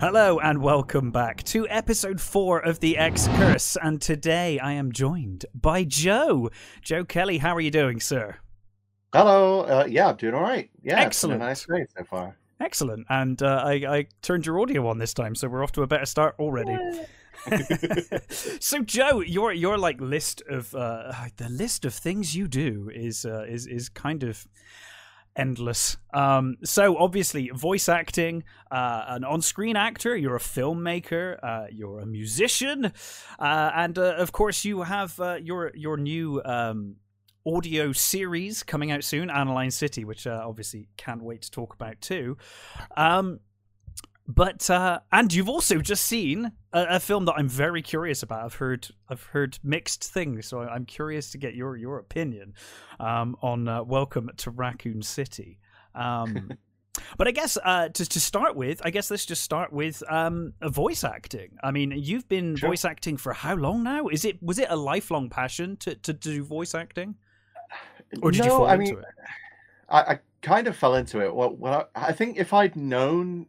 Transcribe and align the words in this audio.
Hello 0.00 0.38
and 0.38 0.62
welcome 0.62 1.10
back 1.10 1.42
to 1.42 1.66
episode 1.68 2.20
four 2.20 2.60
of 2.60 2.78
the 2.78 2.96
X 2.96 3.26
Curse. 3.34 3.76
And 3.82 4.00
today 4.00 4.60
I 4.60 4.74
am 4.74 4.92
joined 4.92 5.44
by 5.52 5.82
Joe. 5.82 6.50
Joe 6.80 7.04
Kelly, 7.04 7.38
how 7.38 7.56
are 7.56 7.60
you 7.60 7.72
doing, 7.72 7.98
sir? 7.98 8.36
Hello. 9.12 9.62
Uh, 9.62 9.86
yeah, 9.90 10.10
I'm 10.10 10.16
doing 10.16 10.34
all 10.34 10.40
right. 10.40 10.70
Yeah, 10.84 11.00
Excellent. 11.00 11.42
It's 11.42 11.64
been 11.66 11.74
a 11.74 11.78
nice 11.80 11.88
day 11.88 11.92
so 11.98 12.04
far. 12.04 12.36
Excellent. 12.60 13.06
And 13.08 13.42
uh, 13.42 13.64
I, 13.64 13.72
I 13.72 14.06
turned 14.22 14.46
your 14.46 14.60
audio 14.60 14.86
on 14.86 14.98
this 14.98 15.12
time, 15.12 15.34
so 15.34 15.48
we're 15.48 15.64
off 15.64 15.72
to 15.72 15.82
a 15.82 15.88
better 15.88 16.06
start 16.06 16.36
already. 16.38 16.78
so 18.28 18.82
Joe, 18.82 19.20
your 19.20 19.52
your 19.52 19.78
like 19.78 20.00
list 20.00 20.42
of 20.48 20.76
uh, 20.76 21.12
the 21.38 21.48
list 21.48 21.84
of 21.84 21.92
things 21.92 22.36
you 22.36 22.46
do 22.46 22.88
is 22.94 23.24
uh, 23.24 23.46
is 23.48 23.66
is 23.66 23.88
kind 23.88 24.22
of 24.22 24.46
endless. 25.38 25.96
Um, 26.12 26.56
so 26.64 26.98
obviously, 26.98 27.48
voice 27.54 27.88
acting, 27.88 28.44
uh, 28.70 29.04
an 29.08 29.24
on-screen 29.24 29.76
actor. 29.76 30.16
You're 30.16 30.36
a 30.36 30.40
filmmaker. 30.40 31.38
Uh, 31.42 31.66
you're 31.70 32.00
a 32.00 32.06
musician, 32.06 32.92
uh, 33.38 33.70
and 33.74 33.98
uh, 33.98 34.16
of 34.16 34.32
course, 34.32 34.64
you 34.64 34.82
have 34.82 35.18
uh, 35.20 35.36
your 35.40 35.70
your 35.74 35.96
new 35.96 36.42
um, 36.44 36.96
audio 37.46 37.92
series 37.92 38.62
coming 38.62 38.90
out 38.90 39.04
soon, 39.04 39.28
Analine 39.28 39.72
City, 39.72 40.04
which 40.04 40.26
uh, 40.26 40.42
obviously 40.44 40.88
can't 40.96 41.22
wait 41.22 41.42
to 41.42 41.50
talk 41.50 41.72
about 41.74 42.00
too. 42.00 42.36
Um, 42.96 43.40
but 44.28 44.68
uh, 44.68 45.00
and 45.10 45.32
you've 45.32 45.48
also 45.48 45.78
just 45.78 46.04
seen 46.04 46.52
a, 46.74 46.86
a, 46.90 47.00
film 47.00 47.24
that 47.24 47.34
I'm 47.38 47.48
very 47.48 47.80
curious 47.80 48.22
about. 48.22 48.44
I've 48.44 48.54
heard 48.54 48.86
I've 49.08 49.22
heard 49.22 49.58
mixed 49.62 50.04
things, 50.04 50.46
so 50.46 50.60
I'm 50.60 50.84
curious 50.84 51.30
to 51.30 51.38
get 51.38 51.54
your 51.54 51.76
your 51.76 51.98
opinion 51.98 52.52
um, 53.00 53.36
on 53.40 53.66
uh, 53.66 53.82
Welcome 53.82 54.30
to 54.36 54.50
Raccoon 54.50 55.00
City. 55.00 55.58
Um, 55.94 56.50
but 57.16 57.26
I 57.26 57.30
guess 57.30 57.56
uh, 57.64 57.88
to 57.88 58.04
to 58.04 58.20
start 58.20 58.54
with, 58.54 58.82
I 58.84 58.90
guess 58.90 59.10
let's 59.10 59.24
just 59.24 59.42
start 59.42 59.72
with 59.72 60.02
um, 60.10 60.52
voice 60.62 61.04
acting. 61.04 61.56
I 61.64 61.70
mean, 61.70 61.94
you've 61.96 62.28
been 62.28 62.54
sure. 62.54 62.68
voice 62.68 62.84
acting 62.84 63.16
for 63.16 63.32
how 63.32 63.54
long 63.54 63.82
now? 63.82 64.08
Is 64.08 64.26
it 64.26 64.42
was 64.42 64.58
it 64.58 64.66
a 64.68 64.76
lifelong 64.76 65.30
passion 65.30 65.78
to 65.78 65.94
to 65.94 66.12
do 66.12 66.44
voice 66.44 66.74
acting, 66.74 67.14
or 68.22 68.30
did 68.30 68.40
no, 68.40 68.44
you 68.44 68.50
fall 68.50 68.66
I 68.66 68.74
into 68.74 68.84
mean, 68.84 68.98
it? 68.98 69.04
I, 69.88 70.00
I 70.00 70.18
kind 70.42 70.66
of 70.66 70.76
fell 70.76 70.96
into 70.96 71.24
it. 71.24 71.34
Well, 71.34 71.56
well 71.56 71.88
I, 71.94 72.08
I 72.08 72.12
think 72.12 72.36
if 72.36 72.52
I'd 72.52 72.76
known 72.76 73.46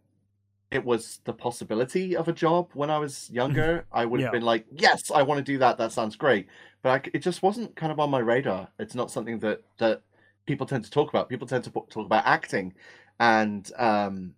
it 0.71 0.85
was 0.85 1.19
the 1.25 1.33
possibility 1.33 2.15
of 2.15 2.27
a 2.27 2.33
job 2.33 2.69
when 2.73 2.89
I 2.89 2.99
was 2.99 3.29
younger, 3.31 3.85
I 3.91 4.05
would 4.05 4.19
have 4.19 4.25
Yeah. 4.25 4.31
been 4.31 4.43
like, 4.43 4.65
yes, 4.71 5.11
I 5.11 5.23
want 5.23 5.39
to 5.39 5.43
do 5.43 5.57
that. 5.59 5.77
That 5.77 5.91
sounds 5.91 6.15
great. 6.15 6.47
But 6.81 7.07
I 7.07 7.09
it 7.13 7.19
just 7.19 7.43
wasn't 7.43 7.75
kind 7.75 7.91
of 7.91 7.99
on 7.99 8.09
my 8.09 8.19
radar. 8.19 8.69
It's 8.79 8.95
not 8.95 9.11
something 9.11 9.39
that 9.39 9.61
that 9.79 10.01
people 10.45 10.65
tend 10.67 10.85
to 10.85 10.91
talk 10.91 11.09
about. 11.09 11.29
People 11.29 11.47
tend 11.47 11.63
to 11.65 11.71
talk 11.71 11.95
about 12.05 12.25
acting, 12.25 12.73
and 13.19 13.69
um, 13.77 14.35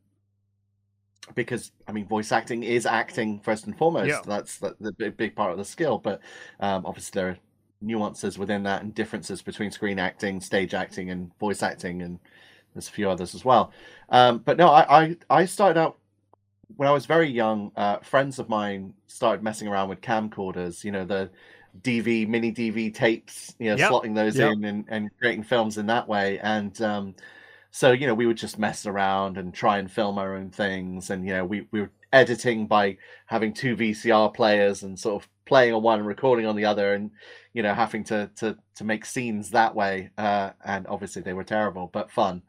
because 1.36 1.72
I 1.88 1.92
mean, 1.92 2.08
voice 2.08 2.32
acting 2.32 2.64
is 2.64 2.86
acting 2.86 3.40
first 3.40 3.66
and 3.66 3.78
foremost. 3.78 4.24
Yeah. 4.24 4.24
That's 4.24 4.58
the, 4.58 4.76
the 4.80 4.92
big, 4.94 5.18
big 5.18 5.36
part 5.36 5.52
of 5.52 5.58
the 5.58 5.66
skill. 5.66 5.98
But 5.98 6.22
um, 6.60 6.86
obviously, 6.86 7.20
there 7.20 7.30
are 7.30 7.38
nuances 7.82 8.38
within 8.38 8.64
that 8.64 8.82
and 8.84 8.94
differences 8.94 9.42
between 9.42 9.72
screen 9.72 10.00
acting, 10.00 10.42
stage 10.42 10.74
acting, 10.74 11.10
and 11.12 11.32
voice 11.40 11.64
acting, 11.64 12.02
and 12.02 12.20
there's 12.74 12.88
a 12.90 12.92
few 12.92 13.10
others 13.10 13.36
as 13.36 13.46
well. 13.46 13.72
Um, 14.10 14.40
but 14.40 14.58
no, 14.58 14.70
I, 14.70 15.04
I 15.04 15.18
I 15.30 15.46
started 15.46 15.80
out 15.80 15.98
when 16.78 16.88
I 16.88 16.92
was 16.92 17.06
very 17.06 17.30
young, 17.30 17.72
uh, 17.76 17.98
friends 18.00 18.40
of 18.40 18.50
mine 18.50 18.94
started 19.08 19.44
messing 19.44 19.68
around 19.68 19.90
with 19.90 20.02
camcorders, 20.02 20.84
you 20.84 20.92
know, 20.92 21.06
the 21.06 21.30
DV, 21.82 22.28
mini 22.28 22.52
DV 22.52 22.94
tapes, 22.94 23.56
you 23.60 23.70
know, 23.70 23.76
Yep, 23.78 23.92
slotting 23.92 24.16
those 24.16 24.38
yep. 24.38 24.54
in 24.54 24.66
and, 24.66 24.86
and 24.90 25.10
creating 25.20 25.44
films 25.44 25.78
in 25.78 25.86
that 25.88 26.08
way. 26.08 26.40
And 26.40 26.80
um, 26.82 27.16
so, 27.72 27.92
you 27.92 28.08
know, 28.08 28.14
we 28.14 28.26
would 28.26 28.38
just 28.38 28.60
mess 28.60 28.86
around 28.86 29.38
and 29.38 29.54
try 29.54 29.78
and 29.78 29.90
film 29.90 30.18
our 30.18 30.36
own 30.36 30.50
things. 30.50 31.10
And, 31.10 31.26
you 31.26 31.34
know, 31.34 31.46
we, 31.46 31.68
we 31.72 31.82
were 31.82 31.92
editing 32.12 32.68
by 32.68 32.98
having 33.26 33.54
two 33.54 33.76
VCR 33.76 34.34
players 34.34 34.84
and 34.84 35.00
sort 35.00 35.24
of 35.24 35.30
playing 35.46 35.74
on 35.74 35.82
one 35.82 36.00
and 36.00 36.08
recording 36.08 36.46
on 36.46 36.56
the 36.56 36.66
other 36.66 36.94
and, 36.94 37.12
you 37.54 37.64
know, 37.64 37.74
having 37.74 38.04
to, 38.06 38.30
to, 38.38 38.58
to 38.76 38.84
make 38.84 39.06
scenes 39.06 39.52
that 39.52 39.74
way. 39.74 40.10
Uh, 40.18 40.52
and 40.66 40.86
obviously 40.88 41.22
they 41.22 41.34
were 41.34 41.44
terrible, 41.44 41.90
but 41.94 42.12
fun. 42.12 42.42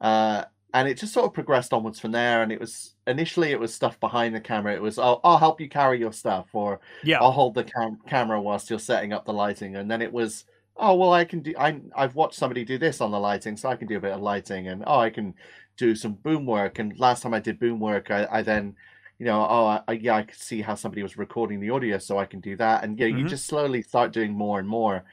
Uh, 0.00 0.44
and 0.74 0.88
it 0.88 0.98
just 0.98 1.12
sort 1.12 1.26
of 1.26 1.34
progressed 1.34 1.72
onwards 1.72 1.98
from 2.00 2.12
there. 2.12 2.42
And 2.42 2.52
it 2.52 2.60
was 2.60 2.94
initially 3.06 3.50
it 3.50 3.60
was 3.60 3.74
stuff 3.74 3.98
behind 4.00 4.34
the 4.34 4.40
camera. 4.40 4.74
It 4.74 4.82
was, 4.82 4.98
oh, 4.98 5.20
I'll 5.24 5.38
help 5.38 5.60
you 5.60 5.68
carry 5.68 5.98
your 5.98 6.12
stuff, 6.12 6.48
or 6.52 6.80
Yeah, 7.02 7.20
I'll 7.20 7.32
hold 7.32 7.54
the 7.54 7.64
cam- 7.64 8.00
camera 8.08 8.40
whilst 8.40 8.70
you're 8.70 8.78
setting 8.78 9.12
up 9.12 9.24
the 9.24 9.32
lighting. 9.32 9.76
And 9.76 9.90
then 9.90 10.02
it 10.02 10.12
was, 10.12 10.44
oh, 10.76 10.94
well, 10.94 11.12
I 11.12 11.24
can 11.24 11.40
do. 11.40 11.54
I 11.58 11.80
I've 11.94 12.14
watched 12.14 12.38
somebody 12.38 12.64
do 12.64 12.78
this 12.78 13.00
on 13.00 13.10
the 13.10 13.20
lighting, 13.20 13.56
so 13.56 13.68
I 13.68 13.76
can 13.76 13.88
do 13.88 13.96
a 13.96 14.00
bit 14.00 14.12
of 14.12 14.20
lighting. 14.20 14.68
And 14.68 14.84
oh, 14.86 14.98
I 15.00 15.10
can 15.10 15.34
do 15.76 15.94
some 15.94 16.12
boom 16.14 16.46
work. 16.46 16.78
And 16.78 16.98
last 16.98 17.22
time 17.22 17.34
I 17.34 17.40
did 17.40 17.58
boom 17.58 17.80
work, 17.80 18.10
I, 18.10 18.26
I 18.30 18.42
then, 18.42 18.76
you 19.18 19.26
know, 19.26 19.40
oh, 19.48 19.82
I, 19.88 19.92
yeah, 19.92 20.16
I 20.16 20.22
could 20.22 20.38
see 20.38 20.62
how 20.62 20.74
somebody 20.74 21.02
was 21.02 21.16
recording 21.16 21.60
the 21.60 21.70
audio, 21.70 21.98
so 21.98 22.18
I 22.18 22.26
can 22.26 22.40
do 22.40 22.56
that. 22.56 22.84
And 22.84 22.98
yeah, 22.98 23.06
you 23.06 23.24
Mhm. 23.24 23.28
just 23.28 23.46
slowly 23.46 23.82
start 23.82 24.12
doing 24.12 24.32
more 24.32 24.58
and 24.58 24.68
more. 24.68 25.04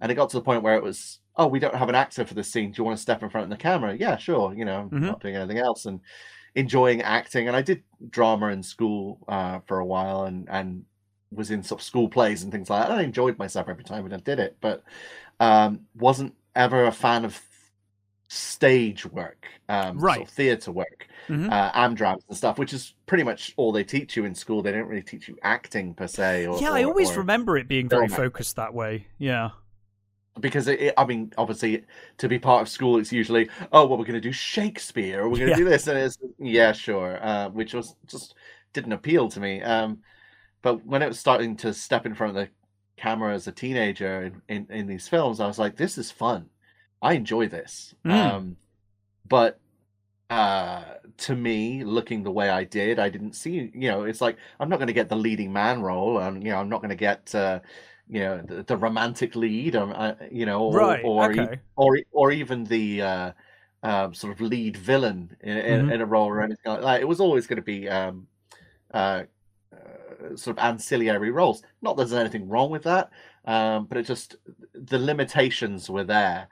And 0.00 0.12
it 0.12 0.16
got 0.16 0.30
to 0.30 0.36
the 0.36 0.42
point 0.44 0.62
where 0.62 0.76
it 0.76 0.82
was, 0.82 1.17
oh, 1.38 1.46
we 1.46 1.58
don't 1.60 1.74
have 1.74 1.88
an 1.88 1.94
actor 1.94 2.24
for 2.24 2.34
this 2.34 2.50
scene. 2.50 2.72
Do 2.72 2.80
you 2.80 2.84
want 2.84 2.96
to 2.96 3.02
step 3.02 3.22
in 3.22 3.30
front 3.30 3.44
of 3.44 3.50
the 3.50 3.56
camera? 3.62 3.94
Yeah, 3.96 4.16
sure. 4.16 4.52
You 4.54 4.64
know, 4.64 4.80
I'm 4.80 4.90
Mhm. 4.90 5.02
not 5.02 5.20
doing 5.20 5.36
anything 5.36 5.58
else 5.58 5.86
and 5.86 6.00
enjoying 6.54 7.00
acting. 7.02 7.46
And 7.46 7.56
I 7.56 7.62
did 7.62 7.82
drama 8.10 8.48
in 8.48 8.62
school 8.62 9.20
uh, 9.28 9.60
for 9.66 9.78
a 9.78 9.84
while 9.86 10.24
and 10.24 10.48
and 10.50 10.84
was 11.30 11.50
in 11.50 11.62
sort 11.62 11.80
of 11.80 11.84
school 11.84 12.08
plays 12.08 12.42
and 12.42 12.50
things 12.50 12.70
like 12.70 12.82
that. 12.82 12.90
And 12.90 13.00
I 13.00 13.04
enjoyed 13.04 13.38
myself 13.38 13.68
every 13.68 13.84
time 13.84 14.02
when 14.02 14.12
I 14.14 14.16
did 14.16 14.38
it, 14.38 14.56
but 14.60 14.82
um, 15.40 15.80
wasn't 15.94 16.34
ever 16.56 16.86
a 16.86 16.92
fan 16.92 17.24
of 17.24 17.40
stage 18.28 19.06
work, 19.06 19.46
um, 19.68 19.98
sort 19.98 20.02
Right. 20.02 20.22
of 20.22 20.28
theatre 20.28 20.72
work, 20.72 21.06
Mhm. 21.28 21.50
uh, 21.50 21.72
amdrams 21.72 22.22
and 22.28 22.36
stuff, 22.36 22.58
which 22.58 22.72
is 22.74 22.94
pretty 23.06 23.24
much 23.24 23.54
all 23.56 23.72
they 23.72 23.84
teach 23.84 24.16
you 24.16 24.24
in 24.24 24.34
school. 24.34 24.62
They 24.62 24.72
don't 24.72 24.86
really 24.88 25.02
teach 25.02 25.28
you 25.28 25.38
acting 25.42 25.94
per 25.94 26.06
se. 26.06 26.46
Or, 26.46 26.58
yeah. 26.60 26.72
I 26.72 26.82
always 26.82 27.10
or- 27.12 27.20
remember 27.20 27.56
it 27.56 27.68
being 27.68 27.88
very 27.88 28.08
focused 28.08 28.56
that 28.56 28.74
way. 28.74 29.06
Yeah, 29.18 29.50
because 30.40 30.68
it, 30.68 30.80
it- 30.80 30.94
I 30.96 31.04
mean, 31.04 31.32
obviously, 31.38 31.84
to 32.18 32.28
be 32.28 32.38
part 32.38 32.62
of 32.62 32.68
school, 32.68 32.98
it's 32.98 33.12
usually, 33.12 33.48
oh, 33.72 33.86
well, 33.86 33.98
we're 33.98 34.04
going 34.04 34.14
to 34.14 34.20
do 34.20 34.32
Shakespeare, 34.32 35.22
or 35.22 35.28
we're 35.28 35.38
going 35.38 35.52
to 35.52 35.52
Yeah. 35.52 35.56
do 35.56 35.64
this, 35.64 35.86
and 35.86 35.98
it's 35.98 36.18
yeah, 36.38 36.72
sure, 36.72 37.18
uh, 37.22 37.48
which 37.50 37.74
was 37.74 37.94
just 38.06 38.34
didn't 38.72 38.92
appeal 38.92 39.28
to 39.30 39.40
me. 39.40 39.62
Um, 39.62 39.98
but 40.62 40.84
when 40.86 41.02
it 41.02 41.08
was 41.08 41.18
starting 41.18 41.56
to 41.58 41.72
step 41.74 42.06
in 42.06 42.14
front 42.14 42.36
of 42.36 42.44
the 42.44 42.50
camera 42.96 43.34
as 43.34 43.46
a 43.46 43.52
teenager 43.52 44.22
in, 44.24 44.42
in, 44.48 44.66
in 44.70 44.86
these 44.86 45.08
films, 45.08 45.40
I 45.40 45.46
was 45.46 45.58
like, 45.58 45.76
this 45.76 45.98
is 45.98 46.10
fun. 46.10 46.50
I 47.02 47.14
enjoy 47.14 47.48
this. 47.48 47.94
Mm. 48.04 48.12
Um, 48.12 48.56
but 49.28 49.60
uh, 50.30 50.84
to 51.18 51.34
me, 51.36 51.84
looking 51.84 52.22
the 52.22 52.30
way 52.30 52.50
I 52.50 52.64
did, 52.64 52.98
I 52.98 53.08
didn't 53.08 53.34
see, 53.34 53.70
you 53.74 53.90
know, 53.90 54.02
it's 54.04 54.20
like 54.20 54.36
I'm 54.60 54.68
not 54.68 54.76
going 54.78 54.88
to 54.88 54.92
get 54.92 55.08
the 55.08 55.16
leading 55.16 55.52
man 55.52 55.80
role, 55.82 56.18
and 56.18 56.42
you 56.44 56.50
know, 56.50 56.58
I'm 56.58 56.68
not 56.68 56.80
going 56.82 56.90
to 56.90 56.96
get. 56.96 57.34
Uh, 57.34 57.60
you 58.08 58.20
know 58.20 58.42
the, 58.42 58.62
the 58.62 58.76
romantic 58.76 59.36
lead, 59.36 59.76
um, 59.76 59.92
uh, 59.94 60.14
you 60.30 60.46
know, 60.46 60.62
or 60.62 60.74
right. 60.74 61.00
or, 61.04 61.32
e- 61.32 61.40
okay. 61.40 61.60
or 61.76 61.98
or 62.12 62.32
even 62.32 62.64
the 62.64 63.02
uh, 63.02 63.32
um, 63.82 64.14
sort 64.14 64.32
of 64.32 64.40
lead 64.40 64.76
villain 64.76 65.36
in, 65.40 65.56
in, 65.56 65.86
Mhm. 65.86 65.92
in 65.92 66.00
a 66.00 66.06
role 66.06 66.28
or 66.28 66.42
anything 66.42 66.72
like 66.72 66.80
that. 66.82 67.00
It 67.00 67.08
was 67.08 67.20
always 67.20 67.46
going 67.46 67.58
to 67.58 67.62
be 67.62 67.88
um, 67.88 68.26
uh, 68.92 69.24
uh, 69.72 70.36
sort 70.36 70.58
of 70.58 70.64
ancillary 70.64 71.30
roles. 71.30 71.62
Not 71.82 71.96
that 71.96 72.08
there's 72.08 72.20
anything 72.20 72.48
wrong 72.48 72.70
with 72.70 72.82
that, 72.84 73.10
um, 73.44 73.86
but 73.86 73.98
it 73.98 74.06
just 74.06 74.36
the 74.72 74.98
limitations 74.98 75.88
were 75.88 76.04
there. 76.04 76.48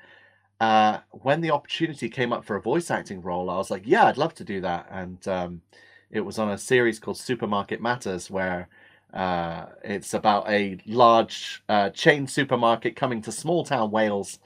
Uh, 0.61 1.01
when 1.11 1.43
the 1.43 1.51
opportunity 1.51 2.09
came 2.09 2.33
up 2.33 2.45
for 2.45 2.57
a 2.57 2.63
voice 2.63 2.91
acting 2.91 3.21
role, 3.21 3.51
I 3.51 3.57
was 3.57 3.71
like, 3.71 3.83
yeah, 3.85 4.05
I'd 4.05 4.17
love 4.17 4.35
to 4.37 4.45
do 4.45 4.61
that. 4.63 4.87
And 4.91 5.27
um, 5.29 5.63
it 6.11 6.21
was 6.21 6.39
on 6.39 6.51
a 6.51 6.57
series 6.57 6.99
called 6.99 7.19
Supermarket 7.19 7.83
Matters, 7.83 8.31
where 8.31 8.69
uh, 9.13 9.67
it's 9.83 10.15
about 10.15 10.49
a 10.49 10.79
large 10.87 11.63
uh, 11.69 11.91
chain 11.91 12.27
supermarket 12.27 12.97
coming 12.97 13.23
to 13.23 13.33
small 13.33 13.65
town 13.65 13.91
Wales 13.91 14.39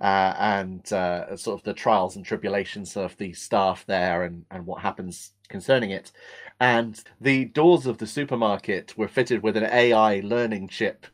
uh, 0.00 0.34
and 0.38 0.92
uh, 0.92 1.36
sort 1.36 1.58
of 1.58 1.64
the 1.64 1.74
trials 1.74 2.16
and 2.16 2.24
tribulations 2.24 2.96
of 2.96 3.16
the 3.18 3.32
staff 3.32 3.84
there 3.86 4.24
and, 4.24 4.44
and 4.50 4.66
what 4.66 4.80
happens 4.80 5.32
concerning 5.48 5.90
it. 5.90 6.12
And 6.60 7.02
the 7.20 7.46
doors 7.46 7.86
of 7.86 7.98
the 7.98 8.06
supermarket 8.06 8.96
were 8.96 9.08
fitted 9.08 9.42
with 9.42 9.56
an 9.56 9.64
AI 9.64 10.20
learning 10.20 10.68
chip, 10.68 11.06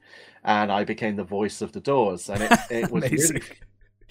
and 0.45 0.71
I 0.71 0.85
became 0.85 1.17
the 1.17 1.25
voice 1.25 1.63
of 1.63 1.73
the 1.73 1.81
doors. 1.81 2.29
And 2.29 2.43
it, 2.43 2.53
it 2.71 2.91
was 2.91 3.11
really 3.11 3.43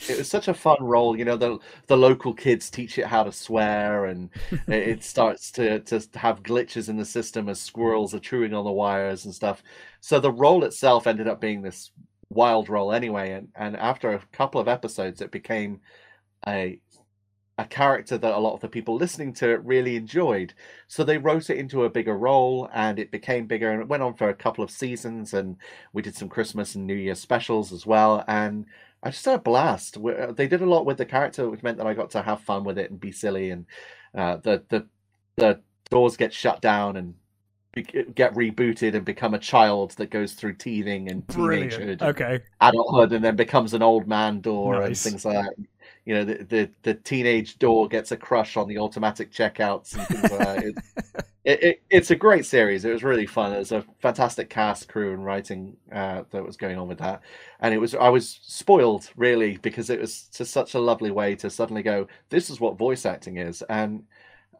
it 0.07 0.17
was 0.17 0.29
such 0.29 0.47
a 0.47 0.53
fun 0.53 0.77
role 0.81 1.17
you 1.17 1.25
know 1.25 1.35
the 1.35 1.57
the 1.87 1.97
local 1.97 2.33
kids 2.33 2.69
teach 2.69 2.97
it 2.97 3.05
how 3.05 3.23
to 3.23 3.31
swear 3.31 4.05
and 4.05 4.29
it, 4.67 4.87
it 4.87 5.03
starts 5.03 5.51
to 5.51 5.79
to 5.81 6.01
have 6.15 6.43
glitches 6.43 6.89
in 6.89 6.97
the 6.97 7.05
system 7.05 7.49
as 7.49 7.59
squirrels 7.59 8.13
are 8.13 8.19
chewing 8.19 8.53
on 8.53 8.65
the 8.65 8.71
wires 8.71 9.25
and 9.25 9.33
stuff. 9.33 9.63
So 9.99 10.19
the 10.19 10.31
role 10.31 10.63
itself 10.63 11.07
ended 11.07 11.27
up 11.27 11.41
being 11.41 11.61
this 11.61 11.91
wild 12.29 12.69
role 12.69 12.93
anyway 12.93 13.31
and 13.31 13.49
and 13.55 13.75
after 13.75 14.11
a 14.13 14.21
couple 14.31 14.61
of 14.61 14.67
episodes 14.67 15.21
it 15.21 15.31
became 15.31 15.81
a 16.47 16.79
a 17.59 17.65
character 17.65 18.17
that 18.17 18.33
a 18.33 18.39
lot 18.39 18.53
of 18.53 18.61
the 18.61 18.69
people 18.69 18.95
listening 18.95 19.33
to 19.33 19.49
it 19.49 19.61
really 19.65 19.97
enjoyed. 19.97 20.53
So 20.87 21.03
they 21.03 21.17
wrote 21.17 21.49
it 21.49 21.57
into 21.57 21.83
a 21.83 21.89
bigger 21.89 22.17
role 22.17 22.69
and 22.73 22.97
it 22.97 23.11
became 23.11 23.47
bigger 23.47 23.69
and 23.69 23.81
it 23.81 23.87
went 23.89 24.01
on 24.01 24.13
for 24.13 24.29
a 24.29 24.33
couple 24.33 24.63
of 24.63 24.71
seasons 24.71 25.33
and 25.33 25.57
we 25.91 26.01
did 26.01 26.15
some 26.15 26.29
christmas 26.29 26.75
and 26.75 26.87
new 26.87 26.95
year 26.95 27.15
specials 27.15 27.73
as 27.73 27.85
well. 27.85 28.23
And 28.29 28.65
I 29.01 29.11
just 29.11 29.25
had 29.25 29.35
a 29.35 29.39
blast. 29.39 29.97
Uh, 29.97 30.31
They 30.31 30.47
did 30.47 30.61
a 30.61 30.65
lot 30.65 30.85
with 30.85 30.97
the 30.97 31.05
character, 31.05 31.49
which 31.49 31.63
meant 31.63 31.77
that 31.77 31.87
I 31.87 31.93
got 31.93 32.11
to 32.11 32.21
have 32.21 32.41
fun 32.41 32.63
with 32.63 32.77
it 32.77 32.91
and 32.91 32.99
be 32.99 33.11
silly. 33.11 33.51
And 33.51 33.65
uh, 34.13 34.37
the 34.37 34.63
the 34.69 34.87
the 35.37 35.61
doors 35.89 36.17
get 36.17 36.33
shut 36.33 36.61
down 36.61 36.97
and 36.97 37.15
get 38.15 38.33
rebooted 38.33 38.95
and 38.95 39.05
become 39.05 39.33
a 39.33 39.39
child 39.39 39.91
that 39.91 40.09
goes 40.09 40.33
through 40.33 40.55
teething 40.55 41.09
and 41.09 41.25
teenagehood, 41.27 42.01
okay, 42.01 42.41
adulthood, 42.59 43.13
and 43.13 43.23
then 43.23 43.35
becomes 43.35 43.73
an 43.73 43.81
old 43.81 44.07
man 44.07 44.41
door 44.41 44.79
nice. 44.79 44.87
and 44.87 44.97
things 44.97 45.25
like 45.25 45.45
that. 45.45 45.53
You 46.05 46.15
know, 46.15 46.25
the, 46.25 46.43
the, 46.43 46.69
the 46.81 46.93
teenage 46.95 47.59
door 47.59 47.87
gets 47.87 48.11
a 48.11 48.17
crush 48.17 48.57
on 48.57 48.67
the 48.67 48.79
automatic 48.79 49.31
checkouts 49.31 49.95
and 49.95 50.07
things 50.07 50.31
like 50.31 50.39
that. 50.39 51.25
it, 51.49 51.63
it, 51.63 51.81
it's 51.89 52.11
a 52.11 52.15
great 52.15 52.45
series. 52.45 52.85
It 52.85 52.91
was 52.91 53.03
really 53.03 53.25
fun. 53.25 53.53
It 53.53 53.59
was 53.59 53.71
a 53.71 53.85
fantastic 53.99 54.49
cast, 54.49 54.87
crew, 54.87 55.13
and 55.13 55.25
writing 55.25 55.77
uh, 55.91 56.23
that 56.31 56.45
was 56.45 56.57
going 56.57 56.77
on 56.77 56.87
with 56.87 56.99
that. 56.99 57.21
And 57.59 57.73
it 57.73 57.77
was 57.77 57.95
I 57.95 58.09
was 58.09 58.39
spoiled 58.43 59.09
really 59.15 59.57
because 59.57 59.89
it 59.89 59.99
was 59.99 60.29
just 60.33 60.51
such 60.51 60.73
a 60.73 60.79
lovely 60.79 61.11
way 61.11 61.35
to 61.35 61.49
suddenly 61.49 61.83
go, 61.83 62.07
this 62.29 62.49
is 62.49 62.59
what 62.59 62.77
voice 62.77 63.05
acting 63.05 63.37
is, 63.37 63.61
and 63.63 64.03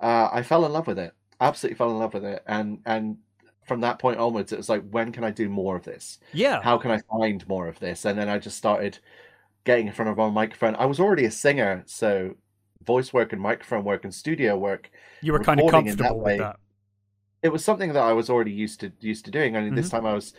uh, 0.01 0.30
I 0.31 0.44
fell 0.44 0.65
in 0.65 0.74
love 0.74 0.88
with 0.88 1.00
it 1.00 1.13
absolutely 1.41 1.77
fell 1.77 1.91
in 1.91 2.00
love 2.00 2.13
with 2.13 2.25
it, 2.25 2.44
and 2.47 2.80
and 2.86 3.18
from 3.65 3.81
that 3.81 4.00
point 4.00 4.19
onwards, 4.19 4.51
it 4.51 4.57
was 4.57 4.69
like, 4.69 4.83
when 4.89 5.12
can 5.12 5.24
I 5.24 5.30
do 5.30 5.47
more 5.47 5.75
of 5.75 5.83
this? 5.83 6.18
Yeah. 6.33 6.59
How 6.62 6.80
can 6.80 6.89
I 6.89 7.00
find 7.12 7.47
more 7.47 7.68
of 7.68 7.80
this? 7.80 8.03
And 8.06 8.18
then 8.18 8.27
I 8.27 8.39
just 8.39 8.57
started 8.57 8.97
getting 9.63 9.86
in 9.86 9.94
front 9.94 10.09
of 10.09 10.18
a 10.18 10.31
microphone. 10.31 10.75
I 10.75 10.88
was 10.88 11.00
already 11.00 11.25
a 11.25 11.31
singer, 11.31 11.83
so 11.86 12.36
voice 12.83 13.13
work 13.13 13.31
and 13.31 13.39
microphone 13.39 13.83
work 13.83 14.06
and 14.06 14.13
studio 14.13 14.57
work. 14.57 14.89
You 15.21 15.33
were 15.33 15.39
kind 15.39 15.62
of 15.62 15.69
comfortable 15.69 16.19
with 16.19 16.39
that. 16.39 16.57
It 17.41 17.50
was 17.50 17.63
something 17.63 17.94
that 17.94 18.03
I 18.03 18.13
was 18.13 18.30
already 18.30 18.51
used 18.51 18.81
to 18.81 18.91
used 19.00 19.25
to 19.25 19.31
doing. 19.31 19.56
I 19.56 19.59
mean, 19.59 19.69
mm-hmm. 19.69 19.75
this 19.77 19.89
time 19.89 20.06
I 20.06 20.13
was 20.13 20.33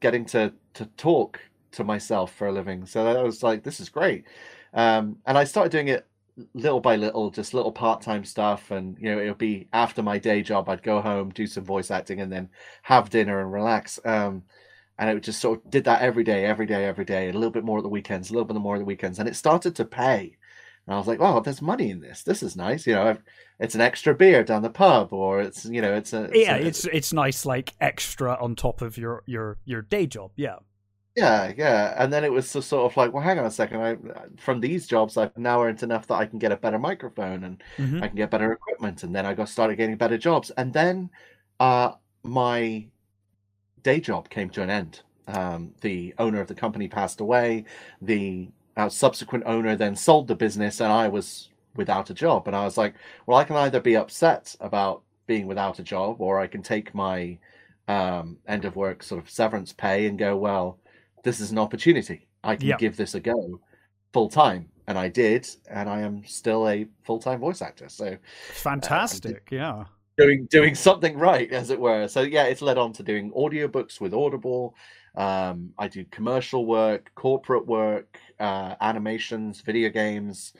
getting 0.00 0.24
to 0.26 0.52
to 0.74 0.86
talk 0.96 1.40
to 1.72 1.84
myself 1.84 2.34
for 2.34 2.48
a 2.48 2.52
living. 2.52 2.86
So 2.86 3.06
I 3.06 3.22
was 3.22 3.42
like, 3.42 3.62
this 3.62 3.80
is 3.80 3.88
great. 3.88 4.24
Um, 4.72 5.18
and 5.26 5.36
I 5.36 5.44
started 5.44 5.72
doing 5.72 5.88
it 5.88 6.06
little 6.54 6.80
by 6.80 6.96
little, 6.96 7.30
just 7.30 7.54
little 7.54 7.72
part 7.72 8.00
time 8.00 8.24
stuff. 8.24 8.70
And, 8.70 8.96
you 8.98 9.10
know, 9.14 9.20
it 9.20 9.28
would 9.28 9.38
be 9.38 9.68
after 9.72 10.02
my 10.02 10.18
day 10.18 10.42
job, 10.42 10.68
I'd 10.68 10.82
go 10.82 11.00
home, 11.00 11.30
do 11.30 11.46
some 11.46 11.64
voice 11.64 11.90
acting, 11.90 12.20
and 12.20 12.32
then 12.32 12.48
have 12.82 13.10
dinner 13.10 13.40
and 13.40 13.52
relax. 13.52 13.98
Um, 14.04 14.44
and 14.98 15.10
it 15.10 15.22
just 15.22 15.40
sort 15.40 15.64
of 15.64 15.70
did 15.70 15.84
that 15.84 16.00
every 16.02 16.24
day, 16.24 16.44
every 16.44 16.66
day, 16.66 16.84
every 16.84 17.04
day, 17.04 17.28
a 17.28 17.32
little 17.32 17.50
bit 17.50 17.64
more 17.64 17.78
at 17.78 17.82
the 17.82 17.88
weekends, 17.88 18.30
a 18.30 18.32
little 18.32 18.46
bit 18.46 18.56
more 18.56 18.76
at 18.76 18.78
the 18.78 18.84
weekends. 18.84 19.18
And 19.18 19.28
it 19.28 19.36
started 19.36 19.74
to 19.76 19.84
pay. 19.84 20.37
And 20.88 20.94
I 20.94 20.98
was 20.98 21.06
like, 21.06 21.20
oh, 21.20 21.40
there's 21.40 21.60
money 21.60 21.90
in 21.90 22.00
this. 22.00 22.22
This 22.22 22.42
is 22.42 22.56
nice. 22.56 22.86
You 22.86 22.94
know, 22.94 23.18
it's 23.60 23.74
an 23.74 23.82
extra 23.82 24.14
beer 24.14 24.42
down 24.42 24.62
the 24.62 24.70
pub, 24.70 25.12
or 25.12 25.38
it's 25.42 25.66
you 25.66 25.82
know, 25.82 25.94
it's 25.94 26.14
a 26.14 26.24
it's 26.24 26.38
yeah, 26.38 26.56
a, 26.56 26.60
it's 26.62 26.86
it's 26.86 27.12
nice 27.12 27.44
like 27.44 27.74
extra 27.78 28.38
on 28.40 28.56
top 28.56 28.80
of 28.80 28.96
your 28.96 29.22
your 29.26 29.58
your 29.66 29.82
day 29.82 30.06
job. 30.06 30.30
Yeah. 30.36 30.56
Yeah, 31.14 31.52
yeah, 31.56 31.94
and 31.98 32.12
then 32.12 32.22
it 32.24 32.32
was 32.32 32.52
just 32.52 32.68
sort 32.68 32.90
of 32.90 32.96
like, 32.96 33.12
well, 33.12 33.22
hang 33.22 33.40
on 33.40 33.44
a 33.44 33.50
second. 33.50 33.82
I 33.82 33.96
from 34.38 34.60
these 34.60 34.86
jobs, 34.86 35.18
I've 35.18 35.36
now 35.36 35.62
earned 35.62 35.82
enough 35.82 36.06
that 36.06 36.14
I 36.14 36.24
can 36.24 36.38
get 36.38 36.52
a 36.52 36.56
better 36.56 36.78
microphone 36.78 37.44
and 37.44 37.62
mm-hmm. 37.76 38.02
I 38.02 38.06
can 38.06 38.16
get 38.16 38.30
better 38.30 38.50
equipment, 38.52 39.02
and 39.02 39.14
then 39.14 39.26
I 39.26 39.34
got 39.34 39.50
started 39.50 39.76
getting 39.76 39.96
better 39.96 40.16
jobs, 40.16 40.50
and 40.52 40.72
then 40.72 41.10
uh, 41.60 41.92
my 42.22 42.86
day 43.82 44.00
job 44.00 44.30
came 44.30 44.48
to 44.50 44.62
an 44.62 44.70
end. 44.70 45.02
Um, 45.26 45.74
the 45.82 46.14
owner 46.18 46.40
of 46.40 46.48
the 46.48 46.54
company 46.54 46.88
passed 46.88 47.20
away. 47.20 47.64
The 48.00 48.48
uh, 48.78 48.88
subsequent 48.88 49.44
owner 49.46 49.76
then 49.76 49.94
sold 49.94 50.28
the 50.28 50.34
business, 50.34 50.80
and 50.80 50.90
I 50.90 51.08
was 51.08 51.50
without 51.76 52.08
a 52.08 52.14
job. 52.14 52.46
And 52.46 52.56
I 52.56 52.64
was 52.64 52.78
like, 52.78 52.94
well, 53.26 53.36
I 53.36 53.44
can 53.44 53.56
either 53.56 53.80
be 53.80 53.96
upset 53.96 54.56
about 54.60 55.02
being 55.26 55.46
without 55.46 55.78
a 55.78 55.82
job, 55.82 56.22
or 56.22 56.40
I 56.40 56.46
can 56.46 56.62
take 56.62 56.94
my 56.94 57.38
um, 57.86 58.38
end 58.46 58.64
of 58.64 58.76
work 58.76 59.02
sort 59.02 59.22
of 59.22 59.28
severance 59.28 59.72
pay 59.72 60.06
and 60.06 60.18
go, 60.18 60.36
well 60.36 60.78
this 61.22 61.40
is 61.40 61.50
an 61.50 61.58
opportunity. 61.58 62.26
I 62.42 62.56
can 62.56 62.76
give 62.78 62.96
this 62.96 63.14
a 63.14 63.20
go 63.20 63.60
full 64.12 64.28
time. 64.28 64.68
And 64.86 64.98
I 64.98 65.08
did, 65.08 65.46
and 65.70 65.88
I 65.88 66.00
am 66.00 66.24
still 66.24 66.66
a 66.66 66.86
full 67.04 67.18
time 67.18 67.40
voice 67.40 67.60
actor. 67.60 67.90
So 67.90 68.16
fantastic, 68.52 69.48
uh, 69.52 69.54
yeah. 69.54 69.84
Doing 70.16 70.46
doing 70.50 70.74
something 70.74 71.18
right, 71.18 71.52
as 71.52 71.68
it 71.68 71.78
were. 71.78 72.08
So 72.08 72.22
yeah, 72.22 72.44
it's 72.44 72.62
led 72.62 72.78
on 72.78 72.94
to 72.94 73.02
doing 73.02 73.30
audiobooks 73.32 74.00
with 74.00 74.14
Audible. 74.14 74.74
Um, 75.18 75.74
I 75.76 75.88
do 75.88 76.04
commercial 76.06 76.64
work, 76.64 77.10
corporate 77.14 77.66
work, 77.66 78.18
uh, 78.38 78.76
animations, 78.80 79.60
video 79.60 79.90
games 79.90 80.54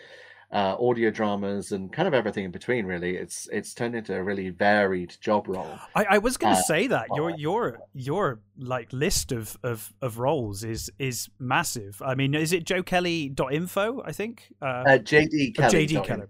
uh, 0.50 0.76
audio 0.80 1.10
dramas 1.10 1.72
and 1.72 1.92
kind 1.92 2.08
of 2.08 2.14
everything 2.14 2.44
in 2.44 2.50
between. 2.50 2.86
Really, 2.86 3.16
it's 3.16 3.48
it's 3.52 3.74
turned 3.74 3.94
into 3.94 4.14
a 4.14 4.22
really 4.22 4.48
varied 4.48 5.14
job 5.20 5.46
role. 5.46 5.78
I, 5.94 6.06
I 6.10 6.18
was 6.18 6.36
going 6.36 6.54
to 6.54 6.60
uh, 6.60 6.62
say 6.62 6.86
that 6.86 7.06
your 7.14 7.30
your 7.30 7.78
your 7.92 8.40
like 8.58 8.92
list 8.92 9.30
of, 9.32 9.58
of 9.62 9.92
of 10.00 10.18
roles 10.18 10.64
is 10.64 10.90
is 10.98 11.28
massive. 11.38 12.00
I 12.04 12.14
mean, 12.14 12.34
is 12.34 12.52
it 12.52 12.64
joekelly.info? 12.64 14.02
I 14.04 14.12
think 14.12 14.54
uh, 14.62 14.64
uh 14.64 14.98
JD 14.98 15.54
Kelly. 15.54 15.86
JD 15.86 16.04
Kelly. 16.04 16.26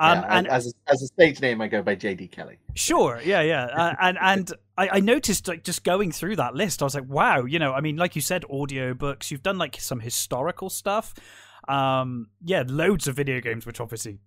Um, 0.00 0.18
yeah, 0.18 0.38
and 0.38 0.46
as 0.46 0.68
a, 0.68 0.92
as 0.92 1.02
a 1.02 1.06
stage 1.08 1.40
name, 1.40 1.60
I 1.60 1.66
go 1.66 1.82
by 1.82 1.96
JD 1.96 2.30
Kelly. 2.30 2.58
Sure, 2.74 3.20
yeah, 3.24 3.40
yeah, 3.40 3.64
uh, 3.76 3.94
and 4.00 4.18
and 4.20 4.52
I, 4.76 4.88
I, 4.88 5.00
noticed 5.00 5.48
like 5.48 5.64
just 5.64 5.82
going 5.82 6.12
through 6.12 6.36
that 6.36 6.54
list, 6.54 6.82
I 6.82 6.84
was 6.84 6.94
like, 6.94 7.08
wow, 7.08 7.44
you 7.44 7.58
know, 7.58 7.72
I 7.72 7.80
mean, 7.80 7.96
like 7.96 8.14
you 8.14 8.22
said, 8.22 8.44
audio 8.48 8.94
books. 8.94 9.32
You've 9.32 9.42
done 9.42 9.58
like 9.58 9.76
some 9.80 9.98
historical 9.98 10.70
stuff. 10.70 11.14
Um, 11.66 12.28
yeah, 12.44 12.62
loads 12.66 13.08
of 13.08 13.16
video 13.16 13.40
games, 13.40 13.66
which 13.66 13.80
obviously 13.80 14.18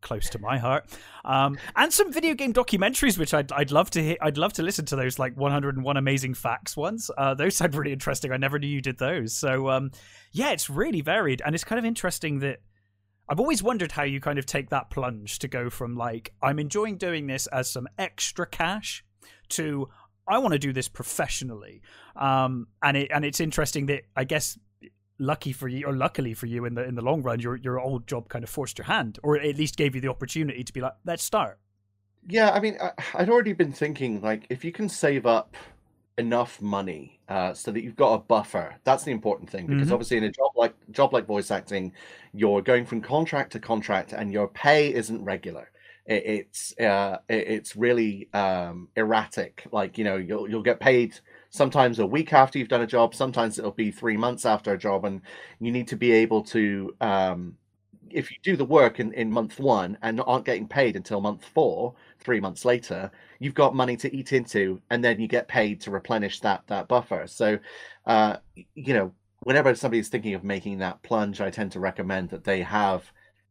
close 0.00 0.30
to 0.30 0.38
my 0.38 0.58
heart, 0.58 0.86
um, 1.26 1.58
and 1.76 1.92
some 1.92 2.10
video 2.10 2.32
game 2.34 2.54
documentaries, 2.54 3.18
which 3.18 3.34
I'd 3.34 3.52
I'd 3.52 3.70
love 3.70 3.90
to 3.90 4.02
hear. 4.02 4.16
I'd 4.22 4.38
love 4.38 4.54
to 4.54 4.62
listen 4.62 4.86
to 4.86 4.96
those, 4.96 5.18
like 5.18 5.36
101 5.36 5.96
Amazing 5.98 6.34
Facts 6.34 6.74
ones. 6.74 7.10
Uh, 7.18 7.34
those 7.34 7.56
sound 7.56 7.74
really 7.74 7.92
interesting. 7.92 8.32
I 8.32 8.38
never 8.38 8.58
knew 8.58 8.66
you 8.66 8.80
did 8.80 8.98
those. 8.98 9.34
So 9.34 9.68
um, 9.68 9.90
yeah, 10.32 10.52
it's 10.52 10.70
really 10.70 11.02
varied, 11.02 11.42
and 11.44 11.54
it's 11.54 11.64
kind 11.64 11.78
of 11.78 11.84
interesting 11.84 12.38
that. 12.38 12.60
I've 13.32 13.40
always 13.40 13.62
wondered 13.62 13.92
how 13.92 14.02
you 14.02 14.20
kind 14.20 14.38
of 14.38 14.44
take 14.44 14.68
that 14.68 14.90
plunge 14.90 15.38
to 15.38 15.48
go 15.48 15.70
from 15.70 15.96
like 15.96 16.34
I'm 16.42 16.58
enjoying 16.58 16.98
doing 16.98 17.28
this 17.28 17.46
as 17.46 17.66
some 17.66 17.88
extra 17.96 18.46
cash 18.46 19.02
to 19.48 19.88
I 20.28 20.36
want 20.36 20.52
to 20.52 20.58
do 20.58 20.70
this 20.70 20.86
professionally. 20.86 21.80
Um, 22.14 22.66
and 22.82 22.94
it 22.94 23.10
and 23.10 23.24
it's 23.24 23.40
interesting 23.40 23.86
that 23.86 24.02
I 24.14 24.24
guess 24.24 24.58
lucky 25.18 25.52
for 25.52 25.66
you 25.66 25.86
or 25.86 25.94
luckily 25.94 26.34
for 26.34 26.44
you 26.44 26.66
in 26.66 26.74
the 26.74 26.84
in 26.84 26.94
the 26.94 27.00
long 27.00 27.22
run 27.22 27.40
your 27.40 27.56
your 27.56 27.80
old 27.80 28.06
job 28.06 28.28
kind 28.28 28.44
of 28.44 28.50
forced 28.50 28.76
your 28.76 28.84
hand 28.84 29.18
or 29.22 29.40
at 29.40 29.56
least 29.56 29.78
gave 29.78 29.94
you 29.94 30.02
the 30.02 30.08
opportunity 30.08 30.62
to 30.62 30.72
be 30.72 30.80
like 30.82 30.94
let's 31.04 31.22
start 31.22 31.60
yeah 32.28 32.50
i 32.50 32.58
mean 32.58 32.76
I, 32.82 32.90
i'd 33.14 33.30
already 33.30 33.52
been 33.52 33.72
thinking 33.72 34.20
like 34.20 34.46
if 34.50 34.64
you 34.64 34.72
can 34.72 34.88
save 34.88 35.24
up 35.24 35.54
enough 36.18 36.60
money 36.60 37.20
uh, 37.32 37.54
so 37.54 37.70
that 37.70 37.82
you've 37.82 37.96
got 37.96 38.12
a 38.12 38.18
buffer. 38.18 38.74
That's 38.84 39.04
the 39.04 39.10
important 39.10 39.48
thing 39.48 39.66
because 39.66 39.84
mm-hmm. 39.84 39.94
obviously 39.94 40.18
in 40.18 40.24
a 40.24 40.30
job 40.30 40.50
like 40.54 40.74
job 40.90 41.14
like 41.14 41.26
voice 41.26 41.50
acting 41.50 41.94
you're 42.34 42.60
going 42.60 42.84
from 42.84 43.00
contract 43.00 43.52
to 43.52 43.58
contract 43.58 44.12
and 44.12 44.30
your 44.30 44.48
pay 44.48 44.92
isn't 44.92 45.24
regular. 45.24 45.70
It, 46.04 46.26
it's 46.26 46.78
uh, 46.78 47.18
it, 47.30 47.48
it's 47.48 47.74
really 47.74 48.28
um, 48.34 48.88
erratic. 48.96 49.66
Like 49.72 49.96
you 49.96 50.04
know 50.04 50.16
you'll 50.16 50.46
you'll 50.46 50.62
get 50.62 50.78
paid 50.78 51.18
sometimes 51.48 52.00
a 52.00 52.06
week 52.06 52.34
after 52.34 52.58
you've 52.58 52.68
done 52.68 52.80
a 52.82 52.86
job 52.86 53.14
sometimes 53.14 53.58
it'll 53.58 53.70
be 53.70 53.90
three 53.90 54.16
months 54.16 54.46
after 54.46 54.72
a 54.72 54.78
job 54.78 55.04
and 55.04 55.20
you 55.60 55.70
need 55.70 55.86
to 55.86 55.96
be 55.96 56.10
able 56.10 56.42
to 56.42 56.94
um, 57.02 57.56
if 58.14 58.30
you 58.30 58.36
do 58.42 58.56
the 58.56 58.64
work 58.64 59.00
in, 59.00 59.12
in 59.14 59.30
month 59.30 59.58
one 59.58 59.98
and 60.02 60.20
aren't 60.26 60.44
getting 60.44 60.68
paid 60.68 60.96
until 60.96 61.20
month 61.20 61.44
four 61.44 61.94
three 62.20 62.40
months 62.40 62.64
later 62.64 63.10
you've 63.38 63.54
got 63.54 63.74
money 63.74 63.96
to 63.96 64.14
eat 64.14 64.32
into 64.32 64.80
and 64.90 65.04
then 65.04 65.20
you 65.20 65.28
get 65.28 65.48
paid 65.48 65.80
to 65.80 65.90
replenish 65.90 66.40
that 66.40 66.62
that 66.66 66.88
buffer. 66.88 67.26
So 67.26 67.58
uh, 68.06 68.36
you 68.74 68.94
know 68.94 69.12
whenever 69.42 69.74
somebody's 69.74 70.08
thinking 70.08 70.34
of 70.34 70.44
making 70.44 70.78
that 70.78 71.02
plunge 71.02 71.40
i 71.40 71.50
tend 71.50 71.72
to 71.72 71.80
recommend 71.80 72.28
that 72.30 72.44
they 72.44 72.62
have 72.62 73.10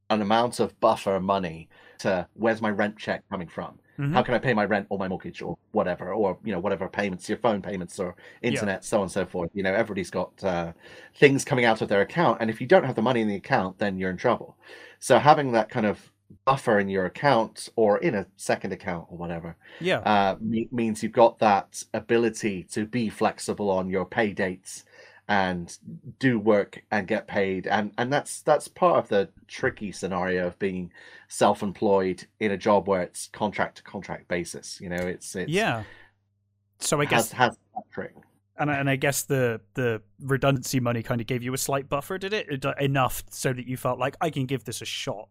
an 0.10 0.22
amount 0.22 0.60
of 0.60 0.78
buffer 0.80 1.20
money 1.20 1.70
to 2.00 2.28
where's 2.34 2.62
my 2.62 2.70
rent 2.70 2.98
check 2.98 3.24
coming 3.30 3.48
from 3.48 3.80
Mm-hmm. 4.02 4.14
How 4.14 4.24
can 4.24 4.34
I 4.34 4.40
pay 4.40 4.54
my 4.56 4.66
rent 4.66 4.88
or 4.90 4.98
my 4.98 5.08
mortgage 5.08 5.44
or 5.44 5.56
whatever, 5.74 6.12
or 6.12 6.36
you 6.44 6.52
know 6.52 6.60
whatever 6.60 6.88
payments, 6.88 7.30
your 7.30 7.38
phone 7.38 7.62
payments 7.62 8.00
or 8.00 8.16
internet, 8.42 8.80
yeah. 8.82 8.86
so 8.86 8.98
on 8.98 9.04
and 9.04 9.12
so 9.12 9.28
forth. 9.28 9.52
You 9.54 9.62
know, 9.62 9.74
everybody's 9.74 10.10
got 10.10 10.44
uh, 10.44 10.74
things 11.16 11.46
coming 11.46 11.66
out 11.66 11.82
of 11.82 11.88
their 11.88 12.02
account, 12.02 12.40
and 12.42 12.50
if 12.50 12.60
you 12.60 12.66
don't 12.66 12.84
have 12.84 12.96
the 12.96 13.04
money 13.04 13.22
in 13.22 13.28
the 13.28 13.36
account, 13.36 13.78
then 13.78 14.00
you're 14.00 14.10
in 14.10 14.18
trouble. 14.18 14.58
So 15.00 15.20
having 15.20 15.52
that 15.52 15.70
kind 15.70 15.86
of 15.86 16.12
buffer 16.46 16.80
in 16.80 16.90
your 16.90 17.06
account 17.06 17.70
or 17.76 18.00
in 18.00 18.16
a 18.16 18.26
second 18.38 18.74
account 18.74 19.06
or 19.10 19.18
whatever, 19.18 19.56
yeah, 19.80 20.00
uh, 20.00 20.36
means 20.42 21.04
you've 21.04 21.12
got 21.12 21.38
that 21.38 21.84
ability 21.94 22.64
to 22.72 22.88
be 22.88 23.08
flexible 23.08 23.70
on 23.70 23.88
your 23.88 24.06
pay 24.06 24.34
dates 24.34 24.86
and 25.32 25.78
do 26.20 26.38
work 26.38 26.84
and 26.92 27.08
get 27.08 27.26
paid. 27.26 27.66
And 27.66 27.94
and 27.98 28.12
that's 28.12 28.42
that's 28.42 28.68
part 28.68 28.98
of 28.98 29.08
the 29.08 29.30
tricky 29.48 29.94
scenario 29.94 30.48
of 30.48 30.60
being 30.60 30.92
self-employed 31.30 32.28
in 32.42 32.52
a 32.52 32.58
job 32.58 32.90
where 32.90 33.02
it's 33.02 33.28
contract 33.28 33.78
to 33.78 33.84
contract 33.84 34.28
basis 34.28 34.82
you 34.82 34.90
know 34.90 34.98
it's, 34.98 35.34
it's 35.38 35.50
yeah. 35.50 35.84
So 36.80 37.00
i 37.00 37.06
guess 37.06 37.32
has, 37.32 37.52
has 37.52 37.58
that 37.76 37.84
trick. 37.94 38.14
And 38.58 38.70
and 38.70 38.90
I 38.90 38.98
guess 38.98 39.24
the 39.24 39.62
the 39.76 40.02
redundancy 40.20 40.82
money 40.82 41.02
kind 41.02 41.22
of 41.22 41.28
gave 41.28 41.42
you 41.42 41.54
a 41.54 41.58
slight 41.58 41.88
buffer, 41.88 42.18
did 42.18 42.34
it? 42.34 42.66
Uh, 42.66 42.74
enough 42.80 43.24
so 43.30 43.54
that 43.54 43.66
you 43.66 43.78
felt 43.78 43.98
like 43.98 44.18
I 44.20 44.30
can 44.30 44.46
give 44.46 44.66
this 44.66 44.82
a 44.82 44.86
shot 44.86 45.30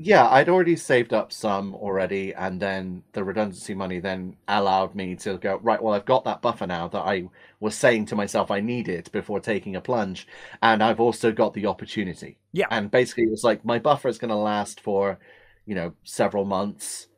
yeah, 0.00 0.28
I'd 0.28 0.48
already 0.48 0.76
saved 0.76 1.12
up 1.12 1.32
some 1.32 1.74
already, 1.74 2.32
and 2.32 2.60
then 2.62 3.02
the 3.12 3.24
redundancy 3.24 3.74
money 3.74 3.98
then 3.98 4.36
allowed 4.46 4.94
me 4.94 5.16
to 5.16 5.38
go 5.38 5.56
right. 5.62 5.82
Well, 5.82 5.94
I've 5.94 6.04
got 6.04 6.24
that 6.24 6.40
buffer 6.40 6.66
now 6.68 6.86
that 6.88 7.00
I 7.00 7.28
was 7.60 7.74
saying 7.74 8.06
to 8.06 8.16
myself 8.16 8.50
I 8.50 8.60
needed 8.60 9.10
before 9.12 9.40
taking 9.40 9.74
a 9.74 9.80
plunge, 9.80 10.26
and 10.62 10.82
I've 10.84 11.00
also 11.00 11.32
got 11.32 11.52
the 11.54 11.66
opportunity. 11.66 12.38
Yeah, 12.52 12.66
and 12.70 12.90
basically 12.90 13.24
it 13.24 13.30
was 13.30 13.44
like 13.44 13.64
my 13.64 13.78
buffer 13.78 14.08
is 14.08 14.18
going 14.18 14.30
to 14.30 14.36
last 14.36 14.80
for, 14.80 15.18
you 15.66 15.74
know, 15.74 15.94
several 16.04 16.44
months. 16.44 17.08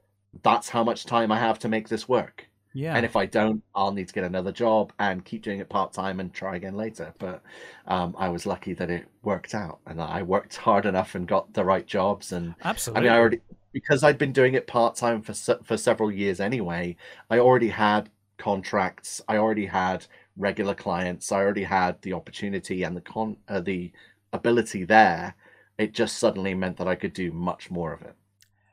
that's 0.43 0.71
how 0.71 0.85
much 0.85 1.07
time 1.07 1.33
I 1.33 1.39
have 1.41 1.61
to 1.61 1.69
make 1.71 1.89
this 1.91 2.09
work. 2.09 2.50
Yeah. 2.73 2.95
And 2.95 3.05
if 3.05 3.17
I 3.17 3.27
don't, 3.27 3.63
I'll 3.75 3.93
need 3.93 4.09
to 4.09 4.15
get 4.15 4.25
another 4.25 4.53
job 4.53 4.93
and 4.99 5.25
keep 5.25 5.43
doing 5.43 5.59
it 5.59 5.69
part 5.69 5.93
time 5.93 6.21
and 6.21 6.33
try 6.33 6.57
again 6.57 6.77
later. 6.77 7.13
But 7.19 7.43
um, 7.87 8.15
I 8.17 8.29
was 8.29 8.47
lucky 8.47 8.75
that 8.75 8.91
it 8.91 9.07
worked 9.23 9.55
out, 9.55 9.81
and 9.87 10.01
I 10.01 10.23
worked 10.23 10.57
hard 10.57 10.87
enough 10.87 11.15
and 11.15 11.27
got 11.27 11.53
the 11.53 11.65
right 11.65 11.87
jobs. 11.87 12.33
And 12.33 12.55
Absolutely. 12.63 13.01
I 13.01 13.03
mean, 13.03 13.13
I 13.13 13.19
already 13.19 13.41
because 13.73 14.03
I'd 14.03 14.19
been 14.19 14.33
doing 14.33 14.55
it 14.55 14.67
part 14.67 14.97
time 14.97 15.23
for 15.23 15.35
for 15.65 15.77
several 15.77 16.13
years 16.13 16.41
anyway. 16.41 16.97
I 17.29 17.39
already 17.39 17.71
had 17.71 18.09
contracts. 18.39 19.21
I 19.29 19.37
already 19.37 19.67
had 19.67 20.07
regular 20.37 20.75
clients. 20.75 21.31
I 21.33 21.39
already 21.39 21.65
had 21.65 22.01
the 22.03 22.13
opportunity 22.13 22.83
and 22.83 22.97
the 22.97 23.01
con 23.01 23.37
uh, 23.49 23.61
the 23.61 23.93
ability 24.33 24.85
there. 24.85 25.35
It 25.79 25.93
just 25.93 26.19
suddenly 26.19 26.55
meant 26.55 26.77
that 26.77 26.89
I 26.89 26.95
could 26.95 27.15
do 27.15 27.33
much 27.33 27.71
more 27.71 27.93
of 27.93 28.03
it. 28.03 28.15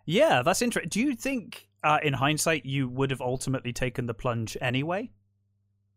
Yeah, 0.05 0.41
that's 0.41 0.61
interesting. 0.61 0.89
Do 0.89 1.01
you 1.01 1.15
think, 1.15 1.66
uh, 1.83 1.99
in 2.03 2.13
hindsight, 2.13 2.65
you 2.65 2.87
would 2.89 3.11
have 3.11 3.21
ultimately 3.21 3.71
taken 3.73 4.05
the 4.07 4.13
plunge 4.13 4.57
anyway? 4.61 5.11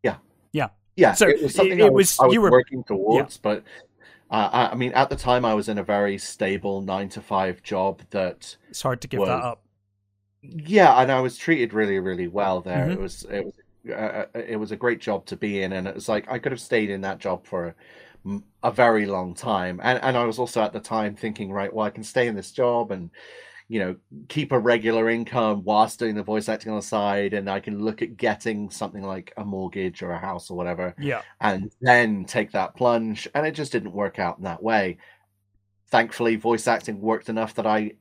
Yeah, 0.02 0.16
Yeah. 0.52 0.68
Yeah. 0.96 1.12
So, 1.14 1.28
it 1.28 1.42
was 1.42 1.54
something 1.54 1.78
it- 1.80 1.84
I 1.84 1.88
was, 1.88 2.08
was- 2.08 2.20
I 2.20 2.26
was 2.26 2.34
you 2.34 2.40
were- 2.40 2.50
working 2.50 2.84
towards, 2.84 3.38
but 3.38 3.64
uh, 4.30 4.48
I, 4.52 4.66
I 4.72 4.74
mean, 4.74 4.92
at 4.92 5.08
the 5.10 5.16
time, 5.16 5.44
I 5.44 5.54
was 5.54 5.68
in 5.68 5.78
a 5.78 5.82
very 5.84 6.18
stable 6.18 6.82
nine 6.82 7.08
to 7.10 7.20
five 7.20 7.62
job 7.62 8.02
that, 8.10 8.56
It's 8.68 8.82
hard 8.82 9.00
to 9.02 9.08
give 9.08 9.20
Was- 9.20 9.28
that 9.28 9.42
up. 9.42 9.62
yeah, 10.42 11.00
and 11.00 11.10
I 11.10 11.20
was 11.20 11.36
treated 11.36 11.72
really, 11.72 11.98
really 11.98 12.28
well 12.28 12.60
there. 12.60 12.86
Mhm. 12.86 12.92
It 12.92 13.00
was, 13.00 13.26
it 13.30 13.44
was, 13.44 13.54
uh, 13.92 14.24
it 14.34 14.56
was 14.58 14.72
a 14.72 14.76
great 14.76 15.00
job 15.00 15.24
to 15.26 15.36
be 15.36 15.62
in, 15.62 15.72
and 15.72 15.88
it 15.88 15.94
was 15.94 16.08
like 16.08 16.30
I 16.30 16.38
could 16.38 16.52
have 16.52 16.60
stayed 16.60 16.90
in 16.90 17.00
that 17.02 17.18
job 17.18 17.46
for 17.46 17.74
a, 18.26 18.38
a 18.62 18.70
very 18.70 19.06
long 19.06 19.34
time, 19.34 19.80
and 19.82 19.98
and 20.02 20.16
I 20.18 20.24
was 20.24 20.38
also 20.38 20.60
at 20.62 20.72
the 20.74 20.80
time 20.80 21.14
thinking, 21.16 21.50
right, 21.50 21.72
well, 21.72 21.86
I 21.86 21.90
can 21.90 22.04
stay 22.04 22.26
in 22.26 22.34
this 22.36 22.52
job 22.52 22.90
and 22.90 23.10
you 23.70 23.78
know 23.78 23.94
keep 24.28 24.50
a 24.50 24.58
regular 24.58 25.08
income 25.08 25.62
whilst 25.62 26.00
doing 26.00 26.16
the 26.16 26.24
voice 26.24 26.48
acting 26.48 26.72
on 26.72 26.78
the 26.78 26.82
side, 26.82 27.34
and 27.34 27.48
I 27.48 27.60
can 27.60 27.78
look 27.78 28.02
at 28.02 28.16
getting 28.16 28.68
something 28.68 29.04
like 29.04 29.32
a 29.36 29.44
mortgage 29.44 30.02
or 30.02 30.10
a 30.10 30.18
house 30.18 30.50
or 30.50 30.56
whatever. 30.56 30.92
Yeah. 30.98 31.22
and 31.40 31.70
then 31.80 32.24
take 32.24 32.50
that 32.50 32.74
plunge. 32.74 33.28
And 33.32 33.46
it 33.46 33.52
just 33.52 33.70
didn't 33.70 33.92
work 33.92 34.18
out 34.18 34.38
in 34.38 34.44
that 34.44 34.60
way. 34.60 34.98
Thankfully, 35.88 36.34
voice 36.34 36.66
acting 36.66 37.00
worked 37.00 37.28
enough 37.28 37.54
that 37.54 37.66
I 37.66 37.92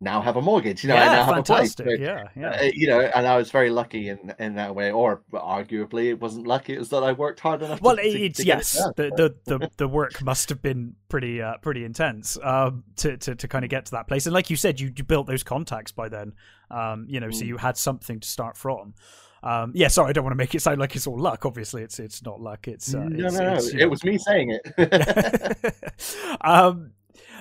now 0.00 0.20
have 0.20 0.36
a 0.36 0.42
mortgage. 0.42 0.82
You 0.82 0.88
know, 0.88 0.96
I 0.96 1.04
yeah, 1.04 1.12
now 1.12 1.24
have 1.24 1.38
a 1.38 1.42
place. 1.42 1.74
fantastic. 1.74 1.86
So, 1.86 2.04
yeah, 2.04 2.24
yeah. 2.36 2.50
uh, 2.50 2.70
you 2.74 2.88
know, 2.88 3.00
and 3.00 3.26
I 3.26 3.36
was 3.36 3.50
very 3.50 3.70
lucky 3.70 4.08
in 4.08 4.34
in 4.38 4.54
that 4.56 4.74
way. 4.74 4.90
Or 4.90 5.22
arguably, 5.32 6.06
it 6.08 6.20
wasn't 6.20 6.46
lucky. 6.46 6.74
It 6.74 6.78
was 6.78 6.90
that 6.90 7.02
I 7.04 7.12
worked 7.12 7.40
hard 7.40 7.62
enough. 7.62 7.80
well, 7.80 7.96
to, 7.96 8.02
it's 8.02 8.38
to 8.38 8.42
it 8.42 8.46
yes. 8.46 8.76
done. 8.76 8.92
The, 8.96 9.34
the 9.46 9.58
the 9.58 9.70
the 9.76 9.88
work 9.88 10.20
must 10.22 10.48
have 10.48 10.60
been 10.60 10.96
pretty 11.08 11.40
uh, 11.40 11.58
pretty 11.58 11.84
intense 11.84 12.36
um, 12.42 12.84
to 12.96 13.16
to 13.18 13.34
to 13.36 13.48
kind 13.48 13.64
of 13.64 13.70
get 13.70 13.86
to 13.86 13.92
that 13.92 14.08
place. 14.08 14.26
And 14.26 14.34
like 14.34 14.50
you 14.50 14.56
said, 14.56 14.80
you, 14.80 14.92
you 14.96 15.04
built 15.04 15.26
those 15.26 15.42
contacts 15.44 15.92
by 15.92 16.08
then. 16.08 16.32
Um, 16.70 17.06
you 17.08 17.20
know, 17.20 17.30
so 17.30 17.44
Mm. 17.44 17.48
you 17.48 17.56
had 17.58 17.76
something 17.76 18.18
to 18.20 18.28
start 18.28 18.56
from. 18.56 18.94
Um, 19.44 19.72
yeah, 19.74 19.88
sorry, 19.88 20.08
I 20.08 20.12
don't 20.12 20.24
want 20.24 20.32
to 20.32 20.38
make 20.38 20.54
it 20.54 20.62
sound 20.62 20.78
like 20.80 20.96
it's 20.96 21.06
all 21.06 21.18
luck. 21.20 21.44
Obviously, 21.44 21.82
it's 21.82 21.98
it's 22.00 22.22
not 22.24 22.40
luck. 22.40 22.66
It's 22.66 22.94
uh, 22.94 23.04
no, 23.04 23.26
it's, 23.26 23.36
no, 23.36 23.44
no. 23.44 23.54
it's, 23.54 23.68
It 23.68 23.76
know. 23.76 23.88
was 23.88 24.02
me 24.02 24.16
saying 24.18 24.58
it. 24.76 25.74
um, 26.40 26.92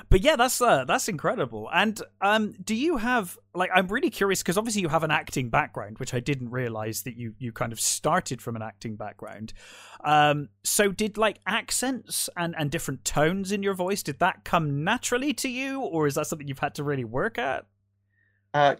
but 0.09 0.21
yeah, 0.21 0.35
that's 0.35 0.61
uh, 0.61 0.85
that's 0.85 1.07
incredible. 1.07 1.69
And 1.73 2.01
um, 2.21 2.53
do 2.63 2.75
you 2.75 2.97
have 2.97 3.37
like 3.53 3.69
I'm 3.73 3.87
really 3.87 4.09
curious 4.09 4.41
because 4.41 4.57
obviously 4.57 4.81
you 4.81 4.89
have 4.89 5.03
an 5.03 5.11
acting 5.11 5.49
background, 5.49 5.99
which 5.99 6.13
I 6.13 6.19
didn't 6.19 6.51
realize 6.51 7.03
that 7.03 7.15
you 7.17 7.33
you 7.39 7.51
kind 7.51 7.71
of 7.71 7.79
started 7.79 8.41
from 8.41 8.55
an 8.55 8.61
acting 8.61 8.95
background. 8.95 9.53
Um, 10.03 10.49
so 10.63 10.91
did 10.91 11.17
like 11.17 11.39
accents 11.47 12.29
and 12.35 12.55
and 12.57 12.69
different 12.69 13.05
tones 13.05 13.51
in 13.51 13.63
your 13.63 13.73
voice 13.73 14.03
did 14.03 14.19
that 14.19 14.43
come 14.43 14.83
naturally 14.83 15.33
to 15.33 15.49
you, 15.49 15.81
or 15.81 16.07
is 16.07 16.15
that 16.15 16.27
something 16.27 16.47
you've 16.47 16.59
had 16.59 16.75
to 16.75 16.83
really 16.83 17.05
work 17.05 17.37
at? 17.37 17.65
Uh, 18.53 18.75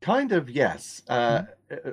kind 0.00 0.32
of, 0.32 0.48
yes. 0.48 1.02
Uh, 1.08 1.42
Mm-hmm. 1.70 1.88
uh, 1.88 1.92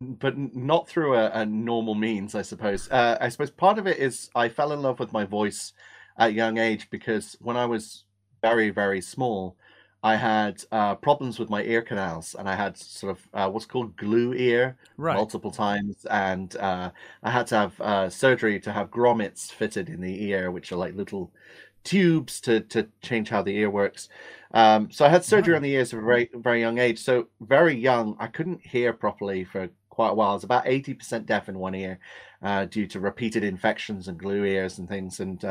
but 0.00 0.38
not 0.54 0.88
through 0.88 1.16
a, 1.16 1.30
a 1.30 1.44
normal 1.44 1.96
means, 1.96 2.36
I 2.36 2.42
suppose. 2.42 2.88
Uh, 2.90 3.18
I 3.20 3.28
suppose 3.28 3.50
part 3.50 3.76
of 3.76 3.88
it 3.88 3.98
is 3.98 4.30
I 4.36 4.48
fell 4.48 4.72
in 4.72 4.82
love 4.82 5.00
with 5.00 5.12
my 5.12 5.24
voice 5.24 5.72
at 6.20 6.30
a 6.30 6.34
young 6.34 6.58
age 6.58 6.90
because 6.90 7.36
when 7.40 7.56
I 7.58 7.66
was 7.66 8.04
very, 8.42 8.70
very 8.70 9.02
small, 9.02 9.56
I 10.02 10.16
had 10.16 10.64
uh, 10.72 10.96
problems 10.96 11.38
with 11.38 11.50
my 11.50 11.62
ear 11.64 11.82
canals 11.82 12.34
and 12.38 12.48
I 12.48 12.56
had 12.56 12.76
sort 12.78 13.18
of 13.18 13.28
uh, 13.34 13.50
what's 13.50 13.66
called 13.66 13.96
glue 13.96 14.34
ear 14.34 14.78
Right. 14.96 15.26
multiple 15.26 15.52
times. 15.52 16.06
And 16.10 16.56
uh, 16.56 16.92
I 17.22 17.30
had 17.30 17.48
to 17.48 17.56
have 17.56 17.80
uh, 17.80 18.10
surgery 18.10 18.60
to 18.60 18.72
have 18.72 18.90
grommets 18.90 19.50
fitted 19.52 19.90
in 19.90 20.00
the 20.02 20.24
ear, 20.30 20.52
which 20.52 20.72
are 20.72 20.76
like 20.76 20.94
little 20.94 21.32
tubes 21.84 22.40
to, 22.42 22.60
to 22.60 22.88
change 23.02 23.28
how 23.30 23.42
the 23.42 23.56
ear 23.56 23.70
works. 23.70 24.08
Um, 24.52 24.90
so 24.90 25.04
I 25.04 25.08
had 25.08 25.24
surgery 25.24 25.54
Right. 25.54 25.56
on 25.56 25.62
the 25.62 25.72
ears 25.74 25.92
at 25.94 26.00
a 26.00 26.02
very 26.02 26.30
very 26.34 26.60
young 26.60 26.78
age. 26.78 26.98
So 27.00 27.28
very 27.40 27.74
young, 27.76 28.16
I 28.18 28.26
couldn't 28.26 28.66
hear 28.66 28.92
properly 28.92 29.44
for 29.44 29.70
quite 29.90 30.10
a 30.10 30.14
while. 30.14 30.30
I 30.30 30.34
was 30.34 30.44
about 30.44 30.66
eighty 30.66 30.94
percent 30.94 31.26
deaf 31.26 31.48
in 31.48 31.58
one 31.58 31.74
ear 31.74 31.98
uh, 32.42 32.66
due 32.66 32.86
to 32.88 33.00
repeated 33.00 33.44
infections 33.44 34.08
and 34.08 34.18
glue 34.18 34.44
ears 34.44 34.78
and 34.78 34.88
things. 34.88 35.20
And 35.20 35.44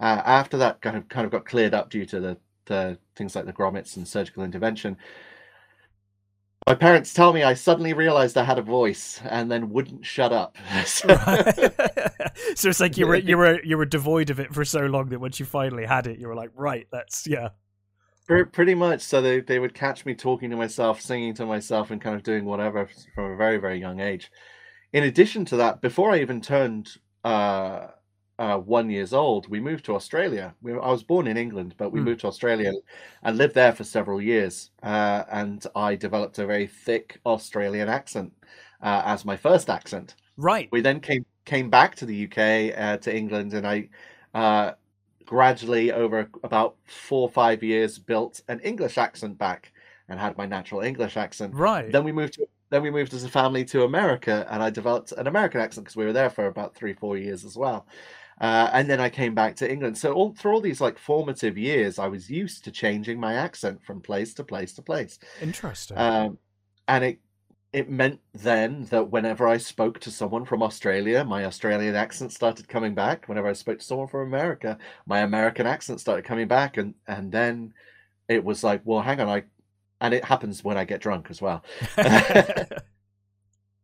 uh, 0.00 0.22
after 0.24 0.56
that, 0.58 0.80
kind 0.80 0.96
of 0.96 1.08
kind 1.08 1.24
of 1.24 1.32
got 1.32 1.44
cleared 1.46 1.74
up 1.74 1.90
due 1.90 2.06
to 2.06 2.20
the 2.20 2.36
the 2.66 2.98
things 3.16 3.34
like 3.34 3.46
the 3.46 3.52
grommets 3.52 3.96
and 3.96 4.06
surgical 4.06 4.44
intervention. 4.44 4.96
My 6.66 6.74
parents 6.76 7.12
tell 7.12 7.32
me 7.32 7.42
I 7.42 7.54
suddenly 7.54 7.92
realized 7.92 8.38
I 8.38 8.44
had 8.44 8.58
a 8.58 8.62
voice 8.62 9.20
and 9.24 9.50
then 9.50 9.70
wouldn't 9.70 10.06
shut 10.06 10.32
up. 10.32 10.56
So- 10.86 11.08
so 12.54 12.68
it's 12.68 12.80
like 12.80 12.96
you 12.96 13.06
were 13.06 13.16
you 13.16 13.36
were 13.36 13.60
you 13.64 13.76
were 13.76 13.84
devoid 13.84 14.30
of 14.30 14.38
it 14.38 14.54
for 14.54 14.64
so 14.64 14.80
long 14.86 15.08
that 15.08 15.20
once 15.20 15.40
you 15.40 15.46
finally 15.46 15.84
had 15.86 16.06
it, 16.06 16.18
you 16.18 16.28
were 16.28 16.36
like, 16.36 16.50
right, 16.54 16.86
that's 16.92 17.26
yeah. 17.26 17.48
Pretty 18.52 18.74
much. 18.74 19.02
So 19.02 19.20
they, 19.20 19.40
they 19.40 19.58
would 19.58 19.74
catch 19.74 20.06
me 20.06 20.14
talking 20.14 20.48
to 20.50 20.56
myself, 20.56 21.00
singing 21.00 21.34
to 21.34 21.44
myself, 21.44 21.90
and 21.90 22.00
kind 22.00 22.14
of 22.16 22.22
doing 22.22 22.44
whatever 22.44 22.88
from 23.14 23.32
a 23.32 23.36
very, 23.36 23.58
very 23.58 23.78
young 23.78 24.00
age. 24.00 24.30
In 24.92 25.04
addition 25.04 25.44
to 25.46 25.56
that, 25.56 25.80
before 25.82 26.12
I 26.12 26.20
even 26.20 26.40
turned 26.40 26.88
uh, 27.24 27.88
uh, 28.42 28.58
one 28.58 28.90
years 28.90 29.12
old, 29.12 29.48
we 29.48 29.60
moved 29.60 29.84
to 29.84 29.94
Australia. 29.94 30.52
We, 30.62 30.72
I 30.72 30.90
was 30.90 31.04
born 31.04 31.28
in 31.28 31.36
England, 31.36 31.74
but 31.78 31.92
we 31.92 32.00
Hmm. 32.00 32.06
moved 32.06 32.20
to 32.22 32.26
Australia 32.26 32.72
and 33.22 33.38
lived 33.38 33.54
there 33.54 33.72
for 33.72 33.84
several 33.84 34.20
years. 34.20 34.70
Uh, 34.82 35.22
and 35.30 35.64
I 35.76 35.94
developed 35.94 36.38
a 36.40 36.46
very 36.46 36.66
thick 36.66 37.20
Australian 37.24 37.88
accent 37.88 38.32
uh, 38.82 39.02
as 39.04 39.24
my 39.24 39.36
first 39.36 39.70
accent. 39.70 40.16
Right. 40.36 40.68
We 40.72 40.80
then 40.80 40.98
came 41.00 41.24
came 41.44 41.70
back 41.70 41.94
to 41.96 42.06
the 42.06 42.24
UK 42.26 42.38
uh, 42.76 42.96
to 42.98 43.16
England, 43.16 43.54
and 43.54 43.64
I 43.66 43.88
uh, 44.34 44.72
gradually 45.24 45.92
over 45.92 46.28
about 46.42 46.76
four 46.86 47.22
or 47.22 47.30
five 47.30 47.62
years 47.62 47.98
built 47.98 48.42
an 48.48 48.58
English 48.60 48.98
accent 48.98 49.38
back 49.38 49.72
and 50.08 50.18
had 50.18 50.36
my 50.36 50.46
natural 50.46 50.80
English 50.80 51.16
accent. 51.16 51.54
Right. 51.54 51.92
Then 51.92 52.02
we 52.04 52.12
moved 52.12 52.34
to 52.34 52.46
then 52.70 52.82
we 52.82 52.90
moved 52.90 53.12
as 53.14 53.22
a 53.22 53.28
family 53.28 53.64
to 53.66 53.84
America, 53.84 54.46
and 54.50 54.62
I 54.62 54.70
developed 54.70 55.12
an 55.12 55.26
American 55.26 55.60
accent 55.60 55.84
because 55.84 55.96
we 55.96 56.06
were 56.06 56.12
there 56.14 56.30
for 56.30 56.46
about 56.46 56.74
three 56.74 56.94
four 56.94 57.16
years 57.18 57.44
as 57.44 57.56
well. 57.56 57.86
Uh, 58.40 58.70
and 58.72 58.88
then 58.88 59.00
I 59.00 59.08
came 59.08 59.34
back 59.34 59.56
to 59.56 59.70
England. 59.70 59.96
So 59.98 60.12
all 60.12 60.34
through 60.34 60.54
all 60.54 60.60
these 60.60 60.80
like 60.80 60.98
formative 60.98 61.56
years, 61.56 61.98
I 61.98 62.08
was 62.08 62.30
used 62.30 62.64
to 62.64 62.70
changing 62.70 63.20
my 63.20 63.34
accent 63.34 63.84
from 63.84 64.00
place 64.00 64.34
to 64.34 64.44
place 64.44 64.72
to 64.74 64.82
place. 64.82 65.18
Interesting. 65.40 65.98
Um, 65.98 66.38
and 66.88 67.04
it 67.04 67.18
it 67.72 67.88
meant 67.88 68.20
then 68.34 68.84
that 68.86 69.10
whenever 69.10 69.48
I 69.48 69.56
spoke 69.56 69.98
to 70.00 70.10
someone 70.10 70.44
from 70.44 70.62
Australia, 70.62 71.24
my 71.24 71.46
Australian 71.46 71.94
accent 71.94 72.32
started 72.32 72.68
coming 72.68 72.94
back. 72.94 73.28
Whenever 73.28 73.48
I 73.48 73.54
spoke 73.54 73.78
to 73.78 73.84
someone 73.84 74.08
from 74.08 74.26
America, 74.26 74.76
my 75.06 75.20
American 75.20 75.66
accent 75.66 76.00
started 76.00 76.24
coming 76.24 76.48
back, 76.48 76.76
and 76.76 76.94
and 77.06 77.32
then 77.32 77.72
it 78.28 78.44
was 78.44 78.62
like, 78.62 78.82
well, 78.84 79.00
hang 79.00 79.20
on, 79.20 79.28
I, 79.28 79.44
and 80.00 80.12
it 80.12 80.24
happens 80.24 80.62
when 80.62 80.76
I 80.76 80.84
get 80.84 81.00
drunk 81.00 81.28
as 81.30 81.40
well. 81.40 81.64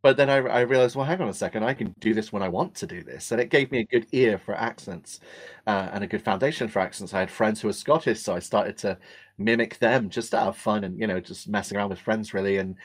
But 0.08 0.16
then 0.16 0.30
I, 0.30 0.36
I 0.36 0.60
realized, 0.60 0.96
well, 0.96 1.04
hang 1.04 1.20
on 1.20 1.28
a 1.28 1.34
second, 1.34 1.64
I 1.64 1.74
can 1.74 1.94
do 2.00 2.14
this 2.14 2.32
when 2.32 2.42
I 2.42 2.48
want 2.48 2.74
to 2.76 2.86
do 2.86 3.02
this, 3.02 3.30
and 3.30 3.38
it 3.42 3.50
gave 3.50 3.70
me 3.70 3.80
a 3.80 3.84
good 3.84 4.06
ear 4.12 4.38
for 4.38 4.54
accents, 4.54 5.20
uh, 5.66 5.90
and 5.92 6.02
a 6.02 6.06
good 6.06 6.22
foundation 6.22 6.66
for 6.68 6.78
accents. 6.78 7.12
I 7.12 7.20
had 7.20 7.30
friends 7.30 7.60
who 7.60 7.68
were 7.68 7.74
Scottish, 7.74 8.20
so 8.20 8.34
I 8.34 8.38
started 8.38 8.78
to 8.78 8.96
mimic 9.36 9.78
them 9.80 10.08
just 10.08 10.30
to 10.30 10.40
have 10.40 10.56
fun 10.56 10.82
and 10.84 10.98
you 10.98 11.06
know 11.06 11.20
just 11.20 11.46
messing 11.46 11.76
around 11.76 11.90
with 11.90 11.98
friends 11.98 12.32
really, 12.32 12.56
and 12.56 12.76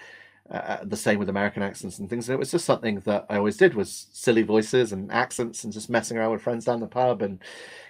uh, 0.52 0.80
the 0.84 0.98
same 0.98 1.18
with 1.18 1.30
American 1.30 1.64
accents 1.64 2.00
and 2.00 2.10
things. 2.10 2.28
And 2.28 2.36
it 2.36 2.40
was 2.40 2.52
just 2.52 2.66
something 2.66 3.00
that 3.02 3.26
I 3.30 3.38
always 3.38 3.56
did 3.56 3.74
was 3.74 4.08
silly 4.12 4.44
voices 4.44 4.92
and 4.92 5.10
accents 5.10 5.64
and 5.64 5.72
just 5.72 5.90
messing 5.90 6.18
around 6.18 6.32
with 6.34 6.42
friends 6.42 6.66
down 6.66 6.82
the 6.82 6.88
pub 6.88 7.22
and 7.22 7.40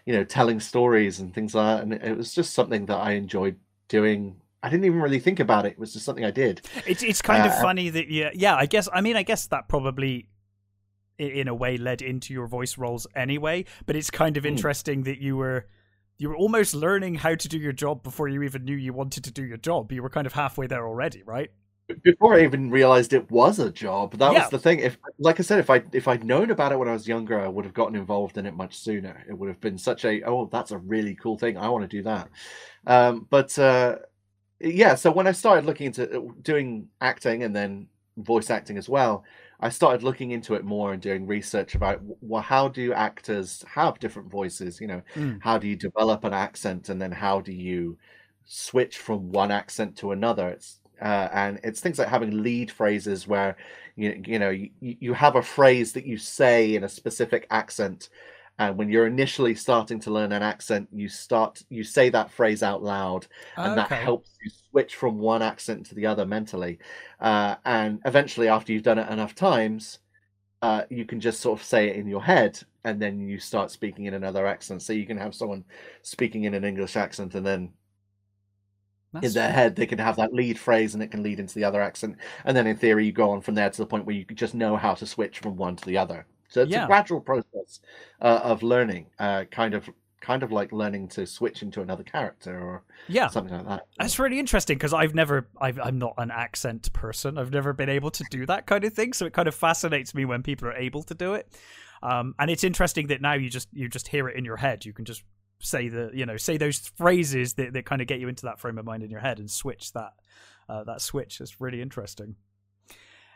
you 0.05 0.13
know 0.13 0.23
telling 0.25 0.59
stories 0.59 1.19
and 1.19 1.33
things 1.33 1.55
like 1.55 1.77
that. 1.77 1.83
And 1.83 1.93
it 1.95 2.17
was 2.17 2.35
just 2.35 2.53
something 2.53 2.85
that 2.87 2.97
I 2.97 3.13
enjoyed 3.13 3.57
doing. 3.87 4.42
I 4.63 4.69
didn't 4.69 4.85
even 4.85 5.01
really 5.01 5.19
think 5.19 5.39
about 5.39 5.65
it. 5.65 5.73
It 5.73 5.79
was 5.79 5.93
just 5.93 6.05
something 6.05 6.25
I 6.25 6.31
did. 6.31 6.61
It's 6.85 7.03
it's 7.03 7.21
kind 7.21 7.45
of 7.45 7.53
Uh, 7.53 7.65
funny 7.65 7.89
that 7.89 8.09
yeah 8.09 8.31
yeah 8.33 8.55
I 8.55 8.65
guess 8.65 8.87
I 8.93 9.01
mean 9.01 9.15
I 9.15 9.23
guess 9.23 9.47
that 9.47 9.67
probably 9.67 10.29
in 11.19 11.47
a 11.47 11.53
way 11.55 11.77
led 11.77 12.01
into 12.01 12.33
your 12.33 12.47
voice 12.47 12.77
roles 12.77 13.07
anyway 13.15 13.65
but 13.85 13.95
it's 13.95 14.11
kind 14.11 14.37
of 14.37 14.45
Hmm. 14.45 14.63
interesting 14.63 15.03
that 15.03 15.19
you 15.19 15.37
were 15.37 15.67
you 16.17 16.29
were 16.29 16.35
almost 16.37 16.73
learning 16.75 17.15
how 17.15 17.35
to 17.35 17.49
do 17.49 17.57
your 17.59 17.73
job 17.73 18.03
before 18.03 18.27
you 18.29 18.43
even 18.43 18.65
knew 18.65 18.75
you 18.75 18.93
wanted 18.93 19.23
to 19.23 19.31
do 19.31 19.43
your 19.45 19.57
job 19.57 19.91
you 19.91 20.03
were 20.03 20.09
kind 20.09 20.27
of 20.27 20.33
halfway 20.33 20.67
there 20.67 20.87
already 20.87 21.23
right 21.23 21.51
before 22.03 22.33
I 22.35 22.43
even 22.43 22.71
realized 22.71 23.13
it 23.13 23.29
was 23.29 23.59
a 23.59 23.71
job. 23.71 24.17
That 24.17 24.33
Yeah. 24.33 24.35
was 24.35 24.49
the 24.49 24.57
thing. 24.57 24.79
If, 24.79 24.97
like 25.19 25.39
I 25.39 25.43
said, 25.43 25.59
if 25.59 25.69
I 25.69 25.83
if 25.91 26.07
I'd 26.07 26.23
known 26.23 26.49
about 26.49 26.71
it 26.71 26.79
when 26.79 26.87
I 26.87 26.93
was 26.93 27.07
younger, 27.07 27.39
I 27.39 27.47
would 27.47 27.65
have 27.65 27.73
gotten 27.73 27.95
involved 27.95 28.37
in 28.37 28.45
it 28.45 28.55
much 28.55 28.77
sooner. 28.79 29.23
It 29.27 29.33
would 29.37 29.49
have 29.49 29.59
been 29.59 29.77
such 29.77 30.05
a 30.05 30.23
oh, 30.23 30.49
that's 30.51 30.71
a 30.71 30.77
really 30.77 31.15
cool 31.15 31.37
thing. 31.37 31.57
I 31.57 31.69
want 31.69 31.83
to 31.83 31.97
do 31.97 32.03
that. 32.03 32.29
Um, 32.87 33.27
but 33.29 33.57
uh, 33.59 33.97
yeah, 34.63 34.95
so 34.95 35.11
when 35.11 35.27
I 35.27 35.31
started 35.31 35.65
looking 35.65 35.87
into 35.87 36.19
uh, 36.19 36.21
doing 36.41 36.89
acting 37.01 37.43
and 37.43 37.55
then 37.55 37.87
voice 38.17 38.49
acting 38.49 38.77
as 38.77 38.89
well, 38.89 39.23
I 39.59 39.69
started 39.69 40.03
looking 40.03 40.31
into 40.31 40.55
it 40.55 40.63
more 40.63 40.93
and 40.93 41.01
doing 41.01 41.25
research 41.27 41.75
about 41.75 42.01
well, 42.21 42.41
how 42.41 42.67
do 42.69 42.93
actors 42.93 43.63
have 43.67 43.99
different 43.99 44.29
voices? 44.31 44.79
You 44.81 44.87
know, 44.87 45.01
Mm. 45.15 45.41
how 45.41 45.57
do 45.57 45.67
you 45.67 45.75
develop 45.75 46.23
an 46.23 46.33
accent, 46.33 46.89
and 46.89 47.01
then 47.01 47.11
how 47.11 47.41
do 47.41 47.51
you 47.53 47.97
switch 48.45 48.97
from 48.97 49.31
one 49.31 49.51
accent 49.51 49.97
to 49.97 50.11
another? 50.11 50.49
It's 50.49 50.79
uh, 51.01 51.29
and 51.33 51.59
it's 51.63 51.81
things 51.81 51.99
like 51.99 52.07
having 52.07 52.43
lead 52.43 52.71
phrases 52.71 53.27
where 53.27 53.57
you 53.95 54.21
you 54.25 54.39
know 54.39 54.49
you, 54.49 54.69
you 54.79 55.13
have 55.13 55.35
a 55.35 55.41
phrase 55.41 55.93
that 55.93 56.05
you 56.05 56.17
say 56.17 56.75
in 56.75 56.83
a 56.83 56.89
specific 56.89 57.47
accent 57.49 58.09
and 58.59 58.77
when 58.77 58.89
you're 58.89 59.07
initially 59.07 59.55
starting 59.55 59.99
to 59.99 60.11
learn 60.11 60.31
an 60.31 60.43
accent 60.43 60.87
you 60.91 61.09
start 61.09 61.63
you 61.69 61.83
say 61.83 62.09
that 62.09 62.31
phrase 62.31 62.61
out 62.61 62.83
loud 62.83 63.25
and 63.57 63.77
that 63.77 63.91
helps 63.91 64.31
you 64.43 64.51
switch 64.69 64.95
from 64.95 65.17
one 65.17 65.41
accent 65.41 65.85
to 65.85 65.95
the 65.95 66.05
other 66.05 66.25
mentally. 66.25 66.79
Uh, 67.19 67.55
and 67.65 67.99
eventually 68.05 68.47
after 68.47 68.71
you've 68.71 68.83
done 68.83 68.99
it 68.99 69.09
enough 69.11 69.33
times 69.35 69.99
uh, 70.61 70.83
you 70.89 71.03
can 71.05 71.19
just 71.19 71.41
sort 71.41 71.59
of 71.59 71.65
say 71.65 71.89
it 71.89 71.97
in 71.97 72.07
your 72.07 72.23
head 72.23 72.57
and 72.85 73.01
then 73.01 73.19
you 73.19 73.37
start 73.37 73.69
speaking 73.69 74.05
in 74.05 74.13
another 74.13 74.47
accent. 74.47 74.81
So 74.81 74.93
you 74.93 75.05
can 75.05 75.17
have 75.17 75.35
someone 75.35 75.65
speaking 76.03 76.45
in 76.45 76.53
an 76.53 76.63
english 76.63 76.95
accent 76.95 77.35
and 77.35 77.45
then 77.45 77.61
in 77.61 79.21
That's- 79.21 79.33
their 79.33 79.51
head 79.51 79.75
they 79.75 79.85
can 79.85 79.99
have 79.99 80.15
that 80.17 80.33
lead 80.33 80.59
phrase 80.59 80.93
and 80.93 81.03
it 81.03 81.11
can 81.11 81.23
lead 81.23 81.39
into 81.39 81.55
the 81.55 81.63
other 81.63 81.81
accent. 81.81 82.17
And 82.45 82.55
then 82.55 82.67
in 82.67 82.77
theory 82.77 83.05
you 83.05 83.11
go 83.11 83.31
on 83.31 83.41
from 83.41 83.55
there 83.55 83.69
to 83.69 83.77
the 83.77 83.87
point 83.87 84.05
where 84.05 84.15
you 84.15 84.25
just 84.25 84.53
know 84.53 84.75
how 84.75 84.93
to 84.93 85.07
switch 85.07 85.39
from 85.39 85.57
one 85.57 85.75
to 85.75 85.85
the 85.85 85.97
other 85.97 86.27
so 86.53 86.61
it's 86.61 86.71
Yeah. 86.71 86.83
a 86.83 86.87
gradual 86.87 87.19
process 87.19 87.79
uh, 88.21 88.41
of 88.43 88.61
learning 88.61 89.07
uh, 89.19 89.45
kind 89.45 89.73
of 89.73 89.89
kind 90.21 90.41
of 90.41 90.53
like 90.53 90.71
learning 90.71 91.09
to 91.09 91.25
switch 91.25 91.61
into 91.61 91.81
another 91.81 92.03
character 92.03 92.57
or 92.57 92.83
yeah. 93.09 93.27
something 93.27 93.57
like 93.57 93.67
that 93.67 93.87
That's 93.99 94.17
really 94.19 94.39
interesting 94.39 94.77
because 94.77 94.93
I've 94.93 95.13
never, 95.13 95.49
I've, 95.59 95.77
I'm 95.77 95.99
not 95.99 96.13
an 96.17 96.31
accent 96.31 96.93
person. 96.93 97.37
I've 97.37 97.51
never 97.51 97.73
been 97.73 97.89
able 97.89 98.09
to 98.11 98.23
do 98.29 98.45
that 98.45 98.65
kind 98.65 98.85
of 98.85 98.93
thing. 98.93 99.11
So 99.11 99.25
it 99.25 99.33
kind 99.33 99.49
of 99.49 99.55
fascinates 99.55 100.15
me 100.15 100.23
when 100.23 100.41
people 100.41 100.69
are 100.69 100.75
able 100.75 101.03
to 101.03 101.13
do 101.13 101.33
it. 101.33 101.51
Um, 102.01 102.35
and 102.39 102.49
it's 102.49 102.63
interesting 102.63 103.07
that 103.07 103.21
now 103.21 103.33
you 103.33 103.49
just, 103.49 103.67
you 103.73 103.89
just 103.89 104.07
hear 104.07 104.29
it 104.29 104.37
in 104.37 104.45
your 104.45 104.55
head. 104.55 104.85
You 104.85 104.93
can 104.93 105.03
just 105.03 105.23
say 105.59 105.89
the, 105.89 106.09
you 106.13 106.25
know, 106.25 106.37
say 106.37 106.55
those 106.55 106.79
phrases 106.79 107.55
that, 107.55 107.73
that 107.73 107.85
kind 107.85 108.01
of 108.01 108.07
get 108.07 108.21
you 108.21 108.29
into 108.29 108.45
that 108.45 108.61
frame 108.61 108.77
of 108.77 108.85
mind 108.85 109.03
in 109.03 109.11
your 109.11 109.19
head 109.19 109.39
and 109.39 109.51
switch 109.51 109.91
that, 109.91 110.13
uh, 110.69 110.85
that 110.85 111.01
switch. 111.01 111.41
It's 111.41 111.59
really 111.59 111.81
interesting. 111.81 112.37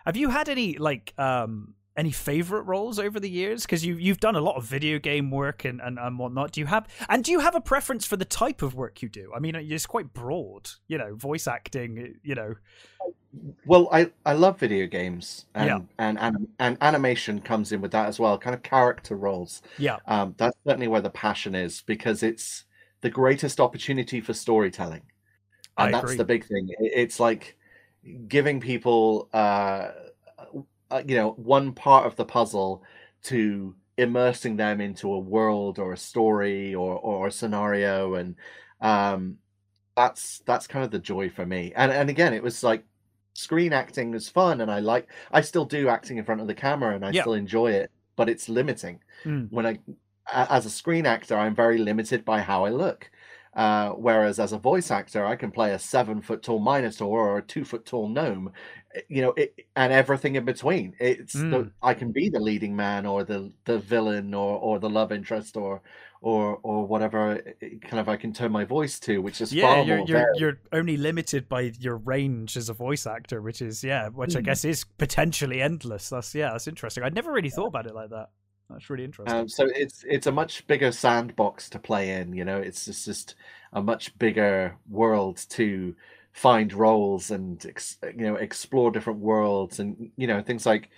Have 0.06 0.16
you 0.16 0.30
had 0.30 0.48
any 0.48 0.78
like, 0.78 1.14
um, 1.18 1.74
any 1.98 2.12
favorite 2.12 2.62
roles 2.62 3.00
over 3.00 3.20
the 3.20 3.30
years? 3.30 3.64
Because 3.64 3.86
you 3.86 3.96
you've 3.96 4.20
done 4.20 4.36
a 4.36 4.42
lot 4.42 4.56
of 4.56 4.64
video 4.64 5.00
game 5.00 5.32
work 5.32 5.66
and, 5.66 5.82
and, 5.82 5.98
and 6.00 6.18
whatnot. 6.20 6.52
Do 6.52 6.62
you 6.62 6.68
have 6.68 6.88
and 7.10 7.24
do 7.24 7.32
you 7.32 7.40
have 7.40 7.56
a 7.56 7.62
preference 7.62 8.06
for 8.06 8.16
the 8.16 8.26
type 8.26 8.62
of 8.62 8.76
work 8.76 9.02
you 9.02 9.10
do? 9.10 9.32
I 9.36 9.40
mean, 9.40 9.56
it's 9.56 9.86
quite 9.86 10.14
broad. 10.14 10.70
You 10.88 10.98
know, 10.98 11.16
voice 11.16 11.48
acting. 11.48 12.16
You 12.24 12.36
know, 12.36 12.56
well 13.66 13.88
i 13.92 14.10
i 14.26 14.34
love 14.34 14.58
video 14.58 14.88
games 14.88 15.46
and 15.54 15.68
Yeah. 15.68 15.80
and, 16.00 16.18
and 16.20 16.48
and 16.60 16.78
animation 16.82 17.40
comes 17.42 17.72
in 17.72 17.82
with 17.82 17.92
that 17.92 18.08
as 18.08 18.20
well 18.20 18.38
kind 18.38 18.56
of 18.56 18.64
character 18.64 19.16
roles 19.16 19.62
yeah, 19.78 19.98
um, 20.08 20.34
that's 20.38 20.58
certainly 20.66 20.88
where 20.88 21.02
the 21.02 21.10
passion 21.10 21.54
is 21.54 21.82
because 21.82 22.24
it's 22.24 22.64
the 23.02 23.10
greatest 23.10 23.60
opportunity 23.60 24.22
for 24.22 24.34
storytelling 24.34 25.04
and 25.78 25.90
I 25.90 25.92
that's 25.92 26.06
agree. 26.06 26.18
the 26.18 26.26
big 26.26 26.46
thing 26.46 26.70
it's 26.80 27.20
like 27.20 27.58
giving 28.28 28.60
people 28.60 29.30
uh, 29.34 29.90
uh, 30.92 31.04
you 31.06 31.16
know 31.16 31.32
one 31.32 31.74
part 31.74 32.06
of 32.06 32.16
the 32.16 32.26
puzzle 32.26 32.84
to 33.24 33.76
immersing 33.98 34.56
them 34.58 34.80
into 34.82 35.12
a 35.12 35.20
world 35.20 35.80
or 35.80 35.94
a 35.94 35.98
story 35.98 36.74
or 36.76 36.98
or 37.00 37.28
a 37.28 37.32
scenario 37.32 38.16
and 38.16 38.36
um 38.82 39.38
that's 39.96 40.40
that's 40.46 40.68
kind 40.68 40.86
of 40.86 40.92
the 40.92 41.00
joy 41.00 41.30
for 41.30 41.46
me 41.46 41.74
and 41.76 41.92
and 41.92 42.10
again 42.10 42.34
it 42.34 42.44
was 42.44 42.64
like 42.64 42.84
screen 43.34 43.74
acting 43.74 44.14
is 44.14 44.30
fun 44.30 44.62
and 44.62 44.72
i 44.72 44.80
like 44.80 45.10
i 45.32 45.42
still 45.42 45.66
do 45.66 45.90
acting 45.90 46.18
in 46.18 46.24
front 46.26 46.42
of 46.42 46.48
the 46.48 46.54
camera 46.54 46.96
and 46.96 47.06
i 47.06 47.12
Yeah. 47.12 47.22
still 47.22 47.34
enjoy 47.34 47.72
it 47.72 47.92
but 48.16 48.30
it's 48.30 48.50
limiting 48.50 49.00
Mm. 49.26 49.48
when 49.52 49.66
i 49.66 49.80
as 50.32 50.66
a 50.66 50.70
screen 50.70 51.06
actor 51.06 51.36
i'm 51.38 51.56
very 51.56 51.78
limited 51.78 52.24
by 52.26 52.40
how 52.42 52.66
i 52.66 52.70
look 52.70 53.10
uh, 53.56 53.90
whereas 53.92 54.40
as 54.40 54.54
a 54.54 54.58
voice 54.60 54.92
actor 54.92 55.26
i 55.26 55.36
can 55.36 55.50
play 55.50 55.72
a 55.72 55.80
seven 55.80 56.22
foot 56.22 56.44
tall 56.44 56.60
minotaur 56.60 57.20
or 57.30 57.38
a 57.40 57.42
two 57.42 57.66
foot 57.66 57.86
tall 57.86 58.08
gnome 58.08 58.52
you 59.08 59.22
know 59.22 59.34
it, 59.38 59.54
and 59.76 59.92
everything 59.94 60.36
in 60.36 60.46
between 60.46 60.96
it's 61.00 61.34
the, 61.34 61.40
Mm. 61.40 61.72
i 61.82 61.94
can 61.94 62.12
be 62.12 62.30
the 62.30 62.40
leading 62.40 62.76
man 62.76 63.06
or 63.06 63.24
the 63.24 63.52
the 63.66 63.80
villain 63.80 64.34
or 64.34 64.58
or 64.60 64.80
the 64.80 64.90
love 64.90 65.12
interest 65.12 65.58
or 65.58 65.82
or 66.22 66.60
or 66.64 66.86
whatever 66.86 67.42
eh, 67.62 67.70
kind 67.82 68.00
of 68.00 68.10
i 68.10 68.16
can 68.18 68.34
turn 68.34 68.52
my 68.52 68.66
voice 68.66 69.00
to 69.00 69.22
which 69.22 69.40
is 69.42 69.54
yeah. 69.54 69.62
far 69.76 69.84
You're 69.84 70.06
you're 70.08 70.28
you're 70.36 70.60
only 70.72 70.98
limited 70.98 71.48
by 71.48 71.72
your 71.80 71.98
range 71.98 72.58
as 72.58 72.70
a 72.70 72.74
voice 72.74 73.06
actor, 73.06 73.42
which 73.42 73.62
is 73.62 73.84
yeah, 73.84 74.10
which 74.10 74.36
I 74.36 74.40
Mm. 74.42 74.46
guess 74.46 74.66
is 74.66 74.84
potentially 74.84 75.62
endless. 75.62 76.10
That's 76.10 76.34
yeah, 76.34 76.52
that's 76.52 76.68
interesting. 76.68 77.04
I'd 77.04 77.14
never 77.16 77.32
really 77.32 77.50
thought 77.52 77.68
about 77.68 77.86
it 77.86 77.94
like 77.94 78.10
that. 78.10 78.30
That's 78.70 78.90
really 78.90 79.06
interesting. 79.06 79.38
Um, 79.38 79.48
so 79.48 79.68
it's 79.76 80.04
it's 80.08 80.28
a 80.28 80.32
much 80.32 80.66
bigger 80.68 80.92
sandbox 80.92 81.70
to 81.70 81.80
play 81.80 82.10
in. 82.12 82.34
You 82.34 82.46
know, 82.46 82.58
it's 82.58 82.86
just, 82.86 83.06
just 83.06 83.36
a 83.74 83.82
much 83.82 84.18
bigger 84.18 84.76
world 84.90 85.46
to 85.50 85.96
find 86.38 86.72
roles 86.72 87.32
and 87.32 87.66
ex, 87.66 87.98
you 88.04 88.26
know 88.26 88.36
explore 88.36 88.92
different 88.92 89.20
worlds 89.20 89.80
and 89.80 90.12
you 90.18 90.28
know 90.28 90.42
things 90.42 90.66
like 90.66 90.90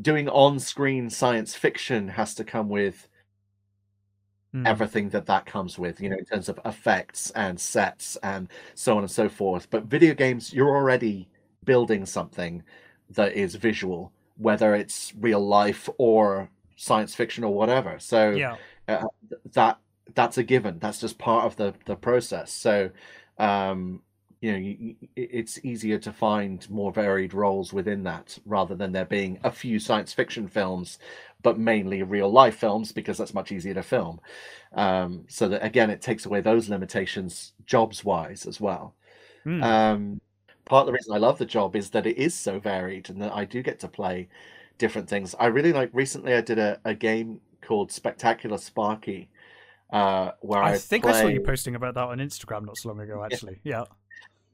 doing 0.00 0.28
on-screen 0.28 1.08
science 1.08 1.54
fiction 1.54 2.08
has 2.08 2.34
to 2.34 2.44
come 2.44 2.68
with 2.68 3.08
Mm. 4.54 4.66
everything 4.66 5.08
that 5.10 5.26
that 5.26 5.46
comes 5.46 5.78
with. 5.78 6.00
You 6.00 6.10
know, 6.10 6.16
in 6.16 6.24
terms 6.24 6.48
of 6.48 6.58
effects 6.64 7.30
and 7.36 7.58
sets 7.60 8.16
and 8.24 8.48
so 8.74 8.96
on 8.96 9.04
and 9.04 9.10
so 9.10 9.28
forth. 9.28 9.70
But 9.70 9.84
video 9.84 10.12
games, 10.12 10.52
you're 10.52 10.74
already 10.74 11.28
building 11.64 12.04
something 12.04 12.64
that 13.10 13.34
is 13.34 13.54
visual, 13.54 14.12
whether 14.38 14.74
it's 14.74 15.12
real 15.20 15.46
life 15.46 15.88
or 15.98 16.50
science 16.74 17.14
fiction 17.14 17.44
or 17.44 17.54
whatever. 17.54 18.00
So 18.00 18.30
yeah, 18.30 18.56
uh, 18.88 19.04
that 19.52 19.78
that's 20.14 20.38
a 20.38 20.42
given. 20.42 20.80
That's 20.80 21.00
just 21.00 21.16
part 21.16 21.44
of 21.44 21.54
the 21.54 21.74
the 21.86 21.94
process. 21.94 22.52
So, 22.52 22.90
um, 23.38 24.02
you 24.40 24.52
know, 24.52 24.58
you, 24.58 24.94
it's 25.16 25.62
easier 25.64 25.98
to 25.98 26.12
find 26.12 26.68
more 26.70 26.92
varied 26.92 27.34
roles 27.34 27.72
within 27.72 28.04
that 28.04 28.38
rather 28.46 28.74
than 28.74 28.92
there 28.92 29.04
being 29.04 29.38
a 29.44 29.50
few 29.50 29.78
science 29.78 30.14
fiction 30.14 30.48
films, 30.48 30.98
but 31.42 31.58
mainly 31.58 32.02
real 32.02 32.30
life 32.30 32.56
films 32.56 32.90
because 32.90 33.18
that's 33.18 33.34
much 33.34 33.52
easier 33.52 33.74
to 33.74 33.82
film. 33.82 34.20
Um, 34.74 35.24
so 35.28 35.48
that 35.48 35.64
again, 35.64 35.90
it 35.90 36.00
takes 36.00 36.24
away 36.24 36.40
those 36.40 36.70
limitations 36.70 37.52
jobs 37.66 38.02
wise 38.02 38.46
as 38.46 38.60
well. 38.60 38.94
Mm. 39.44 39.62
Um, 39.62 40.20
part 40.64 40.82
of 40.82 40.86
the 40.86 40.92
reason 40.92 41.14
I 41.14 41.18
love 41.18 41.38
the 41.38 41.46
job 41.46 41.76
is 41.76 41.90
that 41.90 42.06
it 42.06 42.16
is 42.16 42.34
so 42.34 42.58
varied 42.58 43.10
and 43.10 43.20
that 43.20 43.34
I 43.34 43.44
do 43.44 43.62
get 43.62 43.78
to 43.80 43.88
play 43.88 44.28
different 44.78 45.08
things. 45.08 45.34
I 45.38 45.46
really 45.46 45.72
like 45.72 45.90
recently 45.92 46.32
I 46.32 46.40
did 46.40 46.58
a, 46.58 46.80
a 46.86 46.94
game 46.94 47.40
called 47.60 47.92
Spectacular 47.92 48.56
Sparky, 48.56 49.28
uh, 49.92 50.32
where 50.40 50.62
I, 50.62 50.72
I 50.72 50.78
think 50.78 51.04
I 51.04 51.20
saw 51.20 51.26
you 51.26 51.40
posting 51.40 51.74
about 51.74 51.94
that 51.94 52.04
on 52.04 52.18
Instagram 52.18 52.64
not 52.64 52.78
so 52.78 52.88
long 52.88 53.00
ago. 53.00 53.22
Actually, 53.22 53.60
yeah. 53.64 53.84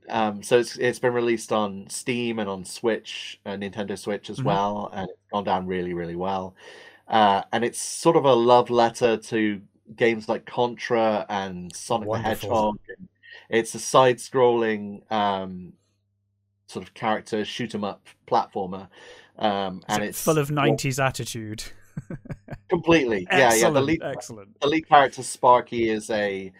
Um, 0.08 0.42
so 0.42 0.58
it's 0.58 0.76
it's 0.76 0.98
been 0.98 1.12
released 1.14 1.52
on 1.52 1.88
Steam 1.88 2.38
and 2.38 2.48
on 2.48 2.64
Switch, 2.64 3.40
uh, 3.46 3.50
Nintendo 3.52 3.98
Switch 3.98 4.30
as 4.30 4.38
Mhm. 4.40 4.44
well, 4.44 4.90
and 4.92 5.08
it's 5.10 5.18
gone 5.32 5.44
down 5.44 5.66
really, 5.66 5.94
really 5.94 6.16
well. 6.16 6.54
Uh, 7.08 7.42
and 7.52 7.64
it's 7.64 7.78
sort 7.80 8.16
of 8.16 8.24
a 8.24 8.32
love 8.34 8.70
letter 8.70 9.16
to 9.16 9.60
games 9.94 10.28
like 10.28 10.44
Contra 10.46 11.24
and 11.28 11.74
Sonic 11.74 12.08
Wonderful. 12.08 12.48
the 12.48 12.54
Hedgehog. 12.56 12.78
And 12.98 13.08
it's 13.48 13.74
a 13.74 13.78
side-scrolling 13.78 15.10
um, 15.12 15.72
sort 16.66 16.84
of 16.86 16.94
character 16.94 17.44
shoot 17.44 17.74
'em 17.74 17.84
up 17.84 18.08
platformer, 18.26 18.88
um, 19.38 19.82
and 19.88 20.02
it 20.02 20.08
it's 20.08 20.22
full 20.24 20.38
of 20.38 20.50
well, 20.50 20.64
'90s 20.66 20.98
attitude. 20.98 21.62
completely. 22.68 23.26
Yeah, 23.30 23.38
yeah. 23.38 23.48
The 23.48 23.54
excellent, 23.56 23.86
lead 23.86 24.02
excellent. 24.02 24.60
the 24.60 24.66
lead 24.66 24.88
character 24.88 25.22
Sparky 25.22 25.88
is 25.88 26.10
a 26.10 26.52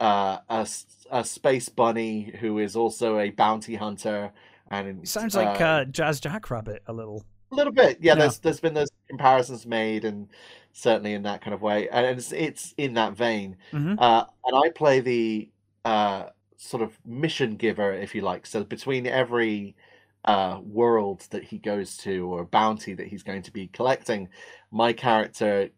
uh, 0.00 0.38
a 0.48 0.66
a 1.10 1.24
space 1.24 1.68
bunny 1.68 2.34
who 2.40 2.58
is 2.58 2.76
also 2.76 3.18
a 3.18 3.30
bounty 3.30 3.74
hunter, 3.74 4.32
and 4.70 5.06
Sounds 5.08 5.34
like 5.36 5.60
uh, 5.60 5.84
Jazz 5.84 6.20
Jackrabbit 6.20 6.82
a 6.86 6.92
little. 6.92 7.24
a 7.52 7.54
little 7.54 7.72
bit. 7.72 7.98
Yeah, 8.00 8.12
Yeah. 8.12 8.20
there's 8.20 8.38
there's 8.38 8.60
been 8.60 8.74
those 8.74 8.90
comparisons 9.08 9.66
made, 9.66 10.04
and 10.04 10.28
certainly 10.72 11.12
in 11.14 11.22
that 11.24 11.40
kind 11.40 11.54
of 11.54 11.62
way, 11.62 11.88
and 11.90 12.06
it's 12.06 12.32
it's 12.32 12.74
in 12.76 12.94
that 12.94 13.12
vein. 13.14 13.56
Mhm. 13.72 13.96
Uh, 13.98 14.24
and 14.46 14.56
I 14.56 14.70
play 14.70 15.00
the 15.00 15.50
uh, 15.84 16.30
sort 16.56 16.82
of 16.82 16.98
mission 17.04 17.56
giver, 17.56 17.92
if 17.92 18.14
you 18.14 18.22
like. 18.22 18.46
So 18.46 18.64
between 18.64 19.06
every 19.06 19.76
uh, 20.24 20.58
world 20.64 21.26
that 21.30 21.44
he 21.44 21.58
goes 21.58 21.98
to 21.98 22.26
or 22.32 22.44
bounty 22.46 22.94
that 22.94 23.06
he's 23.06 23.22
going 23.22 23.42
to 23.42 23.52
be 23.52 23.66
collecting, 23.68 24.28
my 24.70 24.92
character 24.94 25.68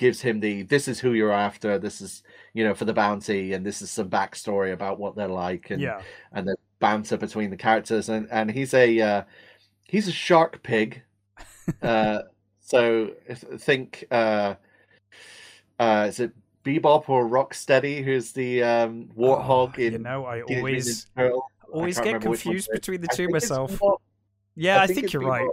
gives 0.00 0.20
him 0.22 0.40
the 0.40 0.62
this 0.62 0.88
is 0.88 0.98
who 0.98 1.12
you're 1.12 1.30
after 1.30 1.78
this 1.78 2.00
is 2.00 2.22
you 2.54 2.64
know 2.64 2.74
for 2.74 2.86
the 2.86 2.92
bounty 2.94 3.52
and 3.52 3.64
this 3.66 3.82
is 3.82 3.90
some 3.90 4.08
backstory 4.08 4.72
about 4.72 4.98
what 4.98 5.14
they're 5.14 5.28
like 5.28 5.70
and 5.70 5.80
Yeah. 5.80 6.00
and 6.32 6.48
the 6.48 6.56
banter 6.80 7.18
between 7.18 7.50
the 7.50 7.56
characters 7.56 8.08
and 8.08 8.26
and 8.32 8.50
he's 8.50 8.72
a 8.72 8.98
uh, 9.00 9.22
he's 9.84 10.08
a 10.08 10.12
shark 10.12 10.62
pig 10.62 11.02
uh 11.82 12.22
so 12.60 13.10
think 13.58 14.06
uh 14.10 14.54
uh 15.78 16.06
is 16.08 16.18
it 16.20 16.32
bebop 16.64 17.08
or 17.08 17.28
rocksteady 17.28 18.02
who's 18.02 18.32
the 18.32 18.62
um 18.62 19.10
warthog 19.16 19.74
Oh, 19.78 19.82
in 19.82 19.92
you 19.92 19.98
know, 19.98 20.24
I 20.24 20.40
always 20.42 21.06
always 21.72 21.96
can't 21.96 22.04
get 22.04 22.12
remember 22.14 22.30
which 22.30 22.44
one's 22.46 22.66
confused 22.66 22.70
between 22.72 23.00
the 23.02 23.08
two 23.08 23.28
myself. 23.28 23.78
Yeah, 24.56 24.80
I, 24.82 24.86
think, 24.86 25.04
it's 25.04 25.12
you're 25.12 25.22
Bebop. 25.22 25.28
right. 25.28 25.48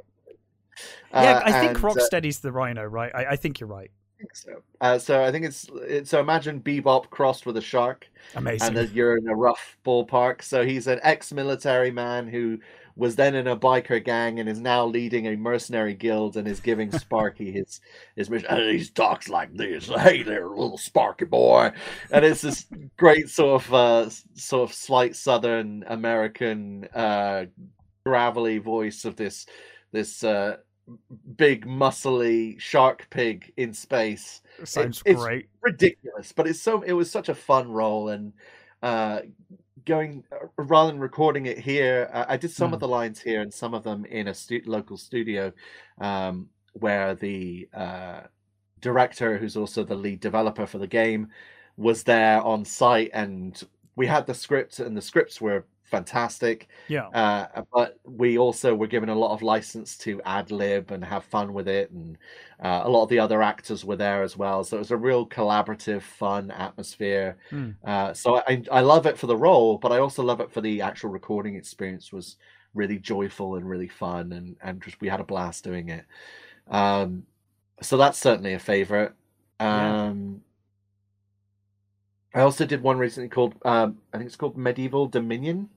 yeah, 1.13 1.19
Uh, 1.37 1.41
I 1.45 1.51
think 1.59 1.75
and, 1.75 1.85
uh, 1.85 1.87
Rocksteady's 1.87 2.39
the 2.39 2.51
Rhino, 2.51 2.83
right? 2.83 3.11
I, 3.13 3.25
I 3.31 3.35
think 3.35 3.59
you're 3.59 3.69
right. 3.69 3.91
I 4.17 4.23
think 4.23 4.35
so. 4.35 4.61
Uh, 4.81 4.97
so 4.97 5.23
I 5.23 5.31
think 5.31 5.45
it's 5.45 5.69
it, 5.87 6.07
so. 6.07 6.19
Imagine 6.19 6.59
Bebop 6.59 7.09
crossed 7.11 7.45
with 7.45 7.55
a 7.57 7.61
shark, 7.61 8.07
Amazing. 8.35 8.67
and 8.67 8.77
then 8.77 8.91
you're 8.91 9.17
in 9.17 9.27
a 9.27 9.35
rough 9.35 9.77
ballpark. 9.85 10.41
So 10.41 10.65
he's 10.65 10.87
an 10.87 10.99
ex-military 11.03 11.91
man 11.91 12.27
who 12.27 12.57
was 12.95 13.15
then 13.15 13.35
in 13.35 13.45
a 13.45 13.55
biker 13.55 14.03
gang 14.03 14.39
and 14.39 14.49
is 14.49 14.59
now 14.59 14.83
leading 14.83 15.27
a 15.27 15.35
mercenary 15.35 15.93
guild 15.93 16.35
and 16.35 16.47
is 16.47 16.59
giving 16.59 16.91
Sparky 16.97 17.51
his 17.51 17.79
his 18.15 18.27
mission. 18.29 18.47
And 18.49 18.79
he 18.79 18.85
talks 18.85 19.29
like 19.29 19.53
this: 19.53 19.87
"Hey 19.87 20.23
there, 20.23 20.47
little 20.47 20.79
Sparky 20.79 21.25
boy," 21.25 21.71
and 22.11 22.25
it's 22.25 22.41
this 22.41 22.65
great 22.97 23.29
sort 23.29 23.61
of 23.61 23.73
uh, 23.73 24.09
sort 24.33 24.67
of 24.67 24.75
slight 24.75 25.15
Southern 25.15 25.83
American 25.87 26.87
uh, 26.95 27.45
gravelly 28.03 28.57
voice 28.57 29.05
of 29.05 29.15
this 29.15 29.45
this 29.91 30.23
uh, 30.23 30.57
big 31.35 31.65
muscly 31.65 32.59
shark 32.59 33.07
pig 33.09 33.51
in 33.57 33.73
space 33.73 34.41
Sounds 34.63 35.01
it's- 35.05 35.23
great. 35.23 35.47
ridiculous 35.61 36.31
but 36.31 36.47
it's 36.47 36.61
so 36.61 36.81
it 36.81 36.93
was 36.93 37.11
such 37.11 37.29
a 37.29 37.35
fun 37.35 37.71
role 37.71 38.09
and 38.09 38.33
uh 38.83 39.19
going 39.85 40.23
uh, 40.31 40.47
rather 40.57 40.91
than 40.91 40.99
recording 40.99 41.45
it 41.45 41.57
here 41.59 42.09
uh, 42.13 42.25
i 42.29 42.37
did 42.37 42.51
some 42.51 42.73
of 42.73 42.77
Mm. 42.77 42.81
the 42.81 42.87
lines 42.87 43.19
here 43.21 43.41
and 43.41 43.53
some 43.53 43.73
of 43.73 43.83
them 43.83 44.05
in 44.05 44.27
a 44.29 44.33
stu- 44.33 44.61
local 44.65 44.97
studio 44.97 45.51
um 45.99 46.47
where 46.73 47.15
the 47.15 47.67
uh 47.73 48.21
director 48.79 49.37
who's 49.37 49.57
also 49.57 49.83
the 49.83 49.95
lead 49.95 50.19
developer 50.19 50.65
for 50.65 50.77
the 50.77 50.87
game 50.87 51.27
was 51.77 52.03
there 52.03 52.41
on 52.41 52.63
site 52.63 53.09
and 53.13 53.63
we 53.95 54.05
had 54.07 54.25
the 54.27 54.33
script 54.33 54.79
and 54.79 54.95
the 54.95 55.01
scripts 55.01 55.41
were 55.41 55.65
fantastic 55.89 56.67
Yeah. 56.87 57.07
uh, 57.09 57.63
but 57.73 57.99
we 58.03 58.37
also 58.37 58.75
were 58.75 58.87
given 58.87 59.09
a 59.09 59.15
lot 59.15 59.31
of 59.33 59.41
license 59.41 59.97
to 59.99 60.21
ad 60.23 60.51
lib 60.51 60.91
and 60.91 61.03
have 61.03 61.23
fun 61.23 61.53
with 61.53 61.67
it, 61.67 61.91
and 61.91 62.17
uh, 62.59 62.81
a 62.83 62.89
lot 62.89 63.03
of 63.03 63.09
the 63.09 63.19
other 63.19 63.41
actors 63.41 63.85
were 63.85 63.95
there 63.95 64.21
as 64.23 64.35
well. 64.37 64.63
So 64.63 64.77
it 64.77 64.79
was 64.79 64.91
a 64.91 64.97
real 64.97 65.25
collaborative, 65.25 66.01
fun 66.01 66.51
atmosphere. 66.51 67.37
Hmm. 67.49 67.71
Uh, 67.83 68.13
so 68.13 68.37
I, 68.47 68.63
I 68.71 68.81
love 68.81 69.05
it 69.05 69.17
for 69.17 69.27
the 69.27 69.37
role, 69.37 69.77
but 69.77 69.91
I 69.91 69.99
also 69.99 70.23
love 70.23 70.41
it 70.41 70.51
for 70.51 70.61
the 70.61 70.81
actual 70.81 71.09
recording 71.09 71.55
experience. 71.55 72.11
Was 72.11 72.37
really 72.73 72.99
joyful 72.99 73.55
and 73.55 73.67
really 73.67 73.87
fun, 73.87 74.33
and 74.33 74.55
and 74.61 74.81
just, 74.81 74.99
we 75.01 75.07
had 75.07 75.19
a 75.19 75.23
blast 75.25 75.63
doing 75.63 75.89
it. 75.89 76.05
Um, 76.69 77.23
so 77.81 77.95
that's 77.97 78.19
certainly 78.19 78.53
a 78.53 78.59
favorite. 78.59 79.13
Yeah. 79.59 80.07
Um, 80.07 80.41
I 82.33 82.41
also 82.41 82.65
did 82.65 82.83
one 82.83 82.97
recently 82.99 83.29
called 83.29 83.55
um, 83.65 83.97
I 84.13 84.17
think 84.17 84.27
it's 84.27 84.35
called 84.35 84.57
Medieval 84.57 85.07
Dominion. 85.07 85.69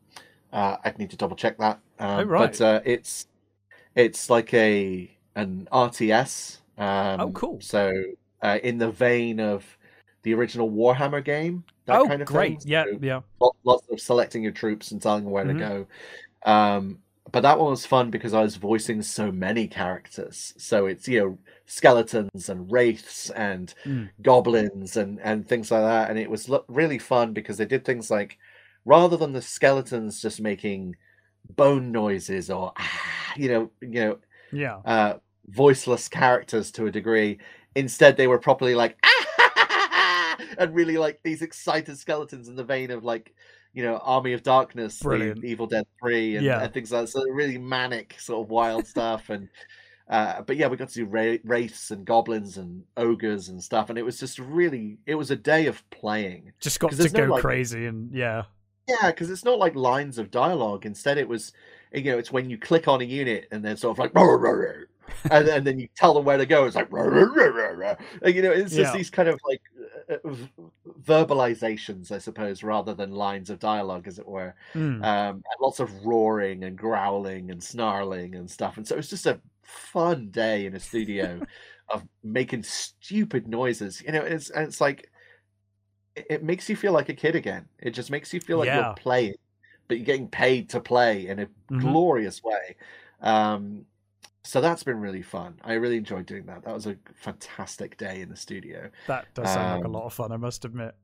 Uh, 0.53 0.77
I'd 0.85 0.99
need 0.99 1.11
to 1.11 1.17
double 1.17 1.37
check 1.37 1.59
that. 1.59 1.81
Um, 1.99 2.21
Oh, 2.21 2.25
right. 2.25 2.51
But 2.51 2.61
uh, 2.61 2.81
it's 2.85 3.27
it's 3.95 4.31
like 4.31 4.53
a 4.55 5.11
an 5.35 5.69
RTS. 5.73 6.59
Um, 6.79 7.21
Oh, 7.21 7.31
cool. 7.33 7.61
So 7.61 7.93
uh, 8.43 8.59
in 8.63 8.79
the 8.79 8.91
vein 8.91 9.41
of 9.41 9.65
the 10.23 10.35
original 10.35 10.71
Warhammer 10.71 11.25
game, 11.25 11.65
that 11.87 12.01
oh, 12.01 12.07
kind 12.07 12.23
of 12.23 12.29
great. 12.29 12.61
thing. 12.61 12.71
Yeah, 12.71 12.85
So 12.85 12.99
yeah. 13.03 13.21
lo- 13.41 13.57
lots 13.65 13.89
of 13.91 14.01
selecting 14.01 14.43
your 14.43 14.53
troops 14.53 14.91
and 14.91 15.01
telling 15.01 15.25
them 15.25 15.33
where 15.33 15.45
Mhm. 15.45 15.49
to 15.49 15.55
go. 15.55 15.87
Um, 16.51 16.99
but 17.33 17.43
that 17.43 17.59
one 17.59 17.71
was 17.71 17.87
fun 17.87 18.11
because 18.11 18.35
I 18.35 18.43
was 18.43 18.57
voicing 18.57 19.03
so 19.03 19.31
many 19.31 19.69
characters. 19.69 20.55
So 20.59 20.87
it's 20.87 21.07
you 21.07 21.21
know 21.21 21.39
skeletons 21.67 22.49
and 22.49 22.71
wraiths 22.73 23.31
and 23.31 23.73
Mm. 23.87 24.09
goblins 24.23 24.97
and 24.97 25.21
and 25.21 25.47
things 25.49 25.71
like 25.71 25.83
that, 25.83 26.11
and 26.11 26.19
it 26.19 26.31
was 26.31 26.51
really 26.69 26.99
fun 26.99 27.33
because 27.33 27.57
they 27.59 27.67
did 27.67 27.85
things 27.85 28.11
like 28.11 28.39
rather 28.85 29.17
than 29.17 29.33
the 29.33 29.43
skeletons 29.43 30.21
just 30.23 30.41
making 30.41 30.97
bone 31.57 31.91
noises 31.93 32.51
or 32.51 32.73
ah, 32.77 33.33
you 33.37 33.49
know 33.49 33.71
you 33.81 33.89
know 34.01 34.19
Yeah. 34.53 34.77
uh, 34.85 35.15
voiceless 35.49 36.09
characters 36.09 36.71
to 36.73 36.87
a 36.87 36.91
degree. 36.91 37.39
Instead, 37.75 38.17
they 38.17 38.27
were 38.27 38.39
properly 38.39 38.75
like 38.75 38.99
and 40.59 40.75
really 40.75 40.99
like 40.99 41.21
these 41.23 41.43
excited 41.43 41.99
skeletons 41.99 42.49
in 42.49 42.57
the 42.57 42.65
vein 42.65 42.91
of 42.91 43.05
like 43.05 43.35
you 43.73 43.83
know 43.85 43.97
Army 43.99 44.33
of 44.33 44.43
Darkness, 44.43 44.99
Brilliant. 45.01 45.45
Evil 45.45 45.67
Dead 45.67 45.87
Three, 46.03 46.37
and, 46.37 46.45
Yeah. 46.45 46.63
and 46.63 46.73
things 46.73 46.91
like 46.93 47.03
that. 47.03 47.09
So 47.09 47.23
really 47.31 47.59
manic, 47.59 48.17
sort 48.19 48.45
of 48.45 48.51
wild 48.51 48.87
stuff. 48.95 49.31
And 49.31 49.49
uh, 50.09 50.43
but 50.43 50.57
yeah, 50.57 50.67
we 50.67 50.77
got 50.77 50.89
to 50.89 50.95
do 50.95 51.05
ra- 51.05 51.37
wraiths 51.45 51.93
and 51.93 52.05
goblins 52.05 52.57
and 52.59 52.83
ogres 52.97 53.49
and 53.49 53.63
stuff, 53.63 53.91
and 53.91 53.99
it 53.99 54.03
was 54.05 54.19
just 54.19 54.39
really 54.41 54.99
it 55.07 55.15
was 55.15 55.31
a 55.31 55.37
day 55.37 55.67
of 55.67 55.89
playing. 55.91 56.53
Just 56.61 56.81
got 56.81 56.91
to 56.93 57.03
no, 57.03 57.09
go 57.09 57.25
like- 57.35 57.43
crazy 57.43 57.87
and 57.87 58.13
yeah. 58.13 58.43
Yeah, 58.91 59.11
because 59.11 59.31
it's 59.31 59.45
not 59.45 59.59
like 59.59 59.75
lines 59.75 60.19
of 60.19 60.31
dialogue. 60.31 60.87
Instead, 60.87 61.19
it 61.19 61.29
was, 61.29 61.53
you 61.93 62.05
know, 62.05 62.19
it's 62.19 62.33
when 62.33 62.51
you 62.51 62.59
click 62.59 62.89
on 62.89 63.01
a 63.01 63.05
unit 63.05 63.47
and 63.51 63.65
then 63.65 63.77
sort 63.77 63.95
of 63.95 63.99
like, 63.99 64.13
and, 65.31 65.49
and 65.49 65.67
then 65.67 65.79
you 65.79 65.89
tell 65.97 66.15
them 66.15 66.25
where 66.25 66.39
to 66.39 66.47
go. 66.47 66.65
It's 66.67 66.77
like. 66.77 66.89
And, 68.23 68.35
you 68.35 68.43
know, 68.43 68.51
it's 68.53 68.75
just 68.75 68.93
Yeah. 68.93 68.97
these 68.97 69.11
kind 69.11 69.29
of 69.29 69.41
like 69.45 69.61
uh, 70.09 70.15
uh, 70.15 70.33
v- 70.33 70.49
verbalizations, 71.03 72.13
I 72.13 72.19
suppose, 72.19 72.63
rather 72.63 72.95
than 72.95 73.13
lines 73.13 73.51
of 73.51 73.59
dialogue, 73.59 74.07
as 74.07 74.19
it 74.19 74.27
were. 74.27 74.55
Mm. 74.75 75.05
Um, 75.05 75.43
lots 75.61 75.81
of 75.81 76.05
roaring 76.07 76.65
and 76.65 76.77
growling 76.77 77.51
and 77.51 77.63
snarling 77.63 78.35
and 78.35 78.51
stuff. 78.51 78.77
And 78.77 78.87
so 78.87 78.95
it 78.95 78.99
was 78.99 79.11
just 79.11 79.27
a 79.27 79.41
fun 79.63 80.29
day 80.31 80.67
in 80.67 80.75
a 80.75 80.81
studio 80.81 81.41
of 81.89 82.07
making 82.23 82.63
stupid 82.63 83.49
noises. 83.49 84.03
You 84.03 84.13
know, 84.13 84.23
it's 84.23 84.51
it's 84.55 84.81
like 84.81 85.11
it, 86.29 86.43
makes 86.43 86.69
you 86.69 86.77
feel 86.77 86.93
like 86.93 87.09
a 87.09 87.15
kid 87.15 87.35
again. 87.37 87.69
It 87.79 87.91
just 87.91 88.11
makes 88.11 88.33
you 88.35 88.41
feel 88.41 88.59
like 88.59 88.67
Yeah. 88.67 88.87
you're 88.87 88.95
playing, 88.95 89.35
but 89.89 89.97
you're 89.99 90.05
getting 90.07 90.29
paid 90.29 90.69
to 90.71 90.81
play 90.81 91.27
in 91.29 91.39
a 91.41 91.47
Mhm. 91.71 91.81
glorious 91.81 92.43
way. 92.43 92.77
Um, 93.21 93.87
so 94.43 94.61
that's 94.61 94.83
been 94.83 94.99
really 95.01 95.23
fun. 95.23 95.61
I 95.63 95.75
really 95.75 95.97
enjoyed 95.97 96.27
doing 96.27 96.47
that. 96.47 96.65
That 96.65 96.75
was 96.75 96.87
a 96.87 96.97
fantastic 97.15 97.97
day 97.97 98.21
in 98.23 98.29
the 98.29 98.37
studio. 98.37 98.91
That 99.07 99.27
does 99.35 99.53
sound 99.53 99.77
like 99.77 99.85
a 99.85 99.87
um, 99.87 99.93
lot 99.93 100.05
of 100.05 100.13
fun, 100.13 100.33
I 100.33 100.37
must 100.37 100.65
admit. 100.65 100.95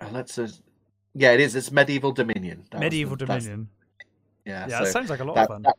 Uh, 0.00 0.08
let's 0.10 0.38
yeah, 1.14 1.32
it 1.32 1.40
is. 1.40 1.54
It's 1.54 1.70
Medieval 1.70 2.12
Dominion. 2.12 2.64
That 2.70 2.78
was 2.78 2.80
the- 2.80 2.80
Medieval 2.80 3.16
Dominion. 3.16 3.68
Yeah, 4.44 4.66
Yeah, 4.68 4.78
so 4.78 4.84
it 4.84 4.92
sounds 4.92 5.10
like 5.10 5.20
a 5.20 5.24
lot 5.24 5.34
that- 5.36 5.42
of 5.42 5.48
fun. 5.48 5.62
that- 5.62 5.76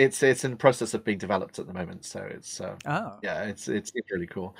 it's 0.00 0.22
it's 0.22 0.44
in 0.44 0.52
the 0.52 0.56
process 0.56 0.94
of 0.94 1.04
being 1.04 1.18
developed 1.18 1.58
at 1.58 1.66
the 1.66 1.72
moment. 1.74 2.04
So 2.04 2.20
it's 2.20 2.60
uh, 2.60 2.76
Oh. 2.86 3.18
yeah, 3.22 3.44
it's 3.44 3.68
it's, 3.68 3.92
it's 3.94 4.10
really 4.10 4.26
cool. 4.26 4.56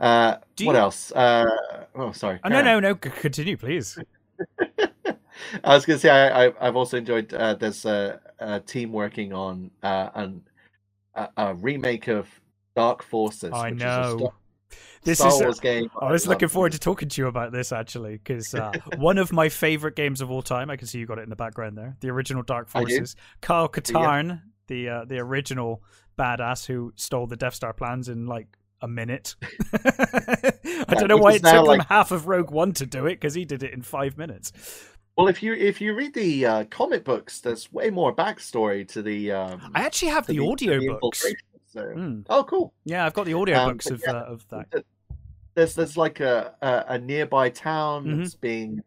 Uh, 0.00 0.36
Do 0.56 0.66
what 0.66 0.72
you- 0.74 0.78
else? 0.78 1.12
Uh, 1.12 1.46
oh, 1.94 2.12
sorry. 2.12 2.40
Oh, 2.44 2.48
no, 2.48 2.58
on. 2.58 2.64
no, 2.64 2.80
no. 2.80 2.94
Continue, 2.96 3.56
please. 3.56 3.98
I 5.64 5.74
was 5.74 5.86
going 5.86 5.96
to 5.98 6.00
say 6.00 6.10
I, 6.10 6.46
I 6.46 6.52
I've 6.60 6.76
also 6.76 6.96
enjoyed. 6.98 7.32
Uh, 7.32 7.54
there's 7.54 7.84
a, 7.84 8.20
a 8.38 8.60
team 8.60 8.92
working 8.92 9.32
on 9.32 9.70
uh, 9.82 10.10
an, 10.14 10.42
a, 11.14 11.28
a 11.36 11.54
remake 11.54 12.08
of 12.08 12.28
Dark 12.76 13.02
Forces. 13.02 13.50
I 13.52 13.70
which 13.70 13.76
Is 13.76 13.82
a 13.82 13.86
know. 13.86 14.16
Star, 14.18 14.32
This 15.02 15.18
Star 15.18 15.32
is. 15.32 15.40
Wars 15.40 15.60
game. 15.60 15.90
I 16.00 16.10
was 16.10 16.26
looking 16.26 16.48
forward 16.48 16.72
to 16.72 16.78
talking 16.78 17.08
to 17.08 17.22
you 17.22 17.28
about 17.28 17.52
this 17.52 17.72
actually, 17.72 18.12
because 18.18 18.54
uh, 18.54 18.72
one 18.98 19.18
of 19.18 19.32
my 19.32 19.48
favorite 19.48 19.96
games 19.96 20.20
of 20.20 20.30
all 20.30 20.42
time. 20.42 20.68
I 20.70 20.76
can 20.76 20.86
see 20.86 20.98
you 20.98 21.06
got 21.06 21.18
it 21.18 21.22
in 21.22 21.30
the 21.30 21.36
background 21.36 21.76
there. 21.78 21.96
The 22.00 22.10
original 22.10 22.42
Dark 22.42 22.68
Forces. 22.68 23.16
Kyle 23.40 23.68
Katarn, 23.68 24.42
the 24.70 24.88
uh, 24.88 25.04
the 25.04 25.18
original 25.18 25.82
badass 26.18 26.64
who 26.66 26.92
stole 26.96 27.26
the 27.26 27.36
Death 27.36 27.54
Star 27.54 27.74
plans 27.74 28.08
in 28.08 28.26
like 28.26 28.46
a 28.80 28.88
minute. 28.88 29.34
I 29.74 30.94
don't 30.94 31.08
know 31.08 31.18
why 31.18 31.34
it 31.34 31.44
took 31.44 31.68
him 31.68 31.80
half 31.80 32.10
of 32.12 32.26
Rogue 32.26 32.50
One 32.50 32.72
to 32.74 32.86
do 32.86 33.04
it, 33.06 33.16
because 33.16 33.34
he 33.34 33.44
did 33.44 33.62
it 33.62 33.74
in 33.74 33.82
five 33.82 34.16
minutes. 34.16 34.52
Well, 35.16 35.28
if 35.28 35.42
you 35.42 35.52
if 35.52 35.80
you 35.82 35.94
read 35.94 36.14
the 36.14 36.46
uh, 36.46 36.64
comic 36.70 37.04
books, 37.04 37.40
there's 37.40 37.70
way 37.72 37.90
more 37.90 38.14
backstory 38.14 38.88
to 38.88 39.02
the. 39.02 39.32
Um, 39.32 39.72
I 39.74 39.82
actually 39.82 40.12
have 40.12 40.26
the 40.26 40.36
to 40.36 40.50
audio 40.50 40.98
books. 40.98 41.26
So. 41.66 41.82
Mm. 41.82 42.24
Oh, 42.30 42.42
cool. 42.44 42.72
Yeah, 42.84 43.04
I've 43.06 43.12
got 43.14 43.26
the 43.26 43.34
audio 43.34 43.58
Um, 43.58 43.72
books 43.72 43.84
but 43.84 43.94
of 43.94 44.02
yeah, 44.06 44.12
uh, 44.12 44.24
of 44.24 44.48
that. 44.48 44.84
there's 45.54 45.74
there's 45.74 45.96
like 45.96 46.20
a 46.20 46.54
a, 46.62 46.94
a 46.94 46.98
nearby 46.98 47.50
town 47.50 48.06
Mhm. 48.06 48.18
that's 48.18 48.34
being 48.34 48.82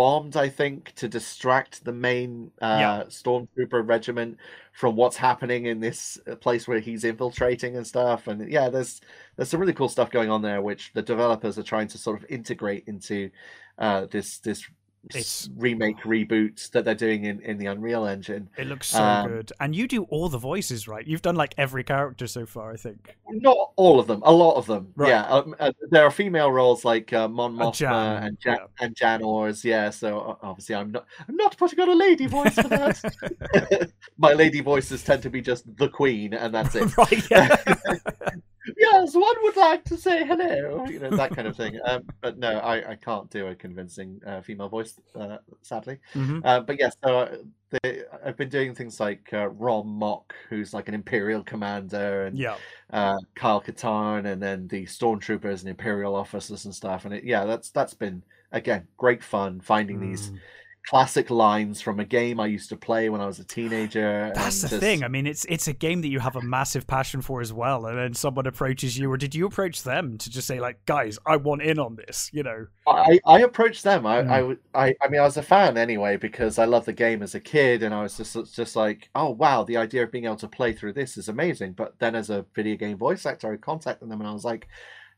bombed 0.00 0.34
i 0.36 0.48
think 0.48 0.94
to 0.94 1.06
distract 1.08 1.84
the 1.84 1.92
main 1.92 2.50
uh 2.62 2.78
Yeah. 2.80 3.02
stormtrooper 3.08 3.86
regiment 3.86 4.38
from 4.72 4.96
what's 4.96 5.16
happening 5.18 5.66
in 5.66 5.80
this 5.80 6.18
uh, 6.26 6.36
place 6.36 6.66
where 6.66 6.80
he's 6.80 7.04
infiltrating 7.04 7.76
and 7.76 7.86
stuff 7.86 8.26
and 8.26 8.50
yeah 8.50 8.70
there's 8.70 9.00
there's 9.36 9.50
some 9.50 9.60
really 9.60 9.74
cool 9.74 9.90
stuff 9.90 10.10
going 10.10 10.30
on 10.30 10.40
there 10.42 10.62
which 10.62 10.92
the 10.94 11.02
developers 11.02 11.58
are 11.58 11.62
trying 11.72 11.88
to 11.88 11.98
sort 11.98 12.16
of 12.18 12.24
integrate 12.30 12.84
into 12.86 13.30
uh 13.78 14.06
this 14.10 14.38
this 14.38 14.60
It's- 15.08 15.48
remake 15.56 15.98
reboot 16.00 16.70
that 16.72 16.84
they're 16.84 16.94
doing 16.94 17.24
in 17.24 17.40
in 17.40 17.56
the 17.56 17.66
unreal 17.66 18.04
engine 18.04 18.50
It 18.58 18.66
looks 18.66 18.88
so 18.88 19.02
um, 19.02 19.28
good, 19.28 19.52
and 19.58 19.74
you 19.74 19.88
do 19.88 20.04
all 20.04 20.28
the 20.28 20.38
voices, 20.38 20.86
right? 20.86 21.06
You've 21.06 21.22
done 21.22 21.36
like 21.36 21.54
every 21.56 21.82
character 21.84 22.26
so 22.26 22.44
far, 22.44 22.72
I 22.72 22.76
think. 22.76 23.16
Not 23.30 23.72
all 23.76 23.98
of 23.98 24.06
them, 24.06 24.22
a 24.24 24.32
lot 24.32 24.56
of 24.56 24.66
them. 24.66 24.92
Right. 24.96 25.08
Yeah, 25.08 25.24
um, 25.26 25.54
uh, 25.58 25.72
there 25.90 26.04
are 26.04 26.10
female 26.10 26.52
roles 26.52 26.84
like 26.84 27.12
uh, 27.12 27.28
Mon 27.28 27.56
Mothma 27.56 28.26
and 28.26 28.38
Jan, 28.40 28.58
yeah. 28.58 28.84
and 28.84 28.94
Jan 28.94 29.22
Ors. 29.22 29.64
Yeah, 29.64 29.88
so 29.90 30.38
obviously 30.42 30.74
I'm 30.74 30.90
not 30.90 31.06
I'm 31.26 31.36
not 31.36 31.56
putting 31.56 31.80
on 31.80 31.88
a 31.88 31.94
lady 31.94 32.26
voice 32.26 32.54
for 32.54 32.68
that. 32.68 33.90
My 34.18 34.34
lady 34.34 34.60
voices 34.60 35.02
tend 35.02 35.22
to 35.22 35.30
be 35.30 35.40
just 35.40 35.64
the 35.76 35.88
Queen, 35.88 36.34
and 36.34 36.54
that's 36.54 36.74
it. 36.74 36.96
right? 36.96 38.42
Yeah. 38.76 39.00
yes, 39.00 39.14
one 39.14 39.34
would 39.42 39.56
like 39.56 39.84
to 39.84 39.96
say 39.96 40.24
hello. 40.24 40.84
You 40.86 40.98
know 41.00 41.10
that 41.10 41.34
kind 41.34 41.46
of 41.48 41.56
thing. 41.56 41.78
Um, 41.84 42.02
but 42.20 42.38
no, 42.38 42.58
I, 42.58 42.90
I 42.92 42.94
can't 42.96 43.30
do 43.30 43.46
a 43.48 43.54
convincing 43.54 44.20
uh, 44.26 44.40
female 44.40 44.68
voice, 44.68 44.98
uh, 45.14 45.38
sadly. 45.62 45.98
Mhm. 46.14 46.42
Uh, 46.44 46.60
but 46.60 46.78
yes, 46.78 46.96
so 47.04 47.18
uh, 47.20 47.36
they, 47.82 48.02
I've 48.24 48.36
been 48.36 48.48
doing 48.48 48.74
things 48.74 49.00
like 49.00 49.28
uh, 49.32 49.48
Rom 49.48 49.86
Mohc, 50.00 50.32
who's 50.48 50.74
like 50.74 50.88
an 50.88 50.94
Imperial 50.94 51.42
commander, 51.42 52.26
and 52.26 52.36
Yeah. 52.38 52.56
uh, 52.92 53.16
Kyle 53.34 53.60
Katarn, 53.60 54.26
and 54.26 54.42
then 54.42 54.68
the 54.68 54.84
stormtroopers 54.86 55.60
and 55.60 55.68
Imperial 55.68 56.14
officers 56.14 56.64
and 56.64 56.74
stuff. 56.74 57.04
And 57.04 57.14
it, 57.14 57.24
yeah, 57.24 57.44
that's 57.44 57.70
that's 57.70 57.94
been 57.94 58.22
again 58.52 58.86
great 58.96 59.22
fun 59.22 59.60
finding 59.60 60.00
these 60.00 60.30
Mm. 60.30 60.38
Classic 60.86 61.30
lines 61.30 61.80
from 61.80 62.00
a 62.00 62.04
game 62.04 62.40
I 62.40 62.46
used 62.46 62.68
to 62.70 62.76
play 62.76 63.08
when 63.10 63.20
I 63.20 63.26
was 63.26 63.38
a 63.38 63.44
teenager. 63.44 64.32
That's 64.34 64.62
the 64.62 64.68
just- 64.68 64.80
thing. 64.80 65.04
I 65.04 65.08
mean, 65.08 65.26
it's 65.26 65.44
it's 65.44 65.68
a 65.68 65.72
game 65.72 66.00
that 66.02 66.08
you 66.08 66.18
have 66.20 66.36
a 66.36 66.40
massive 66.42 66.86
passion 66.86 67.20
for 67.22 67.40
as 67.40 67.52
well, 67.52 67.86
and 67.86 67.98
then 67.98 68.14
someone 68.14 68.46
approaches 68.46 68.98
you, 68.98 69.10
or 69.10 69.16
did 69.16 69.34
you 69.34 69.46
approach 69.46 69.82
them 69.82 70.18
to 70.18 70.30
just 70.30 70.46
say 70.46 70.58
like, 70.60 70.84
"Guys, 70.86 71.18
I 71.26 71.36
want 71.36 71.62
in 71.62 71.78
on 71.78 71.96
this"? 71.96 72.30
You 72.32 72.42
know? 72.42 72.66
I, 72.86 73.20
I 73.26 73.40
approached 73.40 73.84
them. 73.84 74.06
I, 74.06 74.22
Mm. 74.22 74.58
I, 74.74 74.86
I, 74.86 74.94
I 75.02 75.08
mean, 75.08 75.20
I 75.20 75.24
was 75.24 75.36
a 75.36 75.42
fan 75.42 75.76
anyway 75.78 76.16
because 76.16 76.58
I 76.58 76.64
loved 76.64 76.86
the 76.86 76.92
game 76.92 77.22
as 77.22 77.34
a 77.34 77.40
kid, 77.40 77.82
and 77.82 77.94
I 77.94 78.02
was 78.02 78.16
just 78.16 78.54
just 78.54 78.74
like, 78.76 79.08
oh 79.14 79.30
wow, 79.30 79.64
the 79.64 79.76
idea 79.76 80.02
of 80.04 80.10
being 80.12 80.24
able 80.24 80.36
to 80.36 80.48
play 80.48 80.72
through 80.72 80.94
this 80.94 81.16
is 81.16 81.28
amazing. 81.28 81.72
But 81.72 81.98
then, 81.98 82.14
as 82.14 82.30
a 82.30 82.44
video 82.54 82.76
game 82.76 82.96
voice 82.98 83.26
actor, 83.26 83.52
I 83.52 83.56
contacted 83.56 84.08
them, 84.08 84.20
and 84.20 84.28
I 84.28 84.32
was 84.32 84.44
like, 84.44 84.66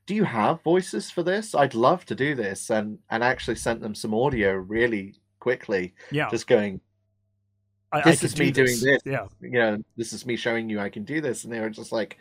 do 0.07 0.14
you 0.16 0.25
have 0.25 0.62
voices 0.62 1.11
for 1.11 1.22
this? 1.22 1.55
I'd 1.55 1.75
love 1.75 2.05
to 2.07 2.14
do 2.14 2.35
this, 2.35 2.68
and 2.70 2.98
and 3.11 3.22
actually 3.25 3.57
sent 3.57 3.81
them 3.81 3.94
some 3.94 4.12
audio 4.14 4.53
really 4.55 5.14
quickly, 5.42 5.92
Yeah. 6.11 6.31
just 6.31 6.46
going, 6.46 6.81
I, 7.92 7.98
I 7.98 8.02
this 8.02 8.20
could 8.20 8.26
is 8.26 8.35
do 8.35 8.44
me 8.44 8.50
doing 8.52 8.78
this. 8.81 9.00
Yeah. 9.05 9.26
you 9.40 9.50
know, 9.50 9.78
this 9.96 10.12
is 10.12 10.24
me 10.24 10.37
showing 10.37 10.70
you 10.70 10.81
I 10.81 10.88
can 10.88 11.05
do 11.05 11.20
this, 11.20 11.44
and 11.44 11.52
they 11.52 11.61
were 11.61 11.68
just 11.70 11.92
like, 11.92 12.16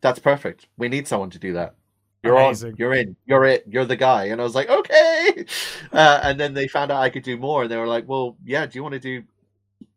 that's 0.00 0.18
perfect. 0.18 0.66
We 0.76 0.88
need 0.88 1.06
someone 1.08 1.30
to 1.30 1.38
do 1.38 1.52
that. 1.54 1.74
You're 2.22 2.36
Amazing. 2.36 2.70
on. 2.72 2.76
You're 2.78 2.94
in. 2.94 3.16
You're 3.26 3.44
it. 3.44 3.64
You're 3.68 3.84
the 3.84 3.96
guy. 3.96 4.24
And 4.26 4.40
I 4.40 4.44
was 4.44 4.54
like, 4.54 4.68
okay. 4.68 5.44
Uh, 5.92 6.18
and 6.24 6.40
then 6.40 6.54
they 6.54 6.66
found 6.66 6.90
out 6.90 7.00
I 7.00 7.08
could 7.10 7.22
do 7.22 7.36
more, 7.36 7.62
and 7.62 7.70
they 7.70 7.76
were 7.76 7.86
like, 7.86 8.08
well, 8.08 8.36
yeah. 8.44 8.66
Do 8.66 8.76
you 8.78 8.82
want 8.82 8.94
to 8.94 8.98
do 8.98 9.22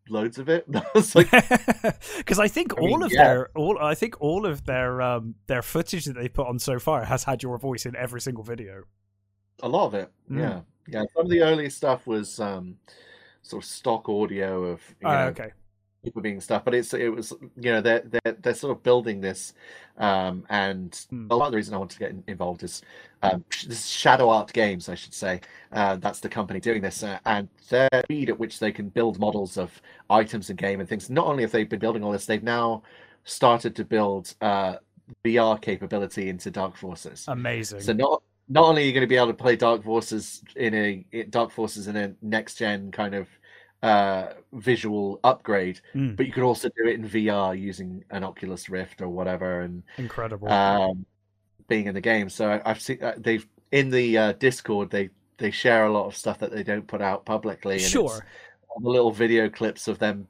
loads 0.09 0.37
of 0.37 0.47
it? 0.49 0.67
And 0.67 0.77
I 0.95 1.03
like, 1.15 1.31
because 2.17 2.37
I 2.39 2.47
think 2.47 2.73
I 2.77 2.81
all 2.81 2.87
mean, 2.87 3.03
of 3.03 3.11
yeah. 3.11 3.23
their 3.23 3.49
all 3.55 3.79
I 3.81 3.95
think 3.95 4.21
all 4.21 4.45
of 4.45 4.65
their 4.65 5.01
um 5.01 5.35
their 5.47 5.61
footage 5.63 6.05
that 6.05 6.13
they 6.15 6.29
put 6.29 6.47
on 6.47 6.59
so 6.59 6.77
far 6.79 7.05
has 7.05 7.23
had 7.23 7.41
your 7.43 7.57
voice 7.57 7.85
in 7.85 7.95
every 7.95 8.21
single 8.21 8.43
video. 8.43 8.83
a 9.63 9.67
lot 9.69 9.87
of 9.87 9.93
it. 9.95 10.11
Mm. 10.29 10.39
Yeah, 10.39 10.59
yeah. 10.87 11.03
Some 11.13 11.25
of 11.25 11.29
the 11.29 11.41
early 11.41 11.69
stuff 11.69 12.07
was 12.07 12.39
um, 12.39 12.77
sort 13.41 13.63
of 13.63 13.69
stock 13.69 14.09
audio 14.09 14.65
of 14.65 14.81
you 15.01 15.07
know, 15.07 15.27
okay. 15.27 15.51
people 16.03 16.21
being 16.21 16.41
stuff, 16.41 16.63
but 16.65 16.73
it's 16.73 16.93
it 16.93 17.09
was 17.09 17.33
you 17.55 17.71
know 17.71 17.81
they're 17.81 18.03
they're 18.05 18.33
they're 18.41 18.53
sort 18.53 18.75
of 18.75 18.83
building 18.83 19.21
this, 19.21 19.53
um, 19.97 20.45
and 20.49 21.05
Hmm. 21.09 21.27
a 21.29 21.35
lot 21.35 21.47
of 21.47 21.51
the 21.51 21.57
reason 21.57 21.73
I 21.73 21.77
wanted 21.77 21.95
to 21.95 21.99
get 21.99 22.15
involved 22.27 22.63
is 22.63 22.81
um, 23.23 23.43
this 23.65 23.85
Shadow 23.85 24.29
Art 24.29 24.53
Games, 24.53 24.89
I 24.89 24.95
should 24.95 25.13
say. 25.13 25.41
Uh, 25.71 25.95
that's 25.97 26.19
the 26.19 26.29
company 26.29 26.59
doing 26.59 26.81
this, 26.81 27.03
uh, 27.03 27.19
and 27.25 27.47
their 27.69 27.89
speed 28.03 28.29
at 28.29 28.39
which 28.39 28.59
they 28.59 28.71
can 28.71 28.89
build 28.89 29.19
models 29.19 29.57
of 29.57 29.81
items 30.09 30.49
in 30.49 30.55
game 30.55 30.79
and 30.79 30.87
things. 30.87 31.09
Not 31.09 31.27
only 31.27 31.43
have 31.43 31.51
they 31.51 31.63
been 31.63 31.79
building 31.79 32.03
all 32.03 32.11
this, 32.11 32.25
they've 32.25 32.43
now 32.43 32.83
started 33.23 33.75
to 33.75 33.83
build 33.83 34.33
uh, 34.41 34.77
VR 35.23 35.61
capability 35.61 36.29
into 36.29 36.51
Dark 36.51 36.75
Forces. 36.75 37.25
Amazing. 37.27 37.81
So 37.81 37.93
not 37.93 38.23
not 38.49 38.65
only 38.65 38.83
are 38.83 38.85
you 38.85 38.93
going 38.93 39.01
to 39.01 39.07
be 39.07 39.17
able 39.17 39.27
to 39.27 39.33
play 39.33 39.55
Dark 39.55 39.83
Forces 39.83 40.41
in 40.55 40.73
a 40.73 41.23
Dark 41.29 41.51
Forces 41.51 41.87
in 41.87 41.95
a 41.95 42.13
next 42.21 42.55
gen 42.55 42.91
kind 42.91 43.13
of 43.15 43.27
uh 43.83 44.33
visual 44.53 45.19
upgrade, 45.23 45.79
Mm. 45.93 46.15
but 46.15 46.25
you 46.25 46.31
could 46.31 46.43
also 46.43 46.67
do 46.69 46.87
it 46.89 46.95
in 46.95 47.07
VR 47.07 47.53
using 47.59 48.03
an 48.09 48.23
Oculus 48.23 48.69
Rift 48.69 49.01
or 49.01 49.09
whatever, 49.09 49.61
and 49.61 49.83
Incredible. 49.97 50.49
um, 50.49 51.05
being 51.67 51.85
in 51.87 51.93
the 51.93 52.01
game. 52.01 52.29
So 52.29 52.49
I- 52.49 52.61
I've 52.69 52.81
seen 52.81 53.03
uh, 53.03 53.13
they've 53.17 53.45
in 53.71 53.89
the 53.89 54.17
uh, 54.17 54.31
Discord 54.33 54.89
they 54.89 55.09
they 55.37 55.51
share 55.51 55.85
a 55.85 55.91
lot 55.91 56.07
of 56.07 56.15
stuff 56.15 56.39
that 56.39 56.51
they 56.51 56.63
don't 56.63 56.87
put 56.87 57.01
out 57.01 57.25
publicly. 57.25 57.73
And 57.75 57.81
sure. 57.83 58.25
the 58.81 58.89
little 58.89 59.11
video 59.11 59.49
clips 59.49 59.87
of 59.87 59.99
them 59.99 60.27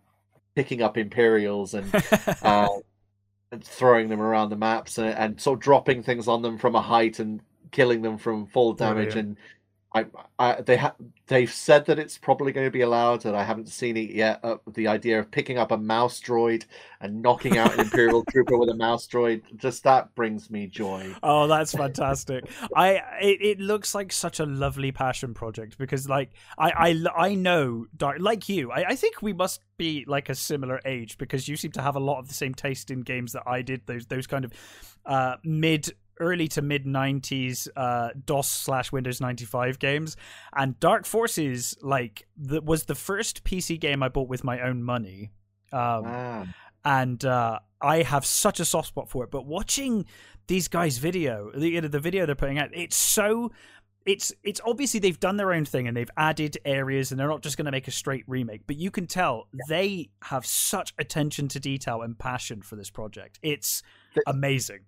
picking 0.56 0.82
up 0.82 0.98
Imperials 0.98 1.74
and 1.76 1.90
uh, 2.42 2.68
and 3.54 3.64
throwing 3.64 4.10
them 4.10 4.20
around 4.20 4.50
the 4.50 4.58
maps 4.58 4.98
and, 4.98 5.08
and 5.10 5.40
sort 5.40 5.60
of 5.60 5.64
dropping 5.64 6.04
things 6.04 6.28
on 6.28 6.42
them 6.42 6.58
from 6.58 6.76
a 6.76 6.82
height 6.82 7.20
and 7.20 7.40
killing 7.72 8.02
them 8.02 8.18
from 8.18 8.46
fall 8.46 8.74
damage. 8.74 9.14
Brilliant. 9.14 9.30
And 9.30 9.38
I, 9.94 10.06
I 10.38 10.62
they 10.62 10.78
ha- 10.78 10.96
they've 11.28 11.52
said 11.52 11.86
that 11.86 11.98
it's 11.98 12.18
probably 12.18 12.52
going 12.52 12.68
to 12.68 12.72
be 12.72 12.82
allowed, 12.82 13.26
and 13.26 13.36
I 13.36 13.44
haven't 13.44 13.70
seen 13.70 13.96
it 13.96 14.12
yet. 14.12 14.40
Uh, 14.44 14.58
the 14.74 14.88
idea 14.88 15.18
of 15.18 15.32
picking 15.32 15.58
up 15.58 15.72
a 15.72 15.78
mouse 15.78 16.20
droid 16.20 16.66
and 17.00 17.22
knocking 17.22 17.58
out 17.58 17.74
an 17.74 17.80
Imperial 17.80 18.24
trooper 18.30 18.58
with 18.58 18.70
a 18.70 18.76
mouse 18.76 19.08
droid, 19.08 19.42
just 19.56 19.84
that 19.84 20.14
brings 20.14 20.50
me 20.50 20.68
joy. 20.68 21.16
Oh, 21.24 21.48
that's 21.48 21.74
fantastic! 21.74 22.50
I 22.76 23.02
it, 23.22 23.42
it 23.42 23.60
looks 23.60 23.96
like 23.96 24.12
such 24.12 24.42
a 24.42 24.46
lovely 24.46 24.92
passion 24.92 25.34
project 25.34 25.78
because, 25.78 26.10
like, 26.10 26.32
I 26.58 26.72
I, 26.72 27.28
I 27.28 27.36
know 27.36 27.86
Dark 27.96 28.18
like 28.20 28.50
you. 28.50 28.72
I, 28.72 28.90
I 28.90 28.96
think 28.96 29.22
we 29.22 29.32
must 29.32 29.62
be 29.78 30.04
like 30.06 30.28
a 30.28 30.36
similar 30.36 30.82
age 30.86 31.18
because 31.18 31.48
you 31.48 31.56
seem 31.56 31.72
to 31.72 31.82
have 31.82 31.96
a 31.96 32.02
lot 32.02 32.20
of 32.20 32.28
the 32.28 32.34
same 32.34 32.54
taste 32.54 32.92
in 32.92 33.02
games 33.02 33.32
that 33.32 33.44
I 33.48 33.62
did. 33.62 33.88
Those 33.88 34.06
those 34.06 34.28
kind 34.28 34.44
of 34.44 34.52
uh, 35.06 35.38
mid 35.44 35.92
early 36.20 36.48
to 36.48 36.62
mid 36.62 36.86
90s 36.86 37.68
uh 37.76 38.10
DOS 38.26 38.50
slash 38.50 38.92
Windows 38.92 39.22
95 39.22 39.80
games 39.80 40.16
and 40.56 40.80
Dark 40.80 41.06
Forces 41.06 41.78
like 41.82 42.28
was 42.38 42.84
the 42.84 42.96
first 42.96 43.44
PC 43.44 43.80
game 43.80 44.02
I 44.04 44.10
bought 44.10 44.30
with 44.30 44.44
my 44.44 44.62
own 44.62 44.84
money 44.84 45.32
um 45.72 46.06
and 46.88 47.26
uh, 47.26 47.60
I 47.82 48.02
have 48.04 48.26
such 48.26 48.62
a 48.62 48.66
soft 48.66 48.88
spot 48.88 49.10
for 49.10 49.26
it. 49.26 49.30
But 49.30 49.46
watching 49.46 50.06
these 50.48 50.70
guys' 50.70 51.00
video, 51.00 51.52
the, 51.54 51.82
the 51.82 52.00
video 52.00 52.26
they're 52.26 52.36
putting 52.36 52.60
out, 52.60 52.70
it's 52.74 52.96
so. 52.96 53.52
It's 54.06 54.34
it's 54.42 54.62
obviously 54.66 55.02
they've 55.02 55.20
done 55.20 55.36
their 55.36 55.52
own 55.52 55.66
thing 55.66 55.86
and 55.90 55.98
they've 55.98 56.10
added 56.16 56.58
areas 56.64 57.12
and 57.12 57.20
they're 57.20 57.28
not 57.28 57.42
just 57.42 57.58
going 57.58 57.66
to 57.66 57.74
make 57.74 57.90
a 57.90 57.92
straight 57.92 58.24
remake, 58.26 58.62
but 58.66 58.78
you 58.78 58.90
can 58.90 59.06
tell 59.06 59.50
they 59.68 60.12
have 60.22 60.46
such 60.46 60.94
attention 60.98 61.50
to 61.50 61.60
detail 61.60 62.02
and 62.02 62.18
passion 62.18 62.62
for 62.62 62.78
this 62.78 62.90
project. 62.90 63.38
It's 63.42 63.84
amazing. 64.26 64.80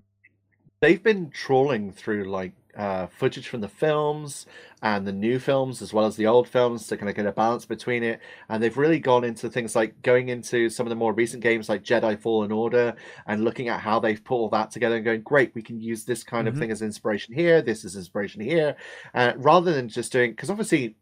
They've 0.82 1.04
been 1.04 1.30
trawling 1.30 1.92
through 1.92 2.26
like 2.26 2.54
uh, 2.78 3.08
footage 3.08 3.48
from 3.48 3.60
the 3.60 3.68
films 3.68 4.46
and 4.82 5.06
the 5.06 5.12
new 5.12 5.38
films 5.40 5.82
as 5.82 5.92
well 5.92 6.06
as 6.06 6.16
the 6.16 6.26
old 6.28 6.48
films 6.48 6.88
to 6.88 6.96
kind 6.96 7.10
of 7.10 7.16
get 7.16 7.26
a 7.26 7.32
balance 7.32 7.66
between 7.66 8.04
it. 8.04 8.22
And 8.48 8.64
they've 8.64 8.78
really 8.78 9.00
gone 9.00 9.26
into 9.26 9.50
things 9.50 9.76
like 9.76 10.02
going 10.02 10.30
into 10.30 10.70
some 10.70 10.86
of 10.86 10.90
the 10.90 10.96
more 10.96 11.12
recent 11.12 11.44
games 11.44 11.68
like 11.68 11.84
Jedi 11.84 12.18
Fallen 12.18 12.52
Order 12.54 12.96
and 13.28 13.44
looking 13.44 13.68
at 13.68 13.82
how 13.82 14.00
they've 14.00 14.24
put 14.24 14.36
all 14.36 14.50
that 14.50 14.72
together 14.72 14.96
and 14.96 15.04
going, 15.04 15.22
great, 15.22 15.54
we 15.56 15.62
can 15.62 15.82
use 15.82 16.06
this 16.06 16.24
kind 16.24 16.48
Mhm. 16.48 16.52
of 16.52 16.58
thing 16.58 16.72
as 16.72 16.82
inspiration 16.82 17.34
here. 17.34 17.62
This 17.62 17.84
is 17.84 17.98
inspiration 17.98 18.40
here, 18.42 18.78
uh, 19.14 19.34
rather 19.36 19.74
than 19.74 19.90
just 19.90 20.12
doing 20.12 20.32
because 20.32 20.50
obviously. 20.50 20.96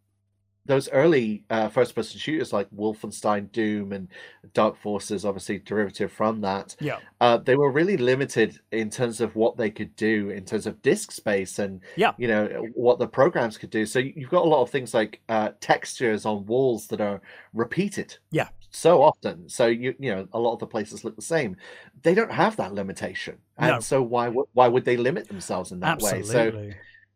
Those 0.67 0.89
early 0.89 1.43
uh, 1.49 1.69
first-person 1.69 2.19
shooters 2.19 2.53
like 2.53 2.69
Wolfenstein, 2.71 3.51
Doom, 3.51 3.93
and 3.93 4.10
Dark 4.53 4.77
Forces, 4.77 5.25
obviously 5.25 5.60
derivative 5.60 6.12
from 6.12 6.41
that, 6.41 6.75
Yeah, 6.80 6.99
uh, 7.21 7.38
they 7.38 7.56
were 7.56 7.71
really 7.71 7.97
limited 7.97 8.60
in 8.71 8.89
terms 8.89 9.21
of 9.21 9.36
what 9.36 9.58
they 9.58 9.69
could 9.71 9.95
do 9.95 10.30
in 10.30 10.45
terms 10.45 10.67
of 10.67 10.82
disk 10.82 11.12
space 11.12 11.60
and 11.60 11.82
Yeah. 11.95 12.12
you 12.17 12.27
know 12.27 12.67
what 12.73 12.99
the 12.99 13.08
programs 13.08 13.58
could 13.58 13.69
do 13.69 13.86
so 13.86 13.99
you've 13.99 14.30
got 14.30 14.45
a 14.45 14.49
lot 14.49 14.62
of 14.62 14.69
things 14.69 14.93
like 14.93 15.21
uh, 15.30 15.49
textures 15.60 16.25
on 16.25 16.45
walls 16.45 16.88
that 16.88 17.01
are 17.01 17.21
repeated 17.53 18.17
Yeah. 18.32 18.49
so 18.69 19.01
often 19.01 19.47
so 19.49 19.67
you 19.67 19.95
you 19.99 20.13
know 20.13 20.27
a 20.34 20.39
lot 20.39 20.53
of 20.53 20.60
the 20.60 20.67
places 20.67 21.03
look 21.03 21.15
the 21.15 21.21
same 21.21 21.56
they 22.03 22.13
don't 22.13 22.32
have 22.32 22.56
that 22.58 22.73
limitation 22.73 23.38
and 23.58 23.75
No. 23.75 23.80
so 23.80 24.01
why 24.01 24.27
would 24.27 24.47
why 24.53 24.67
would 24.67 24.86
they 24.86 24.97
limit 24.97 25.27
themselves 25.27 25.71
in 25.71 25.80
that 25.80 25.99
way 26.01 26.21
so 26.23 26.39
absolutely. 26.39 26.75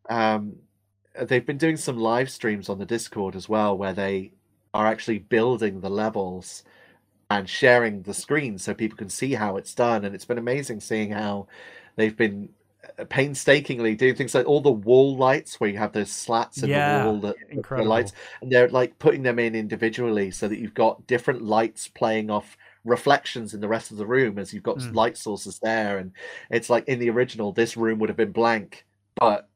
um, 0.09 0.55
they've 1.19 1.45
been 1.45 1.58
doing 1.58 1.78
some 1.78 1.97
live 1.97 2.30
streams 2.30 2.69
on 2.69 2.80
the 2.80 2.86
Discord 2.86 3.36
as 3.36 3.50
well, 3.50 3.78
where 3.78 3.93
they 3.93 4.32
are 4.74 4.88
actually 4.88 5.19
building 5.19 5.82
the 5.82 5.89
levels 5.89 6.63
and 7.30 7.50
sharing 7.50 8.02
the 8.04 8.13
screen 8.13 8.58
so 8.58 8.74
people 8.74 8.97
can 8.97 9.10
see 9.10 9.34
how 9.34 9.58
it's 9.58 9.74
done. 9.74 10.06
And 10.06 10.15
it's 10.15 10.26
been 10.26 10.38
amazing 10.38 10.80
seeing 10.82 11.12
how 11.12 11.47
they've 11.95 12.15
been 12.15 12.50
uh, 13.00 13.06
painstakingly 13.06 13.95
doing 13.95 14.15
things 14.15 14.34
like 14.36 14.47
all 14.47 14.62
the 14.62 14.71
wall 14.71 15.15
lights 15.17 15.60
where 15.60 15.69
you 15.69 15.78
have 15.78 15.93
those 15.93 16.12
slats 16.12 16.63
in 16.63 16.69
Yeah, 16.69 17.00
the 17.00 17.06
wall 17.06 17.21
that 17.21 17.36
that- 17.54 17.69
the 17.69 17.84
lights, 17.84 18.13
and 18.41 18.52
they're 18.52 18.69
like 18.69 18.97
putting 19.00 19.24
them 19.24 19.39
in 19.39 19.56
individually 19.56 20.32
so 20.32 20.47
that 20.47 20.60
you've 20.60 20.74
got 20.74 21.06
different 21.08 21.41
lights 21.43 21.88
playing 21.88 22.30
off 22.32 22.58
reflections 22.86 23.54
in 23.54 23.62
the 23.62 23.67
rest 23.67 23.91
of 23.91 23.97
the 23.97 24.06
room 24.08 24.39
as 24.39 24.52
you've 24.54 24.63
got 24.63 24.80
Mm. 24.80 24.95
light 24.95 25.15
sources 25.17 25.60
there 25.60 26.00
and 26.00 26.12
it's 26.50 26.67
like 26.69 26.88
in 26.88 26.97
the 26.97 27.12
original 27.12 27.52
this 27.52 27.78
room 27.78 28.00
would 28.00 28.10
have 28.10 28.17
been 28.17 28.32
blank 28.32 28.86
but 29.19 29.47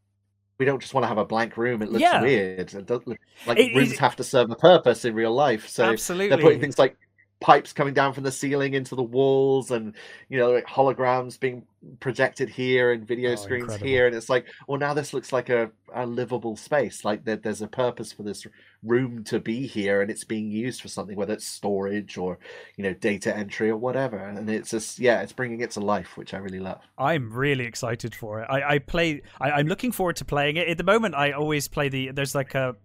we 0.58 0.66
don't 0.66 0.80
just 0.82 0.94
want 0.94 1.04
to 1.04 1.08
have 1.08 1.18
a 1.18 1.26
blank 1.26 1.58
room 1.58 1.82
it 1.82 1.90
looks 1.90 2.02
Yeah. 2.02 2.22
weird 2.22 2.74
it 2.74 2.86
does 2.86 3.02
look, 3.06 3.18
like 3.46 3.60
It- 3.60 3.76
rooms 3.76 3.94
it- 3.94 4.00
have 4.00 4.16
to 4.18 4.24
serve 4.24 4.50
a 4.52 4.56
purpose 4.56 5.06
in 5.06 5.14
real 5.16 5.34
life 5.34 5.68
so 5.68 5.86
absolutely. 5.86 6.30
they're 6.30 6.38
putting 6.38 6.60
things 6.62 6.80
like 6.80 6.98
pipes 7.42 7.74
coming 7.74 7.94
down 7.94 8.14
from 8.14 8.24
the 8.24 8.32
ceiling 8.32 8.74
into 8.76 8.96
the 8.96 9.04
walls 9.04 9.70
and 9.72 9.94
you 10.30 10.38
know 10.40 10.52
like 10.52 10.66
holograms 10.66 11.38
being 11.38 11.64
projected 12.00 12.48
here 12.50 12.94
and 12.94 13.06
video 13.06 13.34
Oh, 13.34 13.36
screens 13.36 13.64
incredible. 13.64 13.88
here 13.88 14.08
and 14.08 14.16
it's 14.16 14.30
like 14.30 14.48
well 14.68 14.80
now 14.80 14.94
this 14.94 15.14
looks 15.14 15.34
like 15.34 15.50
a, 15.50 15.70
a 15.94 16.06
livable 16.06 16.56
space 16.56 17.04
like 17.04 17.26
there, 17.26 17.36
there's 17.36 17.62
a 17.62 17.68
purpose 17.68 18.14
for 18.14 18.24
this 18.24 18.48
room 18.86 19.24
to 19.26 19.40
be 19.40 19.66
here 19.68 20.02
and 20.02 20.12
it's 20.12 20.24
being 20.24 20.50
used 20.50 20.82
for 20.82 20.88
something 20.88 21.16
whether 21.16 21.34
it's 21.34 21.46
storage 21.46 22.18
or 22.18 22.38
you 22.78 22.84
know 22.84 22.94
data 22.94 23.36
entry 23.36 23.70
or 23.70 23.78
whatever 23.78 24.18
and 24.18 24.50
it's 24.50 24.70
just 24.72 25.00
yeah 25.00 25.22
it's 25.22 25.34
bringing 25.34 25.62
it 25.62 25.72
to 25.72 25.80
life 25.80 26.18
which 26.18 26.34
i 26.34 26.38
really 26.38 26.60
love 26.60 26.80
I'm 26.98 27.32
really 27.34 27.66
excited 27.66 28.16
for 28.16 28.42
it. 28.42 28.48
I, 28.50 28.76
I 28.76 28.80
play. 28.80 29.22
I, 29.42 29.52
I'm 29.52 29.68
looking 29.68 29.92
forward 29.92 30.16
to 30.18 30.26
playing 30.26 30.56
it. 30.58 30.68
At 30.70 30.78
the 30.78 30.84
moment, 30.84 31.14
I 31.16 31.32
always 31.32 31.68
play 31.68 31.90
the. 31.90 32.12
There's 32.12 32.34
like 32.36 32.56
a 32.56 32.76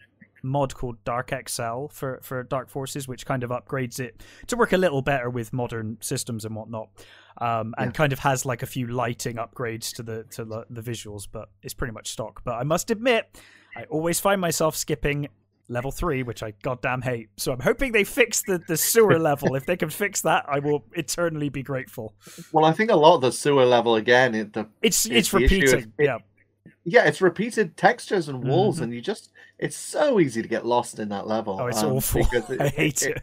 mod 0.42 0.74
called 0.74 1.02
Dark 1.04 1.32
XL 1.48 1.86
for 1.92 2.18
for 2.22 2.42
Dark 2.42 2.68
Forces, 2.70 3.06
which 3.06 3.24
kind 3.24 3.44
of 3.44 3.50
upgrades 3.50 4.00
it 4.00 4.22
to 4.48 4.56
work 4.56 4.72
a 4.72 4.76
little 4.76 5.02
better 5.02 5.30
with 5.30 5.52
modern 5.52 5.98
systems 6.00 6.44
and 6.44 6.56
whatnot, 6.56 6.88
um, 7.40 7.74
and 7.78 7.88
Yeah. 7.88 7.92
kind 7.92 8.12
of 8.12 8.18
has 8.20 8.44
like 8.44 8.62
a 8.62 8.66
few 8.66 8.86
lighting 8.88 9.36
upgrades 9.36 9.94
to 9.96 10.02
the 10.02 10.24
to 10.30 10.44
the, 10.44 10.64
the 10.70 10.82
visuals, 10.82 11.28
but 11.30 11.48
it's 11.62 11.74
pretty 11.74 11.92
much 11.92 12.10
stock. 12.10 12.42
But 12.44 12.54
I 12.54 12.64
must 12.64 12.90
admit, 12.90 13.38
I 13.76 13.84
always 13.84 14.18
find 14.18 14.40
myself 14.40 14.76
skipping. 14.76 15.28
Level 15.70 15.92
three, 15.92 16.22
which 16.24 16.42
I 16.42 16.52
goddamn 16.62 17.00
hate. 17.00 17.28
So 17.36 17.52
I'm 17.52 17.60
hoping 17.60 17.92
they 17.92 18.02
fix 18.04 18.42
the, 18.42 18.60
the 18.66 18.76
sewer 18.76 19.18
level. 19.30 19.54
If 19.54 19.66
they 19.66 19.76
can 19.76 19.88
fix 19.88 20.20
that, 20.22 20.44
I 20.48 20.58
will 20.58 20.84
eternally 20.94 21.48
be 21.48 21.62
grateful. 21.62 22.12
well 22.52 22.64
i 22.64 22.72
think 22.72 22.90
a 22.90 22.96
lot 22.96 23.14
of 23.14 23.20
the 23.20 23.30
sewer 23.32 23.64
level 23.64 23.94
again 23.94 24.34
it, 24.34 24.52
the 24.52 24.66
It's 24.82 25.06
It's 25.06 25.06
it's 25.06 25.30
the 25.30 25.38
issue 25.44 25.56
of- 25.56 25.60
repeating. 25.72 25.92
it- 25.98 26.04
yeah. 26.04 26.18
yeah 26.84 27.04
it's 27.04 27.20
repeated 27.20 27.76
textures 27.76 28.28
and 28.28 28.42
walls 28.44 28.78
Mhm. 28.78 28.82
and 28.82 28.94
you 28.94 29.00
just 29.00 29.30
it's 29.58 29.76
so 29.76 30.18
easy 30.18 30.42
to 30.42 30.48
get 30.48 30.66
lost 30.66 30.98
in 30.98 31.08
that 31.10 31.26
level 31.28 31.56
Oh, 31.60 31.66
it's 31.68 31.82
um, 31.82 31.92
awful. 31.92 32.22
because 32.24 32.50
I 32.60 32.68
hate 32.68 33.02
it. 33.02 33.22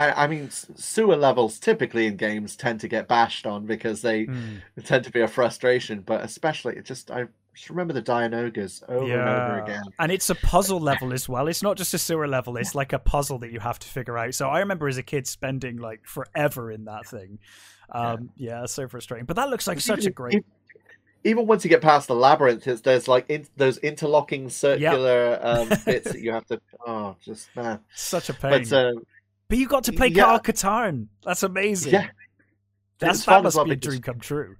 I, 0.00 0.24
I 0.24 0.26
mean, 0.26 0.50
sewer 0.50 1.16
levels 1.16 1.58
typically 1.60 2.06
in 2.06 2.16
games 2.16 2.56
tend 2.56 2.80
to 2.80 2.88
get 2.88 3.06
bashed 3.06 3.46
on 3.46 3.66
because 3.66 4.02
they 4.02 4.26
Mm. 4.26 4.60
tend 4.84 5.04
to 5.04 5.10
be 5.12 5.20
a 5.20 5.28
frustration, 5.28 6.00
but 6.00 6.24
especially 6.24 6.76
it 6.76 6.84
just 6.84 7.10
I 7.10 7.26
just 7.54 7.70
remember 7.70 7.92
the 7.92 8.02
Dianogas 8.02 8.82
over 8.88 9.04
and 9.04 9.12
over 9.12 9.62
again. 9.62 9.84
And 9.98 10.10
it's 10.10 10.28
a 10.30 10.34
puzzle 10.34 10.80
level 10.80 11.12
as 11.12 11.28
well. 11.28 11.48
It's 11.48 11.62
not 11.62 11.76
just 11.76 11.94
a 11.94 11.98
sewer 11.98 12.26
level. 12.26 12.56
It's 12.56 12.74
like 12.74 12.92
a 12.92 12.98
puzzle 12.98 13.38
that 13.38 13.52
you 13.52 13.60
have 13.60 13.78
to 13.78 13.88
figure 13.88 14.18
out. 14.18 14.34
So 14.34 14.48
I 14.48 14.58
remember 14.58 14.88
as 14.88 14.98
a 14.98 15.02
kid 15.02 15.26
spending 15.26 15.76
like 15.76 16.04
forever 16.04 16.72
in 16.72 16.84
that 16.86 17.06
thing. 17.06 17.38
Um, 17.90 18.30
yeah, 18.36 18.66
so 18.66 18.88
frustrating. 18.88 19.26
But 19.26 19.36
that 19.36 19.50
looks 19.50 19.66
like 19.66 19.80
such 19.80 20.04
a 20.06 20.10
great. 20.10 20.44
Even 21.22 21.46
once 21.46 21.64
you 21.64 21.70
get 21.70 21.80
past 21.80 22.08
the 22.08 22.14
labyrinth, 22.14 22.66
it's, 22.66 22.82
there's 22.82 23.08
like 23.08 23.30
in, 23.30 23.46
those 23.56 23.78
interlocking 23.78 24.50
circular 24.50 25.38
um, 25.40 25.68
bits 25.86 26.12
that 26.12 26.20
you 26.20 26.32
have 26.32 26.44
to. 26.46 26.60
Oh, 26.86 27.16
just 27.24 27.54
man! 27.56 27.80
Such 27.94 28.28
a 28.28 28.34
pain. 28.34 28.50
But 28.50 28.72
uh, 28.72 28.92
but 29.48 29.56
you 29.56 29.66
got 29.66 29.84
to 29.84 29.92
play 29.92 30.08
yeah. 30.08 30.24
Kyle 30.24 30.40
Katarn. 30.40 31.06
That's 31.24 31.42
amazing. 31.42 31.94
yeah, 31.94 32.08
That's, 32.98 33.24
that 33.24 33.42
must 33.42 33.56
well 33.56 33.64
be 33.64 33.72
a 33.72 33.76
dream 33.76 34.02
come 34.02 34.20
true. 34.20 34.56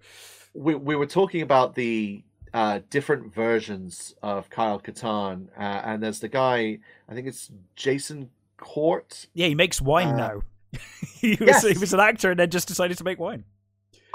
we 0.54 0.74
we 0.74 0.96
were 0.96 1.06
talking 1.06 1.42
about 1.42 1.74
the 1.74 2.22
uh, 2.54 2.80
different 2.88 3.34
versions 3.34 4.14
of 4.22 4.48
Kyle 4.48 4.80
Katarn, 4.80 5.48
uh, 5.58 5.60
and 5.84 6.02
there's 6.02 6.20
the 6.20 6.28
guy. 6.28 6.78
I 7.08 7.14
think 7.14 7.26
it's 7.26 7.50
Jason 7.76 8.30
Court. 8.56 9.26
Yeah, 9.34 9.48
he 9.48 9.54
makes 9.54 9.82
wine 9.82 10.08
Uh, 10.08 10.16
now. 10.16 10.42
he 11.20 11.30
was 11.32 11.40
yes. 11.48 11.66
he 11.66 11.76
was 11.78 11.92
an 11.92 12.00
actor 12.00 12.30
and 12.30 12.40
then 12.40 12.50
just 12.50 12.66
decided 12.68 12.96
to 12.98 13.04
make 13.04 13.18
wine. 13.18 13.44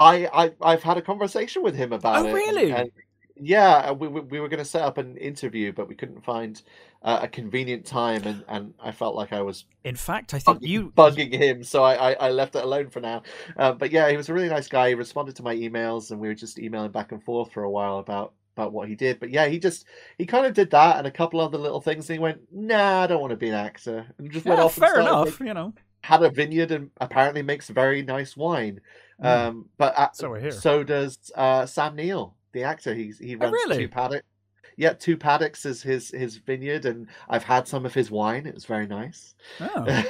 I, 0.00 0.26
I 0.32 0.52
I've 0.62 0.82
had 0.82 0.96
a 0.96 1.02
conversation 1.02 1.62
with 1.62 1.74
him 1.74 1.92
about 1.92 2.24
Oh, 2.24 2.28
it. 2.28 2.32
really? 2.32 2.72
and- 2.72 2.90
yeah, 3.40 3.90
we, 3.92 4.08
we 4.08 4.20
we 4.20 4.40
were 4.40 4.48
going 4.48 4.58
to 4.58 4.64
set 4.64 4.82
up 4.82 4.98
an 4.98 5.16
interview, 5.16 5.72
but 5.72 5.88
we 5.88 5.94
couldn't 5.94 6.24
find 6.24 6.60
uh, 7.02 7.20
a 7.22 7.28
convenient 7.28 7.86
time, 7.86 8.22
and, 8.24 8.44
and 8.48 8.74
I 8.80 8.92
felt 8.92 9.14
like 9.14 9.32
I 9.32 9.40
was 9.42 9.64
In 9.84 9.96
fact, 9.96 10.34
I 10.34 10.38
think 10.38 10.58
bugging, 10.62 10.66
you 10.68 10.92
bugging 10.96 11.32
him, 11.32 11.64
so 11.64 11.82
I, 11.82 12.10
I, 12.10 12.12
I 12.12 12.30
left 12.30 12.54
it 12.56 12.62
alone 12.64 12.90
for 12.90 13.00
now. 13.00 13.22
Uh, 13.56 13.72
but 13.72 13.90
yeah, 13.90 14.10
he 14.10 14.16
was 14.16 14.28
a 14.28 14.34
really 14.34 14.48
nice 14.48 14.68
guy. 14.68 14.88
He 14.88 14.94
responded 14.94 15.36
to 15.36 15.42
my 15.42 15.54
emails, 15.56 16.10
and 16.10 16.20
we 16.20 16.28
were 16.28 16.34
just 16.34 16.58
emailing 16.58 16.90
back 16.92 17.12
and 17.12 17.22
forth 17.22 17.52
for 17.52 17.62
a 17.62 17.70
while 17.70 17.98
about 17.98 18.32
about 18.56 18.72
what 18.72 18.88
he 18.88 18.94
did. 18.94 19.18
But 19.20 19.30
yeah, 19.30 19.46
he 19.46 19.58
just 19.58 19.86
he 20.18 20.26
kind 20.26 20.44
of 20.46 20.52
did 20.54 20.70
that 20.72 20.98
and 20.98 21.06
a 21.06 21.10
couple 21.10 21.40
other 21.40 21.58
little 21.58 21.80
things, 21.80 22.08
and 22.10 22.14
he 22.16 22.20
went, 22.20 22.40
"Nah, 22.52 23.02
I 23.02 23.06
don't 23.06 23.20
want 23.20 23.30
to 23.30 23.36
be 23.36 23.48
an 23.48 23.54
actor," 23.54 24.06
and 24.18 24.30
just 24.30 24.44
went 24.44 24.60
off. 24.60 24.74
fair 24.74 25.00
enough. 25.00 25.26
making- 25.26 25.46
You 25.46 25.54
know, 25.54 25.74
had 26.02 26.22
a 26.22 26.30
vineyard 26.30 26.70
and 26.70 26.90
apparently 27.00 27.42
makes 27.42 27.68
very 27.68 28.02
nice 28.02 28.36
wine. 28.36 28.80
Mm. 29.22 29.26
Um, 29.48 29.68
but 29.76 29.94
uh, 29.98 30.08
So 30.12 30.28
so 30.50 30.82
does 30.82 31.30
uh, 31.34 31.66
Sam 31.66 31.94
Neill, 31.96 32.34
the 32.52 32.62
actor. 32.64 32.94
He's 32.94 33.18
he 33.18 33.36
runs 33.36 33.50
Oh, 33.52 33.68
really? 33.68 33.78
two 33.84 33.88
paddocks. 33.88 34.24
Yeah, 34.76 34.92
two 34.94 35.16
paddocks 35.16 35.66
is 35.66 35.82
his 35.82 36.10
his 36.10 36.36
vineyard, 36.36 36.84
and 36.86 37.08
I've 37.28 37.44
had 37.44 37.68
some 37.68 37.84
of 37.84 37.94
his 37.94 38.10
wine. 38.10 38.46
It 38.46 38.54
was 38.54 38.64
very 38.64 38.86
nice. 38.86 39.34
Oh. 39.60 39.84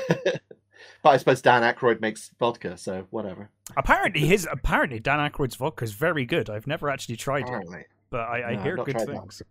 but 1.02 1.08
I 1.10 1.16
suppose 1.16 1.42
Dan 1.42 1.62
Aykroyd 1.62 2.00
makes 2.00 2.30
vodka, 2.38 2.76
so 2.76 3.06
whatever. 3.10 3.50
apparently 3.76 4.20
his 4.26 4.46
apparently 4.50 5.00
Dan 5.00 5.18
Aykroyd's 5.18 5.56
vodka 5.56 5.84
is 5.84 5.92
very 5.92 6.24
good. 6.24 6.48
I've 6.50 6.66
never 6.66 6.88
actually 6.90 7.16
tried 7.16 7.48
it. 7.48 7.86
But 8.10 8.20
I, 8.20 8.42
I 8.42 8.54
No, 8.56 8.62
hear 8.62 8.76
good 8.76 8.92
tried 8.96 9.06
that. 9.08 9.12
things. 9.20 9.42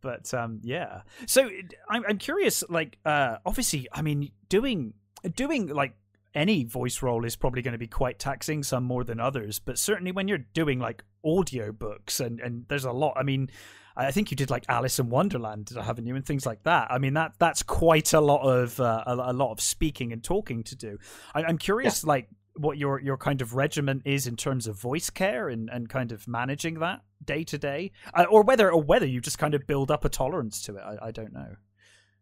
But 0.00 0.32
um, 0.34 0.60
yeah. 0.62 1.02
So 1.26 1.48
I'm 1.88 2.04
I'm 2.06 2.18
curious. 2.18 2.62
Like, 2.68 2.98
uh, 3.04 3.36
obviously, 3.46 3.88
I 3.92 4.02
mean, 4.02 4.30
doing 4.48 4.94
doing 5.34 5.68
like 5.68 5.94
any 6.34 6.64
voice 6.64 7.02
role 7.02 7.24
is 7.24 7.36
probably 7.36 7.62
going 7.62 7.72
to 7.72 7.78
be 7.78 7.86
quite 7.86 8.18
taxing, 8.18 8.62
some 8.62 8.84
more 8.84 9.02
than 9.04 9.18
others. 9.20 9.58
But 9.60 9.78
certainly 9.78 10.12
when 10.12 10.28
you're 10.28 10.38
doing 10.52 10.78
like 10.78 11.04
audio 11.24 11.72
books 11.72 12.20
and 12.20 12.40
and 12.40 12.64
there's 12.68 12.84
a 12.84 12.92
lot. 12.92 13.14
I 13.16 13.22
mean. 13.22 13.50
I 13.96 14.10
think 14.10 14.32
you 14.32 14.36
did 14.36 14.50
like 14.50 14.64
Alice 14.68 14.98
in 14.98 15.08
Wonderland, 15.08 15.70
haven't 15.80 16.04
you, 16.04 16.16
and 16.16 16.26
things 16.26 16.44
like 16.44 16.64
that. 16.64 16.90
I 16.90 16.98
mean, 16.98 17.14
that 17.14 17.34
that's 17.38 17.62
quite 17.62 18.12
a 18.12 18.20
lot 18.20 18.42
of 18.42 18.80
uh, 18.80 19.04
a, 19.06 19.14
a 19.14 19.32
lot 19.32 19.52
of 19.52 19.60
speaking 19.60 20.12
and 20.12 20.20
talking 20.20 20.64
to 20.64 20.74
do. 20.74 20.98
I, 21.32 21.44
I'm 21.44 21.58
curious, 21.58 22.02
like, 22.02 22.28
what 22.56 22.76
your 22.76 23.00
your 23.00 23.16
kind 23.16 23.40
of 23.40 23.54
regimen 23.54 24.02
is 24.04 24.26
in 24.26 24.34
terms 24.34 24.66
of 24.66 24.80
voice 24.80 25.10
care 25.10 25.48
and, 25.48 25.70
and 25.70 25.88
kind 25.88 26.10
of 26.10 26.26
managing 26.26 26.80
that 26.80 27.02
day 27.24 27.44
to 27.44 27.56
day, 27.56 27.92
Uh, 28.12 28.24
or 28.28 28.42
whether 28.42 28.68
or 28.68 28.82
whether 28.82 29.06
you 29.06 29.20
just 29.20 29.38
kind 29.38 29.54
of 29.54 29.64
build 29.64 29.92
up 29.92 30.04
a 30.04 30.08
tolerance 30.08 30.60
to 30.62 30.74
it. 30.74 30.82
I, 30.82 31.06
I 31.06 31.10
don't 31.12 31.32
know. 31.32 31.54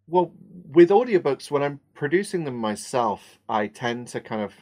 Well, 0.07 0.35
with 0.69 0.91
audiobooks, 0.91 1.51
when 1.51 1.62
I'm 1.62 1.81
producing 1.95 2.45
them 2.45 2.57
myself, 2.57 3.38
I 3.49 3.69
tend 3.69 4.09
to 4.09 4.21
kind 4.21 4.43
of 4.43 4.53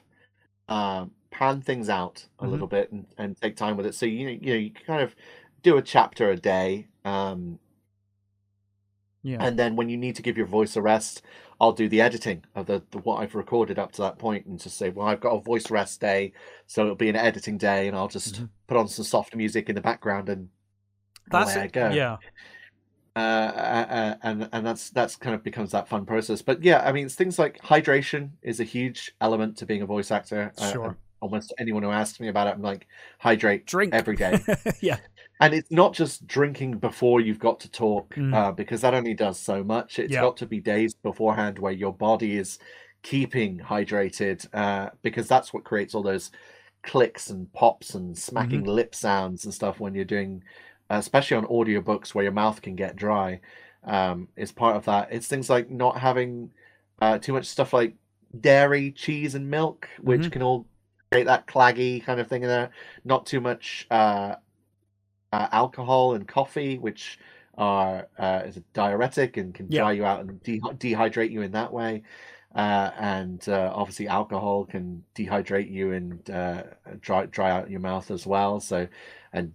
uh, 0.69 1.07
pan 1.31 1.61
things 1.63 1.89
out 1.89 2.27
a 2.39 2.47
Mhm. 2.47 2.51
little 2.51 2.67
bit 2.67 2.91
and, 2.93 3.07
and 3.19 3.37
take 3.41 3.57
time 3.57 3.77
with 3.77 3.87
it. 3.87 3.95
So 3.95 4.07
you 4.07 4.27
know, 4.27 4.39
you 4.41 4.53
know, 4.53 4.59
you 4.59 4.71
kind 4.73 5.03
of 5.03 5.15
do 5.63 5.77
a 5.77 5.83
chapter 5.83 6.31
a 6.31 6.37
day, 6.37 6.89
um, 7.05 7.59
Yeah. 9.23 9.39
and 9.39 9.59
then 9.59 9.77
when 9.77 9.89
you 9.89 9.97
need 9.97 10.17
to 10.17 10.23
give 10.23 10.37
your 10.37 10.47
voice 10.47 10.77
a 10.77 10.83
rest, 10.83 11.23
I'll 11.61 11.73
do 11.73 11.89
the 11.89 12.01
editing 12.01 12.45
of 12.55 12.67
the, 12.67 12.83
the 12.91 12.99
what 12.99 13.21
I've 13.21 13.35
recorded 13.35 13.79
up 13.79 13.93
to 13.93 14.03
that 14.03 14.19
point, 14.19 14.47
and 14.47 14.59
just 14.61 14.77
say, 14.77 14.91
well, 14.91 15.07
I've 15.07 15.21
got 15.21 15.35
a 15.35 15.41
voice 15.41 15.71
rest 15.71 16.01
day, 16.01 16.33
so 16.67 16.83
it'll 16.83 16.95
be 16.95 17.09
an 17.09 17.17
editing 17.17 17.59
day, 17.59 17.89
and 17.89 17.97
I'll 17.97 18.09
just 18.09 18.37
Mhm. 18.37 18.49
put 18.67 18.77
on 18.77 18.89
some 18.89 19.05
soft 19.05 19.35
music 19.35 19.69
in 19.69 19.75
the 19.75 19.81
background 19.81 20.29
and 20.29 20.49
That's 21.31 21.57
away 21.57 21.65
I 21.65 21.67
go 21.69 21.91
Yeah. 21.95 22.17
uh, 23.17 23.19
uh, 23.19 24.17
and 24.23 24.49
and 24.53 24.67
that's 24.67 24.91
that's 24.91 25.17
kind 25.17 25.35
of 25.35 25.43
becomes 25.43 25.73
that 25.73 25.89
fun 25.89 26.07
process. 26.07 26.43
But 26.43 26.63
yeah, 26.63 26.81
I 26.81 26.93
mean, 26.93 27.07
it's 27.07 27.15
things 27.15 27.39
like 27.39 27.61
hydration 27.63 28.31
is 28.43 28.61
a 28.61 28.65
huge 28.65 29.13
element 29.21 29.57
to 29.59 29.67
being 29.67 29.83
a 29.83 29.87
voice 29.87 30.11
actor. 30.11 30.53
Uh, 30.57 30.63
Sure. 30.73 30.85
and 30.85 30.97
almost 31.21 31.53
anyone 31.59 31.83
who 31.83 31.91
asks 31.91 32.21
me 32.21 32.29
about 32.29 32.47
it, 32.49 32.55
I'm 32.55 32.63
like, 32.63 32.87
hydrate 33.19 33.67
Drink 33.67 33.95
every 33.95 34.17
day. 34.17 34.39
yeah. 34.81 34.99
and 35.41 35.55
it's 35.55 35.71
not 35.71 35.95
just 35.95 36.27
drinking 36.27 36.79
before 36.79 37.21
you've 37.21 37.39
got 37.39 37.61
to 37.61 37.71
talk, 37.71 38.15
Mm. 38.15 38.35
uh, 38.35 38.53
because 38.53 38.81
that 38.83 38.95
only 38.95 39.15
does 39.15 39.39
so 39.39 39.63
much. 39.65 39.99
It's 39.99 40.13
Yeah. 40.13 40.21
got 40.23 40.37
to 40.39 40.47
be 40.47 40.61
days 40.61 40.95
beforehand 40.95 41.59
where 41.59 41.73
your 41.73 41.93
body 41.93 42.37
is 42.37 42.59
keeping 43.03 43.59
hydrated, 43.59 44.47
uh, 44.55 44.91
because 45.03 45.29
that's 45.29 45.53
what 45.55 45.65
creates 45.65 45.95
all 45.95 46.03
those 46.03 46.31
clicks 46.83 47.31
and 47.31 47.53
pops 47.53 47.95
and 47.95 48.17
smacking 48.17 48.61
Mm-hmm. 48.63 48.71
lip 48.71 48.95
sounds 48.95 49.45
and 49.45 49.55
stuff 49.55 49.81
when 49.81 49.95
you're 49.95 50.05
doing, 50.05 50.43
uh, 50.91 50.97
especially 50.97 51.37
on 51.37 51.47
audiobooks 51.47 52.15
where 52.15 52.25
your 52.25 52.33
mouth 52.33 52.61
can 52.63 52.75
get 52.77 52.97
dry. 52.97 53.41
Um, 53.85 54.29
is 54.37 54.53
part 54.53 54.77
of 54.77 54.85
that. 54.85 55.09
It's 55.11 55.27
things 55.27 55.49
like 55.49 55.71
not 55.71 55.97
having 55.99 56.53
uh, 57.01 57.17
too 57.19 57.33
much 57.33 57.47
stuff 57.47 57.73
like 57.73 57.95
dairy, 58.39 58.93
cheese, 58.93 59.35
and 59.35 59.49
milk, 59.49 59.89
which 60.03 60.29
Mhm. 60.29 60.33
can 60.33 60.43
all 60.43 60.67
create 61.11 61.27
that 61.27 61.47
claggy 61.47 62.05
kind 62.05 62.21
of 62.21 62.29
thing 62.29 62.43
in 62.43 62.49
there. 62.49 62.71
Not 63.05 63.27
too 63.27 63.41
much 63.41 63.87
uh, 63.91 64.37
uh, 65.33 65.49
alcohol 65.53 66.15
and 66.15 66.27
coffee, 66.29 66.79
which 66.79 67.19
are 67.59 68.09
uh, 68.19 68.43
is 68.47 68.57
a 68.59 68.61
diuretic 68.75 69.37
and 69.37 69.55
can 69.55 69.69
Yeah. 69.69 69.83
dry 69.83 69.93
you 69.93 70.05
out 70.05 70.21
and 70.21 70.43
de- 70.43 70.61
dehydrate 70.61 71.33
you 71.33 71.43
in 71.43 71.53
that 71.53 71.73
way. 71.73 72.03
Uh, 72.55 72.91
and 72.99 73.49
uh, 73.49 73.73
obviously, 73.75 74.09
alcohol 74.09 74.67
can 74.67 75.05
dehydrate 75.17 75.71
you 75.71 75.93
and 75.93 76.31
uh, 76.31 76.65
dry 77.01 77.27
dry 77.27 77.51
out 77.53 77.71
your 77.71 77.81
mouth 77.81 78.11
as 78.11 78.27
well. 78.27 78.61
So, 78.61 78.89
and. 79.33 79.53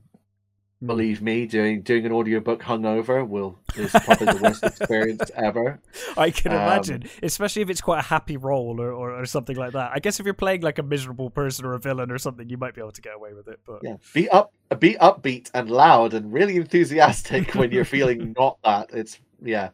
Believe 0.85 1.21
me, 1.21 1.45
doing 1.45 1.81
doing 1.81 2.05
an 2.05 2.11
audiobook 2.11 2.61
hungover 2.63 3.27
will 3.27 3.59
is 3.75 3.97
probably 3.97 4.27
the 4.27 4.37
worst 4.37 4.65
experience 4.65 5.31
ever. 5.35 5.81
I 6.17 6.31
can 6.31 6.51
Um, 6.51 6.53
imagine, 6.53 7.03
especially 7.23 7.61
if 7.61 7.69
it's 7.69 7.81
quite 7.81 7.99
a 7.99 8.03
happy 8.03 8.37
role 8.37 8.79
or, 8.81 8.91
or, 8.91 9.19
or 9.21 9.25
something 9.25 9.55
like 9.55 9.73
that. 9.73 9.91
I 9.93 9.99
guess 9.99 10.19
if 10.19 10.25
you're 10.25 10.33
playing 10.33 10.61
like 10.61 10.79
a 10.79 10.83
miserable 10.83 11.29
person 11.29 11.65
or 11.65 11.73
a 11.73 11.79
villain 11.79 12.11
or 12.11 12.17
something, 12.17 12.49
you 12.49 12.57
might 12.57 12.73
be 12.75 12.81
able 12.81 12.91
to 12.93 13.01
get 13.01 13.15
away 13.15 13.33
with 13.33 13.47
it. 13.47 13.59
But 13.65 13.81
Yeah, 13.81 13.97
be 14.13 14.29
up, 14.29 14.53
be 14.79 14.95
upbeat 14.95 15.51
and 15.53 15.69
loud 15.69 16.13
and 16.13 16.31
really 16.33 16.55
enthusiastic 16.57 17.51
when 17.55 17.71
you're 17.71 17.85
feeling 17.85 18.33
not 18.37 18.57
that. 18.63 18.89
It's 18.93 19.19
yeah. 19.41 19.69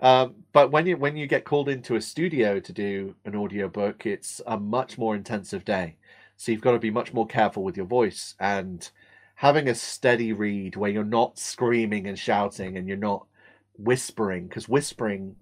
Um, 0.00 0.36
but 0.52 0.72
when 0.72 0.86
you 0.86 0.96
when 0.96 1.16
you 1.16 1.26
get 1.26 1.44
called 1.44 1.68
into 1.68 1.96
a 1.96 2.00
studio 2.00 2.58
to 2.60 2.72
do 2.72 3.14
an 3.24 3.36
audiobook, 3.36 4.06
it's 4.06 4.40
a 4.46 4.58
much 4.58 4.98
more 4.98 5.14
intensive 5.14 5.64
day. 5.64 5.96
So 6.36 6.50
you've 6.50 6.60
got 6.62 6.72
to 6.72 6.78
be 6.78 6.90
much 6.90 7.12
more 7.12 7.26
careful 7.26 7.62
with 7.62 7.76
your 7.76 7.86
voice 7.86 8.34
and 8.40 8.90
having 9.42 9.68
a 9.68 9.74
steady 9.74 10.32
read 10.32 10.76
where 10.76 10.90
you're 10.90 11.04
not 11.04 11.36
screaming 11.38 12.06
and 12.06 12.16
shouting 12.18 12.76
and 12.78 12.86
you're 12.86 12.96
not 12.96 13.26
whispering 13.76 14.46
because 14.46 14.68
whispering 14.68 15.34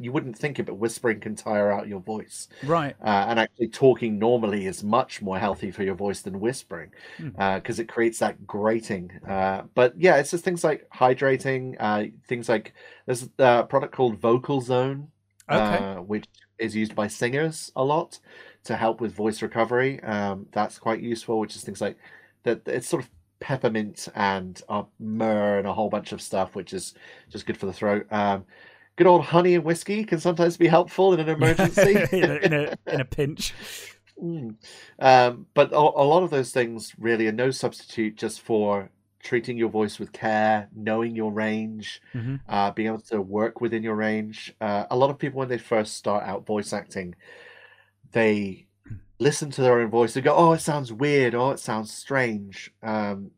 you 0.00 0.10
wouldn't 0.10 0.36
think 0.36 0.58
it, 0.58 0.66
but 0.66 0.74
whispering 0.74 1.20
can 1.20 1.36
tire 1.36 1.70
out 1.70 1.86
your 1.86 2.00
voice. 2.00 2.48
Right. 2.62 2.96
Uh, 3.00 3.26
and 3.28 3.38
actually, 3.38 3.68
talking 3.68 4.18
normally 4.18 4.66
is 4.66 4.82
much 4.82 5.22
more 5.22 5.38
healthy 5.38 5.70
for 5.70 5.84
your 5.84 5.94
voice 5.94 6.22
than 6.22 6.40
whispering 6.40 6.90
because 7.18 7.78
Hmm. 7.78 7.80
uh, 7.80 7.84
it 7.84 7.88
creates 7.88 8.18
that 8.18 8.46
grating. 8.48 9.12
Uh, 9.28 9.62
but 9.74 9.94
yeah, 9.96 10.16
it's 10.16 10.32
just 10.32 10.44
things 10.44 10.64
like 10.64 10.88
hydrating, 10.90 11.76
uh, 11.78 12.06
things 12.26 12.48
like 12.48 12.74
there's 13.06 13.28
a 13.38 13.64
product 13.64 13.94
called 13.94 14.18
Vocal 14.18 14.60
Zone, 14.60 15.12
Okay. 15.48 15.86
uh, 15.86 15.96
which 15.98 16.26
is 16.58 16.74
used 16.74 16.96
by 16.96 17.06
singers 17.06 17.70
a 17.76 17.84
lot 17.84 18.18
to 18.64 18.76
help 18.76 19.00
with 19.00 19.14
voice 19.14 19.40
recovery. 19.42 20.02
Um, 20.02 20.48
that's 20.52 20.78
quite 20.80 21.00
useful, 21.00 21.38
which 21.38 21.54
is 21.56 21.62
things 21.62 21.80
like 21.80 21.96
that. 22.42 22.66
It's 22.66 22.88
sort 22.88 23.04
of 23.04 23.10
peppermint 23.40 24.08
and 24.14 24.62
uh, 24.68 24.84
myrrh 24.98 25.58
and 25.58 25.66
a 25.66 25.72
whole 25.72 25.88
bunch 25.88 26.12
of 26.12 26.22
stuff, 26.22 26.54
which 26.54 26.72
is 26.72 26.94
just 27.30 27.46
good 27.46 27.56
for 27.56 27.66
the 27.66 27.72
throat. 27.72 28.06
Um, 28.10 28.44
good 28.96 29.06
old 29.06 29.24
honey 29.24 29.54
and 29.54 29.64
whiskey 29.64 30.04
can 30.04 30.20
sometimes 30.20 30.56
be 30.56 30.68
helpful 30.68 31.14
in 31.14 31.20
an 31.20 31.28
emergency. 31.28 31.96
in, 32.12 32.30
a, 32.30 32.36
in 32.36 32.52
a 32.52 32.76
in 32.86 33.00
a 33.00 33.04
pinch. 33.04 33.54
Mm. 34.22 34.56
Um, 34.98 35.46
but 35.54 35.72
a, 35.72 35.76
a 35.76 36.04
lot 36.04 36.22
of 36.22 36.30
those 36.30 36.52
things 36.52 36.92
really 36.98 37.26
are 37.26 37.32
no 37.32 37.50
substitute 37.50 38.16
just 38.16 38.42
for 38.42 38.90
treating 39.22 39.56
your 39.56 39.68
voice 39.68 39.98
with 39.98 40.12
care, 40.12 40.68
knowing 40.74 41.14
your 41.14 41.32
range, 41.32 42.00
hmm 42.12 42.36
uh, 42.48 42.70
being 42.70 42.88
able 42.88 43.00
to 43.00 43.20
work 43.20 43.60
within 43.60 43.82
your 43.82 43.94
range. 43.94 44.54
Uh, 44.60 44.84
a 44.90 44.96
lot 44.96 45.10
of 45.10 45.18
people, 45.18 45.38
when 45.38 45.48
they 45.48 45.58
first 45.58 45.94
start 45.94 46.24
out 46.24 46.46
voice 46.46 46.72
acting, 46.72 47.14
they 48.12 48.66
listen 49.20 49.50
to 49.52 49.62
their 49.62 49.80
own 49.80 49.90
voice 49.90 50.16
and 50.16 50.24
go, 50.24 50.34
"Oh, 50.34 50.52
it 50.52 50.60
sounds 50.60 50.92
weird. 50.92 51.34
Oh, 51.34 51.50
it 51.50 51.60
sounds 51.60 51.92
strange." 51.92 52.72
Um, 52.82 53.30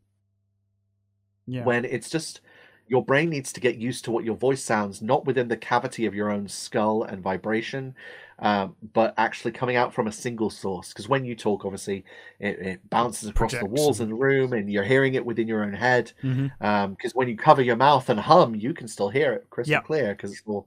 Yeah. 1.47 1.65
when 1.65 1.85
it's 1.85 2.09
just 2.09 2.41
your 2.89 3.05
brain 3.05 3.31
needs 3.31 3.53
to 3.53 3.61
get 3.61 3.77
used 3.77 4.05
to 4.05 4.11
what 4.11 4.25
your 4.25 4.37
voice 4.37 4.63
sounds, 4.63 5.01
not 5.03 5.25
within 5.25 5.49
the 5.49 5.57
cavity 5.57 6.05
of 6.07 6.15
your 6.15 6.31
own 6.31 6.47
skull 6.49 7.05
and 7.05 7.23
vibration, 7.23 7.95
um, 8.41 8.77
but 8.93 9.15
actually 9.17 9.53
coming 9.53 9.77
out 9.77 9.95
from 9.95 10.07
a 10.07 10.13
single 10.13 10.51
source. 10.51 10.89
Because 10.89 11.09
when 11.09 11.25
you 11.25 11.35
talk, 11.35 11.65
obviously, 11.65 12.05
it, 12.39 12.59
it 12.59 12.91
bounces 12.91 13.29
across 13.29 13.53
the 13.53 13.67
walls 13.67 14.01
in 14.01 14.09
the 14.09 14.15
room, 14.15 14.53
and 14.53 14.71
you're 14.71 14.85
hearing 14.85 15.15
it 15.15 15.25
within 15.25 15.49
your 15.49 15.65
own 15.65 15.73
head. 15.73 16.13
Because 16.61 17.15
when 17.15 17.29
you 17.29 17.37
cover 17.37 17.63
your 17.63 17.77
mouth 17.77 18.09
and 18.09 18.21
hum, 18.21 18.55
you 18.55 18.75
can 18.75 18.87
still 18.89 19.09
hear 19.09 19.33
it 19.33 19.49
crystal 19.51 19.75
clear 19.81 20.15
because 20.15 20.33
it's 20.33 20.43
all 20.47 20.67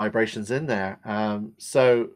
vibrations 0.00 0.50
in 0.50 0.66
there. 0.66 0.98
Um, 1.04 1.52
so 1.58 2.10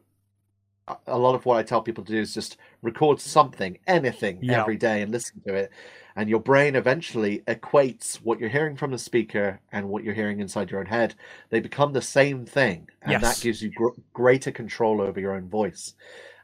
a- 1.07 1.17
lot 1.17 1.35
of 1.35 1.45
what 1.45 1.57
I 1.57 1.63
tell 1.63 1.81
people 1.81 2.03
to 2.05 2.11
do 2.11 2.19
is 2.19 2.33
just 2.33 2.57
record 2.81 3.19
something, 3.21 3.77
anything, 3.87 4.39
Yeah. 4.41 4.61
every 4.61 4.77
day 4.77 5.01
and 5.01 5.11
listen 5.11 5.41
to 5.47 5.53
it. 5.53 5.71
And 6.15 6.29
your 6.29 6.39
brain 6.41 6.75
eventually 6.75 7.39
equates 7.47 8.17
what 8.17 8.39
you're 8.39 8.49
hearing 8.49 8.75
from 8.75 8.91
the 8.91 8.97
speaker 8.99 9.59
and 9.71 9.89
what 9.89 10.03
you're 10.03 10.13
hearing 10.13 10.39
inside 10.39 10.69
your 10.69 10.79
own 10.79 10.85
head. 10.85 11.15
They 11.49 11.59
become 11.59 11.93
the 11.93 12.01
same 12.01 12.45
thing. 12.45 12.87
And 13.01 13.13
Yes. 13.13 13.21
that 13.21 13.43
gives 13.43 13.61
you 13.63 13.71
gr- 13.71 13.99
greater 14.13 14.51
control 14.51 15.01
over 15.01 15.19
your 15.19 15.33
own 15.33 15.49
voice. 15.49 15.95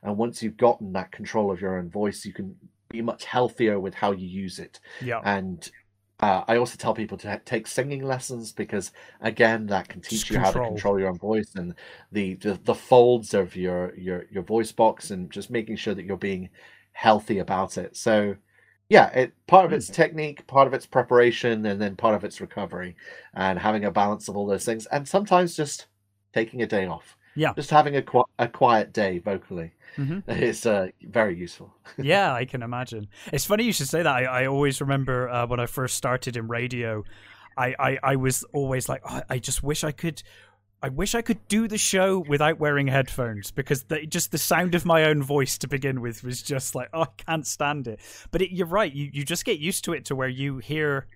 And 0.01 0.17
once 0.17 0.41
you've 0.41 0.57
gotten 0.57 0.93
that 0.93 1.11
control 1.11 1.51
of 1.51 1.61
your 1.61 1.77
own 1.77 1.89
voice, 1.89 2.25
you 2.25 2.33
can 2.33 2.55
be 2.89 3.01
much 3.01 3.25
healthier 3.25 3.79
with 3.79 3.93
how 3.93 4.11
you 4.11 4.25
use 4.27 4.57
it. 4.57 4.79
Yeah. 5.01 5.19
And 5.23 5.69
uh, 6.19 6.43
I 6.47 6.57
also 6.57 6.75
tell 6.77 6.93
people 6.93 7.17
to 7.19 7.41
take 7.45 7.67
singing 7.67 8.03
lessons 8.03 8.51
because, 8.51 8.91
again, 9.21 9.67
that 9.67 9.87
can 9.89 10.01
teach 10.01 10.21
Just 10.21 10.29
you 10.29 10.37
how 10.37 10.51
to 10.51 10.59
control. 10.59 10.61
control 10.61 10.99
your 10.99 11.09
own 11.09 11.17
voice 11.17 11.55
and 11.55 11.75
the, 12.11 12.35
the 12.35 12.59
the 12.65 12.75
folds 12.75 13.33
of 13.33 13.55
your 13.55 13.95
your 13.95 14.25
your 14.31 14.43
voice 14.43 14.71
box 14.71 15.11
and 15.11 15.31
just 15.31 15.49
making 15.49 15.77
sure 15.77 15.93
that 15.95 16.03
you're 16.05 16.17
being 16.17 16.49
healthy 16.91 17.39
about 17.39 17.77
it. 17.77 17.95
So, 17.95 18.35
yeah, 18.89 19.09
it 19.11 19.33
part 19.47 19.65
of 19.65 19.73
it's 19.73 19.89
technique, 19.89 20.45
part 20.47 20.67
of 20.67 20.73
it's 20.73 20.85
preparation, 20.85 21.65
and 21.65 21.81
then 21.81 21.95
part 21.95 22.15
of 22.15 22.23
it's 22.23 22.41
recovery, 22.41 22.95
and 23.33 23.59
having 23.59 23.85
a 23.85 23.91
balance 23.91 24.27
of 24.27 24.35
all 24.35 24.47
those 24.47 24.65
things, 24.65 24.85
and 24.87 25.07
sometimes 25.07 25.55
just 25.55 25.87
taking 26.33 26.61
a 26.61 26.67
day 26.67 26.85
off. 26.85 27.15
Yeah. 27.35 27.53
just 27.53 27.69
having 27.69 27.95
a 27.95 28.01
qui- 28.01 28.23
a 28.37 28.47
quiet 28.47 28.91
day 28.93 29.19
vocally 29.19 29.71
hmm 29.95 30.19
is 30.27 30.65
uh, 30.65 30.87
very 31.01 31.35
useful. 31.35 31.73
yeah, 31.97 32.33
I 32.33 32.45
can 32.45 32.61
imagine. 32.61 33.07
It's 33.33 33.45
funny 33.45 33.63
you 33.63 33.73
should 33.73 33.87
say 33.87 34.03
that. 34.03 34.13
I, 34.13 34.23
I 34.23 34.45
always 34.47 34.81
remember 34.81 35.29
uh, 35.29 35.47
when 35.47 35.59
I 35.59 35.65
first 35.65 35.95
started 35.95 36.37
in 36.37 36.47
radio, 36.47 37.03
I, 37.57 37.75
I, 37.79 37.99
I 38.03 38.15
was 38.15 38.43
always 38.53 38.87
like, 38.87 39.01
oh, 39.09 39.21
I 39.29 39.39
just 39.39 39.63
wish 39.63 39.83
I 39.83 39.91
could. 39.91 40.21
I 40.81 40.87
wish 40.87 41.13
I 41.13 41.21
could 41.21 41.45
do 41.49 41.67
the 41.67 41.77
show 41.77 42.19
without 42.19 42.57
wearing 42.57 42.87
headphones 42.87 43.51
because 43.51 43.83
the, 43.83 44.05
just 44.05 44.31
the 44.31 44.37
sound 44.37 44.75
of 44.75 44.85
my 44.85 45.03
own 45.03 45.21
voice 45.21 45.57
to 45.57 45.67
begin 45.67 45.99
with 45.99 46.23
was 46.23 46.41
just 46.41 46.73
like, 46.73 46.87
oh, 46.93 47.01
I 47.01 47.07
can't 47.17 47.45
stand 47.45 47.85
it. 47.87 47.99
But 48.31 48.43
it, 48.43 48.51
you're 48.55 48.65
right. 48.65 48.93
You, 48.93 49.09
you 49.11 49.25
just 49.25 49.43
get 49.43 49.59
used 49.59 49.83
to 49.85 49.93
it 49.93 50.05
to 50.05 50.15
where 50.15 50.29
you 50.29 50.59
hear 50.59 51.07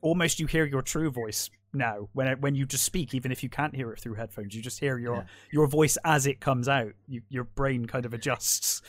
almost 0.00 0.40
you 0.40 0.46
hear 0.46 0.64
your 0.64 0.80
true 0.80 1.10
voice 1.10 1.50
now 1.74 2.08
when 2.12 2.26
it, 2.28 2.40
when 2.40 2.54
you 2.54 2.66
just 2.66 2.84
speak, 2.84 3.14
even 3.14 3.32
if 3.32 3.42
you 3.42 3.48
can't 3.48 3.74
hear 3.74 3.90
it 3.92 4.00
through 4.00 4.14
headphones. 4.14 4.54
You 4.54 4.62
just 4.62 4.80
hear 4.80 4.98
your 4.98 5.16
Yeah. 5.16 5.22
your 5.50 5.66
voice 5.66 5.96
as 6.04 6.26
it 6.26 6.40
comes 6.40 6.68
out. 6.68 6.92
You, 7.08 7.22
your 7.28 7.44
brain 7.44 7.86
kind 7.86 8.04
of 8.06 8.14
adjusts. 8.14 8.82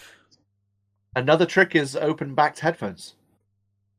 Another 1.15 1.45
trick 1.45 1.75
is 1.75 1.95
open 1.95 2.35
backed 2.35 2.59
headphones. 2.59 3.15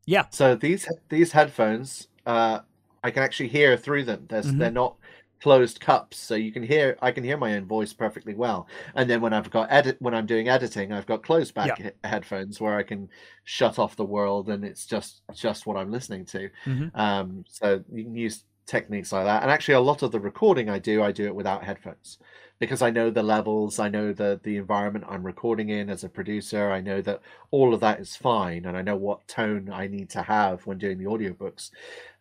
Yeah. 0.05 0.27
So 0.31 0.55
these 0.55 0.89
these 1.09 1.33
headphones, 1.33 2.09
uh, 2.27 2.61
I 3.03 3.11
can 3.11 3.23
actually 3.23 3.49
hear 3.49 3.77
through 3.77 4.05
them. 4.05 4.27
There's, 4.29 4.47
Mhm. 4.53 4.59
They're 4.59 4.71
not 4.71 4.97
closed 5.41 5.81
cups, 5.81 6.17
so 6.17 6.35
you 6.35 6.51
can 6.53 6.63
hear. 6.63 6.97
I 7.03 7.13
can 7.13 7.23
hear 7.25 7.37
my 7.37 7.57
own 7.57 7.67
voice 7.67 7.93
perfectly 7.93 8.35
well. 8.35 8.67
And 8.95 9.09
then 9.09 9.21
when 9.21 9.33
I've 9.33 9.51
got 9.51 9.71
edit, 9.71 9.97
when 10.01 10.15
I'm 10.15 10.27
doing 10.27 10.49
editing, 10.49 10.93
I've 10.93 11.07
got 11.07 11.23
closed 11.23 11.55
back 11.55 11.79
he- 11.79 11.91
headphones 12.05 12.61
where 12.61 12.77
I 12.77 12.83
can 12.83 13.09
shut 13.45 13.79
off 13.79 13.97
the 13.97 14.05
world, 14.05 14.49
and 14.49 14.65
it's 14.65 14.87
just 14.87 15.23
just 15.35 15.67
what 15.67 15.77
I'm 15.77 15.91
listening 15.91 16.25
to. 16.27 16.51
Mhm. 16.65 16.91
Um, 16.97 17.45
so 17.49 17.85
you 17.93 18.05
can 18.05 18.15
use 18.15 18.45
techniques 18.67 19.13
like 19.13 19.25
that. 19.25 19.43
And 19.43 19.51
actually, 19.51 19.75
a 19.75 19.81
lot 19.81 20.03
of 20.03 20.13
the 20.13 20.21
recording 20.21 20.69
I 20.69 20.79
do, 20.79 21.03
I 21.03 21.13
do 21.13 21.27
it 21.27 21.35
without 21.35 21.65
headphones 21.65 22.19
because 22.59 22.81
I 22.81 22.91
know 22.91 23.11
the 23.11 23.23
levels, 23.23 23.79
I 23.79 23.89
know 23.89 24.13
the 24.13 24.41
the 24.43 24.57
environment 24.57 25.05
I'm 25.09 25.25
recording 25.25 25.69
in 25.69 25.91
as 25.91 26.05
a 26.05 26.09
producer. 26.09 26.71
I 26.71 26.81
know 26.81 27.01
that 27.03 27.21
all 27.51 27.75
of 27.75 27.81
that 27.81 28.01
is 28.01 28.17
fine, 28.17 28.65
and 28.65 28.77
I 28.77 28.83
know 28.83 28.97
what 28.97 29.29
tone 29.29 29.71
I 29.73 29.87
need 29.87 30.11
to 30.11 30.23
have 30.23 30.67
when 30.67 30.79
doing 30.79 30.99
the 30.99 31.05
audiobooks. 31.05 31.71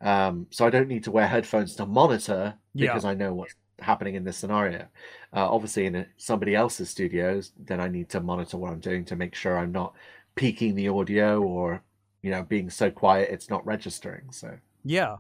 Um, 0.02 0.48
so 0.50 0.66
I 0.66 0.70
don't 0.70 0.88
need 0.88 1.04
to 1.06 1.12
wear 1.12 1.28
headphones 1.28 1.76
to 1.76 1.86
monitor 1.86 2.56
Yeah. 2.74 2.88
because 2.88 3.06
I 3.06 3.14
know 3.14 3.34
what's 3.34 3.56
happening 3.80 4.16
in 4.16 4.24
this 4.24 4.38
scenario. 4.38 4.88
Uh, 5.34 5.50
obviously, 5.50 5.86
in 5.86 5.96
a, 5.96 6.08
somebody 6.18 6.56
else's 6.56 6.90
studios, 6.90 7.52
then 7.58 7.80
I 7.80 7.88
need 7.88 8.10
to 8.10 8.20
monitor 8.20 8.58
what 8.58 8.72
I'm 8.72 8.80
doing 8.80 9.06
to 9.06 9.16
make 9.16 9.36
sure 9.36 9.58
I'm 9.58 9.72
not 9.72 9.94
peaking 10.36 10.76
the 10.76 10.90
audio 10.90 11.42
or 11.42 11.82
you 12.22 12.30
know 12.30 12.44
being 12.44 12.70
so 12.70 12.92
quiet 12.92 13.30
it's 13.32 13.50
not 13.50 13.66
registering. 13.66 14.32
So. 14.32 14.58
Yeah. 14.84 15.18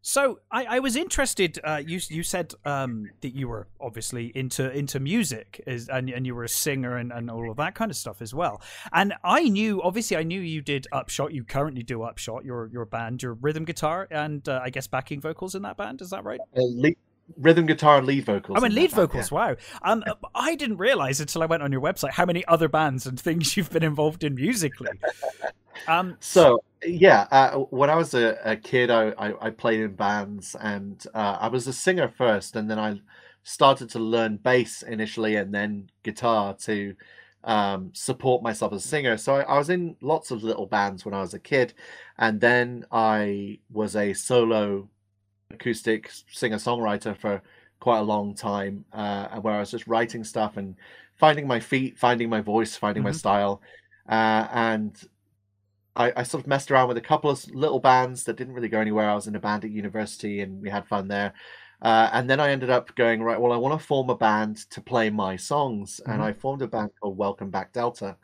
So 0.00 0.40
I, 0.50 0.64
I 0.64 0.78
was 0.78 0.96
interested. 0.96 1.58
Uh, 1.62 1.82
you 1.84 2.00
you 2.08 2.22
said 2.22 2.54
um, 2.64 3.10
that 3.20 3.34
you 3.34 3.48
were 3.48 3.68
obviously 3.80 4.32
into 4.34 4.70
into 4.70 5.00
music, 5.00 5.62
is, 5.66 5.88
and 5.88 6.08
and 6.08 6.26
you 6.26 6.34
were 6.34 6.44
a 6.44 6.48
singer 6.48 6.96
and, 6.96 7.12
and 7.12 7.30
all 7.30 7.50
of 7.50 7.56
that 7.56 7.74
kind 7.74 7.90
of 7.90 7.96
stuff 7.96 8.22
as 8.22 8.32
well. 8.32 8.62
And 8.92 9.14
I 9.24 9.48
knew, 9.48 9.82
obviously, 9.82 10.16
I 10.16 10.22
knew 10.22 10.40
you 10.40 10.62
did 10.62 10.86
Upshot. 10.92 11.32
You 11.32 11.44
currently 11.44 11.82
do 11.82 12.02
Upshot. 12.02 12.44
Your 12.44 12.70
your 12.72 12.84
band, 12.84 13.22
your 13.22 13.34
rhythm 13.34 13.64
guitar, 13.64 14.06
and 14.10 14.48
uh, 14.48 14.60
I 14.62 14.70
guess 14.70 14.86
backing 14.86 15.20
vocals 15.20 15.54
in 15.54 15.62
that 15.62 15.76
band. 15.76 16.00
Is 16.00 16.10
that 16.10 16.24
right? 16.24 16.40
Uh, 16.56 16.62
lead, 16.62 16.96
rhythm 17.36 17.66
guitar 17.66 17.98
and 17.98 18.06
lead 18.06 18.24
vocals. 18.24 18.58
I 18.58 18.60
mean, 18.60 18.74
lead 18.74 18.90
band, 18.90 19.10
vocals. 19.10 19.30
Wow. 19.30 19.56
Um, 19.82 20.04
I 20.34 20.54
didn't 20.54 20.78
realize 20.78 21.20
until 21.20 21.42
I 21.42 21.46
went 21.46 21.62
on 21.62 21.72
your 21.72 21.80
website 21.80 22.10
how 22.12 22.24
many 22.24 22.44
other 22.46 22.68
bands 22.68 23.06
and 23.06 23.18
things 23.18 23.56
you've 23.56 23.70
been 23.70 23.84
involved 23.84 24.24
in 24.24 24.34
musically. 24.34 24.90
Um, 25.86 26.16
So 26.18 26.62
yeah, 26.84 27.26
uh, 27.30 27.58
when 27.58 27.90
I 27.90 27.94
was 27.94 28.14
a, 28.14 28.38
a 28.44 28.56
kid, 28.56 28.90
I, 28.90 29.10
I, 29.10 29.46
I 29.46 29.50
played 29.50 29.80
in 29.80 29.94
bands, 29.94 30.56
and 30.60 31.04
uh, 31.14 31.38
I 31.40 31.48
was 31.48 31.66
a 31.66 31.72
singer 31.72 32.08
first, 32.08 32.56
and 32.56 32.70
then 32.70 32.78
I 32.78 33.00
started 33.42 33.88
to 33.90 33.98
learn 33.98 34.36
bass 34.36 34.82
initially, 34.82 35.36
and 35.36 35.54
then 35.54 35.90
guitar 36.02 36.54
to 36.54 36.94
um, 37.44 37.90
support 37.94 38.42
myself 38.42 38.72
as 38.72 38.84
a 38.84 38.88
singer. 38.88 39.16
So 39.16 39.36
I, 39.36 39.42
I 39.42 39.58
was 39.58 39.70
in 39.70 39.96
lots 40.00 40.30
of 40.30 40.42
little 40.42 40.66
bands 40.66 41.04
when 41.04 41.14
I 41.14 41.20
was 41.20 41.34
a 41.34 41.38
kid, 41.38 41.74
and 42.18 42.40
then 42.40 42.84
I 42.90 43.60
was 43.70 43.96
a 43.96 44.12
solo 44.14 44.88
acoustic 45.50 46.10
singer 46.30 46.56
songwriter 46.56 47.16
for 47.16 47.42
quite 47.80 47.98
a 47.98 48.02
long 48.02 48.34
time, 48.34 48.84
uh, 48.92 49.40
where 49.40 49.54
I 49.54 49.60
was 49.60 49.70
just 49.70 49.86
writing 49.86 50.24
stuff 50.24 50.56
and 50.56 50.74
finding 51.16 51.46
my 51.46 51.60
feet, 51.60 51.98
finding 51.98 52.28
my 52.28 52.40
voice, 52.40 52.76
finding 52.76 53.02
my 53.02 53.10
Mhm. 53.10 53.14
style, 53.14 53.62
uh, 54.08 54.48
and 54.52 55.08
I, 55.96 56.12
I 56.16 56.22
sort 56.22 56.42
of 56.44 56.46
messed 56.46 56.70
around 56.70 56.88
with 56.88 56.96
a 56.96 57.02
couple 57.02 57.30
of 57.30 57.44
little 57.52 57.80
bands 57.80 58.24
that 58.24 58.36
didn't 58.36 58.54
really 58.54 58.68
go 58.68 58.80
anywhere. 58.80 59.10
I 59.10 59.14
was 59.14 59.26
in 59.26 59.34
a 59.34 59.40
band 59.40 59.64
at 59.64 59.70
university 59.70 60.40
and 60.42 60.62
we 60.62 60.70
had 60.70 60.86
fun 60.86 61.08
there. 61.08 61.32
Uh, 61.82 62.08
and 62.12 62.30
then 62.30 62.38
I 62.38 62.50
ended 62.50 62.70
up 62.70 62.94
going, 62.94 63.20
right, 63.22 63.40
well, 63.40 63.52
I 63.52 63.56
want 63.56 63.80
to 63.80 63.84
form 63.84 64.08
a 64.10 64.16
band 64.16 64.58
to 64.70 64.80
play 64.80 65.10
my 65.10 65.34
songs. 65.34 66.00
And 66.06 66.20
Mhm. 66.20 66.26
I 66.26 66.32
formed 66.34 66.62
a 66.62 66.68
band 66.68 66.90
called 67.00 67.16
Welcome 67.16 67.50
Back 67.50 67.72
Delta. 67.72 68.16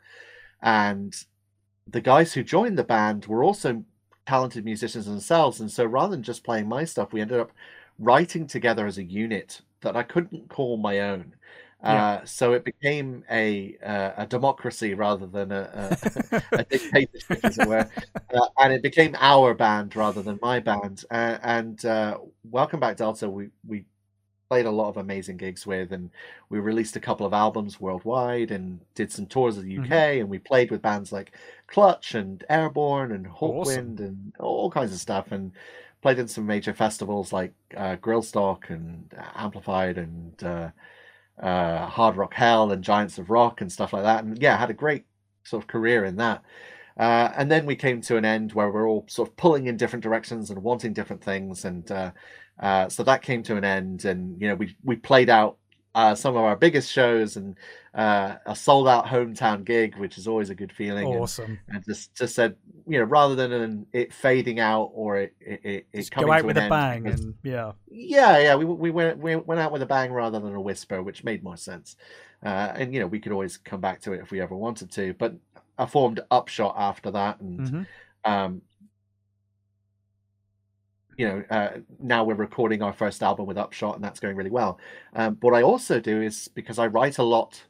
And 0.61 1.13
the 1.87 2.01
guys 2.01 2.33
who 2.33 2.43
joined 2.43 2.77
the 2.77 2.83
band 2.83 3.25
were 3.25 3.43
also 3.43 3.83
talented 4.25 4.65
musicians 4.65 5.05
themselves. 5.05 5.59
And 5.59 5.71
so 5.71 5.85
rather 5.85 6.11
than 6.11 6.23
just 6.23 6.43
playing 6.43 6.67
my 6.67 6.85
stuff, 6.85 7.13
we 7.13 7.21
ended 7.21 7.39
up 7.39 7.51
writing 7.99 8.47
together 8.47 8.85
as 8.85 8.97
a 8.97 9.03
unit 9.03 9.61
that 9.81 9.95
I 9.95 10.03
couldn't 10.03 10.49
call 10.49 10.77
my 10.77 10.99
own. 10.99 11.35
Yeah. 11.83 12.05
Uh, 12.05 12.25
so 12.25 12.53
it 12.53 12.63
became 12.63 13.23
a 13.29 13.77
uh, 13.85 14.11
a 14.17 14.25
democracy 14.25 14.95
rather 14.95 15.27
than 15.27 15.51
a, 15.51 15.97
a, 16.31 16.57
a 16.57 16.63
dictatorship, 16.69 17.39
as 17.43 17.59
it 17.59 17.67
were, 17.67 17.87
uh, 18.33 18.47
and 18.57 18.73
it 18.73 18.81
became 18.81 19.15
our 19.19 19.53
band 19.53 19.95
rather 19.95 20.23
than 20.23 20.39
my 20.41 20.59
band. 20.59 21.03
Uh, 21.11 21.37
and 21.43 21.85
uh, 21.85 22.17
Welcome 22.49 22.79
Back 22.79 22.97
Delta, 22.97 23.29
we 23.29 23.49
we 23.67 23.85
played 24.49 24.65
a 24.65 24.71
lot 24.71 24.89
of 24.89 24.97
amazing 24.97 25.37
gigs 25.37 25.65
with, 25.65 25.91
and 25.91 26.09
we 26.49 26.59
released 26.59 26.95
a 26.95 26.99
couple 26.99 27.25
of 27.25 27.33
albums 27.33 27.79
worldwide, 27.81 28.51
and 28.51 28.79
did 28.95 29.11
some 29.11 29.25
tours 29.25 29.57
of 29.57 29.63
the 29.63 29.77
UK, 29.77 30.17
Mhm. 30.17 30.21
and 30.21 30.29
we 30.29 30.39
played 30.39 30.71
with 30.71 30.81
bands 30.81 31.11
like 31.11 31.31
Clutch 31.67 32.13
and 32.15 32.43
Airbourne 32.49 33.11
and 33.11 33.27
Awesome. 33.27 33.97
Hawkwind 33.97 33.99
and 33.99 34.33
all 34.39 34.69
kinds 34.71 34.93
of 34.93 34.99
stuff, 34.99 35.31
and 35.31 35.51
played 36.01 36.19
in 36.19 36.27
some 36.27 36.45
major 36.45 36.73
festivals 36.73 37.33
like 37.33 37.53
uh, 37.75 37.95
Grillstock 37.97 38.69
and 38.69 39.13
Amplified 39.35 39.97
and. 39.97 40.43
Uh, 40.43 40.69
uh, 41.37 41.85
Hard 41.87 42.15
Rock 42.15 42.33
Hell 42.33 42.71
and 42.71 42.81
Giants 42.81 43.17
of 43.17 43.29
Rock 43.29 43.59
and 43.59 43.69
stuff 43.69 43.91
like 43.91 44.03
that. 44.03 44.23
And 44.23 44.41
yeah, 44.41 44.55
had 44.55 44.69
a 44.69 44.73
great 44.73 45.05
sort 45.43 45.61
of 45.63 45.67
career 45.67 46.05
in 46.05 46.15
that. 46.15 46.41
Uh, 46.97 47.29
and 47.35 47.51
then 47.51 47.65
we 47.65 47.75
came 47.75 47.99
to 47.99 48.15
an 48.15 48.23
end 48.23 48.53
where 48.53 48.71
we're 48.71 48.87
all 48.87 49.03
sort 49.09 49.27
of 49.27 49.35
pulling 49.35 49.67
in 49.67 49.75
different 49.75 50.01
directions 50.01 50.49
and 50.49 50.63
wanting 50.63 50.93
different 50.93 51.21
things. 51.21 51.65
And 51.65 51.91
uh, 51.91 52.11
uh, 52.59 52.89
so 52.89 53.03
that 53.03 53.21
came 53.21 53.43
to 53.43 53.55
an 53.57 53.63
end. 53.63 54.05
And, 54.05 54.39
you 54.41 54.47
know, 54.47 54.55
we, 54.55 54.75
we 54.83 54.95
played 54.95 55.29
out 55.29 55.57
uh, 55.93 56.13
some 56.13 56.35
of 56.35 56.43
our 56.43 56.55
biggest 56.57 56.91
shows 56.91 57.37
and 57.37 57.55
uh, 57.93 58.35
a 58.45 58.55
sold 58.55 58.87
out 58.87 59.05
hometown 59.05 59.63
gig, 59.63 59.95
which 59.97 60.17
is 60.17 60.27
always 60.27 60.49
a 60.49 60.55
good 60.55 60.71
feeling. 60.71 61.07
And, 61.07 61.21
Awesome. 61.21 61.59
and 61.69 61.83
just, 61.85 62.13
just 62.13 62.35
said, 62.35 62.55
you 62.85 62.99
know, 62.99 63.05
rather 63.05 63.35
than 63.35 63.51
an, 63.53 63.85
it 63.93 64.13
fading 64.13 64.59
out 64.59 64.91
or 64.93 65.17
it, 65.17 65.35
it, 65.39 65.87
it, 65.93 66.11
coming 66.11 66.27
go 66.27 66.33
out 66.33 66.41
to 66.41 66.47
with 66.47 66.57
an 66.57 66.63
a 66.63 66.65
end 66.65 66.69
bang 66.69 67.03
because- 67.03 67.21
and 67.21 67.33
yeah. 67.43 67.71
yeah, 67.89 68.37
yeah, 68.39 68.55
we 68.55 68.65
we 68.65 68.91
went 68.91 69.19
we 69.19 69.37
went 69.37 69.61
out 69.61 69.71
with 69.71 69.81
a 69.81 69.85
bang 69.85 70.11
rather 70.11 70.39
than 70.39 70.53
a 70.53 70.59
whisper, 70.61 71.01
which 71.01 71.23
made 71.23 71.43
more 71.43 71.57
sense. 71.57 71.95
Uh, 72.43 72.73
and 72.75 72.93
you 72.93 72.99
know, 72.99 73.07
we 73.07 73.19
could 73.19 73.31
always 73.31 73.57
come 73.57 73.79
back 73.79 74.01
to 74.01 74.11
it 74.11 74.19
if 74.19 74.31
we 74.31 74.41
ever 74.41 74.55
wanted 74.55 74.91
to. 74.91 75.13
But 75.13 75.35
I 75.77 75.85
formed 75.85 76.19
Upshot 76.29 76.75
after 76.77 77.11
that, 77.11 77.39
and 77.39 77.69
hmm 77.69 77.83
um, 78.25 78.61
you 81.17 81.27
know, 81.27 81.43
uh, 81.49 81.69
now 81.99 82.23
we're 82.23 82.35
recording 82.35 82.81
our 82.81 82.93
first 82.93 83.23
album 83.23 83.45
with 83.45 83.57
Upshot, 83.57 83.95
and 83.95 84.03
that's 84.03 84.19
going 84.19 84.35
really 84.35 84.49
well. 84.49 84.79
Um, 85.15 85.37
what 85.41 85.53
I 85.53 85.61
also 85.61 85.99
do 85.99 86.21
is 86.21 86.47
because 86.49 86.79
I 86.79 86.87
write 86.87 87.17
a 87.17 87.23
lot 87.23 87.63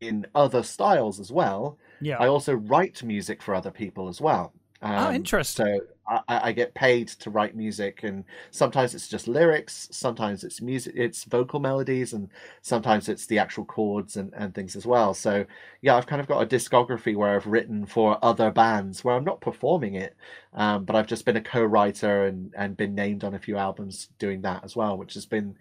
in 0.00 0.26
other 0.34 0.62
styles 0.62 1.20
as 1.20 1.30
well. 1.30 1.78
Yeah. 2.00 2.18
I 2.18 2.28
also 2.28 2.54
write 2.54 3.02
music 3.02 3.42
for 3.42 3.54
other 3.54 3.70
people 3.70 4.08
as 4.08 4.20
well. 4.20 4.52
Um, 4.82 4.92
oh, 4.92 5.12
interesting. 5.12 5.66
so 5.66 5.80
I, 6.10 6.40
I 6.48 6.52
get 6.52 6.74
paid 6.74 7.08
to 7.08 7.30
write 7.30 7.54
music, 7.56 8.02
and 8.02 8.24
sometimes 8.50 8.94
it's 8.94 9.08
just 9.08 9.28
lyrics, 9.28 9.88
sometimes 9.92 10.44
it's 10.44 10.60
music, 10.60 10.94
it's 10.96 11.24
vocal 11.24 11.60
melodies, 11.60 12.12
and 12.12 12.28
sometimes 12.62 13.08
it's 13.08 13.26
the 13.26 13.38
actual 13.38 13.64
chords 13.64 14.16
and, 14.16 14.32
and 14.34 14.54
things 14.54 14.76
as 14.76 14.86
well. 14.86 15.14
So 15.14 15.44
yeah, 15.82 15.96
I've 15.96 16.06
kind 16.06 16.20
of 16.20 16.26
got 16.28 16.42
a 16.42 16.46
discography 16.46 17.16
where 17.16 17.34
I've 17.34 17.46
written 17.46 17.86
for 17.86 18.18
other 18.24 18.50
bands 18.50 19.04
where 19.04 19.14
I'm 19.16 19.24
not 19.24 19.40
performing 19.40 19.94
it, 19.94 20.16
um, 20.54 20.84
but 20.84 20.96
I've 20.96 21.06
just 21.06 21.24
been 21.24 21.36
a 21.36 21.42
co-writer 21.42 22.24
and 22.26 22.52
and 22.56 22.76
been 22.76 22.94
named 22.94 23.24
on 23.24 23.34
a 23.34 23.38
few 23.38 23.56
albums 23.56 24.08
doing 24.18 24.42
that 24.42 24.64
as 24.64 24.76
well, 24.76 24.96
which 24.96 25.14
has 25.14 25.26
been 25.26 25.56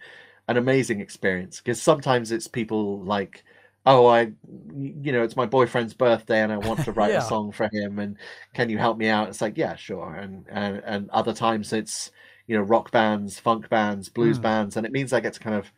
an 0.47 0.58
amazing 0.58 1.00
experience 1.00 1.58
because 1.62 1.82
sometimes 1.82 2.32
it's 2.32 2.47
people 2.47 3.02
like 3.04 3.43
oh 3.89 4.05
i 4.07 4.21
you 4.77 5.11
know 5.11 5.23
it's 5.23 5.35
my 5.35 5.45
boyfriend's 5.45 5.93
birthday 5.93 6.41
and 6.43 6.51
i 6.51 6.57
want 6.57 6.83
to 6.83 6.91
write 6.91 7.11
Yeah. 7.15 7.19
a 7.25 7.29
song 7.33 7.51
for 7.51 7.67
him 7.71 7.99
and 7.99 8.17
can 8.53 8.69
you 8.69 8.77
help 8.77 8.97
me 8.97 9.07
out 9.07 9.27
it's 9.29 9.41
like 9.41 9.57
yeah 9.57 9.75
sure 9.75 10.13
and 10.15 10.45
and, 10.49 10.81
and 10.85 11.09
other 11.09 11.33
times 11.33 11.73
it's 11.73 12.11
you 12.47 12.55
know 12.55 12.63
rock 12.63 12.91
bands 12.91 13.39
funk 13.39 13.69
bands 13.69 14.09
blues 14.09 14.37
Mm. 14.39 14.43
bands 14.43 14.77
and 14.77 14.85
it 14.85 14.91
means 14.91 15.11
i 15.13 15.19
get 15.19 15.33
to 15.33 15.39
kind 15.39 15.55
of 15.55 15.71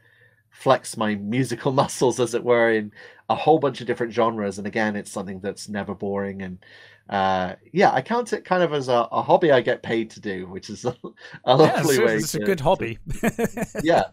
flex 0.49 0.97
my 0.97 1.15
musical 1.15 1.71
muscles 1.81 2.19
as 2.19 2.33
it 2.33 2.43
were 2.43 2.71
in 2.71 2.91
a 3.29 3.35
whole 3.35 3.59
bunch 3.59 3.81
of 3.81 3.87
different 3.87 4.13
genres 4.13 4.57
and 4.57 4.67
again 4.67 4.95
it's 4.95 5.11
something 5.11 5.39
that's 5.39 5.69
never 5.69 5.93
boring 5.95 6.41
and 6.41 6.57
uh 7.09 7.55
yeah 7.73 7.91
i 7.93 8.01
count 8.01 8.33
it 8.33 8.43
kind 8.45 8.61
of 8.63 8.73
as 8.73 8.87
a, 8.89 9.07
a 9.11 9.21
hobby 9.21 9.51
i 9.51 9.61
get 9.61 9.81
paid 9.83 10.09
to 10.09 10.19
do 10.19 10.47
which 10.47 10.69
is 10.69 10.83
a, 10.91 10.95
a 11.45 11.55
lovely 11.55 11.95
it's, 11.95 12.05
way 12.05 12.15
it's 12.15 12.35
a 12.35 12.39
to- 12.39 12.45
good 12.45 12.57
to- 12.57 12.63
hobby. 12.63 12.97
yeah 13.83 14.03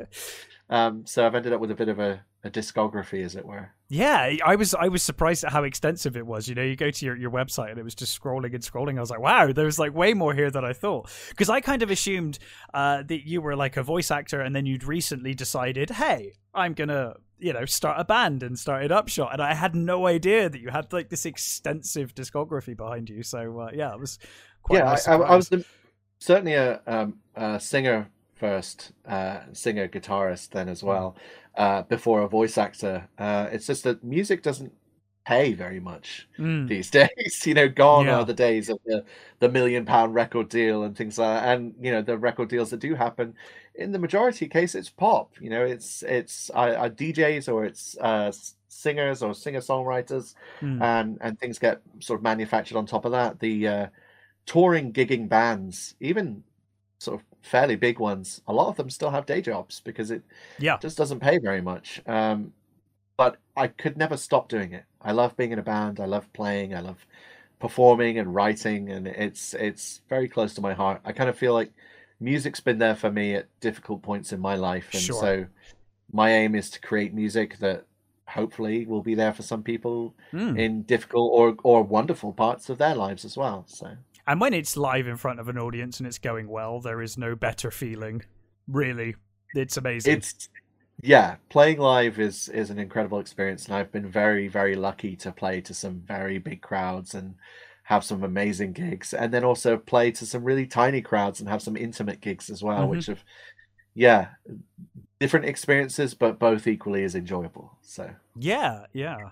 um 0.71 1.05
so 1.07 1.27
i've 1.27 1.35
ended 1.35 1.53
up 1.53 1.61
with 1.61 1.71
a 1.71 1.75
bit 1.75 1.89
of 1.89 1.99
a, 1.99 2.21
a 2.45 2.51
discography 2.51 3.25
as 3.25 3.35
it 3.37 3.45
were 3.45 3.71
Yeah, 3.91 4.35
I 4.45 4.57
was 4.57 4.75
I 4.75 4.89
was 4.89 5.03
surprised 5.03 5.45
at 5.45 5.53
how 5.53 5.65
extensive 5.65 6.15
it 6.15 6.27
was. 6.27 6.47
You 6.47 6.55
know, 6.55 6.63
you 6.63 6.77
go 6.77 6.91
to 6.91 7.07
your, 7.07 7.17
your 7.17 7.31
website 7.31 7.71
and 7.71 7.79
it 7.79 7.85
was 7.85 7.95
just 7.95 8.21
scrolling 8.21 8.53
and 8.55 8.63
scrolling. 8.63 8.99
I 8.99 9.01
was 9.01 9.09
like, 9.09 9.21
wow, 9.21 9.51
there 9.51 9.65
was 9.65 9.79
like 9.79 9.95
way 9.95 10.13
more 10.13 10.35
here 10.35 10.51
than 10.51 10.63
I 10.63 10.75
thought. 10.75 11.11
Because 11.31 11.49
I 11.49 11.63
kind 11.63 11.83
of 11.83 11.91
assumed 11.91 12.39
uh, 12.75 13.03
that 13.05 13.27
you 13.27 13.41
were 13.41 13.57
like 13.57 13.79
a 13.79 13.83
voice 13.83 14.11
actor 14.11 14.43
and 14.43 14.55
then 14.55 14.67
you'd 14.67 14.85
recently 14.85 15.33
decided, 15.33 15.89
hey, 15.89 16.35
I'm 16.55 16.75
gonna 16.75 17.15
you 17.39 17.53
know 17.55 17.65
start 17.65 17.99
a 17.99 18.05
band 18.05 18.43
and 18.43 18.59
started 18.59 18.93
Upshot, 18.93 19.33
and 19.33 19.41
I 19.41 19.55
had 19.55 19.75
no 19.75 20.07
idea 20.07 20.51
that 20.51 20.61
you 20.61 20.69
had 20.69 20.93
like 20.93 21.09
this 21.09 21.25
extensive 21.25 22.15
discography 22.15 22.77
behind 22.77 23.09
you. 23.09 23.23
So 23.23 23.61
uh, 23.61 23.71
yeah, 23.73 23.95
it 23.95 24.01
was 24.01 24.19
quite. 24.63 24.81
yeah, 24.81 24.97
I, 25.07 25.15
I, 25.15 25.37
was 25.37 25.49
the, 25.49 25.65
certainly 26.19 26.55
a, 26.55 26.83
um, 26.87 27.21
a 27.35 27.59
singer 27.59 28.11
first, 28.35 28.93
uh, 29.07 29.41
singer 29.53 29.89
guitarist 29.89 30.51
then 30.51 30.67
Mm. 30.67 30.73
as 30.73 30.83
well, 30.83 31.17
uh, 31.59 31.83
before 31.83 32.23
a 32.23 32.29
voice 32.29 32.57
actor. 32.57 33.07
Uh, 33.19 33.49
it's 33.53 33.67
just 33.67 33.85
that 33.85 34.03
music 34.03 34.43
doesn't 34.43 34.73
pay 35.27 35.53
very 35.53 35.81
much 35.81 36.27
Mm, 36.39 36.69
these 36.69 36.89
days. 36.99 37.45
You 37.45 37.53
know, 37.55 37.69
gone 37.69 38.07
Yeah. 38.07 38.21
are 38.21 38.25
the 38.25 38.33
days 38.33 38.71
of 38.71 38.79
the 38.87 39.05
the 39.41 39.49
million 39.51 39.85
pound 39.85 40.15
record 40.15 40.49
deal 40.49 40.85
and 40.85 40.97
things 40.97 41.19
like 41.19 41.43
that. 41.43 41.55
And 41.59 41.75
you 41.81 41.91
know, 41.93 42.01
the 42.01 42.17
record 42.17 42.49
deals 42.49 42.71
that 42.71 42.81
do 42.81 42.95
happen, 42.95 43.35
in 43.75 43.93
the 43.93 43.99
majority 43.99 44.49
case, 44.49 44.75
it's 44.75 44.89
pop. 44.89 45.33
You 45.41 45.51
know, 45.51 45.65
it's 45.65 46.03
it's 46.05 46.51
uh, 46.55 46.89
DJs 46.89 47.53
or 47.53 47.65
it's 47.67 47.99
uh, 47.99 48.33
singers 48.69 49.23
or 49.23 49.35
singer 49.35 49.61
songwriters 49.61 50.35
mm. 50.63 50.81
and 50.81 51.19
and 51.21 51.39
things 51.39 51.59
get 51.59 51.83
sort 52.01 52.21
of 52.21 52.25
manufactured 52.25 52.79
on 52.79 52.87
top 52.87 53.05
of 53.05 53.13
that. 53.13 53.41
The 53.41 53.69
uh, 53.69 53.87
touring 54.47 54.93
gigging 54.93 55.29
bands, 55.29 55.95
even 56.01 56.43
sort 57.01 57.21
of 57.21 57.27
fairly 57.49 57.77
big 57.77 57.99
ones, 57.99 58.43
a 58.47 58.53
lot 58.53 58.69
of 58.69 58.77
them 58.77 58.91
still 58.91 59.11
have 59.11 59.27
day 59.27 59.41
jobs 59.41 59.81
because 59.81 60.11
it 60.11 60.23
yeah, 60.59 60.77
just 60.79 60.97
doesn't 60.99 61.21
pay 61.21 61.39
very 61.39 61.61
much. 61.61 62.01
Um, 62.07 62.53
but 63.17 63.39
I 63.57 63.69
could 63.69 63.97
never 63.97 64.17
stop 64.17 64.49
doing 64.49 64.73
it. 64.73 64.85
I 65.03 65.13
love 65.13 65.37
being 65.37 65.53
in 65.53 65.59
a 65.59 65.63
band. 65.63 66.01
I 66.01 66.07
love 66.07 66.33
playing. 66.33 66.75
I 66.75 66.81
love 66.81 67.07
performing 67.61 68.19
and 68.19 68.35
writing, 68.35 68.91
and 68.91 69.07
it's 69.09 69.55
it's 69.55 70.03
very 70.09 70.29
close 70.29 70.55
to 70.55 70.61
my 70.61 70.75
heart. 70.75 71.01
I 71.05 71.13
kind 71.13 71.31
of 71.31 71.39
feel 71.39 71.55
like 71.55 71.73
music's 72.21 72.61
been 72.61 72.79
there 72.79 72.97
for 72.97 73.11
me 73.11 73.35
at 73.35 73.49
difficult 73.61 74.03
points 74.03 74.33
in 74.33 74.41
my 74.41 74.55
life, 74.57 74.95
and 74.95 75.03
Sure. 75.03 75.21
so 75.21 75.47
my 76.13 76.31
aim 76.33 76.55
is 76.55 76.71
to 76.71 76.81
create 76.81 77.15
music 77.15 77.59
that 77.59 77.87
hopefully 78.29 78.85
will 78.87 79.03
be 79.03 79.15
there 79.15 79.33
for 79.33 79.43
some 79.43 79.63
people 79.63 80.15
Mm. 80.33 80.59
in 80.59 80.83
difficult 80.83 81.31
or 81.33 81.57
or 81.65 81.83
wonderful 81.83 82.33
parts 82.33 82.69
of 82.69 82.79
their 82.79 82.95
lives 82.95 83.25
as 83.25 83.37
well. 83.37 83.65
So 83.67 83.97
And 84.29 84.43
when 84.43 84.53
it's 84.53 84.77
live 84.77 85.07
in 85.09 85.17
front 85.17 85.41
of 85.41 85.49
an 85.49 85.57
audience 85.59 85.99
and 85.99 86.07
it's 86.07 86.19
going 86.19 86.49
well, 86.49 86.81
there 86.81 87.01
is 87.01 87.17
no 87.17 87.35
better 87.35 87.71
feeling. 87.71 88.23
Really, 88.69 89.17
it's 89.55 89.79
amazing. 89.79 90.19
it's 90.19 90.51
yeah, 91.01 91.37
playing 91.49 91.79
live 91.79 92.19
is 92.21 92.49
is 92.51 92.69
an 92.69 92.79
incredible 92.79 93.21
experience, 93.21 93.65
and 93.65 93.75
I've 93.75 93.91
been 93.91 94.07
very 94.07 94.47
very 94.47 94.77
lucky 94.77 95.17
to 95.17 95.33
play 95.33 95.63
to 95.63 95.73
some 95.73 96.03
very 96.07 96.37
big 96.37 96.61
crowds 96.61 97.15
and 97.15 97.37
have 97.85 98.05
some 98.05 98.23
amazing 98.23 98.75
gigs, 98.75 99.15
and 99.15 99.33
then 99.33 99.45
also 99.45 99.79
play 99.79 100.11
to 100.11 100.27
some 100.27 100.45
really 100.45 100.67
tiny 100.67 101.01
crowds 101.01 101.41
and 101.41 101.49
have 101.49 101.63
some 101.63 101.75
intimate 101.77 102.21
gigs 102.21 102.51
as 102.51 102.63
well, 102.63 102.85
Mhm. 102.85 102.91
which 102.91 103.07
have 103.07 103.25
yeah 103.95 104.29
different 105.19 105.47
experiences, 105.47 106.13
but 106.15 106.39
both 106.39 106.67
equally 106.67 107.03
as 107.03 107.15
enjoyable. 107.15 107.79
So 107.81 108.15
Yeah, 108.37 108.85
yeah. 108.93 109.31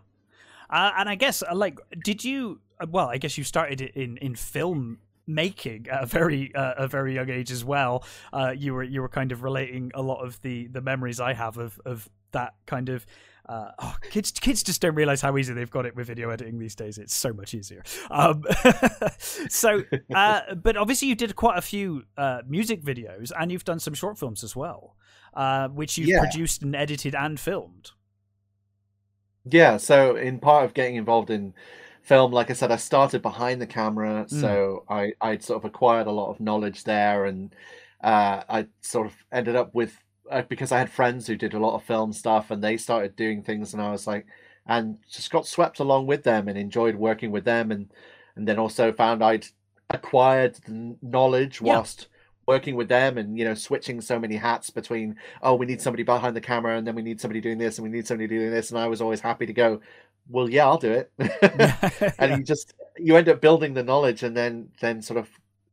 Uh, 0.70 0.92
and 0.96 1.08
I 1.08 1.14
guess, 1.14 1.42
uh, 1.42 1.54
like, 1.54 1.78
did 2.02 2.24
you? 2.24 2.60
uh, 2.80 2.86
Well, 2.90 3.08
I 3.08 3.18
guess 3.18 3.36
you 3.38 3.44
started 3.44 3.80
in 3.80 4.16
in 4.18 4.34
film 4.34 4.98
making 5.28 5.88
at 5.90 6.02
a 6.04 6.06
very 6.06 6.54
uh, 6.54 6.74
a 6.76 6.86
very 6.88 7.14
young 7.14 7.30
age 7.30 7.50
as 7.50 7.64
well. 7.64 8.04
Uh, 8.32 8.52
you 8.56 8.74
were 8.74 8.82
you 8.84 9.00
were 9.02 9.08
kind 9.08 9.32
of 9.32 9.42
relating 9.42 9.90
a 9.94 10.02
lot 10.02 10.24
of 10.24 10.40
the 10.42 10.66
the 10.68 10.80
memories 10.80 11.20
I 11.20 11.32
have 11.34 11.58
of 11.58 11.80
of 11.84 12.08
that 12.32 12.54
kind 12.66 12.88
of. 12.88 13.06
Uh, 13.48 13.70
oh, 13.78 13.96
kids, 14.10 14.32
kids 14.32 14.64
just 14.64 14.80
don't 14.80 14.96
realize 14.96 15.20
how 15.20 15.36
easy 15.38 15.54
they've 15.54 15.70
got 15.70 15.86
it 15.86 15.94
with 15.94 16.08
video 16.08 16.30
editing 16.30 16.58
these 16.58 16.74
days. 16.74 16.98
It's 16.98 17.14
so 17.14 17.32
much 17.32 17.54
easier. 17.54 17.84
Um, 18.10 18.42
so, 19.18 19.82
uh, 20.14 20.54
but 20.56 20.76
obviously, 20.76 21.08
you 21.08 21.14
did 21.14 21.36
quite 21.36 21.56
a 21.56 21.62
few 21.62 22.04
uh, 22.16 22.42
music 22.46 22.82
videos, 22.82 23.30
and 23.38 23.52
you've 23.52 23.64
done 23.64 23.78
some 23.78 23.94
short 23.94 24.18
films 24.18 24.42
as 24.42 24.56
well, 24.56 24.96
uh, 25.34 25.68
which 25.68 25.96
you've 25.96 26.08
Yeah. 26.08 26.18
produced 26.20 26.62
and 26.62 26.74
edited 26.74 27.14
and 27.14 27.38
filmed. 27.38 27.92
Yeah, 29.48 29.76
so 29.76 30.16
in 30.16 30.40
part 30.40 30.64
of 30.64 30.74
getting 30.74 30.96
involved 30.96 31.30
in 31.30 31.54
film, 32.02 32.32
like 32.32 32.50
I 32.50 32.54
said, 32.54 32.72
I 32.72 32.76
started 32.76 33.22
behind 33.22 33.60
the 33.60 33.66
camera, 33.66 34.26
Mm. 34.30 34.30
so 34.40 34.84
I 34.88 35.12
I'd 35.20 35.42
sort 35.42 35.58
of 35.58 35.64
acquired 35.64 36.06
a 36.06 36.10
lot 36.12 36.30
of 36.30 36.40
knowledge 36.40 36.84
there, 36.84 37.24
and 37.26 37.54
uh, 38.02 38.42
I 38.48 38.66
sort 38.80 39.06
of 39.06 39.14
ended 39.32 39.56
up 39.56 39.74
with 39.74 40.02
uh, 40.30 40.42
because 40.42 40.72
I 40.72 40.78
had 40.78 40.90
friends 40.90 41.26
who 41.26 41.36
did 41.36 41.54
a 41.54 41.58
lot 41.60 41.74
of 41.76 41.84
film 41.84 42.12
stuff, 42.12 42.50
and 42.50 42.62
they 42.62 42.76
started 42.76 43.14
doing 43.16 43.42
things, 43.42 43.72
and 43.72 43.82
I 43.82 43.90
was 43.92 44.06
like, 44.06 44.26
and 44.66 44.98
just 45.08 45.30
got 45.30 45.46
swept 45.46 45.78
along 45.80 46.06
with 46.06 46.24
them, 46.24 46.48
and 46.48 46.58
enjoyed 46.58 46.96
working 46.96 47.30
with 47.30 47.44
them, 47.44 47.70
and 47.70 47.90
and 48.34 48.46
then 48.48 48.58
also 48.58 48.92
found 48.92 49.22
I'd 49.22 49.46
acquired 49.90 50.56
the 50.56 50.96
knowledge 51.02 51.60
Yeah. 51.62 51.84
Working 52.46 52.76
with 52.76 52.88
them 52.88 53.18
and 53.18 53.36
you 53.38 53.44
know 53.44 53.54
switching 53.54 54.00
so 54.00 54.18
many 54.18 54.36
hats 54.36 54.70
between 54.70 55.16
oh 55.42 55.54
we 55.54 55.66
need 55.66 55.80
somebody 55.80 56.04
behind 56.04 56.36
the 56.36 56.40
camera 56.40 56.78
and 56.78 56.86
then 56.86 56.94
we 56.94 57.02
need 57.02 57.20
somebody 57.20 57.40
doing 57.40 57.58
this 57.58 57.78
and 57.78 57.84
we 57.84 57.90
need 57.90 58.06
somebody 58.06 58.28
doing 58.28 58.50
this 58.50 58.70
and 58.70 58.78
I 58.78 58.86
was 58.86 59.00
always 59.00 59.20
happy 59.20 59.46
to 59.46 59.52
go 59.52 59.80
well 60.28 60.48
yeah 60.48 60.66
I'll 60.66 60.78
do 60.78 60.92
it. 60.92 61.12
And 62.18 62.38
you 62.38 62.44
just 62.44 62.74
you 62.96 63.16
end 63.16 63.28
up 63.28 63.40
building 63.40 63.74
the 63.74 63.82
knowledge 63.82 64.22
and 64.22 64.36
then 64.36 64.68
then 64.80 65.02
sort 65.02 65.18
of 65.18 65.28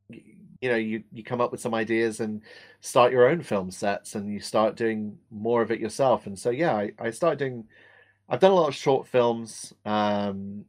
you 0.10 0.70
know 0.70 0.76
you 0.76 1.04
you 1.12 1.24
come 1.24 1.42
up 1.42 1.52
with 1.52 1.62
some 1.62 1.74
ideas 1.74 2.20
and 2.20 2.42
start 2.82 3.12
your 3.12 3.28
own 3.30 3.42
film 3.42 3.70
sets 3.70 4.16
and 4.16 4.32
you 4.32 4.40
start 4.40 4.76
doing 4.76 5.18
more 5.30 5.62
of 5.62 5.72
it 5.72 5.80
yourself. 5.80 6.26
And 6.26 6.38
so 6.38 6.50
yeah 6.50 6.74
I, 6.76 6.92
I 7.00 7.12
started 7.12 7.40
doing 7.40 7.66
I've 8.28 8.40
done 8.40 8.52
a 8.52 8.56
lot 8.56 8.68
of 8.70 8.76
short 8.76 9.08
films 9.08 9.74
um 9.86 10.66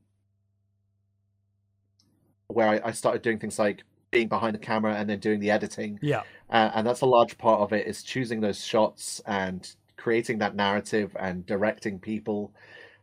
where 2.48 2.68
I, 2.68 2.88
I 2.88 2.90
started 2.92 3.22
doing 3.22 3.38
things 3.38 3.58
like 3.58 3.84
being 4.14 4.28
behind 4.28 4.54
the 4.54 4.58
camera 4.58 4.94
and 4.94 5.10
then 5.10 5.18
doing 5.18 5.40
the 5.40 5.50
editing. 5.50 5.98
Yeah. 6.00 6.22
Uh, 6.48 6.70
and 6.74 6.86
that's 6.86 7.02
a 7.02 7.06
large 7.06 7.36
part 7.36 7.60
of 7.60 7.72
it 7.72 7.86
is 7.86 8.02
choosing 8.02 8.40
those 8.40 8.64
shots 8.64 9.20
and 9.26 9.74
creating 9.96 10.38
that 10.38 10.54
narrative 10.54 11.16
and 11.18 11.44
directing 11.44 11.98
people. 11.98 12.52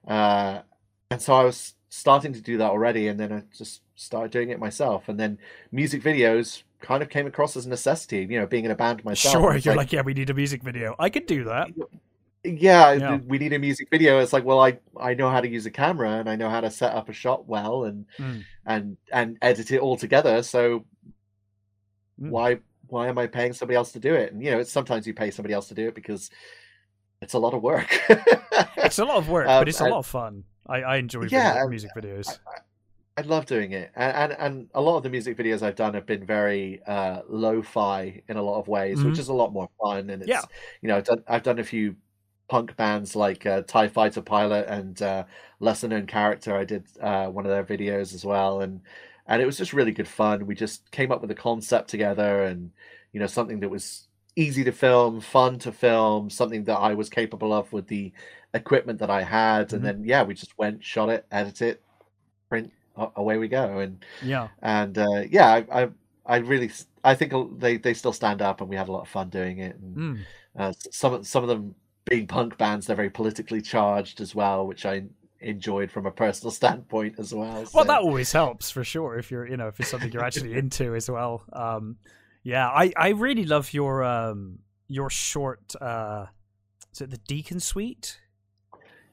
Uh, 0.07 0.61
and 1.09 1.21
so 1.21 1.33
I 1.33 1.43
was 1.43 1.73
starting 1.89 2.33
to 2.33 2.41
do 2.41 2.57
that 2.57 2.71
already, 2.71 3.07
and 3.07 3.19
then 3.19 3.33
I 3.33 3.43
just 3.55 3.81
started 3.95 4.31
doing 4.31 4.49
it 4.49 4.59
myself. 4.59 5.09
And 5.09 5.19
then 5.19 5.37
music 5.71 6.01
videos 6.01 6.63
kind 6.79 7.03
of 7.03 7.09
came 7.09 7.27
across 7.27 7.57
as 7.57 7.65
a 7.65 7.69
necessity. 7.69 8.25
You 8.29 8.39
know, 8.39 8.47
being 8.47 8.65
in 8.65 8.71
a 8.71 8.75
band 8.75 9.03
myself. 9.03 9.33
Sure, 9.33 9.57
you're 9.57 9.75
like, 9.75 9.87
like, 9.87 9.93
yeah, 9.93 10.01
we 10.01 10.13
need 10.13 10.29
a 10.29 10.33
music 10.33 10.63
video. 10.63 10.95
I 10.97 11.09
could 11.09 11.25
do 11.25 11.43
that. 11.43 11.69
Yeah, 12.43 12.93
yeah, 12.93 13.19
we 13.27 13.37
need 13.37 13.53
a 13.53 13.59
music 13.59 13.89
video. 13.91 14.19
It's 14.19 14.33
like, 14.33 14.45
well, 14.45 14.59
I 14.59 14.79
I 14.99 15.13
know 15.13 15.29
how 15.29 15.41
to 15.41 15.47
use 15.47 15.65
a 15.67 15.71
camera 15.71 16.11
and 16.13 16.27
I 16.27 16.35
know 16.35 16.49
how 16.49 16.61
to 16.61 16.71
set 16.71 16.93
up 16.93 17.07
a 17.09 17.13
shot 17.13 17.47
well 17.47 17.83
and 17.83 18.05
mm. 18.17 18.43
and 18.65 18.97
and 19.11 19.37
edit 19.41 19.69
it 19.71 19.79
all 19.79 19.95
together. 19.95 20.41
So 20.41 20.85
mm. 22.21 22.29
why 22.29 22.59
why 22.87 23.07
am 23.07 23.17
I 23.17 23.27
paying 23.27 23.53
somebody 23.53 23.75
else 23.75 23.91
to 23.93 23.99
do 23.99 24.13
it? 24.13 24.33
And 24.33 24.43
you 24.43 24.51
know, 24.51 24.59
it's 24.59 24.71
sometimes 24.71 25.07
you 25.07 25.13
pay 25.13 25.31
somebody 25.31 25.53
else 25.53 25.67
to 25.69 25.73
do 25.73 25.87
it 25.87 25.95
because 25.95 26.29
it's 27.21 27.33
a 27.33 27.39
lot 27.39 27.53
of 27.53 27.61
work. 27.61 27.87
it's 28.77 28.99
a 28.99 29.05
lot 29.05 29.17
of 29.17 29.29
work, 29.29 29.47
um, 29.47 29.61
but 29.61 29.69
it's 29.69 29.79
a 29.79 29.85
and, 29.85 29.91
lot 29.91 29.99
of 29.99 30.05
fun. 30.05 30.43
I, 30.67 30.81
I 30.81 30.97
enjoy 30.97 31.27
yeah, 31.29 31.63
music 31.67 31.91
videos. 31.95 32.39
I, 32.47 33.21
I, 33.21 33.23
love 33.23 33.45
doing 33.45 33.71
it, 33.71 33.91
and, 33.95 34.31
and, 34.31 34.35
and 34.39 34.69
a 34.73 34.81
lot 34.81 34.97
of 34.97 35.03
the 35.03 35.09
music 35.09 35.37
videos 35.37 35.61
I've 35.61 35.75
done 35.75 35.93
have 35.93 36.05
been 36.05 36.25
very 36.25 36.81
uh, 36.85 37.21
lo-fi 37.27 38.21
in 38.27 38.37
a 38.37 38.41
lot 38.41 38.59
of 38.59 38.67
ways, 38.67 38.99
mm-hmm. 38.99 39.09
which 39.09 39.19
is 39.19 39.29
a 39.29 39.33
lot 39.33 39.53
more 39.53 39.69
fun. 39.81 40.09
And 40.09 40.21
it's 40.21 40.29
yeah. 40.29 40.41
you 40.81 40.89
know 40.89 40.97
I've 40.97 41.05
done, 41.05 41.23
I've 41.27 41.43
done 41.43 41.59
a 41.59 41.63
few 41.63 41.95
punk 42.49 42.75
bands 42.75 43.15
like 43.15 43.45
uh, 43.45 43.61
Tie 43.61 43.87
Fighter 43.87 44.21
Pilot 44.21 44.67
and 44.67 45.01
uh, 45.01 45.23
Lesser 45.61 45.87
Known 45.87 46.05
Character. 46.05 46.57
I 46.57 46.65
did 46.65 46.83
uh, 47.01 47.27
one 47.27 47.45
of 47.45 47.51
their 47.51 47.63
videos 47.63 48.13
as 48.13 48.25
well, 48.25 48.61
and 48.61 48.81
and 49.27 49.41
it 49.41 49.45
was 49.45 49.57
just 49.57 49.73
really 49.73 49.91
good 49.91 50.07
fun. 50.07 50.45
We 50.45 50.55
just 50.55 50.89
came 50.91 51.11
up 51.11 51.21
with 51.21 51.31
a 51.31 51.35
concept 51.35 51.89
together, 51.89 52.43
and 52.43 52.71
you 53.13 53.19
know 53.19 53.27
something 53.27 53.59
that 53.61 53.69
was 53.69 54.07
easy 54.35 54.63
to 54.63 54.71
film, 54.71 55.21
fun 55.21 55.59
to 55.59 55.71
film, 55.71 56.29
something 56.29 56.63
that 56.65 56.77
I 56.77 56.93
was 56.93 57.09
capable 57.09 57.53
of 57.53 57.71
with 57.73 57.87
the 57.87 58.11
equipment 58.53 58.99
that 58.99 59.09
I 59.09 59.23
had, 59.23 59.67
mm-hmm. 59.67 59.75
and 59.77 59.85
then 59.85 60.03
yeah, 60.03 60.23
we 60.23 60.33
just 60.33 60.57
went, 60.57 60.83
shot 60.83 61.09
it, 61.09 61.25
edit 61.31 61.61
it, 61.61 61.81
print, 62.49 62.71
away 63.15 63.37
we 63.37 63.47
go, 63.47 63.79
and 63.79 64.03
yeah, 64.23 64.49
and 64.61 64.97
uh, 64.97 65.23
yeah, 65.29 65.51
I, 65.51 65.83
I 65.83 65.89
I 66.25 66.37
really 66.37 66.71
I 67.03 67.15
think 67.15 67.59
they 67.59 67.77
they 67.77 67.93
still 67.93 68.13
stand 68.13 68.41
up, 68.41 68.61
and 68.61 68.69
we 68.69 68.75
had 68.75 68.89
a 68.89 68.91
lot 68.91 69.01
of 69.01 69.07
fun 69.07 69.29
doing 69.29 69.59
it. 69.59 69.77
And 69.77 69.97
mm. 69.97 70.19
uh, 70.57 70.73
some 70.91 71.23
some 71.23 71.43
of 71.43 71.49
them 71.49 71.75
being 72.05 72.27
punk 72.27 72.57
bands, 72.57 72.87
they're 72.87 72.95
very 72.95 73.09
politically 73.09 73.61
charged 73.61 74.21
as 74.21 74.35
well, 74.35 74.67
which 74.67 74.85
I 74.85 75.03
enjoyed 75.41 75.91
from 75.91 76.05
a 76.05 76.11
personal 76.11 76.51
standpoint 76.61 77.19
as 77.19 77.33
well. 77.33 77.65
So. 77.65 77.71
Well, 77.73 77.85
that 77.85 78.01
always 78.01 78.31
helps 78.31 78.71
for 78.71 78.83
sure 78.83 79.17
if 79.17 79.31
you're, 79.31 79.47
you 79.47 79.57
know, 79.57 79.67
if 79.67 79.79
it's 79.79 79.89
something 79.89 80.11
you're 80.11 80.23
actually 80.23 80.53
into 80.57 80.95
as 80.95 81.09
well. 81.09 81.43
Um, 81.51 81.97
yeah, 82.43 82.67
I, 82.67 82.91
I 82.95 83.09
really 83.09 83.45
love 83.45 83.73
your 83.73 84.03
um 84.03 84.59
your 84.87 85.09
short. 85.09 85.75
uh 85.79 86.27
Is 86.93 87.01
it 87.01 87.11
the 87.11 87.17
Deacon 87.17 87.59
Suite? 87.59 88.19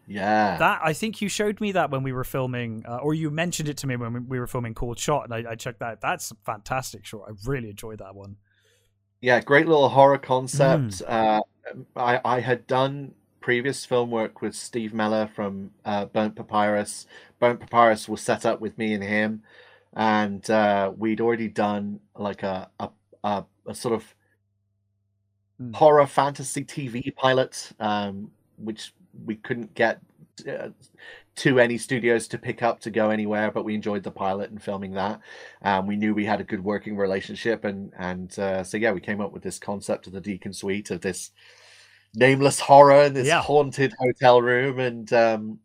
Yeah, 0.07 0.57
that 0.57 0.81
I 0.83 0.95
think 0.95 1.21
you 1.21 1.29
showed 1.29 1.61
me 1.61 1.73
that 1.73 1.91
when 1.91 2.03
we 2.03 2.13
were 2.13 2.25
filming, 2.25 2.83
uh, 2.89 2.97
or 2.97 3.13
you 3.13 3.31
mentioned 3.31 3.69
it 3.69 3.77
to 3.79 3.87
me 3.87 3.97
when 3.97 4.27
we 4.27 4.41
were 4.41 4.47
filming 4.47 4.73
Cold 4.73 4.99
Shot, 4.99 5.25
and 5.25 5.35
I, 5.35 5.53
I 5.53 5.55
checked 5.55 5.81
that. 5.81 6.01
That's 6.01 6.31
a 6.31 6.37
fantastic 6.47 7.05
short. 7.05 7.31
I 7.31 7.35
really 7.49 7.69
enjoyed 7.69 7.99
that 7.99 8.15
one. 8.15 8.37
Yeah, 9.21 9.41
great 9.41 9.67
little 9.67 9.91
horror 9.91 10.17
concept. 10.17 11.03
Mm. 11.03 11.03
Uh, 11.07 11.43
I, 11.95 12.21
I 12.25 12.41
had 12.41 12.67
done 12.67 13.15
previous 13.49 13.87
film 13.87 14.11
work 14.11 14.43
with 14.43 14.55
Steve 14.55 14.93
Meller 14.93 15.27
from 15.27 15.71
uh, 15.87 16.05
Burnt 16.05 16.37
Papyrus. 16.37 17.07
Burnt 17.39 17.59
Papyrus 17.59 18.07
was 18.07 18.21
set 18.21 18.45
up 18.45 18.61
with 18.61 18.77
me 18.77 18.93
and 18.93 19.03
him, 19.03 19.43
and 19.95 20.51
uh, 20.51 20.93
we'd 20.95 21.23
already 21.23 21.49
done 21.49 21.99
like 22.15 22.43
a 22.43 22.69
a, 22.79 22.91
a, 23.25 23.47
a 23.67 23.75
sort 23.75 23.95
of 23.95 24.15
mm. 25.59 25.75
horror 25.75 26.07
fantasy 26.07 26.63
TV 26.63 27.17
pilot, 27.17 27.73
um, 27.81 28.31
which 28.59 28.93
we 29.25 29.37
couldn't 29.37 29.73
get 29.73 30.03
uh, 30.47 30.69
to 31.37 31.59
any 31.59 31.79
studios 31.79 32.29
to 32.29 32.37
pick 32.37 32.63
up 32.63 32.81
to 32.81 32.91
go 32.91 33.09
anywhere, 33.09 33.51
but 33.51 33.65
we 33.65 33.75
enjoyed 33.75 34.03
the 34.03 34.11
pilot 34.11 34.51
and 34.51 34.63
filming 34.63 34.93
that. 34.93 35.23
Um, 35.63 35.87
we 35.87 35.97
knew 35.97 36.13
we 36.13 36.27
had 36.27 36.43
a 36.43 36.45
good 36.45 36.63
working 36.63 36.99
relationship, 36.99 37.65
and 37.65 37.95
and 37.99 38.39
uh, 38.39 38.63
so 38.63 38.77
yeah, 38.77 38.93
we 38.93 39.01
came 39.01 39.23
up 39.23 39.33
with 39.33 39.43
this 39.43 39.59
concept 39.59 40.07
of 40.07 40.13
the 40.13 40.21
Deacon 40.21 40.53
Suite 40.53 40.91
of 40.91 41.01
this 41.01 41.31
nameless 42.15 42.61
horror 42.61 43.05
in 43.05 43.15
this 43.15 43.27
yeah. 43.27 43.43
haunted 43.43 43.93
hotel 43.99 44.41
room, 44.43 44.79
and 44.79 45.13
um, 45.13 45.59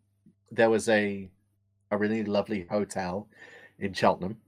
there 0.50 0.70
was 0.70 0.88
a 0.88 1.28
a 1.90 1.96
really 1.98 2.24
lovely 2.24 2.66
hotel 2.70 3.28
in 3.78 3.92
Cheltenham 3.92 4.38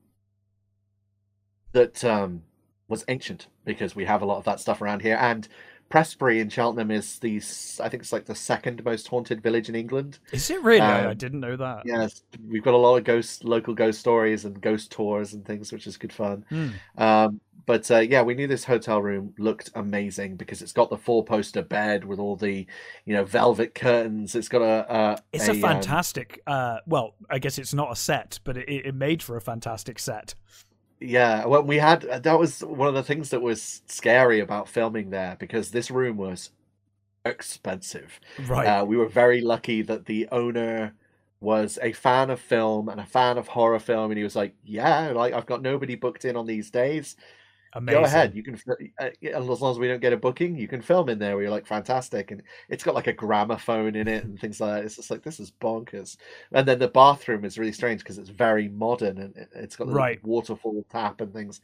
that 1.73 2.05
um, 2.05 2.43
was 2.89 3.05
ancient 3.09 3.49
because 3.65 3.95
we 3.95 4.05
have 4.05 4.23
a 4.23 4.25
lot 4.25 4.39
of 4.39 4.45
that 4.45 4.61
stuff 4.61 4.81
around 4.81 5.03
here, 5.03 5.17
and 5.21 5.49
Prestbury 5.89 6.41
in 6.41 6.49
Cheltenham 6.49 6.91
is 6.91 7.19
the 7.21 7.37
I 7.83 7.89
think 7.89 8.03
it's 8.03 8.13
like 8.13 8.25
the 8.25 8.35
second 8.35 8.85
most 8.85 9.09
haunted 9.09 9.43
village 9.43 9.69
in 9.69 9.75
England. 9.75 10.19
Is 10.33 10.51
it 10.51 10.63
really? 10.63 10.81
Um, 10.81 11.09
I 11.09 11.15
didn't 11.15 11.41
know 11.41 11.57
that. 11.57 11.83
Yes, 11.85 12.23
we've 12.49 12.63
got 12.63 12.75
a 12.75 12.77
lot 12.77 12.97
of 12.97 13.05
ghost 13.05 13.45
local 13.45 13.75
ghost 13.75 14.01
stories 14.01 14.45
and 14.45 14.61
ghost 14.61 14.91
tours 14.91 15.33
and 15.33 15.45
things, 15.45 15.73
which 15.73 15.87
is 15.87 15.97
good 15.97 16.13
fun. 16.13 16.45
Mm. 16.51 16.73
Um, 17.01 17.41
but 17.67 17.91
uh, 17.91 17.99
yeah, 17.99 18.23
we 18.23 18.35
knew 18.35 18.47
this 18.47 18.65
hotel 18.65 19.03
room 19.03 19.35
looked 19.39 19.71
amazing 19.75 20.37
because 20.37 20.63
it's 20.63 20.73
got 20.73 20.89
the 20.89 20.97
four 20.97 21.25
poster 21.25 21.63
bed 21.63 22.05
with 22.05 22.21
all 22.21 22.37
the 22.37 22.67
you 23.05 23.15
know 23.15 23.25
velvet 23.25 23.75
curtains. 23.75 24.35
It's 24.35 24.49
got 24.49 24.63
a. 24.63 24.87
a 24.93 25.23
it's 25.33 25.49
a, 25.49 25.53
a 25.53 25.55
um, 25.55 25.61
fantastic. 25.61 26.43
Um, 26.47 26.55
uh, 26.55 26.77
well, 26.87 27.15
I 27.29 27.39
guess 27.39 27.59
it's 27.59 27.75
not 27.75 27.93
a 27.93 27.97
set, 27.97 28.39
but 28.45 28.57
it, 28.57 28.69
it 28.69 28.95
made 28.95 29.23
for 29.23 29.37
a 29.37 29.41
fantastic 29.41 29.99
set. 29.99 30.35
Yeah, 31.01 31.45
well, 31.45 31.63
we 31.63 31.77
had 31.77 32.05
uh, 32.07 32.19
that 32.21 32.39
was 32.39 32.61
one 32.65 32.89
of 32.89 32.95
the 32.95 33.03
things 33.03 33.29
that 33.31 33.43
was 33.43 33.83
scary 33.87 34.41
about 34.41 34.69
filming 34.69 35.11
there 35.11 35.37
because 35.39 35.71
this 35.71 35.91
room 35.91 36.17
was 36.17 36.51
expensive. 37.25 38.21
Right. 38.39 38.77
Uh, 38.79 38.85
we 38.87 38.97
were 38.97 39.09
very 39.09 39.41
lucky 39.43 39.83
that 39.83 40.07
the 40.07 40.29
owner 40.33 40.95
was 41.41 41.79
a 41.83 41.93
fan 41.93 42.31
of 42.31 42.41
film 42.41 42.89
and 42.89 43.01
a 43.01 43.07
fan 43.07 43.39
of 43.39 43.49
horror 43.49 43.81
film, 43.81 44.11
and 44.13 44.19
he 44.19 44.25
was 44.25 44.37
like, 44.37 44.55
"Yeah, 44.65 45.11
like 45.11 45.35
I've 45.35 45.47
got 45.47 45.63
nobody 45.63 45.97
booked 45.97 46.25
in 46.25 46.37
on 46.37 46.47
these 46.47 46.71
days. 46.71 47.17
Amazing. 47.77 48.01
Go 48.01 48.07
ahead. 48.07 48.35
You 48.35 48.43
can, 48.43 48.59
uh, 48.99 49.11
as 49.23 49.45
long 49.45 49.71
as 49.71 49.79
we 49.79 49.87
don't 49.87 50.01
get 50.01 50.15
a 50.15 50.17
booking, 50.17 50.57
you 50.57 50.67
can 50.67 50.81
film 50.81 51.11
in 51.11 51.19
there. 51.19 51.35
Where 51.35 51.43
you're 51.43 51.53
like 51.53 51.67
fantastic, 51.67 52.31
and 52.31 52.43
it's 52.71 52.83
got 52.83 52.95
like 52.95 53.07
a 53.07 53.13
gramophone 53.13 53.95
in 53.97 54.09
it 54.09 54.25
and 54.25 54.41
things 54.41 54.61
like 54.61 54.73
that. 54.73 54.85
It's 54.87 54.97
just 54.97 55.11
like 55.11 55.23
this 55.23 55.39
is 55.39 55.53
bonkers. 55.61 56.17
And 56.53 56.67
then 56.67 56.79
the 56.79 56.89
bathroom 56.89 57.45
is 57.45 57.59
really 57.59 57.73
strange 57.73 58.01
because 58.01 58.17
it's 58.17 58.31
very 58.31 58.69
modern 58.69 59.19
and 59.19 59.47
it's 59.55 59.77
got 59.77 59.89
the 59.89 59.93
right. 59.93 60.25
waterfall 60.25 60.87
tap 60.91 61.21
and 61.21 61.35
things. 61.35 61.61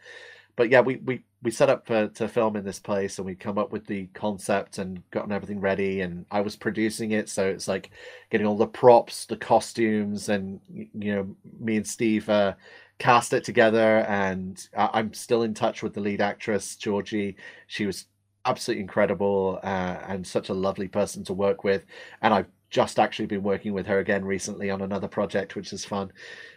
But 0.55 0.69
yeah, 0.69 0.83
we 0.83 0.97
we 0.97 1.25
we 1.43 1.51
set 1.51 1.71
up 1.71 1.87
for 1.87 2.09
to 2.09 2.29
film 2.29 2.57
in 2.57 2.65
this 2.65 2.79
place, 2.79 3.17
and 3.17 3.25
we 3.25 3.35
come 3.35 3.57
up 3.57 3.73
with 3.73 3.87
the 3.87 4.09
concept 4.09 4.77
and 4.77 5.03
gotten 5.13 5.33
everything 5.33 5.61
ready. 5.61 6.03
And 6.03 6.27
I 6.31 6.43
was 6.43 6.57
producing 6.57 7.13
it, 7.13 7.31
so 7.31 7.49
it's 7.49 7.69
like 7.69 7.91
getting 8.29 8.47
all 8.47 8.59
the 8.59 8.67
props, 8.67 9.25
the 9.25 9.39
costumes, 9.39 10.29
and 10.29 10.61
you 10.71 11.15
know, 11.15 11.37
me 11.59 11.77
and 11.77 11.87
Steve. 11.87 12.29
Uh, 12.29 12.53
cast 12.99 13.33
it 13.33 13.45
together, 13.45 14.01
and 14.09 14.67
I'm 14.77 15.13
still 15.15 15.43
in 15.43 15.55
touch 15.55 15.83
with 15.83 15.95
the 15.95 16.01
lead 16.01 16.21
actress 16.21 16.77
Georgie. 16.77 17.37
She 17.67 17.87
was 17.87 18.07
absolutely 18.45 18.83
incredible 18.83 19.61
uh, 19.63 19.99
and 20.09 20.27
such 20.27 20.49
a 20.49 20.55
lovely 20.55 20.89
person 20.89 21.25
to 21.25 21.33
work 21.33 21.65
with. 21.65 21.85
And 22.23 22.35
I've 22.35 22.49
just 22.71 22.99
actually 22.99 23.27
been 23.27 23.43
working 23.43 23.73
with 23.73 23.87
her 23.87 23.99
again 23.99 24.25
recently 24.25 24.71
on 24.71 24.81
another 24.81 25.09
project, 25.09 25.55
which 25.57 25.73
is 25.73 25.85
fun. 25.85 26.13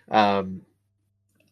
Um, 0.09 0.61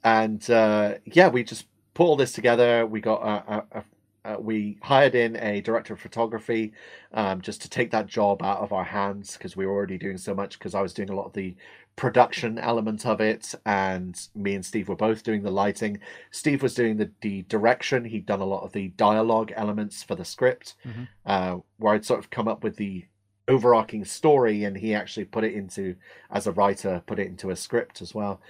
and 0.04 0.48
uh, 0.50 0.96
yeah, 1.06 1.28
we 1.28 1.44
just 1.44 1.66
put 1.94 2.06
all 2.06 2.16
this 2.16 2.32
together. 2.32 2.86
We 2.86 3.02
got 3.02 3.22
a, 3.22 3.66
a, 3.72 3.84
a, 4.26 4.40
we 4.40 4.78
hired 4.82 5.16
in 5.16 5.36
a 5.38 5.62
director 5.62 5.94
of 5.94 6.00
photography 6.00 6.74
um, 7.14 7.42
just 7.42 7.62
to 7.62 7.70
take 7.70 7.92
that 7.92 8.08
job 8.08 8.42
out 8.42 8.60
of 8.60 8.74
our 8.74 8.84
hands 8.84 9.38
because 9.38 9.56
we 9.56 9.66
were 9.66 9.74
already 9.74 9.98
doing 9.98 10.18
so 10.18 10.34
much. 10.34 10.58
Because 10.58 10.76
I 10.76 10.82
was 10.82 10.94
doing 10.94 11.10
a 11.10 11.16
lot 11.16 11.26
of 11.26 11.34
the 11.34 11.56
production 11.96 12.58
element 12.58 13.06
of 13.06 13.22
it, 13.22 13.54
and 13.66 14.20
me 14.36 14.56
and 14.56 14.66
Steve 14.66 14.90
were 14.90 14.96
both 14.96 15.24
doing 15.24 15.44
the 15.44 15.52
lighting. 15.52 16.00
Steve 16.32 16.64
was 16.64 16.74
doing 16.74 16.98
the, 16.98 17.12
the 17.22 17.44
direction. 17.44 18.06
He'd 18.06 18.26
done 18.26 18.42
a 18.42 18.46
lot 18.46 18.64
of 18.64 18.72
the 18.72 18.90
dialogue 18.90 19.52
elements 19.56 20.04
for 20.04 20.16
the 20.16 20.26
script, 20.26 20.76
mm-hmm. 20.86 21.04
uh, 21.26 21.58
where 21.78 21.94
I'd 21.94 22.06
sort 22.06 22.20
of 22.20 22.30
come 22.30 22.48
up 22.48 22.64
with 22.64 22.78
the 22.78 23.06
overarching 23.48 24.06
story, 24.06 24.64
and 24.64 24.76
he 24.76 24.96
actually 24.96 25.26
put 25.26 25.44
it 25.44 25.54
into, 25.54 25.96
as 26.32 26.48
a 26.48 26.52
writer, 26.52 27.04
put 27.06 27.20
it 27.20 27.28
into 27.28 27.52
a 27.52 27.56
script 27.56 28.02
as 28.02 28.16
well. 28.16 28.42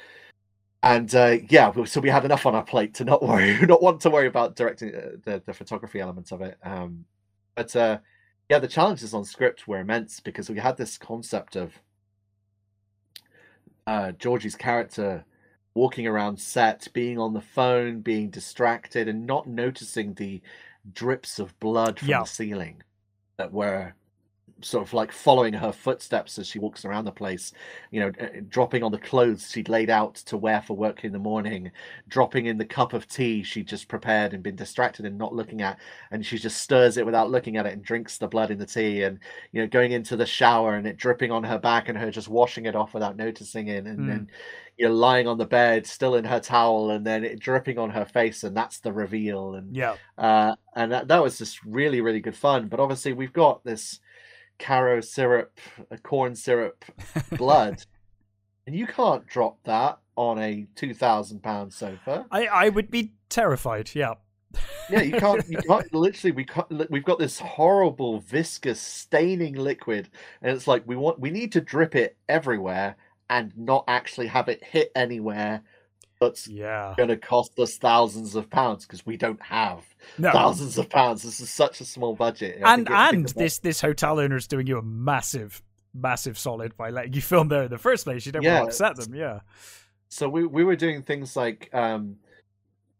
and 0.82 1.14
uh, 1.16 1.38
yeah, 1.50 1.72
so 1.86 2.00
we 2.02 2.10
had 2.10 2.26
enough 2.26 2.46
on 2.46 2.56
our 2.56 2.64
plate 2.64 2.94
to 2.96 3.06
not 3.06 3.24
worry, 3.28 3.60
not 3.66 3.82
want 3.82 4.02
to 4.02 4.10
worry 4.10 4.28
about 4.28 4.56
directing 4.56 4.96
uh, 4.96 5.10
the, 5.24 5.42
the 5.46 5.54
photography 5.54 6.00
elements 6.00 6.32
of 6.32 6.42
it. 6.42 6.58
Um, 6.64 7.06
but 7.56 7.76
uh, 7.76 8.00
yeah, 8.50 8.60
the 8.60 8.68
challenges 8.68 9.14
on 9.14 9.26
script 9.26 9.68
were 9.68 9.80
immense 9.80 10.20
because 10.20 10.50
we 10.50 10.60
had 10.60 10.78
this 10.78 10.98
concept 10.98 11.56
of 11.56 11.74
uh, 13.88 14.12
Georgie's 14.14 14.56
character 14.56 15.26
walking 15.76 16.06
around 16.06 16.40
set, 16.40 16.88
being 16.94 17.18
on 17.18 17.34
the 17.34 17.42
phone, 17.42 18.02
being 18.02 18.30
distracted, 18.30 19.08
and 19.08 19.26
not 19.26 19.48
noticing 19.48 20.14
the 20.14 20.42
drips 20.94 21.40
of 21.40 21.60
blood 21.60 22.00
from 22.00 22.10
Yeah. 22.10 22.20
the 22.20 22.26
ceiling 22.26 22.84
that 23.38 23.52
were 23.52 23.94
sort 24.64 24.86
of 24.88 24.94
like 24.94 25.12
following 25.12 25.54
her 25.54 25.72
footsteps 25.72 26.40
as 26.40 26.48
she 26.48 26.60
walks 26.60 26.86
around 26.86 27.06
the 27.06 27.12
place, 27.12 27.52
you 27.92 28.00
know, 28.00 28.12
uh, 28.20 28.28
dropping 28.50 28.84
on 28.84 28.92
the 28.92 28.98
clothes 28.98 29.50
she'd 29.52 29.70
laid 29.70 29.90
out 29.90 30.16
to 30.16 30.38
wear 30.38 30.62
for 30.62 30.76
work 30.76 31.04
in 31.04 31.12
the 31.12 31.20
morning, 31.20 31.72
dropping 32.08 32.46
in 32.46 32.58
the 32.58 32.66
cup 32.66 32.94
of 32.94 33.08
tea 33.08 33.44
she'd 33.44 33.68
just 33.68 33.88
prepared 33.88 34.34
and 34.34 34.44
been 34.44 34.56
distracted 34.56 35.06
and 35.06 35.18
not 35.18 35.34
looking 35.34 35.62
at, 35.62 35.80
and 36.12 36.26
she 36.26 36.38
just 36.38 36.62
stirs 36.62 36.98
it 36.98 37.06
without 37.06 37.30
looking 37.32 37.58
at 37.58 37.66
it 37.66 37.74
and 37.74 37.84
drinks 37.84 38.18
the 38.18 38.28
blood 38.28 38.52
in 38.52 38.58
the 38.58 38.66
tea, 38.66 39.04
and 39.04 39.20
you 39.52 39.62
know, 39.62 39.68
going 39.68 39.92
into 39.92 40.16
the 40.16 40.26
shower 40.26 40.76
and 40.76 40.88
it 40.88 40.98
dripping 40.98 41.32
on 41.32 41.44
her 41.44 41.60
back 41.60 41.90
and 41.90 41.98
her 41.98 42.12
just 42.12 42.28
washing 42.28 42.66
it 42.66 42.76
off 42.76 42.94
without 42.94 43.16
noticing 43.18 43.68
it, 43.68 43.86
and 43.86 44.08
Mm. 44.08 44.08
then 44.08 44.30
you 44.78 44.88
know, 44.88 44.94
lying 44.94 45.28
on 45.28 45.38
the 45.38 45.46
bed 45.46 45.86
still 45.86 46.16
in 46.16 46.26
her 46.26 46.40
towel 46.40 46.92
and 46.92 47.06
then 47.06 47.24
it 47.24 47.40
dripping 47.40 47.78
on 47.78 47.90
her 47.90 48.06
face, 48.06 48.44
and 48.44 48.56
that's 48.56 48.80
the 48.80 48.92
reveal, 48.94 49.56
and 49.56 49.76
Yeah. 49.76 49.98
uh, 50.18 50.56
and 50.76 50.92
that, 50.92 51.08
that 51.08 51.22
was 51.24 51.38
just 51.38 51.64
really 51.64 52.02
really 52.02 52.20
good 52.20 52.36
fun 52.36 52.68
but 52.68 52.80
obviously 52.80 53.14
we've 53.14 53.34
got 53.34 53.64
this 53.64 54.00
Karo 54.64 55.02
syrup 55.02 55.60
corn 56.04 56.36
syrup 56.36 56.86
blood 57.38 57.84
and 58.66 58.74
you 58.74 58.88
can't 58.88 59.28
drop 59.28 59.58
that 59.66 60.00
on 60.16 60.40
a 60.40 60.66
2000 60.76 61.44
pound 61.44 61.74
sofa 61.74 62.26
I, 62.32 62.48
I 62.48 62.70
would 62.70 62.90
be 62.90 63.12
terrified. 63.28 63.92
Yeah. 63.94 64.14
yeah 64.90 65.02
you 65.02 65.20
can't 65.20 65.46
you 65.50 65.58
can't 65.68 65.94
literally 65.94 66.32
we 66.32 66.46
can't 66.46 66.90
we've 66.90 67.04
got 67.04 67.20
this 67.20 67.40
horrible 67.40 68.20
viscous 68.22 68.80
staining 68.80 69.56
liquid 69.56 70.10
and 70.42 70.56
it's 70.56 70.68
like 70.68 70.84
we 70.86 70.96
want 70.96 71.20
we 71.20 71.30
need 71.30 71.52
to 71.52 71.62
drip 71.62 71.94
it 71.94 72.16
everywhere 72.30 72.96
and 73.30 73.52
not 73.58 73.84
actually 73.90 74.28
have 74.28 74.48
it 74.48 74.64
hit 74.64 74.94
anywhere 74.96 75.62
that's 76.24 76.48
Yeah. 76.48 76.94
going 76.98 77.10
to 77.10 77.18
cost 77.18 77.58
us 77.60 77.78
thousands 77.78 78.36
of 78.36 78.50
pounds 78.50 78.86
because 78.86 79.06
we 79.06 79.18
don't 79.18 79.42
have 79.42 79.84
No. 80.18 80.32
thousands 80.32 80.78
of 80.78 80.90
pounds. 80.90 81.24
This 81.24 81.40
is 81.40 81.50
such 81.50 81.82
a 81.82 81.86
small 81.86 82.16
budget. 82.16 82.62
I 82.64 82.74
and 82.74 82.80
think 82.88 82.90
it- 82.90 83.00
I 83.00 83.12
think 83.12 83.28
and 83.30 83.36
this 83.38 83.60
this 83.60 83.82
hotel 83.82 84.20
owner 84.20 84.36
is 84.36 84.48
doing 84.48 84.68
you 84.68 84.78
a 84.78 84.82
massive 84.82 85.62
massive 85.96 86.40
solid 86.40 86.76
by 86.76 86.90
letting 86.90 87.14
you 87.14 87.22
film 87.22 87.50
there 87.50 87.64
in 87.64 87.70
the 87.70 87.78
first 87.78 88.06
place. 88.06 88.26
You 88.26 88.32
don't 88.32 88.42
Yeah, 88.44 88.62
want 88.62 88.72
to 88.72 88.86
upset 88.86 88.96
them. 88.96 89.14
Yeah. 89.16 89.42
So 90.10 90.28
we 90.28 90.46
we 90.46 90.64
were 90.64 90.76
doing 90.76 91.04
things 91.04 91.36
like 91.36 91.70
um, 91.74 92.18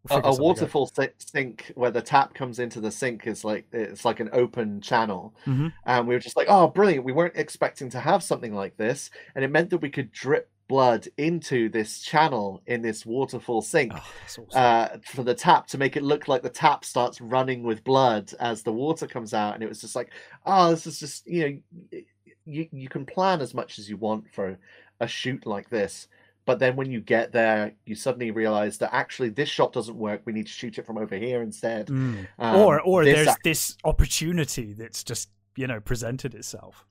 We'll 0.10 0.18
a, 0.18 0.20
a 0.20 0.24
something 0.24 0.40
out. 0.40 0.44
waterfall 0.44 0.92
sink 1.18 1.72
where 1.76 1.90
the 1.92 2.02
tap 2.02 2.34
comes 2.34 2.60
into 2.60 2.82
the 2.82 2.92
sink 2.92 3.26
is 3.26 3.46
like 3.46 3.66
it's 3.72 4.04
like 4.04 4.20
an 4.20 4.30
open 4.34 4.82
channel, 4.82 5.34
Mhm. 5.46 5.72
and 5.86 6.08
we 6.08 6.14
were 6.14 6.20
just 6.20 6.36
like, 6.36 6.48
oh, 6.50 6.68
brilliant! 6.68 7.06
We 7.06 7.14
weren't 7.14 7.38
expecting 7.38 7.90
to 7.92 8.00
have 8.02 8.22
something 8.22 8.54
like 8.54 8.76
this, 8.78 9.10
and 9.34 9.46
it 9.46 9.50
meant 9.52 9.70
that 9.70 9.78
we 9.78 9.90
could 9.90 10.12
drip 10.12 10.50
blood 10.68 11.08
into 11.18 11.70
this 11.70 12.00
channel 12.00 12.62
in 12.66 12.82
this 12.82 13.06
waterfall 13.06 13.62
sink. 13.62 13.94
Oh, 13.96 14.04
awesome. 14.26 14.46
uh, 14.54 14.88
for 15.06 15.24
the 15.24 15.36
tap 15.36 15.68
to 15.68 15.78
make 15.78 15.98
it 15.98 16.04
look 16.04 16.28
like 16.28 16.42
the 16.42 16.50
tap 16.50 16.86
starts 16.86 17.22
running 17.22 17.64
with 17.64 17.84
blood 17.84 18.34
as 18.40 18.64
the 18.64 18.72
water 18.72 19.08
comes 19.08 19.34
out, 19.34 19.54
and 19.54 19.64
it 19.64 19.70
was 19.70 19.82
just 19.82 19.96
like, 19.96 20.12
oh, 20.46 20.72
this 20.72 20.88
is 20.88 21.00
just 21.00 21.28
you 21.28 21.62
know, 21.92 22.00
you 22.46 22.68
you 22.72 22.90
can 22.90 23.06
plan 23.06 23.42
as 23.42 23.54
much 23.54 23.80
as 23.80 23.90
you 23.90 23.98
want 23.98 24.32
for 24.34 24.58
a 25.00 25.08
shoot 25.08 25.46
like 25.46 25.70
this, 25.70 26.08
but 26.46 26.60
then 26.60 26.76
when 26.76 26.92
you 26.92 27.00
get 27.00 27.32
there, 27.32 27.74
you 27.86 27.96
suddenly 27.96 28.32
realize 28.32 28.78
that 28.80 28.94
actually 28.94 29.30
this 29.30 29.50
shot 29.50 29.74
doesn't 29.74 29.98
work. 29.98 30.22
We 30.26 30.34
need 30.34 30.48
to 30.48 30.52
shoot 30.52 30.78
it 30.78 30.86
from 30.86 30.98
over 30.98 31.16
here 31.16 31.42
instead. 31.42 31.88
Mm. 31.88 32.28
Um, 32.40 32.56
or 32.56 32.82
or 32.82 33.06
there's 33.06 33.28
ac- 33.28 33.38
this 33.44 33.78
opportunity 33.84 34.74
that's 34.74 35.04
just 35.04 35.30
you 35.56 35.68
know 35.68 35.80
presented 35.80 36.36
itself. 36.36 36.86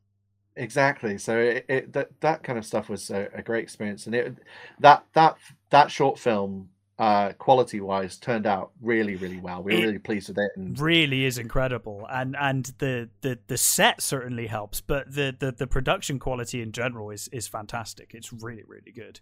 Exactly 0.57 1.19
so 1.19 1.39
it, 1.39 1.65
it 1.69 1.93
that 1.93 2.09
that 2.21 2.43
kind 2.43 2.59
of 2.59 2.65
stuff 2.65 2.89
was 2.89 3.11
a, 3.11 3.29
a 3.35 3.43
great 3.43 3.63
experience, 3.63 4.07
and 4.07 4.15
it 4.15 4.37
that 4.81 5.05
that 5.15 5.37
that 5.71 5.91
short 5.91 6.19
film. 6.19 6.69
Uh, 6.99 7.33
quality 7.33 7.81
wise, 7.81 8.17
turned 8.17 8.47
out 8.47 8.71
really, 8.81 9.17
really 9.17 9.39
well. 9.39 9.61
We 9.61 9.73
were 9.73 9.79
It 9.79 9.87
really 9.87 9.99
pleased 9.99 10.29
with 10.29 10.39
it, 10.39 10.53
and 10.55 10.79
Really 10.79 11.25
is 11.25 11.37
incredible, 11.37 12.07
and 12.09 12.37
and 12.39 12.67
the 12.79 13.09
the 13.23 13.41
the 13.49 13.57
set 13.57 14.01
certainly 14.03 14.47
helps, 14.47 14.81
but 14.81 15.13
the 15.13 15.35
the 15.37 15.51
the 15.51 15.67
production 15.67 16.21
quality 16.21 16.63
in 16.63 16.71
general 16.71 17.11
is 17.11 17.29
is 17.33 17.49
fantastic. 17.49 18.13
It's 18.15 18.33
really 18.33 18.63
really 18.69 18.93
good. 18.93 19.19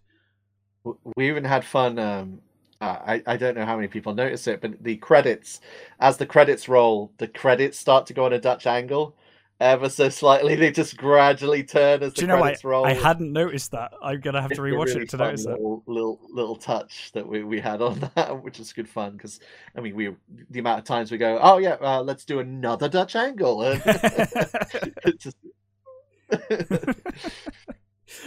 We 1.16 1.28
even 1.28 1.44
had 1.44 1.64
fun 1.64 1.98
um 1.98 2.40
uh, 2.80 2.98
I, 3.06 3.22
I 3.26 3.36
don't 3.36 3.54
know 3.54 3.66
how 3.66 3.76
many 3.76 3.88
people 3.88 4.14
notice 4.14 4.46
it 4.46 4.60
but 4.60 4.82
the 4.82 4.96
credits 4.96 5.60
as 6.00 6.16
the 6.16 6.26
credits 6.26 6.68
roll 6.68 7.12
the 7.18 7.28
credits 7.28 7.78
start 7.78 8.06
to 8.06 8.14
go 8.14 8.24
on 8.24 8.32
a 8.32 8.40
dutch 8.40 8.66
angle 8.66 9.14
ever 9.60 9.88
so 9.88 10.08
slightly 10.08 10.54
they 10.56 10.70
just 10.70 10.96
gradually 10.96 11.62
turn 11.62 12.02
as 12.02 12.14
Do 12.14 12.20
the 12.20 12.22
you 12.22 12.26
know 12.28 12.36
I 12.36 12.40
credits 12.40 12.64
roll 12.64 12.86
I 12.86 12.94
hadn't 12.94 13.32
noticed 13.32 13.72
that. 13.72 13.92
I'm 14.02 14.20
gonna 14.20 14.40
have 14.40 14.50
It's 14.52 14.58
to 14.58 14.62
rewatch 14.62 14.86
really 14.86 15.02
it 15.02 15.10
to 15.10 15.16
notice 15.18 15.44
that. 15.44 15.50
little, 15.52 15.82
little 15.86 16.20
little 16.32 16.56
touch 16.56 17.10
that 17.12 17.26
we, 17.26 17.42
we 17.44 17.60
had 17.60 17.82
on 17.82 18.00
that 18.14 18.42
which 18.42 18.58
is 18.58 18.72
good 18.72 18.88
fun 18.88 19.12
because 19.12 19.38
i 19.76 19.80
mean 19.80 19.94
we 19.94 20.14
the 20.50 20.58
amount 20.60 20.78
of 20.78 20.84
times 20.84 21.10
we 21.12 21.18
go 21.18 21.38
oh 21.42 21.58
yeah 21.58 21.76
uh, 21.80 22.02
let's 22.02 22.24
do 22.24 22.38
another 22.38 22.88
dutch 22.88 23.14
angle 23.16 23.60
just 25.18 25.36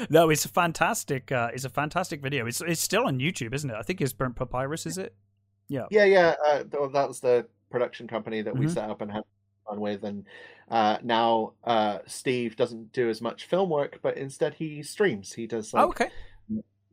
no, 0.10 0.30
it's 0.30 0.46
a 0.46 0.50
fantastic. 0.50 1.32
Uh, 1.32 1.50
it's 1.54 1.66
a 1.66 1.70
fantastic 1.70 2.22
video. 2.22 2.46
It's 2.46 2.62
it's 2.62 2.82
still 2.82 3.06
on 3.06 3.20
YouTube, 3.20 3.54
isn't 3.54 3.70
it? 3.70 3.76
I 3.76 3.82
think 3.82 4.02
it's 4.02 4.14
Burnt 4.14 4.36
Papyrus. 4.36 4.86
Is 4.86 4.98
it? 4.98 5.14
Yeah, 5.70 5.86
yeah. 5.90 6.36
Uh, 6.46 6.64
that 6.70 7.08
was 7.08 7.20
the 7.20 7.48
production 7.70 8.08
company 8.08 8.42
that 8.42 8.56
we 8.56 8.66
Mhm. 8.66 8.74
set 8.74 8.90
up 8.90 9.02
and 9.02 9.12
had 9.12 9.24
fun 9.68 9.80
with, 9.80 10.04
and 10.04 10.26
uh, 10.70 10.98
now 11.04 11.54
uh, 11.64 12.00
Steve 12.06 12.56
doesn't 12.56 12.94
do 12.94 13.10
as 13.10 13.22
much 13.22 13.46
film 13.46 13.70
work, 13.70 14.00
but 14.02 14.18
instead 14.18 14.56
he 14.56 14.84
streams. 14.84 15.34
He 15.34 15.48
does 15.48 15.74
like 15.74 15.84
oh, 15.84 15.90
okay. 15.90 16.10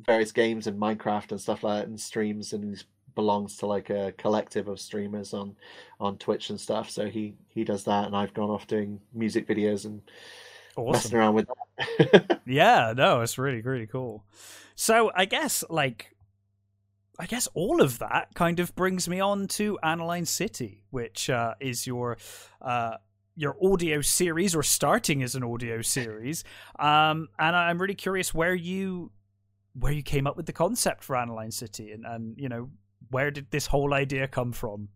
various 0.04 0.32
games 0.32 0.66
and 0.66 0.80
Minecraft 0.80 1.30
and 1.30 1.40
stuff 1.40 1.64
like 1.64 1.82
that, 1.82 1.88
and 1.88 2.00
streams, 2.00 2.52
and 2.52 2.76
he 2.76 2.82
belongs 3.14 3.56
to 3.56 3.66
like 3.66 3.90
a 3.90 4.12
collective 4.18 4.68
of 4.68 4.80
streamers 4.80 5.34
on 5.34 5.56
on 5.98 6.18
Twitch 6.18 6.50
and 6.50 6.60
stuff. 6.60 6.90
So 6.90 7.06
he 7.06 7.34
he 7.48 7.64
does 7.64 7.84
that, 7.84 8.06
and 8.06 8.16
I've 8.16 8.34
gone 8.34 8.50
off 8.50 8.66
doing 8.66 9.00
music 9.14 9.46
videos 9.46 9.84
and 9.84 10.02
messing 10.76 11.18
around 11.18 11.34
with 11.34 11.46
that. 11.46 12.40
Yeah, 12.46 12.94
no, 12.96 13.20
it's 13.20 13.38
really 13.38 13.60
really 13.60 13.86
cool. 13.86 14.24
So 14.74 15.10
I 15.14 15.24
guess 15.24 15.64
like. 15.68 16.14
I 17.20 17.26
guess 17.26 17.46
all 17.52 17.82
of 17.82 17.98
that 17.98 18.34
kind 18.34 18.60
of 18.60 18.74
brings 18.74 19.06
me 19.06 19.20
on 19.20 19.46
to 19.48 19.78
Aniline 19.82 20.24
City, 20.24 20.84
which 20.88 21.28
uh, 21.28 21.52
is 21.60 21.86
your 21.86 22.16
uh, 22.62 22.96
your 23.36 23.56
audio 23.62 24.00
series 24.00 24.56
or 24.56 24.62
starting 24.62 25.22
as 25.22 25.34
an 25.34 25.44
audio 25.44 25.82
series. 25.82 26.44
Um, 26.78 27.28
and 27.38 27.54
I'm 27.54 27.78
really 27.78 27.94
curious 27.94 28.32
where 28.32 28.54
you 28.54 29.12
where 29.78 29.92
you 29.92 30.02
came 30.02 30.26
up 30.26 30.38
with 30.38 30.46
the 30.46 30.54
concept 30.54 31.04
for 31.04 31.14
Aniline 31.14 31.50
City, 31.50 31.92
and, 31.92 32.06
and 32.06 32.38
you 32.38 32.48
know 32.48 32.70
where 33.10 33.30
did 33.30 33.50
this 33.50 33.66
whole 33.66 33.92
idea 33.92 34.26
come 34.26 34.52
from? 34.52 34.88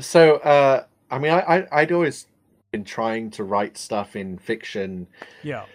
So, 0.00 0.36
uh, 0.36 0.84
I 1.10 1.18
mean, 1.18 1.32
I, 1.32 1.40
I 1.40 1.66
I'd 1.72 1.92
always 1.92 2.26
been 2.70 2.84
trying 2.84 3.30
to 3.32 3.44
write 3.44 3.76
stuff 3.76 4.16
in 4.16 4.38
fiction 4.38 5.08
Yeah, 5.42 5.66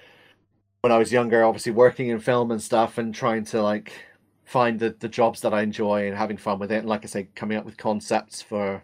when 0.81 0.91
I 0.91 0.97
was 0.97 1.11
younger, 1.11 1.43
obviously 1.43 1.73
working 1.73 2.07
in 2.07 2.19
film 2.19 2.49
and 2.49 2.59
stuff, 2.59 2.97
and 2.97 3.13
trying 3.13 3.45
to 3.45 3.61
like 3.61 3.93
find 4.47 4.79
the 4.79 4.91
the 4.99 5.09
jobs 5.09 5.41
that 5.41 5.53
I 5.53 5.61
enjoy 5.63 6.07
and 6.07 6.17
having 6.17 6.37
fun 6.37 6.59
with 6.59 6.71
it. 6.73 6.79
And 6.79 6.89
like 6.89 7.03
I 7.05 7.07
say, 7.07 7.29
coming 7.35 7.57
up 7.59 7.65
with 7.65 7.77
concepts 7.77 8.41
for 8.41 8.83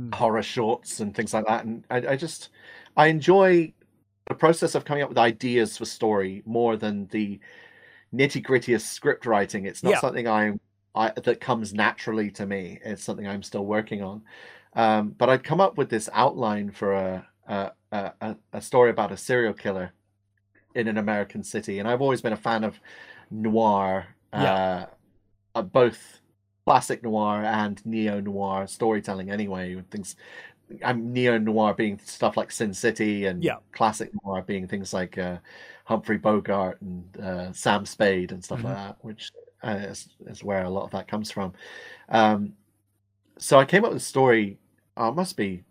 Mm. 0.00 0.14
horror 0.14 0.42
shorts 0.42 1.00
and 1.00 1.14
things 1.14 1.32
like 1.34 1.46
that. 1.46 1.64
And 1.64 1.84
I, 1.90 1.96
I 2.12 2.16
just 2.16 2.50
I 2.96 3.06
enjoy 3.08 3.72
the 4.28 4.34
process 4.34 4.74
of 4.74 4.84
coming 4.84 5.02
up 5.02 5.08
with 5.08 5.18
ideas 5.18 5.76
for 5.78 5.84
story 5.84 6.42
more 6.46 6.76
than 6.76 7.06
the 7.08 7.40
nitty 8.14 8.42
gritty 8.42 8.74
of 8.74 8.82
script 8.82 9.26
writing. 9.26 9.66
It's 9.66 9.84
not 9.84 9.92
Yeah. 9.92 10.00
something 10.00 10.28
I'm 10.28 10.60
I 10.94 11.12
that 11.12 11.40
comes 11.40 11.74
naturally 11.74 12.30
to 12.32 12.46
me. 12.46 12.80
It's 12.84 13.04
something 13.04 13.28
I'm 13.28 13.42
still 13.44 13.66
working 13.66 14.02
on. 14.02 14.22
Um, 14.74 15.10
but 15.10 15.30
I'd 15.30 15.44
come 15.44 15.60
up 15.60 15.78
with 15.78 15.90
this 15.90 16.10
outline 16.12 16.72
for 16.72 16.94
a 16.94 17.28
a, 17.48 17.72
a 17.92 18.12
a- 18.22 18.36
a 18.54 18.62
story 18.62 18.90
about 18.90 19.12
a 19.12 19.18
serial 19.18 19.54
killer 19.54 19.92
in 20.74 20.88
an 20.88 20.98
American 20.98 21.42
city, 21.42 21.78
and 21.78 21.88
I've 21.88 22.00
always 22.02 22.20
been 22.22 22.32
a 22.32 22.36
fan 22.36 22.64
of 22.64 22.80
noir, 23.30 24.06
Yeah. 24.34 24.58
uh, 24.58 24.86
uh, 25.54 25.62
both 25.62 26.20
classic 26.66 27.02
noir 27.02 27.44
and 27.44 27.84
neo 27.86 28.20
noir 28.20 28.66
storytelling. 28.66 29.30
Anyway, 29.30 29.82
things. 29.90 30.16
I'm 30.84 31.12
neo 31.12 31.38
noir 31.38 31.74
being 31.74 31.98
stuff 31.98 32.36
like 32.36 32.50
Sin 32.52 32.74
City, 32.74 33.26
and 33.26 33.42
Yeah. 33.44 33.56
classic 33.72 34.12
noir 34.24 34.42
being 34.42 34.66
things 34.68 34.92
like 34.94 35.18
uh, 35.18 35.38
Humphrey 35.84 36.18
Bogart 36.18 36.80
and 36.82 37.18
uh, 37.20 37.52
Sam 37.52 37.86
Spade 37.86 38.32
and 38.32 38.44
stuff 38.44 38.64
like 38.64 38.74
Mm-hmm. 38.74 38.74
that, 38.74 38.96
which 39.02 39.30
uh, 39.64 39.70
is, 39.90 40.08
is 40.26 40.44
where 40.44 40.64
a 40.64 40.70
lot 40.70 40.84
of 40.84 40.90
that 40.92 41.08
comes 41.08 41.30
from. 41.30 41.52
Um, 42.08 42.54
so 43.38 43.58
I 43.58 43.64
came 43.64 43.84
up 43.84 43.92
with 43.92 44.02
a 44.02 44.04
story. 44.04 44.58
Uh, 44.96 45.10
must 45.12 45.36
be 45.36 45.64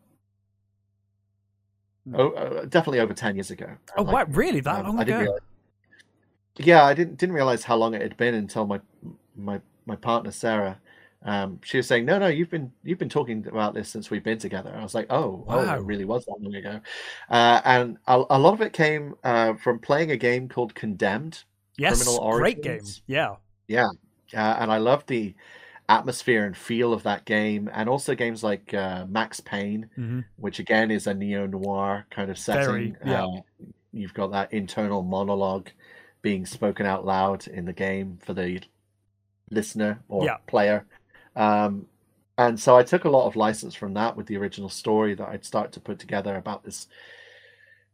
oh, 2.13 2.29
uh, 2.31 2.65
definitely 2.65 2.99
over 2.99 3.13
ten 3.13 3.35
years 3.35 3.51
ago. 3.51 3.67
Oh, 3.97 4.03
Like, 4.05 4.13
wow, 4.13 4.25
really? 4.29 4.61
That 4.61 4.79
um, 4.79 4.85
long 4.85 4.99
ago? 4.99 5.19
realize. 5.19 5.41
Yeah, 6.59 6.83
I 6.83 6.93
didn't 6.93 7.17
didn't 7.17 7.35
realize 7.35 7.63
how 7.63 7.75
long 7.75 7.93
it 7.93 8.01
had 8.01 8.17
been 8.17 8.35
until 8.35 8.65
my 8.65 8.79
my 9.35 9.61
my 9.85 9.95
partner 9.95 10.31
Sarah. 10.31 10.79
Um, 11.23 11.59
she 11.63 11.77
was 11.77 11.87
saying, 11.87 12.05
"No, 12.05 12.17
no, 12.17 12.27
you've 12.27 12.49
been 12.49 12.71
you've 12.83 12.99
been 12.99 13.09
talking 13.09 13.45
about 13.47 13.73
this 13.73 13.89
since 13.89 14.09
we've 14.09 14.23
been 14.23 14.37
together." 14.37 14.69
And 14.69 14.79
I 14.79 14.83
was 14.83 14.95
like, 14.95 15.07
"Oh, 15.09 15.43
wow. 15.47 15.59
oh, 15.59 15.73
it 15.75 15.83
really 15.83 16.05
was 16.05 16.25
that 16.25 16.37
long 16.39 16.55
ago." 16.55 16.79
Uh, 17.29 17.61
and 17.65 17.97
a, 18.07 18.23
a, 18.29 18.39
lot 18.39 18.53
of 18.53 18.61
it 18.61 18.71
came 18.71 19.15
uh, 19.23 19.55
from 19.55 19.79
playing 19.79 20.11
a 20.11 20.17
game 20.17 20.47
called 20.47 20.73
Condemned. 20.75 21.43
Yes, 21.77 22.17
great 22.17 22.61
game. 22.63 22.81
Yeah, 23.07 23.35
yeah, 23.67 23.89
uh, 24.33 24.57
and 24.59 24.71
I 24.71 24.77
loved 24.77 25.07
the 25.07 25.35
atmosphere 25.89 26.45
and 26.45 26.55
feel 26.55 26.93
of 26.93 27.03
that 27.03 27.25
game, 27.25 27.69
and 27.73 27.89
also 27.89 28.15
games 28.15 28.41
like 28.41 28.73
uh, 28.73 29.05
Max 29.09 29.41
Payne, 29.41 29.89
mm-hmm. 29.97 30.21
which 30.37 30.59
again 30.59 30.89
is 30.89 31.07
a 31.07 31.13
neo 31.13 31.45
noir 31.47 32.05
kind 32.11 32.31
of 32.31 32.37
setting. 32.37 32.65
Very, 32.65 32.95
yeah. 33.05 33.25
Uh, 33.25 33.41
you've 33.91 34.13
got 34.13 34.31
that 34.31 34.53
internal 34.53 35.03
monologue 35.03 35.69
being 36.21 36.45
spoken 36.45 36.85
out 36.85 37.05
loud 37.05 37.47
in 37.47 37.65
the 37.65 37.73
game 37.73 38.19
for 38.23 38.33
the 38.33 38.61
listener 39.51 39.99
or 40.07 40.25
yeah. 40.25 40.37
player. 40.47 40.85
Um, 41.35 41.85
and 42.37 42.59
so 42.59 42.77
I 42.77 42.83
took 42.83 43.03
a 43.03 43.09
lot 43.09 43.27
of 43.27 43.35
license 43.35 43.75
from 43.75 43.93
that 43.95 44.15
with 44.15 44.27
the 44.27 44.37
original 44.37 44.69
story 44.69 45.13
that 45.15 45.27
I'd 45.27 45.45
start 45.45 45.71
to 45.73 45.79
put 45.79 45.99
together 45.99 46.35
about 46.35 46.63
this 46.63 46.87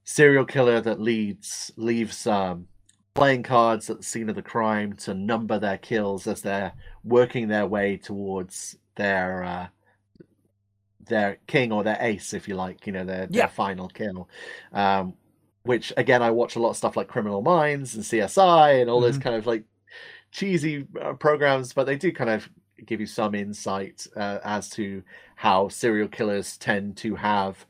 serial 0.03 0.45
killer 0.45 0.81
that 0.81 1.01
leads 1.01 1.71
leaves 1.77 2.27
um, 2.27 2.67
playing 3.15 3.41
cards 3.41 3.89
at 3.89 3.97
the 3.97 4.03
scene 4.03 4.29
of 4.29 4.35
the 4.35 4.41
crime 4.41 4.93
to 4.93 5.13
number 5.13 5.57
their 5.57 5.79
kills 5.79 6.27
as 6.27 6.41
they're 6.41 6.73
working 7.03 7.47
their 7.47 7.65
way 7.65 7.97
towards 7.97 8.77
their 8.95 9.43
uh, 9.43 9.67
their 11.07 11.37
king 11.47 11.71
or 11.71 11.83
their 11.83 11.97
ace, 11.99 12.33
if 12.33 12.47
you 12.47 12.55
like, 12.55 12.85
you 12.85 12.93
know, 12.93 13.05
their, 13.05 13.27
yeah. 13.29 13.41
their 13.41 13.47
final 13.47 13.87
kill. 13.87 14.29
Um, 14.73 15.13
which 15.65 15.91
again, 15.97 16.21
I 16.21 16.31
watch 16.31 16.55
a 16.55 16.59
lot 16.59 16.69
of 16.69 16.77
stuff 16.77 16.95
like 16.95 17.07
Criminal 17.07 17.41
Minds 17.41 17.95
and 17.95 18.03
CSI 18.03 18.81
and 18.81 18.89
all 18.89 19.01
mm-hmm. 19.01 19.11
those 19.11 19.17
kind 19.17 19.35
of 19.35 19.45
like 19.45 19.63
cheesy 20.31 20.87
uh, 21.01 21.13
programs, 21.13 21.73
but 21.73 21.85
they 21.85 21.97
do 21.97 22.11
kind 22.11 22.29
of 22.29 22.47
give 22.85 22.99
you 22.99 23.05
some 23.05 23.33
insight 23.33 24.05
uh, 24.15 24.39
as 24.43 24.69
to 24.69 25.01
how 25.35 25.67
serial 25.67 26.07
killers 26.07 26.57
tend 26.57 26.97
to 26.97 27.15
have 27.15 27.65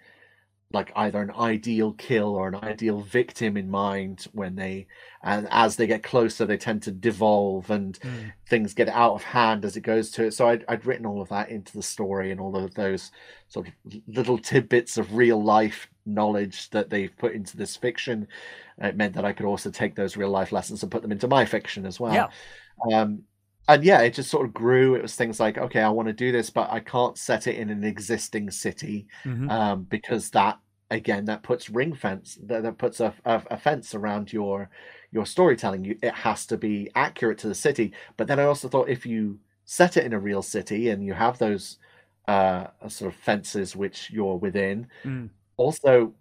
like 0.75 0.91
either 0.95 1.21
an 1.21 1.31
ideal 1.31 1.93
kill 1.93 2.35
or 2.35 2.47
an 2.47 2.55
ideal 2.55 2.99
victim 2.99 3.57
in 3.57 3.71
mind 3.71 4.27
when 4.33 4.55
they 4.55 4.85
and 5.23 5.47
as 5.49 5.75
they 5.75 5.87
get 5.87 6.03
closer 6.03 6.45
they 6.45 6.57
tend 6.57 6.83
to 6.83 6.91
devolve 6.91 7.71
and 7.71 7.99
mm. 8.01 8.31
things 8.47 8.75
get 8.75 8.89
out 8.89 9.13
of 9.13 9.23
hand 9.23 9.65
as 9.65 9.75
it 9.75 9.81
goes 9.81 10.11
to 10.11 10.25
it 10.25 10.33
so 10.33 10.47
I'd, 10.47 10.63
I'd 10.67 10.85
written 10.85 11.05
all 11.05 11.21
of 11.21 11.29
that 11.29 11.49
into 11.49 11.73
the 11.73 11.81
story 11.81 12.29
and 12.29 12.39
all 12.39 12.55
of 12.55 12.75
those 12.75 13.11
sort 13.47 13.67
of 13.67 13.73
little 14.07 14.37
tidbits 14.37 14.97
of 14.97 15.15
real 15.15 15.41
life 15.41 15.87
knowledge 16.05 16.69
that 16.69 16.89
they've 16.89 17.17
put 17.17 17.33
into 17.33 17.57
this 17.57 17.75
fiction 17.75 18.27
it 18.77 18.97
meant 18.97 19.15
that 19.15 19.25
i 19.25 19.33
could 19.33 19.47
also 19.47 19.71
take 19.71 19.95
those 19.95 20.17
real 20.17 20.29
life 20.29 20.51
lessons 20.51 20.83
and 20.83 20.91
put 20.91 21.01
them 21.01 21.11
into 21.11 21.27
my 21.27 21.45
fiction 21.45 21.85
as 21.85 21.99
well 21.99 22.13
yeah 22.13 22.27
um 22.93 23.23
and 23.67 23.83
yeah, 23.83 24.01
it 24.01 24.13
just 24.13 24.29
sort 24.29 24.45
of 24.45 24.53
grew. 24.53 24.95
It 24.95 25.01
was 25.01 25.15
things 25.15 25.39
like, 25.39 25.57
okay, 25.57 25.81
I 25.81 25.89
want 25.89 26.07
to 26.07 26.13
do 26.13 26.31
this, 26.31 26.49
but 26.49 26.71
I 26.71 26.79
can't 26.79 27.17
set 27.17 27.47
it 27.47 27.55
in 27.55 27.69
an 27.69 27.83
existing 27.83 28.51
city 28.51 29.07
mm-hmm. 29.23 29.49
um, 29.49 29.83
because 29.83 30.29
that 30.31 30.59
again 30.91 31.25
that 31.25 31.43
puts 31.43 31.69
ring 31.69 31.93
fence 31.93 32.37
that, 32.43 32.63
that 32.63 32.77
puts 32.77 32.99
a, 32.99 33.13
a, 33.25 33.41
a, 33.51 33.57
fence 33.57 33.95
around 33.95 34.31
your 34.31 34.69
your 35.11 35.25
storytelling. 35.25 35.83
You, 35.83 35.97
it 36.03 36.13
has 36.13 36.45
to 36.47 36.57
be 36.57 36.91
accurate 36.95 37.37
to 37.39 37.47
the 37.47 37.55
city. 37.55 37.93
But 38.17 38.27
then 38.27 38.39
I 38.39 38.43
also 38.43 38.67
thought 38.67 38.89
if 38.89 39.05
you 39.05 39.39
set 39.63 39.97
it 39.97 40.05
in 40.05 40.13
a 40.13 40.19
real 40.19 40.41
city 40.41 40.89
and 40.89 41.03
you 41.03 41.13
have 41.13 41.37
those 41.37 41.77
uh, 42.27 42.67
sort 42.87 43.13
of 43.13 43.19
fences 43.19 43.75
which 43.75 44.11
you're 44.11 44.37
within, 44.37 44.87
mm. 45.03 45.29
also 45.57 46.13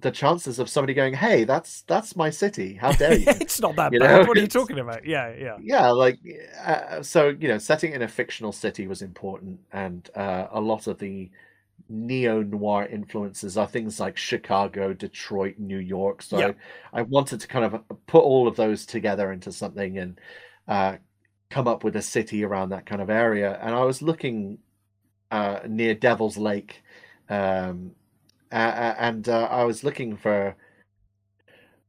the 0.00 0.10
chances 0.10 0.58
of 0.58 0.68
somebody 0.68 0.94
going, 0.94 1.14
"Hey, 1.14 1.44
that's 1.44 1.82
that's 1.82 2.16
my 2.16 2.30
city. 2.30 2.74
How 2.74 2.92
dare 3.02 3.18
you?" 3.18 3.26
it's 3.28 3.60
not 3.60 3.76
that 3.76 3.92
you 3.92 4.00
bad. 4.00 4.22
Know? 4.22 4.28
What 4.28 4.36
are 4.36 4.40
you 4.40 4.46
talking 4.60 4.78
about? 4.78 5.04
Yeah, 5.06 5.32
yeah, 5.38 5.56
yeah. 5.60 5.90
Like, 5.90 6.18
uh, 6.64 7.02
so 7.02 7.28
you 7.28 7.48
know, 7.48 7.58
setting 7.58 7.92
in 7.92 8.02
a 8.02 8.08
fictional 8.08 8.52
city 8.52 8.86
was 8.86 9.02
important, 9.02 9.60
and 9.72 10.08
uh, 10.16 10.48
a 10.50 10.60
lot 10.60 10.86
of 10.86 10.98
the 10.98 11.30
neo 11.88 12.42
noir 12.42 12.86
influences 12.86 13.56
are 13.56 13.66
things 13.66 14.00
like 14.00 14.16
Chicago, 14.16 14.92
Detroit, 14.92 15.56
New 15.58 15.78
York. 15.78 16.22
So 16.22 16.38
yeah. 16.38 16.52
I, 16.92 17.00
I, 17.00 17.02
wanted 17.02 17.40
to 17.40 17.48
kind 17.48 17.64
of 17.64 17.82
put 18.06 18.22
all 18.22 18.48
of 18.48 18.56
those 18.56 18.86
together 18.86 19.32
into 19.32 19.52
something 19.52 19.98
and 19.98 20.20
uh, 20.68 20.96
come 21.50 21.68
up 21.68 21.84
with 21.84 21.96
a 21.96 22.02
city 22.02 22.44
around 22.44 22.70
that 22.70 22.86
kind 22.86 23.02
of 23.02 23.10
area. 23.10 23.58
And 23.62 23.74
I 23.74 23.84
was 23.84 24.02
looking 24.02 24.58
uh, 25.30 25.60
near 25.68 25.94
Devil's 25.94 26.36
Lake. 26.36 26.82
Um, 27.28 27.92
uh, 28.52 28.94
and 28.98 29.28
uh, 29.28 29.48
I 29.50 29.64
was 29.64 29.82
looking 29.82 30.16
for 30.16 30.54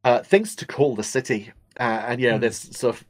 uh, 0.04 0.22
things 0.24 0.56
to 0.56 0.66
call 0.66 0.96
the 0.96 1.04
city, 1.04 1.52
uh, 1.80 2.06
and 2.08 2.22
you 2.22 2.30
know, 2.30 2.38
mm. 2.38 2.42
this 2.42 2.70
sort 2.72 2.96
of 2.96 3.06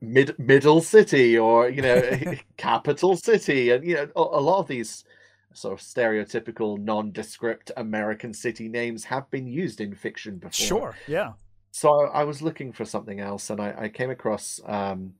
mid 0.00 0.38
middle 0.38 0.80
city 0.80 1.38
or 1.38 1.68
you 1.68 1.82
know, 1.82 2.02
capital 2.56 3.16
city, 3.16 3.70
and 3.70 3.84
you 3.84 3.94
know, 3.94 4.08
a, 4.16 4.20
a, 4.20 4.40
lot 4.40 4.60
of 4.60 4.68
these 4.68 5.04
sort 5.54 5.72
of 5.72 5.80
stereotypical 5.80 6.78
nondescript 6.78 7.70
American 7.76 8.34
city 8.34 8.68
names 8.68 9.04
have 9.04 9.30
been 9.30 9.46
used 9.46 9.80
in 9.80 9.94
fiction 9.94 10.36
before. 10.36 10.66
Sure, 10.66 10.96
yeah. 11.06 11.32
So 11.70 11.88
I, 11.90 12.20
I 12.20 12.24
was 12.24 12.42
looking 12.42 12.72
for 12.72 12.84
something 12.84 13.20
else, 13.20 13.50
and 13.50 13.60
I, 13.60 13.74
I 13.78 13.88
came 13.88 14.10
across 14.10 14.60
um, 14.66 15.14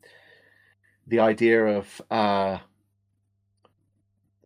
the 1.07 1.21
idea 1.21 1.65
of 1.65 2.03
uh, 2.11 2.59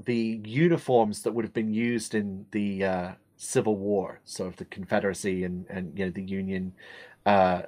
the 0.04 0.40
uniforms 0.44 1.22
that 1.22 1.32
would 1.32 1.44
have 1.44 1.54
been 1.54 1.72
used 1.72 2.14
in 2.14 2.46
the 2.52 2.84
uh, 2.84 3.12
Civil 3.36 3.76
War, 3.76 4.20
so 4.24 4.46
of 4.46 4.56
the 4.56 4.64
Confederacy 4.64 5.44
and 5.44 5.66
and 5.68 5.98
you 5.98 6.04
know 6.04 6.10
the 6.10 6.22
Union 6.22 6.72
uh, 7.26 7.62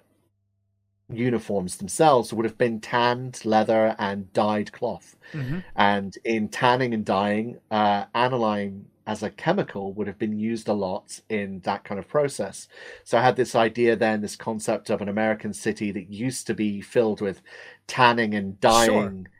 uniforms 1.13 1.77
themselves 1.77 2.33
would 2.33 2.45
have 2.45 2.59
been 2.59 2.81
tanned 2.81 3.45
leather 3.45 3.95
and 3.99 4.33
dyed 4.33 4.73
cloth. 4.73 5.17
Mm-hmm. 5.33 5.59
And 5.77 6.17
in 6.25 6.49
tanning 6.49 6.95
and 6.95 7.05
dyeing, 7.05 7.59
uh, 7.71 8.05
aniline 8.15 8.87
as 9.07 9.23
a 9.23 9.31
chemical 9.31 9.93
would 9.95 10.07
have 10.07 10.19
been 10.19 10.39
used 10.39 10.69
a 10.69 10.73
lot 10.73 11.21
in 11.29 11.61
that 11.61 11.85
kind 11.85 11.99
of 11.99 12.09
process. 12.09 12.69
So 13.03 13.19
I 13.19 13.23
had 13.23 13.37
this 13.37 13.55
idea 13.55 13.97
then, 13.97 14.21
this 14.21 14.37
concept 14.37 14.91
of 14.91 15.01
an 15.01 15.09
American 15.09 15.53
city 15.53 15.91
that 15.93 16.13
used 16.13 16.47
to 16.47 16.55
be 16.55 16.81
filled 16.81 17.21
with 17.21 17.43
tanning 17.87 18.35
and 18.35 18.61
dyeing. 18.61 19.25
Sure 19.25 19.33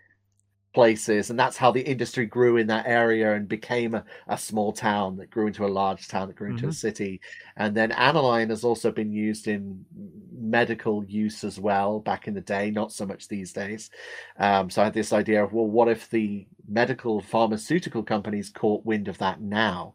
places 0.73 1.31
and 1.31 1.39
that's 1.39 1.57
how 1.57 1.71
the 1.71 1.81
industry 1.81 2.27
grew 2.27 2.57
in 2.57 2.67
that 2.69 2.87
area 2.87 3.35
and 3.35 3.49
became 3.49 3.95
a, 3.95 4.05
a 4.29 4.39
small 4.39 4.73
town 4.73 5.17
that 5.17 5.31
grew 5.31 5.49
into 5.49 5.65
a 5.65 5.69
large 5.69 6.07
town 6.09 6.29
that 6.29 6.37
grew 6.37 6.51
into 6.51 6.63
mm-hmm. 6.63 6.71
a 6.71 6.75
city. 6.75 7.21
And 7.57 7.77
then 7.77 7.93
aniline 7.93 8.51
has 8.51 8.63
also 8.65 8.93
been 8.93 9.13
used 9.13 9.49
in 9.49 9.85
medical 10.33 11.05
use 11.05 11.45
as 11.45 11.59
well 11.59 11.99
back 11.99 12.29
in 12.29 12.35
the 12.35 12.41
day 12.41 12.71
not 12.71 12.93
so 12.93 13.05
much 13.05 13.29
these 13.29 13.53
days. 13.53 13.91
Um, 14.39 14.71
so 14.71 14.83
i 14.83 14.85
had 14.85 14.95
this 14.95 15.13
idea 15.13 15.45
of 15.45 15.53
well 15.53 15.67
what 15.67 15.89
if 15.89 16.09
the 16.11 16.47
medical 16.69 17.21
pharmaceutical 17.21 18.03
companies 18.03 18.51
caught 18.51 18.85
wind 18.85 19.09
of 19.09 19.19
that 19.19 19.41
now? 19.41 19.95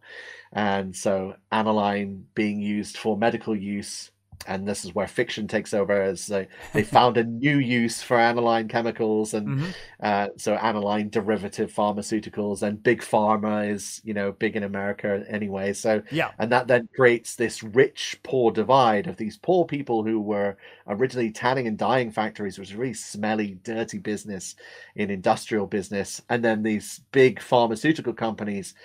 And 0.52 0.96
so 0.96 1.36
aniline 1.52 2.26
being 2.36 2.60
used 2.62 2.98
for 2.98 3.18
medical 3.18 3.56
use 3.56 4.12
and 4.48 4.68
this 4.68 4.86
is 4.86 4.94
where 4.94 5.08
fiction 5.08 5.48
takes 5.48 5.74
over 5.74 6.02
as 6.02 6.28
they, 6.28 6.48
they 6.74 6.84
found 6.84 7.18
a 7.18 7.24
new 7.46 7.58
use 7.58 8.02
for 8.02 8.20
aniline 8.20 8.68
chemicals 8.68 9.34
and 9.34 9.48
mm-hmm. 9.48 9.72
uh, 10.02 10.28
so 10.38 10.56
aniline 10.56 11.10
derivative 11.10 11.74
pharmaceuticals 11.74 12.62
and 12.62 12.82
big 12.84 13.02
pharma 13.02 13.70
is 13.70 14.02
you 14.04 14.14
know 14.14 14.32
big 14.34 14.56
in 14.56 14.64
america 14.64 15.24
anyway 15.30 15.74
so 15.74 16.02
yeah 16.12 16.32
and 16.40 16.52
that 16.52 16.68
then 16.68 16.88
creates 16.96 17.36
this 17.36 17.64
rich 17.64 18.20
poor 18.24 18.52
divide 18.52 19.08
of 19.08 19.18
these 19.18 19.38
poor 19.38 19.66
people 19.66 20.04
who 20.04 20.20
were 20.20 20.58
originally 20.88 21.32
tanning 21.32 21.68
and 21.68 21.78
dyeing 21.78 22.12
factories 22.12 22.58
which 22.58 22.70
was 22.70 22.78
really 22.78 22.94
smelly 22.94 23.58
dirty 23.64 23.98
business 23.98 24.56
in 24.96 25.10
industrial 25.10 25.66
business 25.66 26.22
and 26.30 26.44
then 26.44 26.64
these 26.64 27.02
big 27.12 27.42
pharmaceutical 27.42 28.14
companies 28.14 28.76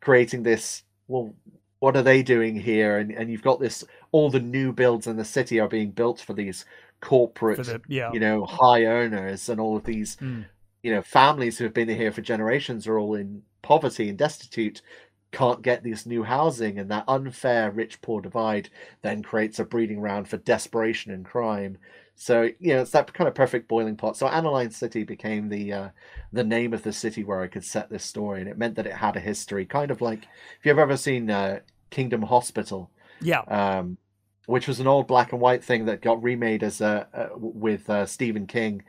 creating 0.00 0.42
this 0.42 0.82
well 1.08 1.34
what 1.80 1.96
are 1.96 2.02
they 2.02 2.22
doing 2.22 2.56
here? 2.56 2.98
And 2.98 3.12
and 3.12 3.30
you've 3.30 3.42
got 3.42 3.60
this 3.60 3.84
all 4.12 4.30
the 4.30 4.40
new 4.40 4.72
builds 4.72 5.06
in 5.06 5.16
the 5.16 5.24
city 5.24 5.60
are 5.60 5.68
being 5.68 5.90
built 5.90 6.20
for 6.20 6.32
these 6.32 6.64
corporate, 7.00 7.56
for 7.56 7.64
the, 7.64 7.80
yeah. 7.88 8.12
you 8.12 8.20
know, 8.20 8.44
high 8.44 8.84
earners 8.84 9.48
and 9.48 9.60
all 9.60 9.76
of 9.76 9.84
these, 9.84 10.16
mm. 10.16 10.44
you 10.82 10.92
know, 10.92 11.02
families 11.02 11.58
who 11.58 11.64
have 11.64 11.74
been 11.74 11.88
here 11.88 12.12
for 12.12 12.22
generations 12.22 12.86
are 12.86 12.98
all 12.98 13.14
in 13.14 13.42
poverty 13.62 14.08
and 14.08 14.18
destitute, 14.18 14.82
can't 15.30 15.62
get 15.62 15.82
this 15.82 16.06
new 16.06 16.22
housing, 16.22 16.78
and 16.78 16.90
that 16.90 17.04
unfair 17.06 17.70
rich 17.70 18.00
poor 18.00 18.20
divide 18.20 18.70
then 19.02 19.22
creates 19.22 19.58
a 19.58 19.64
breeding 19.64 20.00
ground 20.00 20.28
for 20.28 20.38
desperation 20.38 21.12
and 21.12 21.24
crime. 21.24 21.76
So 22.16 22.50
you 22.58 22.74
know, 22.74 22.80
it's 22.80 22.90
that 22.92 23.12
kind 23.12 23.28
of 23.28 23.34
perfect 23.34 23.68
boiling 23.68 23.96
pot. 23.96 24.16
So 24.16 24.26
Aniline 24.26 24.70
City 24.70 25.04
became 25.04 25.48
the 25.48 25.72
uh, 25.72 25.88
the 26.32 26.44
name 26.44 26.72
of 26.72 26.82
the 26.82 26.92
city 26.92 27.24
where 27.24 27.42
I 27.42 27.46
could 27.46 27.64
set 27.64 27.90
this 27.90 28.04
story, 28.04 28.40
and 28.40 28.48
it 28.48 28.58
meant 28.58 28.74
that 28.76 28.86
it 28.86 28.94
had 28.94 29.16
a 29.16 29.20
history, 29.20 29.66
kind 29.66 29.90
of 29.90 30.00
like 30.00 30.24
if 30.58 30.64
you've 30.64 30.78
ever 30.78 30.96
seen 30.96 31.30
uh, 31.30 31.60
Kingdom 31.90 32.22
Hospital, 32.22 32.90
yeah, 33.20 33.44
um, 33.46 33.98
which 34.46 34.68
was 34.68 34.80
an 34.80 34.86
old 34.86 35.06
black 35.06 35.32
and 35.32 35.40
white 35.40 35.64
thing 35.64 35.86
that 35.86 36.02
got 36.02 36.22
remade 36.22 36.62
as 36.62 36.80
a 36.80 37.08
uh, 37.14 37.28
with 37.36 37.88
uh, 37.90 38.06
Stephen 38.06 38.46
King 38.46 38.82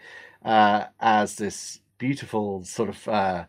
uh, 0.43 0.85
as 0.99 1.35
this 1.35 1.81
beautiful 1.97 2.63
sort 2.63 2.89
of 2.89 3.07
uh, 3.07 3.45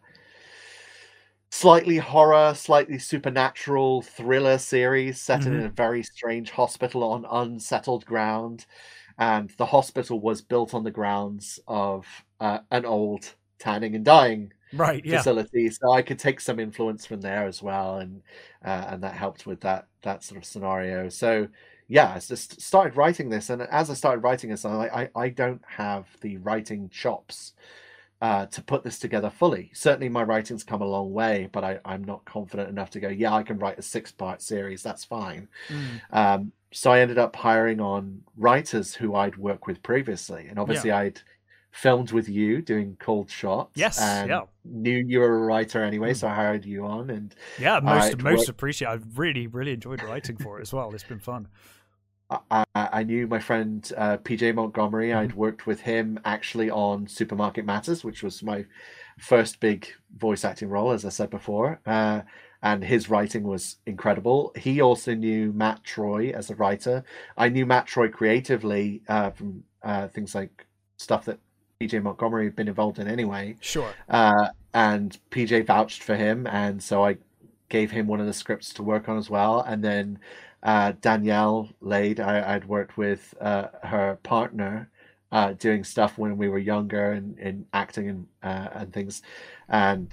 slightly 1.50 1.96
horror, 1.98 2.54
slightly 2.54 2.98
supernatural 2.98 4.02
thriller 4.02 4.58
series 4.58 5.20
set 5.20 5.42
Mhm. 5.42 5.46
in 5.46 5.64
a 5.64 5.68
very 5.68 6.02
strange 6.02 6.50
hospital 6.50 7.02
on 7.04 7.26
unsettled 7.30 8.04
ground. 8.06 8.66
And 9.18 9.50
the 9.58 9.66
hospital 9.66 10.20
was 10.20 10.42
built 10.42 10.74
on 10.74 10.84
the 10.84 10.90
grounds 10.90 11.60
of 11.68 12.06
uh, 12.40 12.60
an 12.70 12.86
old 12.86 13.34
tanning 13.58 13.94
and 13.94 14.04
dyeing 14.04 14.52
Right. 14.72 15.04
Yeah. 15.04 15.18
facility, 15.18 15.70
so 15.70 15.92
I 15.92 16.02
could 16.02 16.18
take 16.18 16.40
some 16.40 16.60
influence 16.60 17.06
from 17.06 17.20
there 17.20 17.46
as 17.46 17.62
well, 17.62 17.98
and 17.98 18.22
uh, 18.64 18.86
and 18.88 19.02
that 19.02 19.14
helped 19.14 19.46
with 19.46 19.60
that 19.60 19.86
that 20.02 20.22
sort 20.22 20.38
of 20.38 20.44
scenario. 20.44 21.08
So 21.08 21.48
yeah, 21.88 22.12
I 22.14 22.20
just 22.20 22.60
started 22.60 22.96
writing 22.96 23.30
this, 23.30 23.50
and 23.50 23.62
as 23.62 23.90
I 23.90 23.94
started 23.94 24.20
writing 24.20 24.50
this, 24.50 24.64
I 24.64 25.10
I, 25.14 25.20
I 25.24 25.28
don't 25.28 25.62
have 25.66 26.06
the 26.20 26.36
writing 26.38 26.88
chops 26.88 27.54
uh, 28.22 28.46
to 28.46 28.62
put 28.62 28.84
this 28.84 28.98
together 28.98 29.30
fully. 29.30 29.70
Certainly, 29.72 30.10
my 30.10 30.22
writing's 30.22 30.62
come 30.62 30.82
a 30.82 30.86
long 30.86 31.12
way, 31.12 31.48
but 31.52 31.64
I, 31.64 31.80
I'm 31.84 32.04
not 32.04 32.24
confident 32.24 32.68
enough 32.68 32.90
to 32.90 33.00
go. 33.00 33.08
Yeah, 33.08 33.34
I 33.34 33.42
can 33.42 33.58
write 33.58 33.78
a 33.78 33.82
six 33.82 34.12
part 34.12 34.42
series. 34.42 34.82
That's 34.82 35.04
fine. 35.04 35.48
Mm. 35.68 36.16
Um, 36.16 36.52
so 36.72 36.92
I 36.92 37.00
ended 37.00 37.18
up 37.18 37.34
hiring 37.34 37.80
on 37.80 38.22
writers 38.36 38.94
who 38.94 39.14
I'd 39.14 39.36
worked 39.36 39.66
with 39.66 39.82
previously, 39.82 40.46
and 40.48 40.58
obviously 40.58 40.90
I'd 40.90 41.20
filmed 41.70 42.12
with 42.12 42.28
you 42.28 42.60
doing 42.62 42.96
cold 42.98 43.30
shots. 43.30 43.72
Yes, 43.76 44.00
and 44.00 44.28
yeah. 44.28 44.42
knew 44.64 45.04
you 45.06 45.20
were 45.20 45.36
a 45.36 45.46
writer 45.46 45.82
anyway, 45.84 46.12
Mm. 46.12 46.16
so 46.16 46.28
I 46.28 46.34
hired 46.34 46.64
you 46.64 46.84
on, 46.84 47.10
and 47.10 47.34
Yeah. 47.58 47.80
Most 47.80 47.92
Alright, 47.92 48.22
most 48.22 48.48
appreciate. 48.48 48.88
I've 48.88 49.18
really 49.18 49.46
really 49.46 49.72
enjoyed 49.72 50.02
writing 50.02 50.36
for 50.36 50.58
it 50.58 50.62
as 50.62 50.72
well. 50.72 50.92
It's 50.94 51.04
been 51.04 51.20
fun. 51.20 51.48
I, 52.30 52.64
I 52.74 52.88
I 52.92 53.02
knew 53.02 53.26
my 53.26 53.38
friend 53.40 53.90
uh, 53.96 54.16
PJ 54.18 54.54
Montgomery. 54.54 55.12
I'd 55.12 55.34
worked 55.34 55.66
with 55.66 55.80
him 55.80 56.18
actually 56.24 56.70
on 56.70 57.06
Supermarket 57.08 57.64
Matters, 57.64 58.04
which 58.04 58.22
was 58.22 58.42
my 58.42 58.66
first 59.18 59.60
big 59.60 59.88
voice 60.16 60.44
acting 60.44 60.68
role, 60.68 60.92
as 60.92 61.04
I 61.04 61.08
said 61.10 61.30
before. 61.30 61.80
Uh, 61.86 62.22
and 62.62 62.84
his 62.84 63.08
writing 63.08 63.42
was 63.44 63.76
incredible. 63.86 64.52
He 64.56 64.80
also 64.80 65.14
knew 65.14 65.50
Matt 65.52 65.82
Troy 65.82 66.30
as 66.30 66.50
a 66.50 66.54
writer. 66.54 67.04
I 67.36 67.48
knew 67.48 67.64
Matt 67.66 67.86
Troy 67.86 68.08
creatively 68.08 69.02
uh, 69.08 69.30
from 69.30 69.64
uh, 69.82 70.08
things 70.08 70.34
like 70.34 70.66
stuff 70.98 71.24
that 71.24 71.38
PJ 71.80 72.02
Montgomery 72.02 72.44
had 72.44 72.56
been 72.56 72.68
involved 72.68 72.98
in 72.98 73.08
anyway. 73.08 73.56
Sure. 73.60 73.90
Uh, 74.08 74.48
and 74.74 75.18
PJ 75.30 75.64
vouched 75.66 76.02
for 76.02 76.14
him, 76.14 76.46
and 76.46 76.82
so 76.82 77.04
I 77.04 77.16
gave 77.70 77.90
him 77.90 78.06
one 78.06 78.20
of 78.20 78.26
the 78.26 78.34
scripts 78.34 78.74
to 78.74 78.82
work 78.82 79.08
on 79.08 79.16
as 79.16 79.30
well. 79.30 79.60
And 79.60 79.82
then 79.82 80.18
uh, 80.62 80.92
Danielle 81.00 81.70
Lade, 81.80 82.20
I, 82.20 82.54
I'd 82.54 82.66
worked 82.66 82.98
with 82.98 83.34
uh, 83.40 83.68
her 83.82 84.18
partner 84.22 84.90
uh, 85.32 85.54
doing 85.54 85.82
stuff 85.82 86.18
when 86.18 86.36
we 86.36 86.48
were 86.48 86.58
younger 86.58 87.12
and, 87.12 87.38
and 87.38 87.64
acting 87.72 88.08
and 88.10 88.26
uh, 88.42 88.68
and 88.74 88.92
things, 88.92 89.22
and 89.70 90.12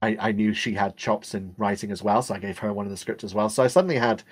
I, 0.00 0.16
I 0.18 0.32
knew 0.32 0.54
she 0.54 0.72
had 0.72 0.96
chops 0.96 1.34
in 1.34 1.54
writing 1.58 1.90
as 1.90 2.02
well, 2.02 2.22
so 2.22 2.34
I 2.34 2.38
gave 2.38 2.58
her 2.58 2.72
one 2.72 2.86
of 2.86 2.90
the 2.90 2.96
scripts 2.96 3.24
as 3.24 3.34
well. 3.34 3.50
So 3.50 3.62
I 3.62 3.66
suddenly 3.66 3.96
had 3.96 4.22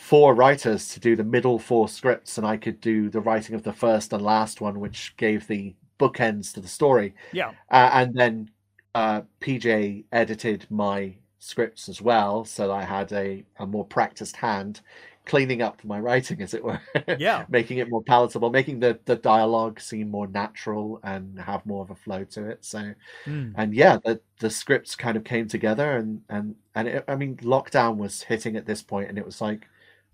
four 0.00 0.34
writers 0.34 0.88
to 0.88 0.98
do 0.98 1.14
the 1.14 1.22
middle 1.22 1.58
four 1.58 1.86
scripts, 1.88 2.38
and 2.38 2.46
I 2.46 2.56
could 2.56 2.80
do 2.80 3.10
the 3.10 3.20
writing 3.20 3.54
of 3.54 3.62
the 3.62 3.72
first 3.72 4.12
and 4.12 4.22
last 4.22 4.60
one, 4.60 4.80
which 4.80 5.14
gave 5.18 5.46
the 5.46 5.74
bookends 5.98 6.54
to 6.54 6.60
the 6.60 6.68
story. 6.68 7.14
Yeah. 7.32 7.50
Uh, 7.70 7.90
and 7.92 8.14
then 8.14 8.50
uh, 8.94 9.22
PJ 9.40 10.04
edited 10.10 10.66
my 10.70 11.14
scripts 11.38 11.88
as 11.88 12.00
well, 12.00 12.44
so 12.44 12.72
I 12.72 12.82
had 12.82 13.12
a, 13.12 13.44
a 13.58 13.66
more 13.66 13.84
practiced 13.84 14.36
hand 14.36 14.80
cleaning 15.26 15.60
up 15.62 15.84
my 15.84 16.00
writing, 16.00 16.40
as 16.42 16.54
it 16.54 16.64
were. 16.64 16.80
Yeah. 17.18 17.44
making 17.50 17.78
it 17.78 17.90
more 17.90 18.02
palatable, 18.02 18.50
making 18.50 18.80
the, 18.80 18.98
the 19.04 19.16
dialogue 19.16 19.78
seem 19.80 20.10
more 20.10 20.26
natural 20.26 20.98
and 21.04 21.38
have 21.38 21.64
more 21.66 21.82
of 21.84 21.90
a 21.90 21.94
flow 21.94 22.24
to 22.24 22.48
it. 22.48 22.64
So, 22.64 22.94
Mm. 23.26 23.52
and 23.56 23.74
yeah, 23.74 23.98
the 24.02 24.18
the 24.40 24.48
scripts 24.50 24.96
kind 24.96 25.16
of 25.18 25.24
came 25.24 25.46
together, 25.46 25.96
and 25.98 26.22
and 26.30 26.56
and 26.74 26.88
it, 26.88 27.04
I 27.06 27.16
mean, 27.16 27.36
lockdown 27.36 27.96
was 27.98 28.22
hitting 28.22 28.56
at 28.56 28.64
this 28.66 28.82
point, 28.82 29.10
and 29.10 29.18
it 29.18 29.26
was 29.26 29.40
like, 29.42 29.68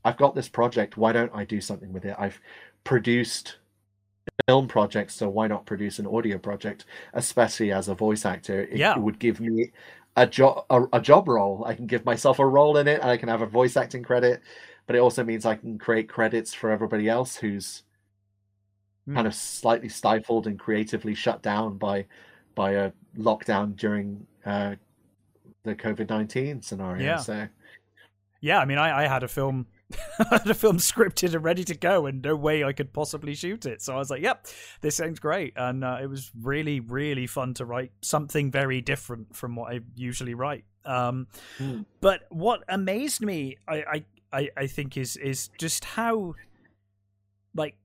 I've 0.07 0.17
got 0.17 0.35
this 0.35 0.49
project. 0.49 0.97
Why 0.97 1.13
don't 1.13 1.33
I 1.35 1.45
do 1.45 1.61
something 1.61 1.93
with 1.93 2.05
it? 2.05 2.15
I've 2.19 2.41
produced 2.85 3.57
film 4.49 4.69
projects, 4.69 5.15
so 5.15 5.29
why 5.29 5.47
not 5.49 5.67
produce 5.67 5.99
an 5.99 6.07
audio 6.07 6.39
project? 6.39 6.85
Especially 7.15 7.73
as 7.73 7.89
a 7.89 7.95
voice 7.95 8.25
actor, 8.25 8.63
it, 8.63 8.79
Yeah. 8.79 8.95
it 8.97 9.01
would 9.03 9.19
give 9.19 9.41
me 9.41 9.73
a 10.17 10.27
job 10.27 10.65
a, 10.71 10.85
a 10.93 11.01
job 11.01 11.29
role. 11.29 11.65
I 11.67 11.75
can 11.75 11.87
give 11.87 12.05
myself 12.05 12.39
a 12.39 12.47
role 12.47 12.77
in 12.79 12.87
it, 12.89 13.01
and 13.01 13.11
I 13.11 13.17
can 13.17 13.29
have 13.29 13.43
a 13.43 13.47
voice 13.47 13.77
acting 13.77 14.03
credit. 14.03 14.41
But 14.87 14.95
it 14.95 15.01
also 15.01 15.25
means 15.25 15.45
I 15.45 15.57
can 15.57 15.79
create 15.79 16.09
credits 16.09 16.55
for 16.55 16.71
everybody 16.71 17.09
else 17.09 17.37
who's 17.37 17.83
Hmm. 19.07 19.15
kind 19.15 19.27
of 19.27 19.35
slightly 19.35 19.89
stifled 19.89 20.47
and 20.49 20.59
creatively 20.59 21.15
shut 21.15 21.43
down 21.43 21.79
by 21.79 22.07
by 22.55 22.73
a 22.73 22.93
lockdown 23.19 23.77
during 23.77 24.27
uh, 24.45 24.75
the 25.65 25.75
COVID 25.75 26.09
nineteen 26.11 26.63
scenario. 26.63 27.05
Yeah. 27.05 27.17
So 27.19 27.49
Yeah, 28.41 28.59
I 28.61 28.65
mean, 28.65 28.79
I, 28.79 29.05
I 29.05 29.09
had 29.09 29.23
a 29.23 29.29
film, 29.29 29.67
I 30.19 30.39
had 30.39 30.51
a 30.51 30.55
film 30.55 30.79
scripted 30.79 31.35
and 31.35 31.45
ready 31.45 31.65
to 31.65 31.75
go, 31.75 32.07
and 32.07 32.23
no 32.23 32.35
way 32.35 32.65
I 32.65 32.73
could 32.73 32.93
possibly 32.93 33.35
shoot 33.35 33.67
it. 33.67 33.83
So 33.83 33.95
I 33.95 33.99
was 33.99 34.11
like, 34.11 34.23
"Yep, 34.23 34.47
this 34.81 34.97
sounds 34.97 35.21
great," 35.21 35.53
and 35.57 35.85
uh, 35.85 35.99
it 36.03 36.09
was 36.09 36.31
really, 36.41 36.81
really 36.81 37.27
fun 37.27 37.55
to 37.55 37.65
write 37.65 37.93
something 38.03 38.51
very 38.51 38.81
different 38.81 39.37
from 39.37 39.55
what 39.55 39.73
I 39.73 39.81
usually 39.95 40.35
write. 40.35 40.65
Um, 40.85 41.29
Hmm. 41.59 41.83
But 42.01 42.23
what 42.31 42.63
amazed 42.69 43.21
me, 43.21 43.57
I, 43.67 43.75
I, 43.77 44.05
I, 44.33 44.49
I 44.57 44.67
think, 44.67 44.97
is 44.97 45.17
is 45.17 45.51
just 45.59 45.85
how, 45.85 46.35
like, 47.55 47.77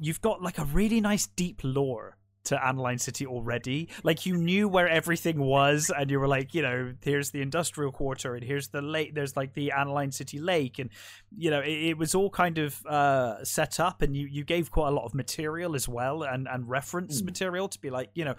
you've 0.00 0.20
got 0.20 0.42
like 0.42 0.58
a 0.58 0.64
really 0.64 1.00
nice 1.00 1.26
deep 1.26 1.60
lore 1.62 2.16
to 2.44 2.66
Aniline 2.66 2.98
City 2.98 3.26
already. 3.26 3.88
Like 4.02 4.26
you 4.26 4.36
knew 4.36 4.68
where 4.68 4.88
everything 4.88 5.40
was, 5.40 5.90
and 5.96 6.10
you 6.10 6.18
were 6.18 6.28
like, 6.28 6.54
you 6.54 6.62
know, 6.62 6.94
here's 7.02 7.30
the 7.30 7.40
industrial 7.40 7.92
quarter, 7.92 8.34
and 8.34 8.44
here's 8.44 8.68
the 8.68 8.82
lake. 8.82 9.14
There's 9.14 9.36
like 9.36 9.54
the 9.54 9.72
Aniline 9.72 10.12
City 10.12 10.38
Lake, 10.38 10.78
and 10.78 10.90
you 11.36 11.50
know, 11.50 11.60
it, 11.60 11.70
it 11.90 11.98
was 11.98 12.14
all 12.14 12.30
kind 12.30 12.58
of 12.58 12.84
uh, 12.86 13.44
set 13.44 13.78
up, 13.80 14.02
and 14.02 14.16
you 14.16 14.26
you 14.26 14.44
gave 14.44 14.70
quite 14.70 14.88
a 14.88 14.92
lot 14.92 15.04
of 15.04 15.14
material 15.14 15.74
as 15.74 15.88
well, 15.88 16.22
and 16.22 16.48
and 16.48 16.68
reference 16.68 17.22
Mm. 17.22 17.26
material 17.26 17.68
to 17.68 17.80
be 17.80 17.90
like, 17.90 18.10
you 18.14 18.24
know, 18.24 18.34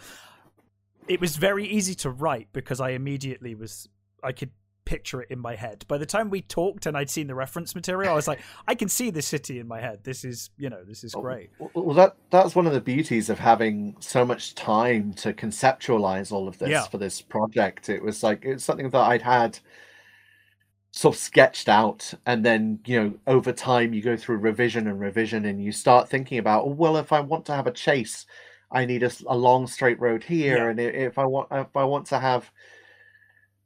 it 1.07 1.19
was 1.19 1.37
very 1.37 1.65
easy 1.65 1.95
to 1.95 2.09
write 2.09 2.47
because 2.53 2.79
I 2.79 2.89
immediately 2.91 3.55
was 3.55 3.87
I 4.23 4.31
could 4.31 4.51
picture 4.93 5.23
it 5.23 5.31
in 5.31 5.39
my 5.39 5.55
head. 5.55 5.83
By 5.87 5.97
the 5.97 6.05
time 6.05 6.29
we 6.29 6.43
talked 6.43 6.85
and 6.85 6.95
I'd 6.95 7.09
seen 7.09 7.25
the 7.25 7.33
reference 7.33 7.73
material, 7.73 8.11
I 8.11 8.15
was 8.15 8.27
like, 8.27 8.41
I 8.67 8.75
can 8.75 8.89
see 8.89 9.09
this 9.09 9.25
city 9.25 9.57
in 9.57 9.67
my 9.67 9.81
head. 9.81 10.03
This 10.03 10.23
is, 10.23 10.51
you 10.55 10.69
know, 10.69 10.83
this 10.83 11.03
is 11.03 11.15
Oh, 11.15 11.21
great. 11.21 11.49
Well, 11.73 11.95
that 11.95 12.15
that's 12.29 12.53
one 12.53 12.67
of 12.67 12.73
the 12.73 12.79
beauties 12.81 13.31
of 13.31 13.39
having 13.39 13.95
so 13.99 14.23
much 14.23 14.53
time 14.53 15.13
to 15.15 15.33
conceptualize 15.33 16.31
all 16.31 16.47
of 16.47 16.59
this 16.59 16.69
Yeah. 16.69 16.83
for 16.83 16.99
this 16.99 17.23
project. 17.23 17.89
It 17.89 18.03
was 18.03 18.21
like 18.21 18.45
it's 18.45 18.63
something 18.63 18.91
that 18.91 19.01
I'd 19.01 19.23
had 19.23 19.57
sort 20.91 21.15
of 21.15 21.19
sketched 21.19 21.67
out, 21.67 22.13
and 22.27 22.45
then 22.45 22.77
you 22.85 23.01
know 23.01 23.13
over 23.25 23.51
time 23.51 23.93
you 23.95 24.01
go 24.03 24.15
through 24.15 24.37
revision 24.37 24.87
and 24.87 24.99
revision, 24.99 25.43
and 25.45 25.59
you 25.59 25.71
start 25.71 26.07
thinking 26.07 26.37
about, 26.37 26.65
oh, 26.65 26.69
well, 26.69 26.97
if 26.97 27.11
I 27.11 27.19
want 27.19 27.45
to 27.47 27.55
have 27.55 27.65
a 27.65 27.71
chase, 27.71 28.27
I 28.71 28.85
need 28.85 29.01
a 29.01 29.35
long 29.35 29.65
straight 29.65 29.99
road 29.99 30.23
here, 30.23 30.57
Yeah. 30.65 30.69
and 30.69 30.79
if 30.79 31.17
I 31.17 31.25
want 31.25 31.47
if 31.51 31.75
I 31.75 31.83
want 31.83 32.05
to 32.07 32.19
have 32.19 32.51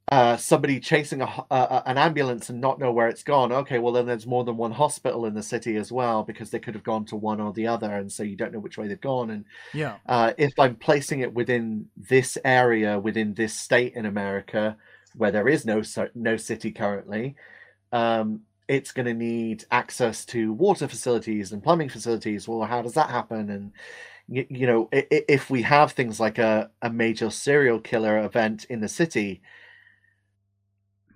uh, 0.09 0.37
somebody 0.37 0.79
chasing 0.79 1.21
a, 1.21 1.25
ho- 1.25 1.47
uh, 1.51 1.81
an 1.85 1.97
ambulance 1.97 2.49
and 2.49 2.61
not 2.61 2.79
know 2.79 2.91
where 2.91 3.09
it's 3.09 3.23
gone. 3.23 3.51
Okay, 3.51 3.77
well 3.77 3.91
then 3.91 4.05
there's 4.05 4.25
more 4.25 4.45
than 4.45 4.55
one 4.55 4.71
hospital 4.71 5.25
in 5.25 5.33
the 5.33 5.43
city 5.43 5.75
as 5.75 5.91
well 5.91 6.23
because 6.23 6.49
they 6.49 6.59
could 6.59 6.75
have 6.75 6.83
gone 6.83 7.03
to 7.05 7.15
one 7.15 7.41
or 7.41 7.51
the 7.51 7.67
other, 7.67 7.93
and 7.93 8.11
so 8.11 8.23
you 8.23 8.37
don't 8.37 8.53
know 8.53 8.59
which 8.59 8.77
way 8.77 8.87
they've 8.87 9.01
gone. 9.01 9.29
And 9.31 9.45
Yeah. 9.73 9.97
uh, 10.05 10.33
if 10.37 10.57
I'm 10.57 10.75
placing 10.75 11.19
it 11.19 11.33
within 11.33 11.89
this 11.97 12.37
area, 12.45 12.99
within 12.99 13.33
this 13.33 13.53
state 13.53 13.95
in 13.95 14.05
America, 14.05 14.77
where 15.15 15.31
there 15.31 15.49
is 15.49 15.65
no 15.65 15.81
no 16.15 16.37
city 16.37 16.71
currently, 16.71 17.35
um, 17.91 18.41
it's 18.67 18.91
going 18.91 19.05
to 19.05 19.13
need 19.13 19.65
access 19.71 20.25
to 20.25 20.53
water 20.53 20.87
facilities 20.87 21.51
and 21.51 21.63
plumbing 21.63 21.89
facilities. 21.89 22.47
Well, 22.47 22.67
how 22.67 22.81
does 22.81 22.93
that 22.93 23.09
happen? 23.09 23.49
And 23.49 23.71
you, 24.29 24.45
you 24.49 24.67
know, 24.67 24.89
if 24.91 25.49
we 25.49 25.61
have 25.63 25.91
things 25.91 26.19
like 26.19 26.37
a, 26.37 26.69
a 26.81 26.89
major 26.89 27.29
serial 27.29 27.79
killer 27.79 28.19
event 28.19 28.65
in 28.69 28.81
the 28.81 28.89
city, 28.89 29.41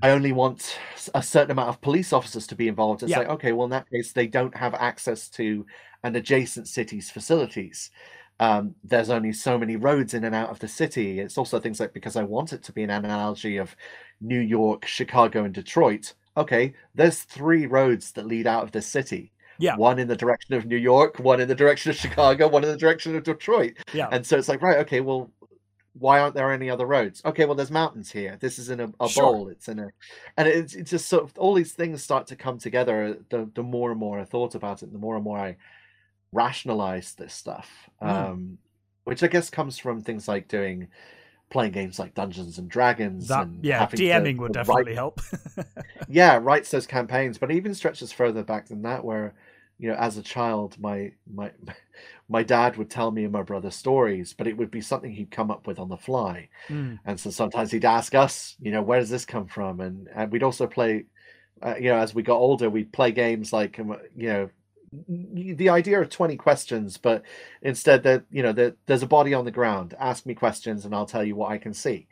I 0.02 0.12
only 0.12 0.32
want 0.32 0.78
a 1.14 1.22
certain 1.22 1.52
amount 1.52 1.70
of 1.70 1.82
police 1.82 2.12
officers 2.14 2.48
to 2.48 2.56
be 2.56 2.68
involved. 2.68 3.04
It's 3.04 3.12
Yeah. 3.12 3.20
like, 3.20 3.30
okay, 3.30 3.52
well, 3.52 3.66
in 3.66 3.72
that 3.72 3.90
case, 3.90 4.14
they 4.14 4.28
don't 4.28 4.56
have 4.56 4.74
access 4.76 5.30
to 5.30 5.66
an 6.04 6.16
adjacent 6.16 6.68
city's 6.68 7.10
facilities. 7.12 7.92
Um, 8.40 8.74
there's 8.84 9.12
only 9.12 9.34
so 9.34 9.58
many 9.58 9.76
roads 9.76 10.16
in 10.16 10.24
and 10.24 10.34
out 10.34 10.50
of 10.50 10.60
the 10.60 10.68
city. 10.68 11.20
It's 11.20 11.38
also 11.38 11.60
things 11.60 11.80
like 11.80 11.94
because 11.94 12.16
I 12.16 12.24
want 12.24 12.54
it 12.54 12.64
to 12.64 12.72
be 12.72 12.82
an 12.82 12.90
analogy 12.90 13.58
of 13.58 13.76
New 14.20 14.40
York, 14.40 14.86
Chicago, 14.88 15.44
and 15.44 15.54
Detroit. 15.54 16.14
Okay, 16.36 16.74
there's 16.96 17.22
three 17.22 17.66
roads 17.68 18.14
that 18.14 18.26
lead 18.26 18.48
out 18.48 18.64
of 18.64 18.72
the 18.72 18.82
city. 18.82 19.32
Yeah. 19.60 19.76
One 19.76 20.00
in 20.00 20.08
the 20.08 20.16
direction 20.16 20.56
of 20.56 20.66
New 20.66 20.78
York, 20.78 21.20
one 21.20 21.40
in 21.40 21.48
the 21.48 21.54
direction 21.54 21.92
of 21.92 21.98
Chicago, 21.98 22.48
one 22.48 22.64
in 22.64 22.72
the 22.72 22.78
direction 22.78 23.16
of 23.16 23.24
Detroit. 23.24 23.74
Yeah. 23.94 24.08
And 24.12 24.26
so 24.26 24.38
it's 24.40 24.50
like, 24.50 24.64
right, 24.64 24.78
okay, 24.80 25.02
well, 25.02 25.30
why 25.94 26.20
aren't 26.20 26.36
there 26.36 26.52
any 26.52 26.70
other 26.70 26.86
roads? 26.86 27.22
Okay, 27.26 27.46
well, 27.46 27.56
there's 27.56 27.70
mountains 27.72 28.12
here. 28.12 28.38
This 28.40 28.58
is 28.60 28.70
in 28.70 28.80
a, 28.80 28.92
a 29.00 29.10
Sure. 29.10 29.24
bowl. 29.34 29.48
It's 29.50 29.68
in 29.68 29.80
a, 29.80 29.90
and 30.38 30.48
it's, 30.48 30.74
it's 30.74 30.92
just 30.92 31.10
sort 31.10 31.24
of 31.24 31.38
all 31.38 31.54
these 31.54 31.74
things 31.74 32.02
start 32.02 32.28
to 32.28 32.36
come 32.36 32.58
together. 32.58 33.18
The 33.30 33.50
the 33.54 33.64
more 33.64 33.92
and 33.92 34.00
more 34.00 34.20
I 34.20 34.24
thought 34.26 34.56
about 34.56 34.84
it, 34.84 34.92
the 34.94 35.00
more 35.00 35.16
and 35.16 35.24
more 35.24 35.38
I 35.38 35.58
rationalized 36.32 37.18
this 37.18 37.34
stuff. 37.34 37.70
Mm. 38.02 38.08
Um, 38.10 38.58
which 39.04 39.24
I 39.24 39.28
guess 39.28 39.50
comes 39.50 39.78
from 39.80 40.02
things 40.02 40.28
like 40.28 40.48
doing 40.48 40.88
playing 41.50 41.72
games 41.74 42.00
like 42.00 42.14
Dungeons 42.14 42.58
and 42.58 42.70
Dragons. 42.70 43.28
That, 43.28 43.48
and 43.48 43.64
yeah, 43.64 43.80
having 43.80 43.98
to- 43.98 44.04
DMing 44.06 44.38
would 44.38 44.54
definitely 44.54 44.84
write- 44.92 44.96
help. 44.96 45.20
yeah, 46.08 46.40
writes 46.42 46.72
those 46.72 46.88
campaigns, 46.88 47.38
but 47.38 47.52
it 47.52 47.56
even 47.58 47.74
stretches 47.76 48.12
further 48.12 48.44
back 48.44 48.68
than 48.68 48.84
that, 48.84 49.04
where 49.04 49.34
you 49.82 49.88
know, 49.90 49.96
as 49.96 50.16
a 50.18 50.22
child, 50.22 50.78
my 50.80 51.12
my 51.34 51.52
my 52.30 52.44
dad 52.44 52.78
would 52.78 52.90
tell 52.90 53.10
me 53.10 53.24
and 53.24 53.34
my 53.34 53.42
brother 53.42 53.72
stories, 53.72 54.34
but 54.38 54.48
it 54.48 54.56
would 54.56 54.70
be 54.70 54.80
something 54.80 55.12
he'd 55.12 55.32
come 55.32 55.50
up 55.50 55.66
with 55.66 55.80
on 55.80 55.90
the 55.90 55.98
fly. 55.98 56.50
Mm. 56.70 57.00
And 57.04 57.20
so 57.20 57.32
sometimes 57.32 57.72
he'd 57.72 57.84
ask 57.84 58.14
us, 58.14 58.56
you 58.62 58.72
know, 58.72 58.84
where 58.84 59.00
does 59.00 59.10
this 59.10 59.26
come 59.26 59.48
from? 59.48 59.80
And 59.80 60.08
and 60.16 60.32
we'd 60.32 60.44
also 60.44 60.68
play, 60.68 61.06
uh, 61.64 61.76
you 61.78 61.90
know, 61.90 61.98
as 61.98 62.14
we 62.14 62.22
got 62.22 62.38
older, 62.38 62.70
we'd 62.70 62.94
play 62.94 63.12
games 63.12 63.52
like, 63.52 63.80
um, 63.80 63.98
you 64.16 64.28
know, 64.30 64.50
the 65.08 65.70
idea 65.70 66.00
of 66.00 66.10
20 66.10 66.36
questions, 66.38 66.98
but 66.98 67.24
instead 67.64 68.04
that, 68.04 68.24
you 68.30 68.44
know, 68.44 68.52
that 68.54 68.76
there's 68.86 69.04
a 69.04 69.08
body 69.08 69.34
on 69.34 69.46
the 69.46 69.52
ground. 69.52 69.96
Ask 70.00 70.26
me 70.28 70.36
questions 70.36 70.86
and 70.86 70.94
I'll 70.94 71.06
tell 71.08 71.24
you 71.24 71.36
what 71.36 71.52
I 71.52 71.58
can 71.58 71.74
see. 71.74 72.08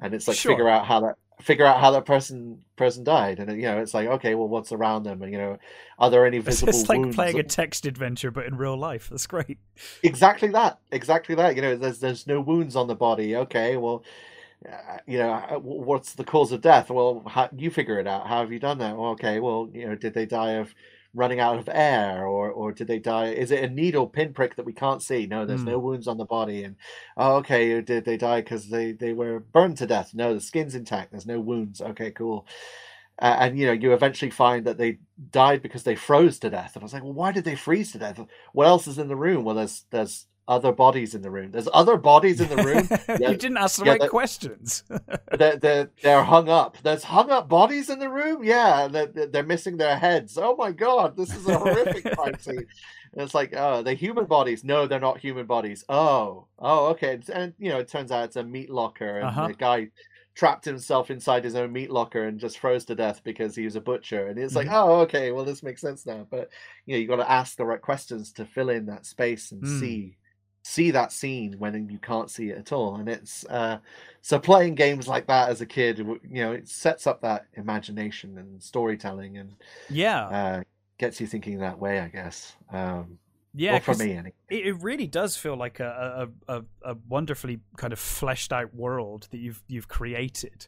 And 0.00 0.12
it's 0.14 0.26
like 0.26 0.38
Sure. 0.38 0.52
figure 0.52 0.68
out 0.68 0.86
how 0.86 1.00
that 1.00 1.16
figure 1.42 1.64
out 1.66 1.80
how 1.80 1.90
that 1.90 2.04
person 2.04 2.64
person 2.76 3.04
died. 3.04 3.38
And 3.38 3.50
you 3.52 3.62
know, 3.62 3.78
it's 3.78 3.94
like, 3.94 4.08
okay, 4.08 4.34
well, 4.34 4.48
what's 4.48 4.72
around 4.72 5.02
them? 5.02 5.22
And 5.22 5.32
you 5.32 5.38
know, 5.38 5.58
are 5.98 6.10
there 6.10 6.26
any 6.26 6.38
visible 6.40 6.70
it's 6.70 6.88
like 6.88 7.00
wounds? 7.00 7.16
playing 7.16 7.38
a 7.38 7.42
text 7.42 7.86
adventure, 7.86 8.30
but 8.30 8.46
in 8.46 8.56
real 8.56 8.76
life. 8.76 9.08
That's 9.10 9.26
great. 9.26 9.58
exactly 10.02 10.48
that 10.48 10.78
exactly 10.90 11.34
that 11.34 11.56
you 11.56 11.62
know 11.62 11.76
there's 11.76 11.98
there's 11.98 12.26
no 12.26 12.40
wounds 12.40 12.76
on 12.76 12.86
the 12.86 12.94
body 12.94 13.36
okay 13.36 13.76
well 13.76 14.04
uh, 14.68 14.98
you 15.06 15.18
know 15.18 15.32
uh, 15.32 15.58
what's 15.58 16.14
the 16.14 16.24
cause 16.24 16.52
of 16.52 16.60
death 16.60 16.90
well 16.90 17.22
how, 17.26 17.48
you 17.56 17.70
figure 17.70 17.98
it 17.98 18.06
out 18.06 18.26
how 18.26 18.40
have 18.40 18.52
you 18.52 18.58
done 18.58 18.78
that 18.78 18.96
well, 18.96 19.10
okay 19.10 19.40
well 19.40 19.68
you 19.72 19.88
know 19.88 19.94
did 19.94 20.14
they 20.14 20.26
die 20.26 20.52
of 20.52 20.74
running 21.14 21.40
out 21.40 21.58
of 21.58 21.68
air 21.72 22.26
or 22.26 22.50
or 22.50 22.72
did 22.72 22.86
they 22.88 22.98
die? 22.98 23.28
Is 23.30 23.50
it 23.50 23.64
a 23.64 23.68
needle 23.68 24.06
pinprick 24.08 24.56
that 24.56 24.64
we 24.66 24.72
can't 24.72 25.02
see? 25.02 25.26
No 25.26 25.46
there's 25.46 25.62
Hmm. 25.62 25.66
no 25.66 25.78
wounds 25.78 26.08
on 26.08 26.18
the 26.18 26.24
body 26.24 26.64
and 26.64 26.76
oh 27.16 27.36
okay 27.36 27.80
did 27.82 28.04
they 28.04 28.16
die 28.16 28.40
because 28.40 28.68
they 28.68 28.92
they 28.92 29.12
were 29.12 29.40
burned 29.40 29.78
to 29.78 29.86
death. 29.86 30.12
No 30.14 30.34
the 30.34 30.40
skin's 30.40 30.74
intact 30.74 31.10
there's 31.12 31.26
no 31.26 31.40
wounds. 31.40 31.80
Okay 31.80 32.10
cool. 32.12 32.46
Uh, 33.20 33.36
and 33.40 33.58
you 33.58 33.66
know 33.66 33.72
you 33.72 33.92
eventually 33.92 34.30
find 34.30 34.66
that 34.66 34.78
they 34.78 34.98
died 35.30 35.62
because 35.62 35.84
they 35.84 35.94
froze 35.96 36.38
to 36.40 36.50
death. 36.50 36.72
And 36.76 36.82
i 36.82 36.84
was 36.84 36.92
like 36.94 37.02
well 37.04 37.12
why 37.12 37.32
did 37.32 37.44
they 37.44 37.56
freeze 37.56 37.92
to 37.92 37.98
death? 37.98 38.20
What 38.52 38.66
else 38.66 38.86
is 38.88 38.98
in 38.98 39.08
the 39.08 39.16
room? 39.16 39.44
Well 39.44 39.56
there's 39.56 39.84
there's 39.90 40.26
other 40.52 40.72
bodies 40.72 41.14
in 41.14 41.22
the 41.22 41.30
room. 41.30 41.50
There's 41.50 41.68
other 41.72 41.96
bodies 41.96 42.40
in 42.40 42.48
the 42.54 42.62
room. 42.62 42.86
Yeah, 43.20 43.30
you 43.32 43.36
didn't 43.36 43.56
ask 43.56 43.78
the 43.78 43.86
yeah, 43.86 43.96
right 43.96 44.10
questions. 44.10 44.84
they're, 45.38 45.56
they're, 45.56 45.90
they're 46.02 46.22
hung 46.22 46.48
up. 46.48 46.76
There's 46.82 47.04
hung 47.04 47.30
up 47.30 47.48
bodies 47.48 47.88
in 47.90 47.98
the 47.98 48.08
room? 48.08 48.44
Yeah 48.44 48.88
they're, 48.88 49.06
they're 49.32 49.42
missing 49.54 49.76
their 49.78 49.96
heads. 49.96 50.36
Oh 50.36 50.54
my 50.56 50.70
god 50.72 51.16
this 51.16 51.34
is 51.34 51.46
a 51.48 51.58
horrific 51.58 52.04
crime 52.16 52.38
scene. 52.38 52.66
And 53.14 53.22
it's 53.24 53.34
like 53.34 53.54
oh 53.56 53.82
they're 53.82 53.94
human 53.94 54.26
bodies. 54.26 54.62
No 54.64 54.86
they're 54.86 55.00
not 55.08 55.18
human 55.18 55.46
bodies. 55.46 55.84
Oh 55.88 56.46
oh 56.58 56.86
okay. 56.92 57.18
And, 57.32 57.54
you 57.58 57.70
know 57.70 57.78
it 57.78 57.88
turns 57.88 58.12
out 58.12 58.24
it's 58.24 58.36
a 58.36 58.44
meat 58.44 58.70
locker 58.70 59.18
and 59.18 59.28
Uh-huh. 59.28 59.48
the 59.48 59.54
guy 59.54 59.88
trapped 60.34 60.64
himself 60.64 61.10
inside 61.10 61.44
his 61.44 61.54
own 61.56 61.70
meat 61.72 61.90
locker 61.90 62.24
and 62.24 62.40
just 62.40 62.58
froze 62.58 62.86
to 62.86 62.94
death 62.94 63.20
because 63.22 63.54
he 63.54 63.64
was 63.66 63.76
a 63.76 63.80
butcher. 63.82 64.28
And 64.28 64.38
it's 64.38 64.54
like 64.54 64.68
Mhm. 64.68 64.72
oh 64.74 65.00
okay 65.06 65.30
well 65.32 65.44
this 65.44 65.62
makes 65.62 65.80
sense 65.80 66.06
now. 66.06 66.26
But 66.30 66.50
you 66.86 66.94
know 66.94 67.00
you 67.00 67.06
got 67.08 67.16
to 67.24 67.30
ask 67.30 67.56
the 67.56 67.64
right 67.66 67.80
questions 67.90 68.32
to 68.34 68.44
fill 68.46 68.70
in 68.70 68.86
that 68.86 69.06
space 69.06 69.52
and 69.52 69.62
Mm. 69.62 69.80
see 69.80 70.16
see 70.62 70.90
that 70.92 71.10
scene 71.10 71.54
when 71.58 71.88
you 71.88 71.98
can't 71.98 72.30
see 72.30 72.50
it 72.50 72.58
at 72.58 72.72
all 72.72 72.96
and 72.96 73.08
it's 73.08 73.44
uh 73.46 73.78
so 74.20 74.38
playing 74.38 74.74
games 74.74 75.08
like 75.08 75.26
that 75.26 75.48
as 75.48 75.60
a 75.60 75.66
kid 75.66 75.98
you 75.98 76.18
know 76.42 76.52
it 76.52 76.68
sets 76.68 77.06
up 77.06 77.20
that 77.20 77.46
imagination 77.54 78.38
and 78.38 78.62
storytelling 78.62 79.38
and 79.38 79.54
yeah, 79.90 80.26
uh 80.26 80.62
gets 80.98 81.20
you 81.20 81.26
thinking 81.26 81.58
that 81.58 81.78
way 81.78 81.98
i 81.98 82.06
guess 82.06 82.54
um 82.72 83.18
yeah. 83.54 83.78
for 83.80 83.94
me 83.94 84.12
anyway. 84.12 84.32
it, 84.48 84.66
it 84.66 84.82
really 84.82 85.06
does 85.06 85.36
feel 85.36 85.56
like 85.56 85.80
a, 85.80 86.28
a, 86.48 86.56
a, 86.56 86.62
a 86.82 86.96
wonderfully 87.08 87.60
kind 87.76 87.92
of 87.92 87.98
fleshed 87.98 88.52
out 88.52 88.74
world 88.74 89.28
that 89.30 89.38
you've 89.38 89.62
you've 89.68 89.88
created. 89.88 90.66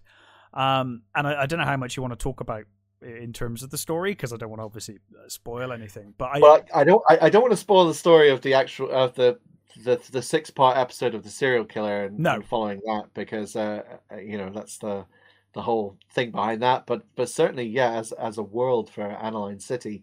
Um, 0.53 1.03
and 1.14 1.26
I, 1.26 1.42
I 1.42 1.47
don't 1.47 1.59
know 1.59 1.64
how 1.64 1.76
much 1.76 1.97
you 1.97 2.03
want 2.03 2.12
to 2.12 2.22
talk 2.22 2.40
about 2.40 2.64
in 3.03 3.32
terms 3.32 3.62
of 3.62 3.70
the 3.70 3.78
story 3.78 4.12
because 4.12 4.32
I 4.32 4.36
don't 4.36 4.51
want 4.51 4.61
to 4.61 4.64
obviously 4.64 4.99
uh, 5.14 5.28
spoil 5.28 5.72
anything. 5.72 6.14
But 6.16 6.30
I, 6.34 6.38
Well, 6.38 6.62
I 6.74 6.84
don't. 6.84 7.03
I, 7.09 7.18
I 7.22 7.30
don't 7.30 7.42
want 7.42 7.53
to 7.53 7.57
spoil 7.57 7.88
the 7.88 7.95
story 7.95 8.30
of 8.30 8.42
the 8.42 8.55
actual 8.55 8.90
of 8.90 9.14
the 9.14 9.38
the 9.82 10.00
the 10.10 10.22
six 10.22 10.50
part 10.50 10.76
episode 10.76 11.14
of 11.14 11.22
the 11.24 11.30
serial 11.30 11.64
killer 11.64 12.04
and, 12.04 12.20
No. 12.20 12.34
and 12.34 12.46
following 12.46 12.80
that 12.86 13.10
because 13.14 13.56
uh, 13.56 13.82
uh, 14.12 14.16
you 14.16 14.38
know 14.38 14.50
that's 14.50 14.78
the 14.78 15.06
the 15.54 15.62
whole 15.62 15.96
thing 16.10 16.30
behind 16.30 16.62
that. 16.62 16.86
But 16.86 17.04
but 17.16 17.28
certainly, 17.28 17.64
yeah, 17.66 17.92
as 17.92 18.12
as 18.12 18.38
a 18.38 18.42
world 18.42 18.90
for 18.90 19.02
Aniline 19.04 19.60
City, 19.60 20.02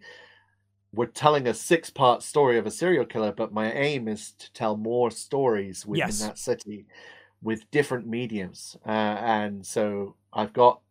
we're 0.93 1.05
telling 1.07 1.47
a 1.47 1.53
six 1.53 1.89
part 1.89 2.23
story 2.23 2.57
of 2.57 2.65
a 2.65 2.71
serial 2.71 3.05
killer. 3.05 3.31
But 3.31 3.53
my 3.53 3.71
aim 3.73 4.07
is 4.07 4.31
to 4.33 4.51
tell 4.53 4.77
more 4.77 5.11
stories 5.11 5.85
within 5.85 6.07
Yes. 6.07 6.19
that 6.19 6.37
city 6.37 6.85
with 7.41 7.69
different 7.71 8.07
mediums, 8.07 8.77
uh, 8.85 8.89
and 8.89 9.65
so 9.65 10.15
I've 10.33 10.53
got 10.53 10.81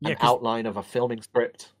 yeah, 0.00 0.12
an 0.12 0.16
outline 0.20 0.66
of 0.66 0.76
a 0.76 0.82
filming 0.82 1.22
script 1.22 1.72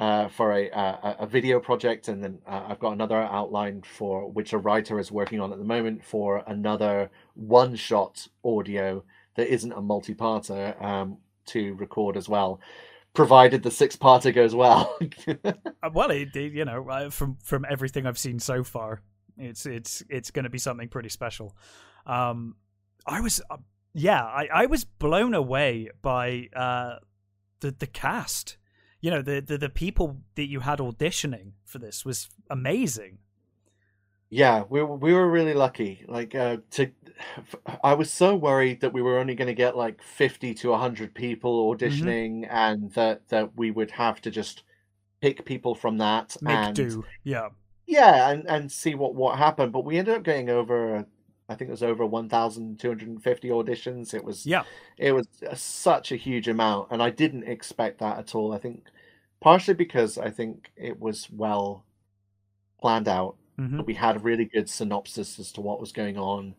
uh, 0.00 0.28
for 0.28 0.52
a, 0.52 0.68
a 0.70 1.16
a 1.20 1.26
video 1.26 1.60
project, 1.60 2.08
and 2.08 2.24
then 2.24 2.38
uh, 2.46 2.64
I've 2.68 2.80
got 2.80 2.92
another 2.92 3.16
outline 3.16 3.82
for 3.82 4.28
which 4.28 4.54
a 4.54 4.58
writer 4.58 4.98
is 4.98 5.12
working 5.12 5.40
on 5.40 5.52
at 5.52 5.58
the 5.58 5.64
moment 5.64 6.02
for 6.02 6.42
another 6.46 7.10
one 7.34 7.76
shot 7.76 8.26
audio 8.42 9.04
that 9.36 9.52
isn't 9.52 9.72
a 9.72 9.82
multi 9.82 10.14
parter 10.14 10.82
um, 10.82 11.18
to 11.46 11.74
record 11.74 12.16
as 12.16 12.28
well, 12.30 12.60
provided 13.12 13.62
the 13.62 13.70
six 13.70 13.94
parter 13.94 14.34
goes 14.34 14.54
well. 14.54 14.98
Uh, 15.82 15.88
well, 15.94 16.10
it, 16.10 16.36
you 16.36 16.62
know, 16.66 16.86
uh, 16.90 17.08
from 17.08 17.38
from 17.42 17.64
everything 17.68 18.06
I've 18.06 18.18
seen 18.18 18.38
so 18.38 18.62
far, 18.62 19.00
it's 19.38 19.64
it's 19.64 20.02
it's 20.10 20.30
going 20.30 20.42
to 20.42 20.50
be 20.50 20.58
something 20.58 20.88
pretty 20.88 21.08
special. 21.08 21.56
Um, 22.04 22.56
I 23.06 23.22
was, 23.22 23.40
uh, 23.50 23.56
yeah, 23.94 24.22
I, 24.22 24.48
I 24.52 24.66
was 24.66 24.84
blown 24.84 25.32
away 25.32 25.88
by 26.02 26.48
uh, 26.54 26.96
the 27.60 27.70
the 27.70 27.86
cast. 27.86 28.58
You 29.00 29.10
know, 29.10 29.22
the, 29.22 29.40
the 29.40 29.56
the 29.56 29.68
people 29.68 30.18
that 30.34 30.46
you 30.46 30.60
had 30.60 30.78
auditioning 30.78 31.52
for 31.64 31.78
this 31.78 32.04
was 32.04 32.28
amazing. 32.50 33.18
Yeah, 34.28 34.62
we 34.68 34.80
were, 34.80 34.96
we 34.96 35.12
were 35.12 35.28
really 35.28 35.54
lucky. 35.54 36.04
Like 36.06 36.34
uh, 36.36 36.58
to, 36.72 36.92
I 37.82 37.94
was 37.94 38.12
so 38.12 38.36
worried 38.36 38.80
that 38.80 38.92
we 38.92 39.02
were 39.02 39.18
only 39.18 39.34
going 39.34 39.48
to 39.48 39.54
get 39.54 39.76
like 39.76 40.02
fifty 40.02 40.54
to 40.54 40.74
hundred 40.74 41.14
people 41.14 41.74
auditioning, 41.74 42.46
and 42.48 42.92
that 42.92 43.28
that 43.30 43.56
we 43.56 43.70
would 43.72 43.90
have 43.90 44.20
to 44.22 44.30
just 44.30 44.62
pick 45.20 45.44
people 45.44 45.74
from 45.74 45.98
that 45.98 46.36
Make 46.40 46.56
and 46.56 46.76
do, 46.76 47.04
yeah, 47.24 47.48
yeah, 47.86 48.30
and 48.30 48.48
and 48.48 48.70
see 48.70 48.94
what 48.94 49.14
what 49.16 49.36
happened. 49.38 49.72
But 49.72 49.84
we 49.84 49.98
ended 49.98 50.14
up 50.14 50.22
getting 50.22 50.48
over, 50.48 51.06
I 51.50 51.56
think 51.56 51.68
it 51.68 51.72
was 51.72 51.82
over 51.82 52.06
one 52.06 52.28
thousand 52.28 52.78
two 52.80 52.88
hundred 52.88 53.08
and 53.08 53.22
fifty 53.22 53.48
auditions. 53.50 54.14
It 54.14 54.24
was 54.24 54.46
yeah, 54.46 54.64
it 54.98 55.12
was 55.12 55.26
such 55.54 56.12
a 56.12 56.16
huge 56.16 56.48
amount, 56.48 56.88
and 56.92 57.02
I 57.02 57.10
didn't 57.10 57.44
expect 57.44 57.98
that 58.00 58.18
at 58.18 58.34
all. 58.34 58.52
I 58.54 58.58
think 58.58 58.86
partially 59.40 59.74
because 59.74 60.18
I 60.18 60.30
think 60.30 60.72
it 60.76 61.00
was 61.00 61.28
well 61.30 61.84
planned 62.80 63.08
out 63.08 63.36
hmm 63.58 63.82
we 63.86 63.94
had 63.94 64.16
a 64.16 64.20
really 64.20 64.46
good 64.46 64.68
synopsis 64.68 65.38
as 65.38 65.52
to 65.52 65.60
what 65.60 65.80
was 65.80 65.92
going 65.92 66.18
on. 66.18 66.54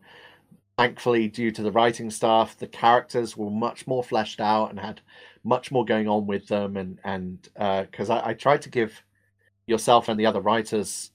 Thankfully, 0.78 1.28
due 1.28 1.50
to 1.52 1.62
the 1.62 1.72
writing 1.72 2.10
staff, 2.10 2.56
the 2.58 2.66
characters 2.66 3.36
were 3.36 3.50
much 3.50 3.86
more 3.86 4.02
fleshed 4.04 4.40
out 4.40 4.70
and 4.70 4.80
had 4.80 5.00
much 5.44 5.70
more 5.70 5.84
going 5.84 6.08
on 6.08 6.26
with 6.26 6.48
them. 6.48 6.76
And 6.76 6.98
and 7.04 7.48
because 7.90 8.10
I, 8.10 8.28
I 8.30 8.34
tried 8.34 8.62
to 8.62 8.70
give 8.70 9.02
yourself 9.66 10.08
and 10.08 10.18
the 10.18 10.26
other 10.26 10.40
writers 10.40 11.10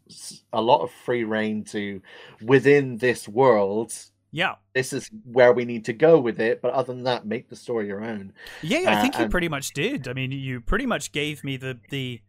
a 0.54 0.62
lot 0.62 0.82
of 0.82 0.92
free 0.92 1.24
reign 1.24 1.64
to 1.66 2.02
within 2.42 2.98
this 2.98 3.28
world. 3.28 3.94
yeah, 4.32 4.56
This 4.74 4.94
is 4.94 5.10
where 5.26 5.52
we 5.54 5.66
need 5.66 5.86
to 5.86 5.94
go 5.94 6.20
with 6.20 6.40
it, 6.40 6.62
but 6.62 6.72
other 6.74 6.94
than 6.94 7.04
that, 7.04 7.26
make 7.26 7.50
the 7.50 7.56
story 7.56 7.88
your 7.88 8.04
own. 8.04 8.34
yeah. 8.62 8.80
I 8.90 8.94
Uh, 8.96 9.02
think 9.02 9.20
you 9.20 9.28
pretty 9.28 9.50
much 9.50 9.74
did. 9.74 10.08
I 10.08 10.14
mean, 10.14 10.32
you 10.32 10.62
pretty 10.62 10.86
much 10.86 11.12
gave 11.12 11.44
me 11.44 11.58
the 11.58 11.80
the 11.90 12.22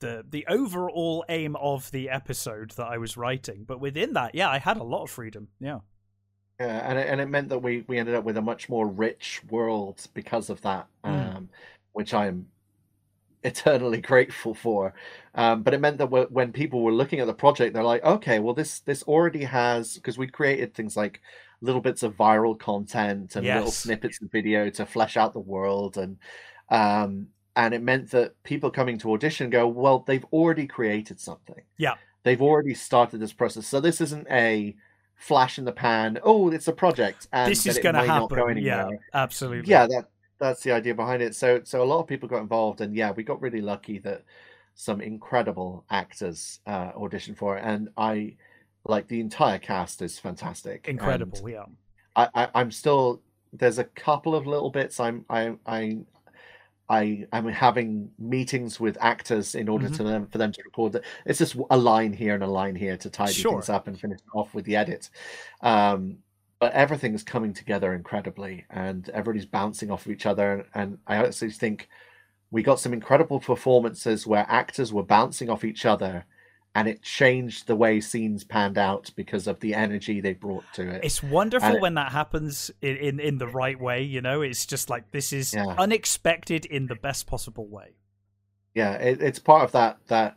the 0.00 0.24
the 0.28 0.44
overall 0.48 1.24
aim 1.28 1.56
of 1.56 1.90
the 1.90 2.10
episode 2.10 2.72
that 2.72 2.86
I 2.86 2.98
was 2.98 3.16
writing, 3.16 3.64
but 3.66 3.80
within 3.80 4.12
that, 4.12 4.34
yeah, 4.34 4.48
I 4.50 4.58
had 4.58 4.76
a 4.76 4.82
lot 4.82 5.02
of 5.04 5.10
freedom. 5.10 5.48
Yeah. 5.60 5.80
Yeah, 6.60 6.88
and 6.88 6.98
it, 6.98 7.08
and 7.08 7.20
it 7.20 7.26
meant 7.28 7.48
that 7.50 7.58
we 7.58 7.84
we 7.88 7.98
ended 7.98 8.14
up 8.14 8.24
with 8.24 8.36
a 8.36 8.42
much 8.42 8.68
more 8.68 8.86
rich 8.86 9.42
world 9.50 10.06
because 10.14 10.48
of 10.50 10.60
that, 10.62 10.86
Mm. 11.04 11.36
um, 11.36 11.48
which 11.92 12.12
I 12.14 12.26
am 12.28 12.48
eternally 13.46 14.00
grateful 14.00 14.54
for. 14.54 14.94
Um, 15.34 15.62
but 15.62 15.74
it 15.74 15.80
meant 15.80 15.98
that 15.98 16.08
wh- 16.08 16.32
when 16.32 16.52
people 16.52 16.82
were 16.82 16.92
looking 16.92 17.20
at 17.20 17.26
the 17.26 17.34
project, 17.34 17.74
they're 17.74 17.82
like, 17.82 18.04
okay, 18.04 18.38
well 18.38 18.54
this 18.54 18.80
this 18.80 19.02
already 19.04 19.44
has 19.44 19.94
because 19.94 20.18
we 20.18 20.26
created 20.26 20.74
things 20.74 20.96
like 20.96 21.20
little 21.62 21.80
bits 21.80 22.02
of 22.02 22.16
viral 22.16 22.58
content 22.58 23.34
and 23.36 23.46
little 23.56 23.70
snippets 23.70 24.20
of 24.20 24.30
video 24.30 24.68
to 24.70 24.84
flesh 24.84 25.16
out 25.16 25.32
the 25.32 25.40
world 25.40 25.96
and 25.96 26.18
um 26.70 27.28
and 27.56 27.72
it 27.72 27.82
meant 27.82 28.10
that 28.10 28.34
people 28.42 28.70
coming 28.70 28.98
to 28.98 29.10
audition 29.12 29.48
go 29.48 29.66
well 29.66 30.00
they've 30.06 30.26
already 30.32 30.66
created 30.66 31.18
something 31.18 31.62
Yeah. 31.78 31.94
they've 32.24 32.42
already 32.42 32.74
started 32.74 33.20
this 33.20 33.32
process 33.32 33.66
so 33.66 33.80
this 33.80 34.02
isn't 34.02 34.26
a 34.30 34.76
flash 35.14 35.58
in 35.58 35.64
the 35.64 35.72
pan 35.72 36.18
oh 36.22 36.50
it's 36.50 36.68
a 36.68 36.72
project 36.74 37.26
and 37.32 37.50
this 37.50 37.64
is 37.66 37.78
going 37.78 37.94
to 37.94 38.04
not 38.06 38.28
go 38.28 38.36
happen. 38.36 38.58
Yeah, 38.62 38.88
absolutely. 39.14 39.70
yeah 39.70 39.86
that 39.86 40.08
that's 40.38 40.62
the 40.62 40.72
idea 40.72 40.94
behind 40.94 41.22
it 41.22 41.34
so 41.34 41.60
so 41.64 41.82
a 41.82 41.84
lot 41.84 42.00
of 42.00 42.06
people 42.06 42.28
got 42.28 42.40
involved 42.42 42.80
and 42.80 42.94
yeah 42.94 43.10
we 43.10 43.22
got 43.22 43.40
really 43.40 43.60
lucky 43.60 43.98
that 43.98 44.22
some 44.74 45.00
incredible 45.00 45.84
actors 45.90 46.60
uh 46.66 46.92
auditioned 46.92 47.36
for 47.36 47.56
it 47.56 47.62
and 47.64 47.88
i 47.96 48.34
like 48.84 49.08
the 49.08 49.20
entire 49.20 49.58
cast 49.58 50.00
is 50.02 50.18
fantastic 50.18 50.86
and 50.86 50.98
incredible. 50.98 51.48
Yeah. 51.48 51.64
I, 52.14 52.28
I 52.34 52.48
I'm 52.54 52.70
still 52.70 53.20
there's 53.52 53.78
a 53.78 53.84
couple 53.84 54.34
of 54.34 54.46
little 54.46 54.70
bits 54.70 55.00
I'm 55.00 55.24
I 55.28 55.54
I 55.66 55.98
I 56.88 57.26
am 57.32 57.48
having 57.48 58.10
meetings 58.16 58.78
with 58.78 58.96
actors 59.00 59.56
in 59.56 59.68
order 59.68 59.88
Mhm. 59.88 59.96
to 59.96 60.02
them 60.04 60.26
for 60.28 60.38
them 60.38 60.52
to 60.52 60.62
record 60.64 60.92
that. 60.92 61.02
It's 61.24 61.40
just 61.40 61.56
a 61.70 61.76
line 61.76 62.12
here 62.12 62.34
and 62.34 62.44
a 62.44 62.46
line 62.46 62.76
here 62.76 62.96
to 62.98 63.10
tidy 63.10 63.32
Sure. 63.32 63.52
things 63.54 63.68
up 63.68 63.88
and 63.88 63.98
finish 63.98 64.20
off 64.32 64.54
with 64.54 64.64
the 64.66 64.76
edit. 64.76 65.10
Um, 65.62 66.18
but 66.58 66.72
everything 66.72 67.14
is 67.14 67.22
coming 67.22 67.52
together 67.52 67.92
incredibly, 67.94 68.64
and 68.70 69.08
everybody's 69.10 69.46
bouncing 69.46 69.90
off 69.90 70.06
of 70.06 70.12
each 70.12 70.26
other. 70.26 70.66
And 70.74 70.98
I 71.06 71.16
actually 71.16 71.50
think 71.50 71.88
we 72.50 72.62
got 72.62 72.80
some 72.80 72.92
incredible 72.92 73.40
performances 73.40 74.26
where 74.26 74.46
actors 74.48 74.92
were 74.92 75.02
bouncing 75.02 75.50
off 75.50 75.64
each 75.64 75.84
other, 75.84 76.24
and 76.74 76.88
it 76.88 77.02
changed 77.02 77.66
the 77.66 77.76
way 77.76 78.00
scenes 78.00 78.44
panned 78.44 78.78
out 78.78 79.10
because 79.16 79.46
of 79.46 79.60
the 79.60 79.74
energy 79.74 80.20
they 80.20 80.34
brought 80.34 80.64
to 80.74 80.88
it. 80.88 81.04
It's 81.04 81.22
wonderful 81.22 81.68
And 81.72 81.80
when 81.82 81.94
that 81.94 82.12
happens 82.12 82.70
in, 82.82 82.96
in 82.96 83.20
in 83.20 83.38
the 83.38 83.48
right 83.48 83.80
way. 83.80 84.02
You 84.02 84.20
know, 84.20 84.42
it's 84.42 84.66
just 84.66 84.88
like 84.90 85.10
this 85.10 85.32
is 85.32 85.54
Yeah. 85.54 85.74
unexpected 85.78 86.64
in 86.66 86.86
the 86.86 86.94
best 86.94 87.26
possible 87.26 87.66
way. 87.66 87.96
yeah 88.74 88.92
it, 88.94 89.22
it's 89.22 89.38
part 89.38 89.64
of 89.64 89.72
that 89.72 89.98
that 90.08 90.36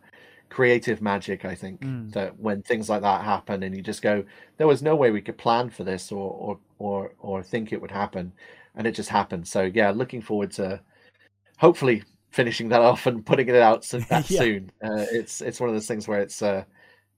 creative 0.50 1.02
magic 1.02 1.46
i 1.46 1.54
think 1.56 1.82
Mm. 1.82 2.12
that 2.14 2.40
when 2.40 2.62
things 2.64 2.90
like 2.90 3.02
that 3.04 3.24
happen 3.24 3.62
and 3.64 3.76
you 3.76 3.82
just 3.84 4.02
go 4.02 4.24
there 4.58 4.68
was 4.68 4.82
no 4.82 4.96
way 4.96 5.12
we 5.12 5.22
could 5.22 5.38
plan 5.38 5.70
for 5.70 5.84
this 5.84 6.12
or 6.12 6.32
or 6.32 6.60
or, 6.80 7.12
or 7.20 7.44
think 7.44 7.72
it 7.72 7.82
would 7.82 7.92
happen 7.92 8.32
and 8.76 8.88
it 8.88 8.94
just 8.94 9.10
happened 9.10 9.48
so 9.48 9.64
yeah 9.74 9.92
looking 9.92 10.22
forward 10.22 10.52
to 10.52 10.80
hopefully 11.58 12.04
finishing 12.32 12.70
that 12.70 12.82
off 12.90 13.06
and 13.06 13.26
putting 13.26 13.48
it 13.48 13.56
out 13.56 13.84
so 13.86 14.00
that 14.00 14.30
Yeah. 14.30 14.40
soon 14.40 14.72
uh, 14.84 15.06
it's 15.12 15.42
it's 15.42 15.60
one 15.60 15.70
of 15.70 15.76
those 15.76 15.88
things 15.88 16.08
where 16.08 16.20
it's 16.22 16.42
uh 16.42 16.64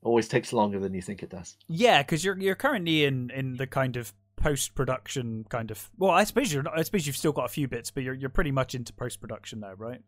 always 0.03 0.27
takes 0.27 0.51
longer 0.51 0.79
than 0.79 0.93
you 0.93 1.01
think 1.01 1.21
it 1.23 1.29
does 1.29 1.57
Yeah, 1.67 2.01
because 2.01 2.25
you're 2.25 2.37
you're 2.39 2.55
currently 2.55 3.05
in 3.05 3.29
in 3.29 3.55
the 3.57 3.67
kind 3.67 3.97
of 3.97 4.13
post 4.35 4.73
production 4.73 5.45
kind 5.49 5.69
of. 5.69 5.91
Well, 5.99 6.09
I 6.09 6.23
suppose 6.23 6.51
you're. 6.51 6.63
not- 6.63 6.75
I 6.79 6.81
suppose 6.81 7.05
you've 7.05 7.15
still 7.15 7.31
got 7.31 7.45
a 7.45 7.49
few 7.49 7.67
bits, 7.67 7.91
but 7.91 8.01
you're 8.01 8.15
you're 8.15 8.31
pretty 8.31 8.49
much 8.51 8.73
into 8.73 8.91
post 8.93 9.21
production 9.21 9.59
now, 9.59 9.73
right? 9.77 10.01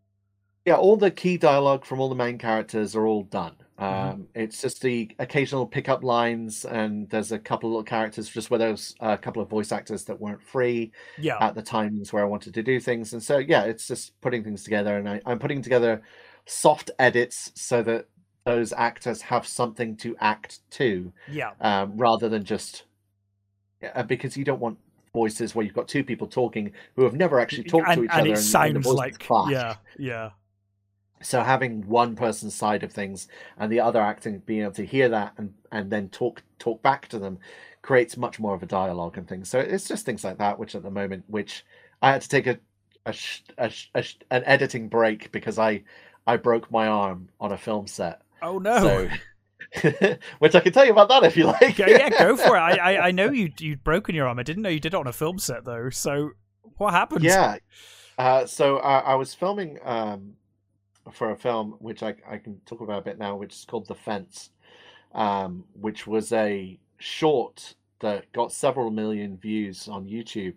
Yeah 0.66 0.76
all 0.76 0.96
the 0.98 1.12
key 1.12 1.38
dialogue 1.38 1.86
from 1.86 2.00
all 2.00 2.10
the 2.10 2.16
main 2.16 2.38
characters 2.38 2.96
are 2.96 3.06
all 3.06 3.24
done 3.24 3.56
um 3.80 3.88
Mhm. 3.88 4.26
it's 4.36 4.62
just 4.62 4.82
the 4.82 5.10
occasional 5.20 5.66
pickup 5.66 6.04
lines 6.04 6.64
and 6.66 7.10
there's 7.10 7.32
a 7.32 7.40
couple 7.40 7.70
of 7.70 7.72
little 7.74 7.84
characters 7.84 8.30
just 8.30 8.50
where 8.52 8.60
there's 8.60 8.96
a 9.00 9.18
couple 9.18 9.42
of 9.42 9.50
voice 9.50 9.72
actors 9.72 10.06
that 10.06 10.20
weren't 10.22 10.42
free 10.44 10.92
Yeah. 11.18 11.38
at 11.42 11.56
the 11.56 11.62
times 11.64 12.14
where 12.14 12.24
i 12.24 12.26
wanted 12.28 12.54
to 12.54 12.64
do 12.64 12.80
things 12.80 13.14
and 13.14 13.22
so 13.22 13.40
yeah 13.40 13.64
it's 13.64 13.88
just 13.88 14.20
putting 14.22 14.44
things 14.44 14.64
together 14.64 14.98
and 14.98 15.10
I, 15.10 15.22
i'm 15.26 15.40
putting 15.40 15.62
together 15.62 16.02
soft 16.46 16.92
edits 17.00 17.52
so 17.56 17.82
that 17.84 18.08
those 18.46 18.74
actors 18.74 19.22
have 19.22 19.48
something 19.48 19.96
to 19.98 20.16
act 20.20 20.60
to 20.72 21.12
yeah. 21.32 21.52
um, 21.62 21.96
rather 21.98 22.28
than 22.28 22.44
just 22.44 22.84
uh, 23.96 24.04
because 24.04 24.36
you 24.36 24.44
don't 24.44 24.60
want 24.60 24.78
voices 25.14 25.56
where 25.56 25.66
you've 25.66 25.74
got 25.76 25.88
two 25.88 26.04
people 26.04 26.28
talking 26.28 26.72
who 26.98 27.04
have 27.06 27.14
never 27.14 27.40
actually 27.40 27.64
talked 27.64 27.88
and, 27.88 27.98
to 28.00 28.04
each 28.04 28.10
and 28.12 28.20
other 28.22 28.30
it 28.32 28.38
and- 28.38 28.38
the 28.38 28.84
sounds 28.84 28.86
like 28.88 29.18
clash. 29.20 29.52
yeah, 29.52 29.76
yeah, 29.98 30.30
so 31.24 31.42
having 31.42 31.88
one 31.88 32.16
person's 32.16 32.54
side 32.54 32.84
of 32.84 32.92
things 32.92 33.28
and 33.58 33.72
the 33.72 33.80
other 33.80 34.02
acting 34.02 34.40
being 34.46 34.62
able 34.62 34.72
to 34.74 34.86
hear 34.86 35.10
that 35.10 35.34
and 35.38 35.54
and 35.72 35.90
then 35.92 36.10
talk 36.10 36.44
talk 36.60 36.82
back 36.84 37.08
to 37.08 37.18
them 37.18 37.40
creates 37.82 38.16
much 38.18 38.40
more 38.40 38.54
of 38.54 38.62
a 38.64 38.66
dialogue 38.68 39.18
and 39.18 39.28
things 39.28 39.50
so 39.50 39.60
it's 39.60 39.88
just 39.88 40.06
things 40.06 40.24
like 40.24 40.38
that 40.38 40.60
which 40.60 40.76
at 40.76 40.84
the 40.84 40.92
moment 40.92 41.24
which 41.28 41.66
i 42.02 42.12
had 42.12 42.22
to 42.22 42.30
take 42.30 42.48
a 42.48 42.60
a, 43.06 43.12
sh- 43.12 43.42
a, 43.58 43.70
sh- 43.70 43.90
a 43.96 44.02
sh- 44.02 44.16
an 44.32 44.44
editing 44.46 44.88
break 44.88 45.32
because 45.32 45.58
i 45.60 45.84
i 46.28 46.38
broke 46.38 46.72
my 46.72 46.88
arm 46.88 47.28
on 47.40 47.52
a 47.52 47.58
film 47.58 47.88
set 47.88 48.22
Oh 48.42 48.58
no. 48.60 48.82
so 48.82 49.10
which 50.40 50.56
i 50.56 50.60
can 50.60 50.72
tell 50.72 50.86
you 50.86 50.92
about 50.92 51.10
that 51.10 51.24
if 51.24 51.36
you 51.36 51.46
like 51.46 51.78
yeah, 51.78 52.10
go 52.10 52.38
for 52.38 52.56
it. 52.56 52.60
I, 52.60 52.78
I 52.96 53.08
I 53.08 53.12
know 53.12 53.30
you 53.42 53.52
you'd 53.60 53.84
broken 53.84 54.14
your 54.16 54.28
arm. 54.28 54.40
I 54.40 54.44
didn't 54.44 54.64
know 54.64 54.70
you 54.70 54.80
did 54.80 54.94
it 54.94 54.98
on 54.98 55.08
a 55.08 55.14
film 55.14 55.40
set 55.40 55.66
though. 55.66 55.90
So 55.90 56.32
what 56.78 56.94
happened? 56.94 57.24
Yeah. 57.24 57.58
Uh, 58.18 58.46
so 58.46 58.78
I, 58.78 59.00
I 59.00 59.16
was 59.16 59.34
filming 59.34 59.80
um, 59.84 60.34
for 61.12 61.32
a 61.32 61.36
film 61.36 61.76
which 61.80 62.02
I, 62.04 62.16
I 62.28 62.38
can 62.38 62.60
talk 62.66 62.82
about 62.82 63.00
a 63.00 63.04
bit 63.04 63.20
now, 63.20 63.36
which 63.36 63.54
is 63.54 63.66
called 63.66 63.88
The 63.88 63.96
Fence, 63.96 64.52
um, 65.14 65.66
which 65.80 66.08
was 66.08 66.32
a 66.32 66.80
short 66.98 67.76
that 68.00 68.32
got 68.34 68.52
several 68.52 68.90
million 68.90 69.38
views 69.38 69.88
on 69.88 70.06
YouTube. 70.08 70.56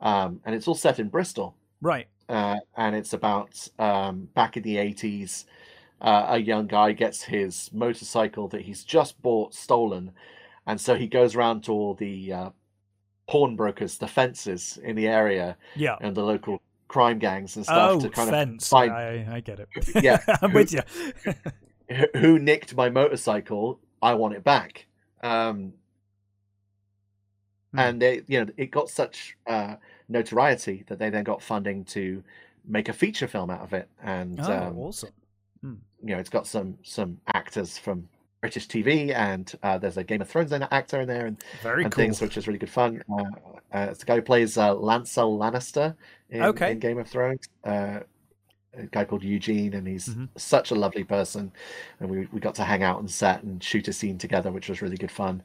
Um, 0.00 0.40
and 0.44 0.54
it's 0.54 0.68
all 0.68 0.74
set 0.74 0.98
in 0.98 1.08
Bristol. 1.08 1.54
Right. 1.80 2.08
Uh, 2.28 2.56
and 2.76 2.94
it's 2.94 3.12
about 3.12 3.68
um, 3.78 4.28
back 4.34 4.56
in 4.56 4.62
the 4.62 4.76
80s. 4.76 5.44
Uh, 6.00 6.26
a 6.30 6.38
young 6.38 6.66
guy 6.66 6.92
gets 6.92 7.22
his 7.22 7.70
motorcycle 7.72 8.48
that 8.48 8.62
he's 8.62 8.84
just 8.84 9.20
bought 9.22 9.54
stolen. 9.54 10.12
And 10.66 10.80
so 10.80 10.94
he 10.94 11.06
goes 11.06 11.34
around 11.34 11.64
to 11.64 11.72
all 11.72 11.94
the 11.94 12.32
uh, 12.32 12.50
pawnbrokers, 13.26 13.98
the 13.98 14.06
fences 14.06 14.78
in 14.82 14.96
the 14.96 15.08
area, 15.08 15.56
Yeah. 15.74 15.96
and 16.00 16.14
the 16.14 16.22
local 16.22 16.60
crime 16.88 17.18
gangs 17.18 17.56
and 17.56 17.64
stuff 17.64 17.90
Oh, 17.92 18.00
to 18.00 18.08
kind 18.10 18.30
fence. 18.30 18.68
find- 18.68 18.92
I 18.92 19.26
I 19.30 19.40
get 19.40 19.60
it. 19.60 19.68
Yeah. 20.02 20.18
I'm 20.42 20.52
with 20.52 20.72
you. 20.72 20.80
"Who- 21.90 22.18
who 22.18 22.38
nicked 22.38 22.74
my 22.74 22.90
motorcycle. 22.90 23.78
I 24.02 24.14
want 24.14 24.34
it 24.34 24.44
back. 24.44 24.86
Um, 25.22 25.72
Hmm. 27.72 27.78
And 27.78 28.02
they, 28.02 28.22
you 28.26 28.42
know, 28.44 28.50
it 28.56 28.70
got 28.70 28.88
such 28.88 29.36
uh, 29.46 29.76
notoriety 30.08 30.84
that 30.88 30.98
they 30.98 31.10
then 31.10 31.22
got 31.24 31.42
funding 31.42 31.84
to 31.86 32.22
make 32.66 32.88
a 32.88 32.94
feature 32.94 33.28
film 33.28 33.50
out 33.50 33.60
of 33.60 33.74
it. 33.74 33.88
And 34.02 34.40
oh, 34.40 34.52
um, 34.68 34.78
awesome. 34.78 35.10
you 35.62 35.76
know, 36.02 36.16
it's 36.18 36.30
got 36.30 36.46
some 36.46 36.78
some 36.82 37.18
actors 37.34 37.76
from 37.76 38.08
British 38.40 38.68
TV, 38.68 39.12
and 39.14 39.52
uh, 39.62 39.76
there's 39.76 39.98
a 39.98 40.04
Game 40.04 40.22
of 40.22 40.28
Thrones 40.30 40.50
actor 40.52 41.02
in 41.02 41.08
there, 41.08 41.26
and, 41.26 41.36
Very 41.62 41.84
and 41.84 41.92
cool. 41.92 42.04
things, 42.04 42.22
which 42.22 42.38
is 42.38 42.46
really 42.46 42.58
good 42.58 42.70
fun. 42.70 43.02
Uh, 43.12 43.24
uh, 43.74 43.88
it's 43.90 43.98
the 44.00 44.06
guy 44.06 44.14
who 44.16 44.22
plays 44.22 44.56
uh, 44.56 44.74
Lancel 44.74 45.36
Lannister 45.38 45.94
in, 46.30 46.42
Okay. 46.44 46.72
in 46.72 46.78
Game 46.78 46.98
of 46.98 47.08
Thrones. 47.08 47.48
Uh, 47.64 48.00
a 48.74 48.86
guy 48.86 49.04
called 49.04 49.24
Eugene, 49.24 49.74
and 49.74 49.86
he's 49.88 50.08
Mhm. 50.08 50.28
such 50.36 50.70
a 50.70 50.74
lovely 50.74 51.02
person. 51.02 51.52
And 52.00 52.10
we, 52.10 52.26
we 52.32 52.40
got 52.40 52.54
to 52.56 52.64
hang 52.64 52.82
out 52.82 52.98
on 52.98 53.08
set 53.08 53.42
and 53.42 53.62
shoot 53.62 53.88
a 53.88 53.92
scene 53.92 54.18
together, 54.18 54.52
which 54.52 54.68
was 54.68 54.82
really 54.82 54.96
good 54.96 55.10
fun. 55.10 55.42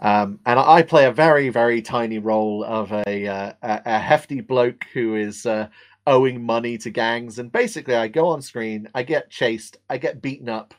Um, 0.00 0.40
and 0.46 0.58
I 0.58 0.82
play 0.82 1.06
a 1.06 1.12
very, 1.12 1.48
very 1.50 1.82
tiny 1.82 2.18
role 2.18 2.64
of 2.64 2.92
a 2.92 3.26
uh, 3.26 3.52
a, 3.62 3.82
a 3.86 3.98
hefty 3.98 4.40
bloke 4.40 4.84
who 4.92 5.16
is 5.16 5.46
uh, 5.46 5.68
owing 6.06 6.42
money 6.42 6.78
to 6.78 6.90
gangs. 6.90 7.38
And 7.38 7.52
basically, 7.52 7.96
I 7.96 8.08
go 8.08 8.28
on 8.28 8.42
screen, 8.42 8.88
I 8.94 9.02
get 9.02 9.30
chased, 9.30 9.78
I 9.90 9.98
get 9.98 10.22
beaten 10.22 10.48
up, 10.48 10.74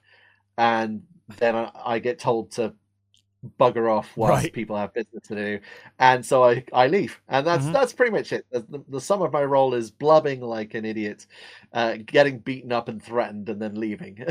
and 0.57 1.03
then 1.39 1.55
I, 1.55 1.71
I 1.85 1.99
get 1.99 2.19
told 2.19 2.51
to 2.53 2.73
bugger 3.59 3.91
off 3.91 4.15
whilst 4.15 4.43
Right. 4.43 4.53
people 4.53 4.77
have 4.77 4.93
business 4.93 5.23
to 5.27 5.35
do, 5.35 5.59
and 5.99 6.23
so 6.25 6.43
I, 6.43 6.63
I 6.73 6.87
leave, 6.87 7.19
and 7.27 7.45
that's 7.45 7.65
Mhm. 7.65 7.73
that's 7.73 7.93
pretty 7.93 8.11
much 8.11 8.31
it. 8.33 8.45
The, 8.51 8.59
the, 8.61 8.83
the 8.87 9.01
sum 9.01 9.21
of 9.21 9.31
my 9.33 9.43
role 9.43 9.73
is 9.73 9.89
blubbing 9.91 10.41
like 10.41 10.73
an 10.75 10.85
idiot, 10.85 11.25
uh, 11.73 11.97
getting 12.05 12.39
beaten 12.39 12.71
up 12.71 12.87
and 12.87 13.01
threatened, 13.01 13.49
and 13.49 13.61
then 13.61 13.75
leaving. 13.79 14.23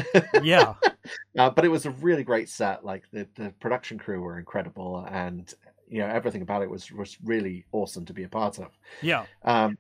yeah. 0.43 0.75
uh, 1.39 1.51
but 1.51 1.65
it 1.65 1.69
was 1.71 1.87
a 1.87 1.91
really 1.91 2.23
great 2.25 2.49
set. 2.49 2.85
Like 2.85 3.05
the, 3.13 3.27
the 3.35 3.51
production 3.61 3.99
crew 3.99 4.21
were 4.21 4.39
incredible, 4.39 5.05
and 5.11 5.53
you 5.89 5.99
know 5.99 6.07
everything 6.07 6.43
about 6.43 6.63
it 6.63 6.71
was 6.71 6.93
was 6.93 7.17
really 7.25 7.67
awesome 7.73 8.05
to 8.07 8.13
be 8.13 8.23
a 8.25 8.29
part 8.29 8.59
of. 8.61 8.69
Yeah. 9.03 9.27
Um, 9.45 9.77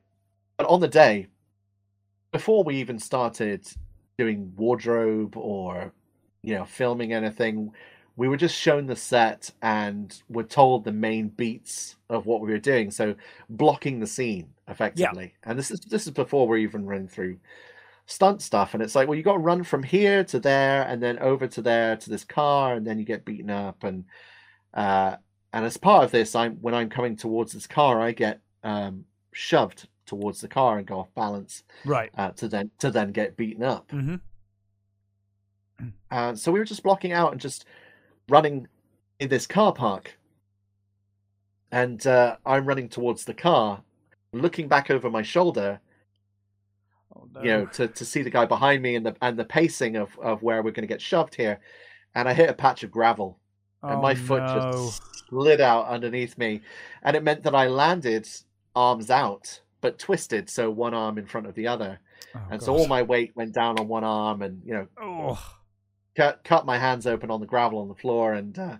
but 0.56 0.66
on 0.66 0.80
the 0.80 0.88
day, 0.88 1.28
before 2.32 2.64
we 2.64 2.76
even 2.76 2.98
started 2.98 3.66
doing 4.18 4.52
wardrobe 4.56 5.36
or 5.36 5.92
you 6.42 6.54
know 6.54 6.64
filming 6.64 7.12
anything, 7.12 7.72
we 8.20 8.28
were 8.28 8.36
just 8.36 8.54
shown 8.54 8.86
the 8.86 8.96
set 8.96 9.50
and 9.62 10.22
were 10.28 10.42
told 10.42 10.84
the 10.84 10.92
main 10.92 11.28
beats 11.28 11.96
of 12.10 12.26
what 12.26 12.42
we 12.42 12.50
were 12.50 12.58
doing. 12.58 12.90
So 12.90 13.14
blocking 13.48 13.98
the 13.98 14.06
scene 14.06 14.48
effectively. 14.68 15.32
And 15.42 15.58
this 15.58 15.70
is 15.70 15.80
this 15.80 16.06
is 16.06 16.12
before 16.12 16.46
we're 16.46 16.58
even 16.58 16.84
running 16.84 17.08
through 17.08 17.38
stunt 18.04 18.42
stuff. 18.42 18.74
And 18.74 18.82
it's 18.82 18.94
like, 18.94 19.08
well, 19.08 19.16
you 19.16 19.22
got 19.22 19.38
to 19.38 19.38
run 19.38 19.64
from 19.64 19.82
here 19.82 20.22
to 20.24 20.38
there, 20.38 20.82
and 20.82 21.02
then 21.02 21.18
over 21.18 21.46
to 21.46 21.62
there 21.62 21.96
to 21.96 22.10
this 22.10 22.24
car, 22.24 22.74
and 22.74 22.86
then 22.86 22.98
you 22.98 23.06
get 23.06 23.24
beaten 23.24 23.48
up. 23.48 23.84
And 23.84 24.04
uh, 24.74 25.16
and 25.54 25.64
as 25.64 25.78
part 25.78 26.04
of 26.04 26.10
this, 26.10 26.34
I'm 26.34 26.56
when 26.60 26.74
I'm 26.74 26.90
coming 26.90 27.16
towards 27.16 27.54
this 27.54 27.66
car, 27.66 28.02
I 28.02 28.12
get 28.12 28.40
um, 28.62 29.06
shoved 29.32 29.88
towards 30.04 30.42
the 30.42 30.48
car 30.48 30.76
and 30.76 30.86
go 30.86 30.98
off 30.98 31.14
balance 31.14 31.62
Right. 31.86 32.10
uh, 32.18 32.32
to 32.32 32.48
then 32.48 32.70
to 32.80 32.90
then 32.90 33.12
get 33.12 33.38
beaten 33.38 33.62
up. 33.62 33.90
hmm 33.90 34.16
Uh, 36.10 36.34
so 36.34 36.52
we 36.52 36.58
were 36.58 36.66
just 36.66 36.82
blocking 36.82 37.12
out 37.12 37.32
and 37.32 37.40
just 37.40 37.64
running 38.30 38.68
in 39.18 39.28
this 39.28 39.46
car 39.46 39.72
park. 39.72 40.16
And 41.72 42.04
uh, 42.06 42.36
I'm 42.44 42.66
running 42.66 42.88
towards 42.88 43.24
the 43.24 43.34
car, 43.34 43.82
looking 44.32 44.66
back 44.68 44.90
over 44.90 45.10
my 45.10 45.22
shoulder, 45.22 45.80
Oh, 47.14 47.28
no. 47.34 47.42
you 47.42 47.50
know, 47.50 47.66
to, 47.66 47.88
to 47.88 48.04
see 48.04 48.22
the 48.22 48.30
guy 48.30 48.46
behind 48.46 48.82
me 48.82 48.94
and 48.94 49.04
the 49.04 49.16
and 49.20 49.36
the 49.36 49.44
pacing 49.44 49.96
of, 49.96 50.16
of 50.20 50.42
where 50.44 50.62
we're 50.62 50.70
going 50.70 50.82
to 50.86 50.94
get 50.94 51.00
shoved 51.02 51.34
here. 51.34 51.58
And 52.14 52.28
I 52.28 52.32
hit 52.34 52.48
a 52.48 52.54
patch 52.54 52.82
of 52.84 52.90
gravel, 52.92 53.38
and 53.82 53.94
Oh, 53.94 54.00
my 54.00 54.14
foot 54.14 54.42
no. 54.42 54.72
just 54.72 55.02
slid 55.28 55.60
out 55.60 55.86
underneath 55.88 56.38
me, 56.38 56.60
and 57.02 57.16
it 57.16 57.22
meant 57.24 57.42
that 57.44 57.54
I 57.54 57.66
landed 57.68 58.28
arms 58.76 59.10
out, 59.10 59.60
but 59.80 59.98
twisted, 59.98 60.48
so 60.48 60.70
one 60.70 60.94
arm 60.94 61.18
in 61.18 61.26
front 61.26 61.46
of 61.48 61.54
the 61.54 61.66
other, 61.68 61.98
Oh, 62.34 62.40
and 62.50 62.62
so 62.62 62.72
all 62.76 62.86
my 62.88 63.02
weight 63.02 63.32
went 63.36 63.52
down 63.54 63.78
on 63.78 63.86
one 63.88 64.04
arm, 64.04 64.42
and 64.42 64.62
you 64.64 64.74
know, 64.74 64.86
Oh. 65.00 65.56
Cut 66.16 66.44
cut 66.44 66.66
my 66.66 66.78
hands 66.78 67.06
open 67.06 67.30
on 67.30 67.40
the 67.40 67.46
gravel 67.46 67.78
on 67.80 67.88
the 67.88 67.94
floor 67.94 68.32
and 68.34 68.58
uh, 68.58 68.78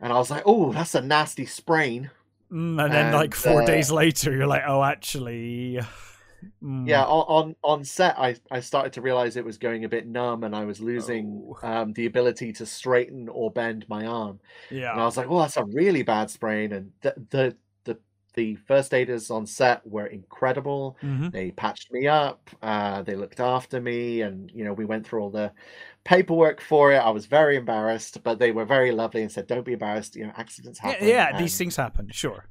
and 0.00 0.12
I 0.12 0.16
was 0.18 0.30
like, 0.30 0.44
"Oh, 0.46 0.72
that's 0.72 0.94
a 0.94 1.02
nasty 1.02 1.46
sprain." 1.46 2.10
Mm, 2.50 2.84
and 2.84 2.92
then, 2.94 3.10
And, 3.10 3.12
like 3.12 3.34
four 3.34 3.62
uh, 3.62 3.64
days 3.64 3.90
later, 3.92 4.32
you're 4.32 4.46
like, 4.46 4.62
oh, 4.66 4.82
actually. 4.82 5.80
mm, 6.62 6.88
Yeah, 6.88 7.04
on, 7.04 7.54
on 7.62 7.84
set, 7.84 8.18
I 8.18 8.36
I 8.50 8.60
started 8.60 8.94
to 8.94 9.02
realize 9.02 9.36
it 9.36 9.44
was 9.44 9.58
going 9.58 9.84
a 9.84 9.88
bit 9.88 10.06
numb, 10.06 10.44
and 10.44 10.56
I 10.56 10.64
was 10.64 10.80
losing 10.80 11.44
Oh. 11.52 11.58
um, 11.62 11.92
the 11.92 12.06
ability 12.06 12.52
to 12.54 12.66
straighten 12.66 13.28
or 13.28 13.50
bend 13.50 13.86
my 13.88 14.06
arm. 14.06 14.40
Yeah. 14.70 14.92
And 14.92 15.00
I 15.00 15.04
was 15.04 15.16
like, 15.16 15.28
"Well, 15.28 15.40
that's 15.40 15.58
a 15.58 15.64
really 15.64 16.02
bad 16.02 16.30
sprain." 16.30 16.72
And 16.72 16.92
the 17.02 17.14
the 17.30 17.56
the, 17.84 17.98
the 18.34 18.56
first 18.56 18.94
aiders 18.94 19.30
on 19.30 19.46
set 19.46 19.86
were 19.86 20.06
incredible. 20.06 20.96
hmm 21.02 21.30
They 21.32 21.50
patched 21.52 21.92
me 21.92 22.08
up. 22.08 22.48
Uh, 22.62 23.02
they 23.02 23.14
looked 23.16 23.40
after 23.40 23.80
me, 23.80 24.22
and 24.22 24.50
you 24.54 24.64
know, 24.64 24.72
we 24.72 24.86
went 24.86 25.06
through 25.06 25.20
all 25.22 25.30
the 25.30 25.52
paperwork 26.04 26.60
for 26.60 26.92
it. 26.92 26.98
I 26.98 27.10
was 27.10 27.26
very 27.26 27.56
embarrassed, 27.56 28.22
but 28.22 28.38
they 28.38 28.52
were 28.52 28.64
very 28.64 28.92
lovely 28.92 29.22
and 29.22 29.30
said, 29.30 29.46
"Don't 29.46 29.64
be 29.64 29.72
embarrassed. 29.74 30.16
You 30.16 30.26
know, 30.26 30.32
accidents 30.36 30.78
happen." 30.78 31.06
yeah, 31.06 31.36
these 31.38 31.56
things 31.56 31.76
happen. 31.76 32.08
Sure. 32.12 32.46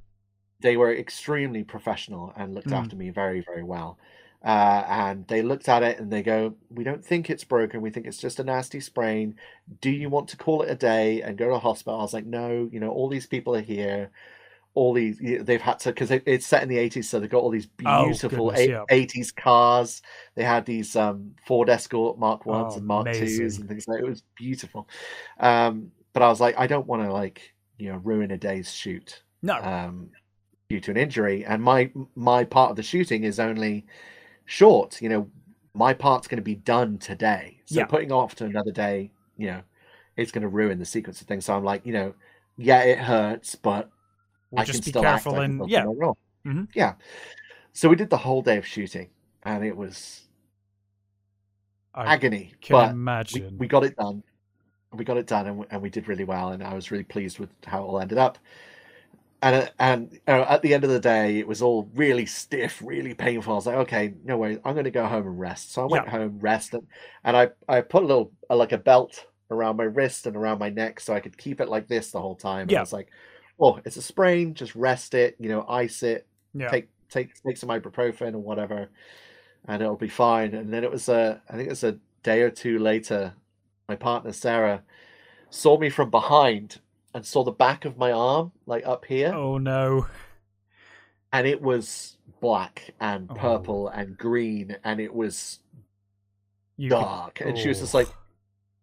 They 0.62 0.78
were 0.78 0.94
extremely 0.94 1.64
professional 1.64 2.34
and 2.36 2.54
looked 2.54 2.68
Mm. 2.68 2.78
after 2.78 2.96
me 2.96 3.10
very, 3.10 3.42
very 3.42 3.64
well. 3.64 3.98
Uh, 4.44 4.84
and 4.88 5.28
they 5.28 5.42
looked 5.42 5.68
at 5.68 5.84
it 5.84 6.00
and 6.00 6.12
they 6.12 6.22
go, 6.24 6.56
"We 6.70 6.84
don't 6.84 7.04
think 7.04 7.30
it's 7.30 7.44
broken. 7.44 7.82
We 7.82 7.90
think 7.90 8.06
it's 8.08 8.18
just 8.18 8.40
a 8.40 8.44
nasty 8.44 8.80
sprain. 8.80 9.36
Do 9.82 9.90
you 9.90 10.10
want 10.10 10.30
to 10.30 10.38
call 10.38 10.62
it 10.62 10.70
a 10.70 10.76
day 10.76 11.22
and 11.22 11.38
go 11.38 11.48
to 11.48 11.54
the 11.54 11.60
hospital?" 11.60 12.00
I 12.00 12.04
was 12.04 12.14
like, 12.14 12.26
"No. 12.26 12.70
You 12.72 12.80
know, 12.80 12.90
all 12.92 13.10
these 13.10 13.26
people 13.28 13.56
are 13.56 13.62
here." 13.62 14.12
All 14.80 14.94
these 14.94 15.20
they've 15.20 15.62
had 15.62 15.80
to 15.80 15.90
because 15.90 16.10
it's 16.12 16.46
set 16.48 16.64
in 16.64 16.70
the 16.70 16.78
80s, 16.78 17.06
so 17.06 17.20
they've 17.20 17.30
got 17.30 17.44
all 17.44 17.50
these 17.50 17.68
Oh, 17.86 18.06
beautiful 18.06 18.46
goodness, 18.52 18.60
eight- 18.62 18.70
yeah. 18.70 18.86
80s 18.90 19.32
cars. 19.36 20.02
They 20.36 20.44
had 20.44 20.66
these 20.66 20.96
um, 20.96 21.36
Ford 21.46 21.70
Escort 21.70 22.18
Mark 22.18 22.46
ones 22.46 22.74
Oh, 22.76 22.78
and 22.78 22.88
Mark 22.88 23.12
twos 23.12 23.58
and 23.58 23.68
things 23.68 23.88
like. 23.90 24.00
It 24.00 24.08
was 24.08 24.24
beautiful, 24.38 24.88
um, 25.40 25.92
but 26.14 26.24
I 26.24 26.30
was 26.30 26.40
like, 26.40 26.56
I 26.58 26.66
don't 26.68 26.88
want 26.88 27.04
to 27.04 27.12
like 27.12 27.54
you 27.78 27.92
know 27.92 27.98
ruin 27.98 28.32
a 28.32 28.38
day's 28.38 28.72
shoot 28.72 29.22
No. 29.42 29.56
um, 29.56 30.12
due 30.70 30.80
to 30.80 30.92
an 30.92 30.98
injury, 30.98 31.44
and 31.46 31.62
my 31.62 31.92
my 32.16 32.46
part 32.46 32.70
of 32.72 32.76
the 32.78 32.84
shooting 32.84 33.26
is 33.26 33.38
only 33.38 33.86
short. 34.46 35.02
You 35.02 35.10
know, 35.10 35.30
my 35.74 35.94
part's 35.94 36.28
going 36.30 36.38
to 36.38 36.42
be 36.54 36.56
done 36.56 36.98
today, 37.00 37.60
so 37.66 37.80
Yeah. 37.80 37.86
putting 37.86 38.12
off 38.14 38.36
to 38.36 38.46
another 38.46 38.72
day, 38.72 39.12
you 39.38 39.48
know, 39.48 39.62
it's 40.16 40.32
going 40.32 40.44
to 40.44 40.48
ruin 40.48 40.80
the 40.80 40.86
sequence 40.86 41.20
of 41.22 41.28
things. 41.28 41.44
So 41.46 41.54
I'm 41.54 41.66
like, 41.66 41.86
you 41.86 41.92
know, 41.94 42.14
yeah, 42.58 42.82
it 42.84 43.00
hurts, 43.00 43.56
but 43.56 43.90
we'll 44.52 44.62
I 44.62 44.66
just 44.66 44.80
can 44.80 44.86
be 44.86 44.92
still 44.92 45.02
careful 45.02 45.36
act. 45.36 45.46
And 45.46 45.70
yeah. 45.70 45.86
Mhm. 46.46 46.68
Yeah. 46.76 46.96
So 47.74 47.90
we 47.90 47.96
did 47.96 48.10
the 48.10 48.18
whole 48.18 48.42
day 48.42 48.58
of 48.58 48.66
shooting, 48.66 49.10
and 49.44 49.64
it 49.66 49.76
was 49.78 50.24
I 51.94 52.06
agony, 52.06 52.54
can 52.62 52.74
but 52.74 52.90
we, 53.32 53.42
imagine. 53.42 53.58
we 53.58 53.68
got 53.68 53.84
it 53.84 53.96
done. 53.96 54.24
We 54.94 55.06
got 55.06 55.18
it 55.18 55.28
done, 55.28 55.48
and 55.48 55.58
we, 55.60 55.66
and 55.72 55.82
we 55.82 55.90
did 55.90 56.08
really 56.08 56.24
well. 56.24 56.50
And 56.52 56.64
I 56.64 56.74
was 56.74 56.92
really 56.92 57.04
pleased 57.04 57.40
with 57.40 57.50
how 57.66 57.84
it 57.84 57.88
all 57.88 58.00
ended 58.00 58.18
up. 58.18 58.38
And 59.42 59.56
uh, 59.56 59.70
and 59.80 60.20
uh, 60.28 60.46
at 60.50 60.62
the 60.62 60.74
end 60.74 60.84
of 60.84 60.90
the 60.90 61.00
day, 61.00 61.40
it 61.40 61.48
was 61.48 61.62
all 61.62 61.90
really 61.96 62.26
stiff, 62.26 62.82
really 62.84 63.14
painful. 63.14 63.54
I 63.54 63.56
was 63.56 63.66
like, 63.68 63.76
okay, 63.78 64.14
no 64.26 64.38
worries, 64.38 64.60
I'm 64.66 64.74
going 64.74 64.84
to 64.84 64.92
go 64.92 65.06
home 65.08 65.26
and 65.28 65.40
rest. 65.40 65.72
So 65.72 65.82
I 65.82 65.86
went 65.86 66.06
Yeah. 66.06 66.12
home, 66.12 66.40
rested, 66.40 66.86
and 67.24 67.38
I 67.38 67.50
I 67.68 67.82
put 67.82 68.04
a 68.04 68.06
little 68.06 68.34
uh, 68.50 68.56
like 68.58 68.74
a 68.74 68.78
belt 68.78 69.26
around 69.50 69.78
my 69.78 69.86
wrist 69.86 70.28
and 70.28 70.36
around 70.36 70.60
my 70.60 70.70
neck 70.70 71.00
so 71.00 71.14
I 71.14 71.22
could 71.22 71.38
keep 71.38 71.62
it 71.62 71.70
like 71.70 71.88
this 71.88 72.12
the 72.12 72.20
whole 72.22 72.36
time. 72.36 72.70
And 72.70 72.72
Yeah. 72.72 72.80
I 72.80 72.82
was 72.82 72.94
like, 72.94 73.08
oh, 73.60 73.80
it's 73.86 73.98
a 73.98 74.02
sprain, 74.02 74.54
just 74.54 74.76
rest 74.76 75.14
it, 75.14 75.36
you 75.40 75.50
know, 75.50 75.66
ice 75.68 76.04
it, 76.04 76.26
yeah. 76.54 76.70
take 76.70 76.88
take 77.10 77.34
take 77.44 77.58
some 77.58 77.70
ibuprofen 77.70 78.34
or 78.34 78.40
whatever, 78.40 78.90
and 79.68 79.82
it'll 79.82 79.96
be 79.96 80.08
fine. 80.08 80.54
And 80.54 80.74
then 80.74 80.84
it 80.84 80.92
was 80.92 81.10
a, 81.10 81.42
I 81.50 81.54
think 81.54 81.68
it 81.68 81.72
was 81.72 81.84
a 81.84 81.98
day 82.24 82.42
or 82.42 82.50
two 82.50 82.80
later, 82.80 83.34
my 83.88 83.96
partner 83.96 84.32
Sarah 84.32 84.84
saw 85.50 85.78
me 85.80 85.90
from 85.90 86.10
behind 86.10 86.80
and 87.14 87.26
saw 87.26 87.44
the 87.44 87.52
back 87.52 87.86
of 87.86 87.98
my 87.98 88.12
arm, 88.12 88.52
like 88.66 88.86
up 88.86 89.06
here, 89.06 89.34
Oh 89.34 89.58
no. 89.58 90.08
and 91.34 91.48
it 91.48 91.62
was 91.62 92.18
black 92.40 92.94
and 93.00 93.30
Oh. 93.32 93.36
purple 93.36 93.88
and 93.90 94.18
green, 94.18 94.78
and 94.84 95.00
it 95.00 95.14
was 95.14 95.60
You 96.78 96.90
dark. 96.90 97.42
And 97.42 97.58
she 97.58 97.68
was 97.68 97.80
just 97.80 97.96
oh. 97.96 98.00
like, 98.00 98.08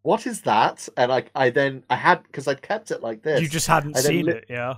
"What 0.06 0.26
is 0.26 0.40
that?" 0.42 0.88
And 0.96 1.12
I, 1.12 1.24
I 1.34 1.50
then 1.50 1.84
I 1.90 1.96
had 1.96 2.22
because 2.22 2.46
I'd 2.48 2.62
kept 2.62 2.90
it 2.90 3.02
like 3.02 3.22
this. 3.22 3.42
you 3.42 3.48
just 3.48 3.66
hadn't 3.66 3.96
I 3.96 4.00
seen 4.00 4.26
li- 4.26 4.32
it, 4.32 4.46
yeah. 4.48 4.74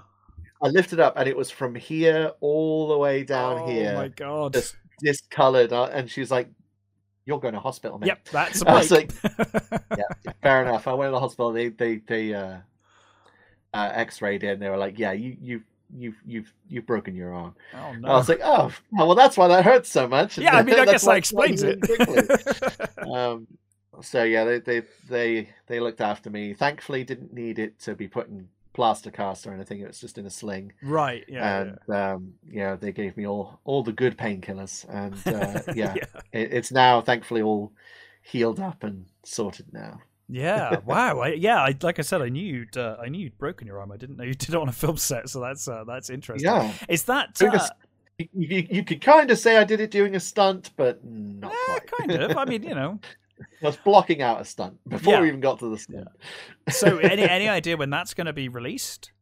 I 0.60 0.68
lifted 0.68 0.98
up, 0.98 1.14
and 1.16 1.28
it 1.28 1.36
was 1.36 1.50
from 1.50 1.74
here 1.74 2.32
all 2.40 2.88
the 2.88 2.98
way 2.98 3.22
down 3.22 3.60
oh 3.62 3.66
here. 3.66 3.92
Oh 3.94 4.00
my 4.02 4.08
god. 4.08 4.54
just 4.54 4.74
discolored 5.00 5.72
uh, 5.72 5.84
and 5.84 6.10
she's 6.10 6.30
like 6.30 6.48
you're 7.24 7.38
going 7.38 7.54
to 7.54 7.60
hospital 7.60 7.98
mate 7.98 8.08
Yep, 8.08 8.28
that's 8.30 8.62
a 8.66 8.68
I 8.68 8.74
was 8.78 8.88
break. 8.88 9.12
yeah 9.96 10.32
fair 10.42 10.62
enough 10.62 10.86
i 10.86 10.92
went 10.92 11.08
to 11.08 11.12
the 11.12 11.20
hospital 11.20 11.52
they 11.52 11.68
they 11.68 11.96
they 12.06 12.34
uh, 12.34 12.56
uh 13.74 13.90
x-rayed 13.92 14.44
it 14.44 14.48
and 14.48 14.62
they 14.62 14.68
were 14.68 14.76
like 14.76 14.98
yeah 14.98 15.12
you 15.12 15.36
you've 15.40 15.62
you've 15.96 16.16
you've 16.26 16.52
you've 16.68 16.86
broken 16.86 17.14
your 17.14 17.32
arm 17.32 17.54
oh 17.74 17.92
no. 18.00 18.08
i 18.08 18.16
was 18.16 18.28
like 18.28 18.40
oh 18.42 18.70
oh, 18.98 19.06
well 19.06 19.14
that's 19.14 19.36
why 19.36 19.48
that 19.48 19.64
hurts 19.64 19.88
so 19.88 20.06
much 20.06 20.36
yeah, 20.38 20.56
I 20.56 20.62
mean, 20.62 20.78
I 20.78 20.84
guess 20.84 21.04
that 21.04 21.16
explains 21.16 21.62
it. 21.62 21.78
um 23.12 23.46
so 24.02 24.22
yeah 24.22 24.44
they, 24.44 24.58
they 24.58 24.82
they 25.08 25.48
they 25.66 25.80
looked 25.80 26.00
after 26.00 26.30
me 26.30 26.54
thankfully 26.54 27.04
didn't 27.04 27.32
need 27.32 27.58
it 27.58 27.78
to 27.78 27.94
be 27.94 28.08
put 28.08 28.28
in 28.28 28.48
plaster 28.72 29.10
cast 29.10 29.46
or 29.46 29.52
anything 29.52 29.80
it 29.80 29.88
was 29.88 30.00
just 30.00 30.18
in 30.18 30.26
a 30.26 30.30
sling 30.30 30.72
right, 30.82 31.24
yeah. 31.26 31.62
and 31.62 31.94
um 31.94 32.34
yeah 32.48 32.76
they 32.76 32.92
gave 32.92 33.16
me 33.16 33.26
all 33.26 33.58
all 33.64 33.82
the 33.82 33.92
good 33.92 34.16
painkillers 34.16 34.86
and 34.88 35.14
uh, 35.26 35.60
yeah. 35.74 35.94
yeah 35.96 36.20
it, 36.32 36.52
it's 36.52 36.70
now 36.70 37.00
thankfully 37.00 37.42
all 37.42 37.72
healed 38.28 38.60
up 38.60 38.84
and 38.84 39.06
sorted 39.24 39.66
now. 39.72 40.00
Yeah, 40.28 40.78
wow. 40.84 41.20
I, 41.20 41.28
yeah, 41.28 41.62
I, 41.62 41.74
like 41.82 41.98
I 41.98 42.02
said, 42.02 42.22
I 42.22 42.28
knew 42.28 42.44
you'd 42.44 42.76
uh, 42.76 42.96
I 43.02 43.08
knew 43.08 43.18
you'd 43.18 43.38
broken 43.38 43.66
your 43.66 43.80
arm. 43.80 43.92
I 43.92 43.96
didn't 43.96 44.16
know 44.16 44.24
you 44.24 44.34
did 44.34 44.50
it 44.50 44.54
on 44.54 44.68
a 44.68 44.72
film 44.72 44.96
set, 44.96 45.28
so 45.28 45.40
that's 45.40 45.66
uh, 45.66 45.84
that's 45.84 46.10
interesting. 46.10 46.50
Yeah, 46.50 46.72
Is 46.88 47.04
that 47.04 47.40
uh, 47.40 47.66
you, 48.18 48.28
you, 48.34 48.66
you 48.70 48.84
could 48.84 49.00
kind 49.00 49.30
of 49.30 49.38
say 49.38 49.56
I 49.56 49.64
did 49.64 49.80
it 49.80 49.90
doing 49.90 50.14
a 50.14 50.20
stunt, 50.20 50.70
but 50.76 51.04
not 51.04 51.52
eh, 51.52 51.56
quite. 51.66 52.08
kind 52.08 52.22
of? 52.22 52.36
I 52.36 52.44
mean, 52.44 52.62
you 52.62 52.74
know. 52.74 53.00
Was 53.62 53.76
blocking 53.76 54.22
out 54.22 54.40
a 54.40 54.44
stunt 54.44 54.78
before 54.88 55.14
Yeah. 55.14 55.20
we 55.22 55.28
even 55.28 55.40
got 55.40 55.58
to 55.60 55.68
the 55.70 55.78
stunt. 55.78 56.08
So, 56.70 56.98
any 56.98 57.22
any 57.22 57.48
idea 57.48 57.76
when 57.76 57.90
that's 57.90 58.14
going 58.14 58.26
to 58.26 58.32
be 58.32 58.48
released? 58.48 59.12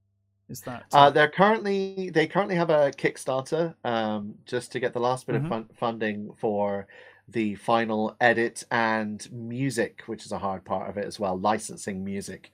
Is 0.49 0.61
that 0.63 0.85
Uh, 0.93 1.11
they're 1.11 1.29
currently 1.31 2.11
they 2.11 2.27
currently 2.27 2.55
have 2.57 2.71
a 2.71 2.91
Kickstarter 2.93 3.75
um, 3.85 4.35
just 4.45 4.71
to 4.73 4.81
get 4.81 4.93
the 4.93 5.01
last 5.01 5.27
bit 5.27 5.37
Mhm. 5.37 5.43
of 5.43 5.49
fun- 5.49 5.69
funding 5.75 6.33
for 6.39 6.87
the 7.29 7.57
final 7.57 8.17
edit 8.21 8.63
and 8.71 9.29
music, 9.33 10.03
which 10.07 10.25
is 10.25 10.31
a 10.31 10.39
hard 10.39 10.65
part 10.65 10.89
of 10.89 10.97
it 10.97 11.05
as 11.05 11.19
well, 11.19 11.37
licensing 11.37 12.05
music 12.05 12.53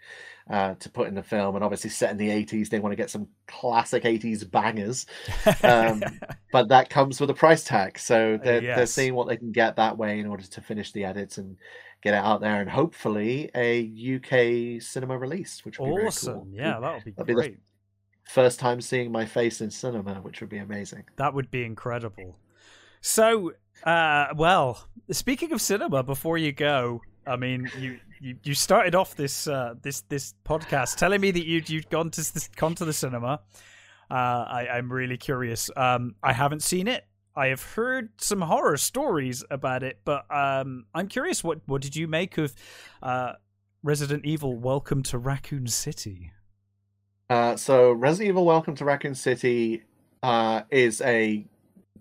uh, 0.50 0.74
to 0.74 0.90
put 0.90 1.08
in 1.08 1.14
the 1.14 1.22
film. 1.22 1.54
And 1.54 1.64
obviously, 1.64 1.90
set 1.90 2.10
in 2.10 2.16
the 2.16 2.30
eighties, 2.30 2.68
they 2.68 2.78
want 2.80 2.92
to 2.92 2.96
get 2.96 3.10
some 3.10 3.28
classic 3.46 4.04
eighties 4.04 4.44
bangers, 4.44 5.06
um, 5.62 6.02
but 6.52 6.68
that 6.68 6.90
comes 6.90 7.20
with 7.20 7.30
a 7.30 7.34
price 7.34 7.64
tag. 7.64 7.98
So 7.98 8.38
they're 8.42 8.60
they're 8.60 8.86
seeing 8.86 9.14
what 9.14 9.28
they 9.28 9.36
can 9.36 9.52
get 9.52 9.76
that 9.76 9.96
way 9.98 10.18
in 10.18 10.26
order 10.26 10.44
to 10.44 10.60
finish 10.60 10.92
the 10.92 11.04
edits 11.04 11.38
and 11.38 11.56
get 12.02 12.14
it 12.14 12.18
out 12.24 12.40
there, 12.40 12.60
and 12.60 12.68
hopefully 12.68 13.50
a 13.54 14.16
UK 14.16 14.82
cinema 14.82 15.16
release, 15.16 15.64
which 15.64 15.78
would 15.78 15.94
be 15.96 16.06
awesome. 16.06 16.34
cool. 16.34 16.48
Yeah, 16.52 16.80
that 16.80 16.94
would 16.94 17.04
be 17.04 17.10
That'd 17.12 17.26
be 17.26 17.32
the- 17.34 17.40
great. 17.40 17.58
First 18.24 18.60
time 18.60 18.80
seeing 18.80 19.10
my 19.10 19.26
face 19.26 19.60
in 19.60 19.70
cinema, 19.70 20.14
which 20.14 20.40
would 20.40 20.48
be 20.48 20.58
amazing. 20.58 21.04
That 21.16 21.34
would 21.34 21.50
be 21.50 21.64
incredible. 21.64 22.38
So, 23.00 23.52
uh, 23.84 24.26
well, 24.36 24.86
speaking 25.10 25.52
of 25.52 25.60
cinema, 25.60 26.04
before 26.04 26.38
you 26.38 26.52
go, 26.52 27.02
I 27.26 27.34
mean, 27.36 27.68
you 27.78 27.98
you, 28.22 28.36
you 28.44 28.54
started 28.54 28.94
off 28.94 29.16
this 29.16 29.46
uh, 29.48 29.74
this 29.82 30.02
this 30.02 30.34
podcast 30.44 30.96
telling 30.96 31.20
me 31.20 31.30
that 31.32 31.44
you'd 31.44 31.68
you'd 31.68 31.90
gone 31.90 32.10
to 32.10 32.20
this, 32.32 32.48
gone 32.56 32.74
to 32.76 32.84
the 32.84 32.92
cinema. 32.92 33.40
Uh, 34.10 34.14
I, 34.14 34.68
I'm 34.74 34.92
really 34.92 35.16
curious. 35.16 35.70
Um, 35.76 36.14
I 36.22 36.32
haven't 36.32 36.62
seen 36.62 36.86
it. 36.86 37.04
I 37.34 37.46
have 37.46 37.62
heard 37.62 38.10
some 38.18 38.42
horror 38.42 38.76
stories 38.76 39.42
about 39.50 39.82
it, 39.82 40.00
but 40.04 40.24
um, 40.30 40.84
I'm 40.94 41.08
curious. 41.08 41.42
What 41.42 41.60
what 41.66 41.82
did 41.82 41.96
you 41.96 42.06
make 42.06 42.38
of 42.38 42.54
uh, 43.02 43.32
Resident 43.82 44.24
Evil: 44.24 44.56
Welcome 44.56 45.02
to 45.04 45.18
Raccoon 45.18 45.66
City? 45.66 46.30
Uh, 47.28 47.56
so 47.56 47.90
Resident 47.92 48.28
Evil 48.28 48.44
Welcome 48.44 48.76
to 48.76 48.84
Raccoon 48.84 49.14
City 49.14 49.82
uh, 50.22 50.62
is 50.70 51.00
a 51.00 51.44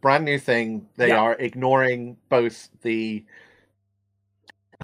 brand 0.02 0.26
new 0.26 0.38
thing. 0.38 0.88
They 0.98 1.10
Yeah. 1.10 1.20
are 1.22 1.34
ignoring 1.36 2.18
both 2.30 2.70
the 2.82 3.24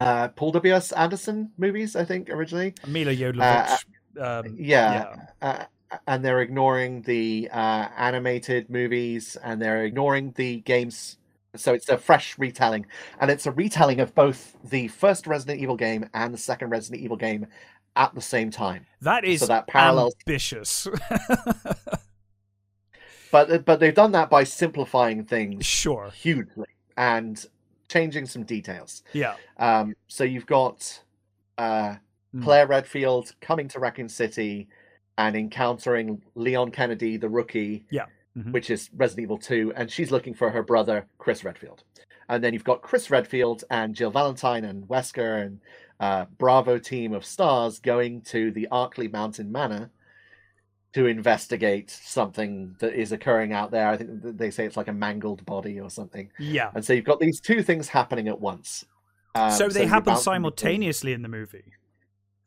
uh, 0.02 0.28
Paul 0.30 0.52
W.S. 0.52 0.92
Anderson 0.92 1.52
movies, 1.58 1.96
I 1.96 2.06
think, 2.06 2.30
originally. 2.30 2.74
Milla 2.88 3.16
Jovovich. 3.16 3.86
um, 4.20 4.56
Yeah. 4.58 5.16
Uh, 5.42 5.66
and 6.06 6.24
they're 6.24 6.42
ignoring 6.42 7.02
the 7.04 7.50
uh, 7.52 7.88
animated 7.98 8.70
movies 8.70 9.38
and 9.44 9.62
they're 9.62 9.86
ignoring 9.86 10.34
the 10.36 10.60
games. 10.62 11.18
So 11.56 11.74
it's 11.74 11.90
a 11.90 11.98
fresh 11.98 12.38
retelling. 12.38 12.86
And 13.20 13.32
it's 13.32 13.46
a 13.46 13.52
retelling 13.52 14.00
of 14.00 14.14
both 14.14 14.56
the 14.64 14.90
first 14.90 15.28
Resident 15.28 15.62
Evil 15.62 15.78
game 15.78 16.10
and 16.14 16.34
the 16.34 16.38
second 16.38 16.70
Resident 16.70 17.02
Evil 17.02 17.18
game 17.18 17.48
at 17.96 18.14
the 18.14 18.22
same 18.22 18.52
time. 18.52 18.86
that 19.02 19.26
is 19.26 19.40
so 19.40 19.48
that 19.48 19.68
parallels 19.68 20.14
ambitious. 20.28 20.88
but 23.32 23.66
but 23.66 23.80
they've 23.80 23.96
done 23.96 24.12
that 24.12 24.30
by 24.30 24.44
simplifying 24.44 25.26
things 25.26 25.66
sure. 25.66 26.12
hugely 26.12 26.68
and 26.96 27.44
changing 27.90 28.26
some 28.26 28.44
details. 28.44 29.04
Yeah. 29.14 29.36
Um, 29.58 29.96
so 30.08 30.24
you've 30.24 30.46
got 30.46 31.02
uh, 31.58 31.96
Mm. 32.36 32.44
Claire 32.44 32.68
Redfield 32.68 33.34
coming 33.40 33.70
to 33.70 33.80
Raccoon 33.80 34.10
City 34.10 34.68
and 35.18 35.34
encountering 35.36 36.22
Leon 36.36 36.72
Kennedy, 36.72 37.16
the 37.16 37.30
rookie, 37.30 37.86
Yeah. 37.90 38.08
Mhm. 38.38 38.52
which 38.52 38.70
is 38.70 38.90
Resident 38.96 39.24
Evil 39.24 39.38
2, 39.38 39.72
and 39.78 39.90
she's 39.90 40.12
looking 40.12 40.34
for 40.34 40.50
her 40.50 40.62
brother, 40.62 41.08
Chris 41.20 41.46
Redfield. 41.46 41.84
And 42.28 42.44
then 42.44 42.54
you've 42.54 42.66
got 42.66 42.82
Chris 42.82 43.10
Redfield 43.10 43.64
and 43.72 43.96
Jill 43.96 44.12
Valentine 44.12 44.66
and 44.66 44.84
Wesker 44.90 45.42
and 45.46 45.62
uh, 46.02 46.26
Bravo 46.38 46.78
team 46.78 47.14
of 47.14 47.26
stars 47.26 47.80
going 47.80 48.22
to 48.24 48.52
the 48.52 48.68
Arklay 48.74 49.12
Mountain 49.12 49.50
Manor 49.52 49.90
to 50.94 51.06
investigate 51.06 51.90
something 51.92 52.76
that 52.80 52.94
is 52.94 53.12
occurring 53.12 53.54
out 53.54 53.72
there. 53.72 53.88
I 53.90 53.98
think 53.98 54.10
they 54.24 54.50
say 54.52 54.66
it's 54.66 54.78
like 54.78 54.88
a 54.88 54.94
mangled 54.94 55.46
body 55.46 55.80
or 55.80 55.90
something. 55.90 56.32
Yeah. 56.40 56.72
And 56.74 56.84
so 56.84 56.94
you've 56.94 57.06
got 57.06 57.20
these 57.20 57.40
two 57.40 57.62
things 57.62 57.88
happening 57.88 58.28
at 58.28 58.40
once. 58.40 58.86
Um, 59.36 59.52
so 59.52 59.68
they 59.68 59.82
you're 59.82 59.90
happen 59.90 60.16
simultaneously 60.16 61.14
in 61.14 61.22
the 61.22 61.28
movie. 61.30 61.74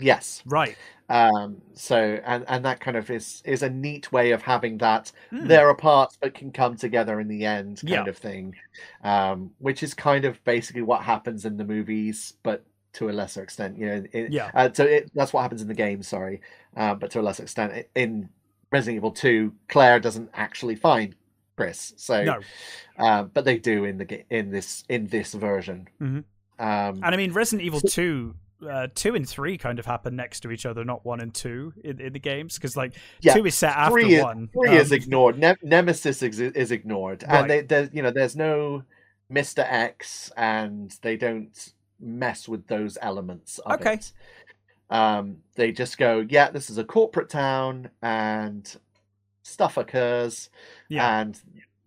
Yes. 0.01 0.43
Right. 0.47 0.77
Um, 1.11 1.61
so 1.75 2.19
and 2.25 2.45
and 2.49 2.65
that 2.65 2.81
kind 2.81 2.97
of 2.97 3.11
is 3.11 3.43
is 3.45 3.63
a 3.63 3.69
neat 3.69 4.11
way 4.13 4.31
of 4.31 4.43
having 4.43 4.79
that 4.79 5.13
Hmm. 5.31 5.47
they're 5.47 5.69
apart 5.71 6.17
but 6.21 6.35
can 6.35 6.53
come 6.53 6.77
together 6.77 7.21
in 7.21 7.29
the 7.29 7.45
end 7.45 7.81
kind 7.81 7.91
Yeah. 7.91 8.05
of 8.07 8.17
thing 8.17 8.55
um 9.03 9.51
which 9.59 9.83
is 9.83 9.93
kind 9.93 10.25
of 10.25 10.43
basically 10.45 10.83
what 10.83 11.03
happens 11.03 11.45
in 11.45 11.57
the 11.57 11.65
movies 11.65 12.35
but 12.45 12.65
to 12.93 13.09
a 13.09 13.13
lesser 13.13 13.43
extent 13.43 13.79
you 13.79 13.87
know 13.87 14.05
it, 14.13 14.33
Yeah. 14.33 14.51
uh, 14.55 14.69
so 14.73 14.85
it, 14.85 15.11
that's 15.15 15.33
what 15.33 15.43
happens 15.43 15.63
in 15.63 15.69
the 15.69 15.75
game 15.75 16.03
sorry 16.03 16.41
uh, 16.77 16.95
but 16.95 17.11
to 17.13 17.21
a 17.21 17.23
lesser 17.23 17.43
extent 17.45 17.87
in 17.95 18.29
resident 18.73 18.97
evil 18.97 19.13
2 19.13 19.53
claire 19.69 20.01
doesn't 20.01 20.31
actually 20.35 20.75
find 20.77 21.15
chris 21.57 21.93
so 21.97 22.25
No. 22.25 22.41
uh, 22.99 23.23
but 23.25 23.45
they 23.45 23.59
do 23.59 23.85
in 23.85 23.99
the 23.99 24.25
in 24.35 24.51
this 24.51 24.85
in 24.89 25.07
this 25.07 25.35
version 25.35 25.89
Mhm. 26.01 26.07
um 26.09 26.25
And 26.59 27.05
I 27.05 27.17
mean, 27.17 27.33
Resident 27.33 27.65
Evil 27.65 27.81
2. 27.81 28.35
Uh, 28.69 28.87
two 28.95 29.15
and 29.15 29.27
three 29.27 29.57
kind 29.57 29.79
of 29.79 29.87
happen 29.87 30.15
next 30.15 30.41
to 30.41 30.51
each 30.51 30.67
other, 30.67 30.85
not 30.85 31.03
one 31.03 31.21
and 31.21 31.33
two 31.33 31.73
in, 31.83 31.99
in 31.99 32.13
the 32.13 32.19
games, 32.19 32.57
because 32.57 32.77
like 32.77 32.93
Yeah, 33.23 33.33
two 33.33 33.47
is 33.47 33.55
set 33.55 33.75
after 33.75 34.01
is, 34.01 34.23
one. 34.23 34.51
Three 34.53 34.77
is 34.77 34.93
Um, 34.93 34.97
ignored. 34.99 35.39
Ne- 35.39 35.57
Nemesis 35.63 36.23
is, 36.23 36.39
is 36.39 36.71
ignored, 36.71 37.23
Right. 37.27 37.41
and 37.41 37.51
they, 37.51 37.61
there's 37.63 37.89
you 37.95 38.03
know 38.03 38.11
there's 38.11 38.37
no 38.37 38.83
Mister 39.31 39.63
X, 39.63 40.31
and 40.37 40.95
they 41.01 41.17
don't 41.17 41.73
mess 42.01 42.49
with 42.49 42.67
those 42.67 42.99
elements 43.01 43.59
of 43.59 43.73
Okay. 43.81 43.95
it. 43.95 44.13
Um, 44.91 45.39
they 45.55 45.71
just 45.71 45.99
go, 45.99 46.27
yeah, 46.29 46.51
this 46.51 46.69
is 46.71 46.79
a 46.79 46.85
corporate 46.85 47.29
town, 47.29 47.91
and 48.03 48.77
stuff 49.43 49.77
occurs, 49.77 50.51
yeah. 50.89 51.21
and 51.21 51.41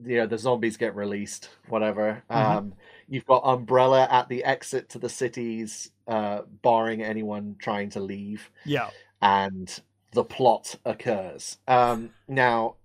you 0.05 0.17
know 0.17 0.25
the 0.27 0.37
zombies 0.37 0.77
get 0.77 0.95
released, 0.95 1.49
whatever. 1.67 2.23
Mhm. 2.29 2.35
Um, 2.35 2.73
you've 3.07 3.25
got 3.25 3.41
Umbrella 3.45 4.07
at 4.09 4.29
the 4.29 4.43
exit 4.43 4.89
to 4.89 4.99
the 4.99 5.09
cities, 5.09 5.91
uh, 6.07 6.41
barring 6.61 7.01
anyone 7.03 7.55
trying 7.59 7.89
to 7.91 7.99
leave 7.99 8.49
yeah. 8.65 8.89
and 9.21 9.81
the 10.11 10.23
plot 10.23 10.75
occurs. 10.85 11.57
Um, 11.67 12.11
now, 12.27 12.75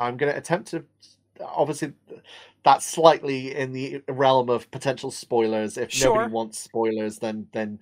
I'm 0.00 0.16
going 0.16 0.32
to 0.32 0.38
attempt 0.38 0.68
to. 0.70 0.84
Obviously, 1.40 1.92
that's 2.64 2.86
slightly 2.86 3.54
in 3.54 3.72
the 3.72 4.02
realm 4.08 4.50
of 4.50 4.70
potential 4.70 5.10
spoilers. 5.10 5.76
If 5.78 5.92
Sure. 5.92 6.14
nobody 6.14 6.32
wants 6.32 6.58
spoilers, 6.58 7.18
then 7.18 7.46
then 7.52 7.78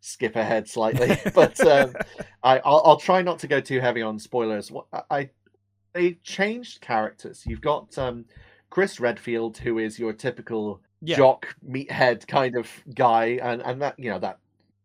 skip 0.00 0.36
ahead 0.36 0.68
slightly. 0.68 1.16
but 1.34 1.58
um, 1.66 1.94
I, 2.42 2.58
I'll, 2.64 2.82
I'll 2.84 2.96
try 2.96 3.22
not 3.22 3.38
to 3.40 3.46
go 3.48 3.60
too 3.60 3.80
heavy 3.80 4.02
on 4.02 4.18
spoilers. 4.18 4.70
What 4.70 4.86
I, 5.10 5.30
they 5.92 6.14
changed 6.22 6.80
characters. 6.80 7.44
You've 7.46 7.60
got 7.60 7.96
um, 7.98 8.24
Chris 8.70 8.98
Redfield, 9.00 9.58
who 9.58 9.78
is 9.78 9.98
your 9.98 10.12
typical 10.12 10.80
Yeah. 11.02 11.16
jock 11.16 11.54
meathead 11.68 12.26
kind 12.26 12.56
of 12.56 12.68
guy, 12.94 13.38
and 13.42 13.62
and 13.62 13.82
that 13.82 13.98
you 13.98 14.10
know 14.10 14.18
that 14.20 14.38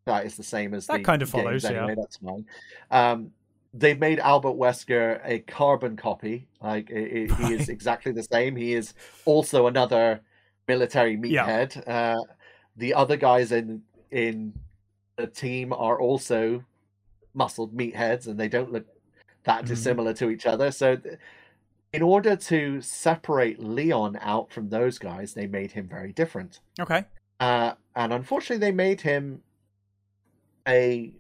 that 0.06 0.26
is 0.26 0.36
the 0.36 0.44
same 0.44 0.74
as 0.74 0.88
That 0.88 1.00
the 1.00 1.04
kind 1.04 1.22
of 1.22 1.30
follows, 1.30 1.64
yeah. 1.64 1.84
Anyway, 1.84 1.96
that's 1.98 2.18
fine. 2.18 2.46
Um, 2.92 3.32
they've 3.74 4.00
made 4.00 4.20
Albert 4.20 4.54
Wesker 4.54 5.20
a 5.24 5.40
carbon 5.40 5.96
copy. 5.98 6.48
Like 6.62 6.92
i 6.92 6.96
i 6.96 7.48
he 7.48 7.54
is 7.54 7.70
exactly 7.70 8.12
the 8.12 8.24
same. 8.24 8.56
He 8.56 8.74
is 8.74 8.94
also 9.26 9.68
another 9.68 10.22
military 10.68 11.20
Yeah. 11.24 11.46
meathead. 11.48 11.88
Uh, 11.88 12.22
the 12.76 12.94
other 12.94 13.18
guys 13.18 13.52
in 13.52 13.84
in 14.12 14.54
the 15.18 15.28
team 15.28 15.74
are 15.74 16.00
also 16.00 16.64
muscled 17.34 17.76
meatheads, 17.76 18.28
and 18.28 18.40
they 18.40 18.48
don't 18.48 18.72
look 18.72 18.86
that 19.44 19.64
Mhm. 19.64 19.68
dissimilar 19.68 20.14
to 20.16 20.30
each 20.30 20.46
other. 20.46 20.72
So. 20.72 20.96
th- 20.96 21.18
in 21.94 22.02
order 22.02 22.36
to 22.36 22.82
separate 22.82 23.60
Leon 23.64 24.18
out 24.20 24.52
from 24.52 24.68
those 24.70 25.00
guys, 25.00 25.34
they 25.34 25.48
made 25.48 25.72
him 25.72 25.88
very 25.88 26.12
different. 26.12 26.60
Okay. 26.78 27.06
Uh, 27.40 27.74
and 27.96 28.12
unfortunately, 28.12 28.58
they 28.58 28.74
made 28.74 29.00
him 29.02 29.42
a 30.68 31.14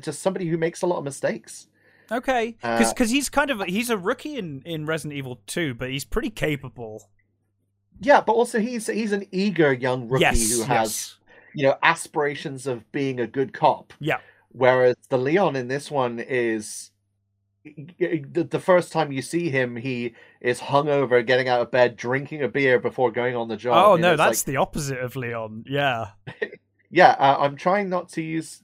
just 0.00 0.20
somebody 0.20 0.46
who 0.46 0.56
makes 0.56 0.82
a 0.82 0.86
lot 0.86 0.98
of 0.98 1.04
mistakes. 1.04 1.68
Okay. 2.10 2.56
Uh, 2.62 2.78
Because 2.78 3.10
he's 3.10 3.28
kind 3.28 3.50
of 3.50 3.62
he's 3.64 3.90
a 3.90 3.98
rookie 3.98 4.36
in 4.36 4.62
in 4.64 4.86
Resident 4.86 5.16
Evil 5.16 5.40
2, 5.46 5.74
but 5.74 5.90
he's 5.90 6.04
pretty 6.04 6.30
capable. 6.30 7.10
Yeah, 8.00 8.20
but 8.20 8.32
also 8.32 8.60
he's 8.60 8.86
he's 8.86 9.12
an 9.12 9.26
eager 9.32 9.72
young 9.72 10.08
rookie 10.08 10.22
yes. 10.22 10.52
who 10.52 10.62
has 10.62 10.68
yes. 10.68 11.16
you 11.54 11.62
know 11.64 11.76
aspirations 11.82 12.66
of 12.66 12.90
being 12.92 13.20
a 13.20 13.26
good 13.26 13.52
cop. 13.52 13.92
Yeah. 14.00 14.18
Whereas 14.50 14.96
the 15.08 15.18
Leon 15.18 15.56
in 15.56 15.68
this 15.68 15.90
one 15.90 16.18
is 16.20 16.90
the, 17.64 18.46
the 18.50 18.60
first 18.60 18.92
time 18.92 19.12
you 19.12 19.20
see 19.20 19.50
him, 19.50 19.76
he 19.76 20.14
is 20.40 20.60
hungover, 20.60 21.26
getting 21.26 21.48
out 21.48 21.60
of 21.60 21.70
bed, 21.70 21.96
drinking 21.96 22.42
a 22.42 22.48
beer 22.48 22.78
before 22.78 23.10
going 23.10 23.36
on 23.36 23.48
the 23.48 23.56
job. 23.56 23.76
Oh 23.76 23.96
no, 23.96 24.16
that's 24.16 24.46
like, 24.46 24.52
the 24.52 24.56
opposite 24.56 24.98
of 24.98 25.16
Leon. 25.16 25.64
Yeah. 25.68 26.10
yeah. 26.90 27.16
Uh, 27.18 27.36
I'm 27.40 27.56
trying 27.56 27.88
not 27.88 28.08
to 28.10 28.22
use 28.22 28.62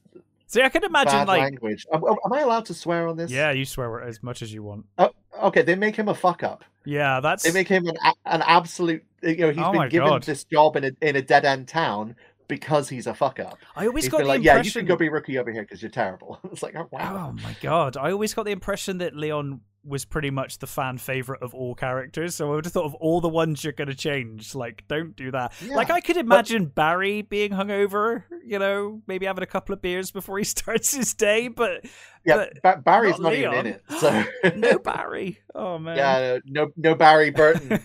See, 0.55 0.63
I 0.63 0.69
can 0.69 0.85
imagine 0.85 1.13
bad 1.13 1.27
like 1.27 1.41
language. 1.41 1.85
Am, 1.93 2.05
am 2.05 2.33
I 2.33 2.41
allowed 2.43 2.67
to 2.67 2.75
swear 2.75 3.09
on 3.09 3.17
this? 3.17 3.29
yeah, 3.29 3.51
you 3.51 3.65
swear 3.65 4.01
as 4.03 4.23
much 4.23 4.41
as 4.41 4.53
you 4.53 4.63
want. 4.63 4.87
Oh, 4.99 5.11
okay, 5.43 5.63
they 5.63 5.75
make 5.75 5.97
him 5.97 6.09
a 6.09 6.15
fuck 6.15 6.45
up. 6.45 6.63
Yeah, 6.85 7.19
that's 7.19 7.43
They 7.43 7.51
make 7.51 7.67
him 7.67 7.89
an 7.89 7.97
an 8.25 8.43
absolute. 8.47 9.03
You 9.21 9.37
know, 9.37 9.51
he's 9.51 9.65
Oh 9.65 9.73
been 9.73 9.89
given 9.89 10.09
God. 10.09 10.23
this 10.23 10.45
job 10.45 10.77
in 10.77 10.85
a 10.85 10.91
in 11.01 11.17
a 11.17 11.23
dead 11.23 11.45
end 11.45 11.67
town 11.67 12.15
because 12.47 12.89
he's 12.89 13.09
a 13.09 13.15
fuck 13.15 13.41
up. 13.41 13.59
I 13.75 13.89
always 13.89 14.05
He's 14.05 14.13
got 14.13 14.19
the 14.19 14.27
like, 14.27 14.45
yeah, 14.45 14.53
you 14.53 14.59
impression 14.59 14.83
can 14.83 14.87
go 14.87 14.97
be 14.97 15.09
rookie 15.09 15.39
over 15.39 15.51
here 15.51 15.63
because 15.63 15.83
you're 15.83 15.91
terrible. 15.91 16.39
it's 16.53 16.63
like, 16.63 16.77
oh 16.77 16.87
wow. 16.93 17.31
Oh 17.31 17.43
my 17.43 17.57
god! 17.61 17.97
I 17.97 18.13
always 18.13 18.33
got 18.33 18.45
the 18.45 18.53
impression 18.53 18.99
that 18.99 19.17
Leon 19.17 19.61
was 19.85 20.05
pretty 20.05 20.31
much 20.31 20.59
the 20.59 20.67
fan 20.67 20.99
favorite 20.99 21.43
of 21.43 21.55
all 21.55 21.75
characters. 21.75 22.35
So 22.35 22.53
I 22.53 22.55
would 22.57 22.65
have 22.65 22.73
thought 22.73 22.87
of 22.87 22.95
all 22.95 23.21
the 23.21 23.29
ones 23.29 23.63
you're 23.63 23.73
going 23.73 23.89
to 23.89 23.95
change. 23.95 24.55
Like, 24.55 24.85
don't 24.89 25.15
do 25.15 25.31
that. 25.33 25.53
Yeah, 25.63 25.75
like, 25.75 25.91
I 25.91 26.01
could 26.01 26.17
imagine 26.17 26.67
Barry 26.67 27.23
being 27.23 27.51
hungover. 27.51 28.25
You 28.45 28.59
know, 28.59 29.03
maybe 29.07 29.27
having 29.27 29.43
a 29.43 29.47
couple 29.47 29.73
of 29.73 29.83
beers 29.83 30.11
before 30.11 30.39
he 30.39 30.45
starts 30.45 30.95
his 30.95 31.15
day. 31.15 31.49
But 31.49 31.85
yeah, 32.25 32.37
but 32.37 32.63
Ba- 32.63 32.83
Barry's 32.83 33.19
not 33.19 33.35
not, 33.35 33.35
even 33.35 33.55
in 33.55 33.67
it. 33.67 33.83
So 33.99 34.25
no 34.57 34.79
Barry. 34.79 35.39
Oh 35.55 35.79
man. 35.85 35.97
yeah, 35.97 36.39
no 36.47 36.71
no 36.77 36.95
Barry 36.95 37.31
Burton. 37.31 37.81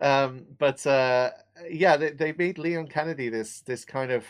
um, 0.00 0.46
but 0.58 0.86
uh, 0.86 1.30
yeah, 1.70 1.96
they, 1.96 2.10
they 2.10 2.32
made 2.32 2.58
Leon 2.58 2.88
Kennedy 2.88 3.28
this 3.28 3.60
this 3.60 3.84
kind 3.84 4.10
of 4.10 4.24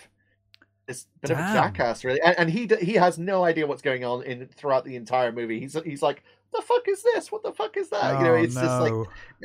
this 0.87 1.07
bit 1.21 1.31
of 1.31 1.39
a 1.39 1.41
jackass, 1.41 2.05
really, 2.05 2.21
and, 2.21 2.39
and 2.39 2.51
he 2.51 2.69
he 2.81 2.95
has 2.95 3.19
no 3.19 3.45
idea 3.45 3.67
what's 3.67 3.83
going 3.83 4.05
on 4.05 4.23
in 4.25 4.47
throughout 4.49 4.85
the 4.85 4.97
entire 4.97 5.33
movie. 5.33 5.61
He's 5.61 5.77
he's 5.85 6.03
like, 6.03 6.23
the 6.53 6.63
fuck 6.63 6.87
is 6.89 7.03
this? 7.03 7.33
What 7.33 7.43
the 7.43 7.53
fuck 7.53 7.77
is 7.77 7.89
that? 7.91 8.19
you 8.19 8.25
know, 8.25 8.33
Oh, 8.35 8.43
it's 8.43 8.55
just 8.55 8.81
like 8.81 8.93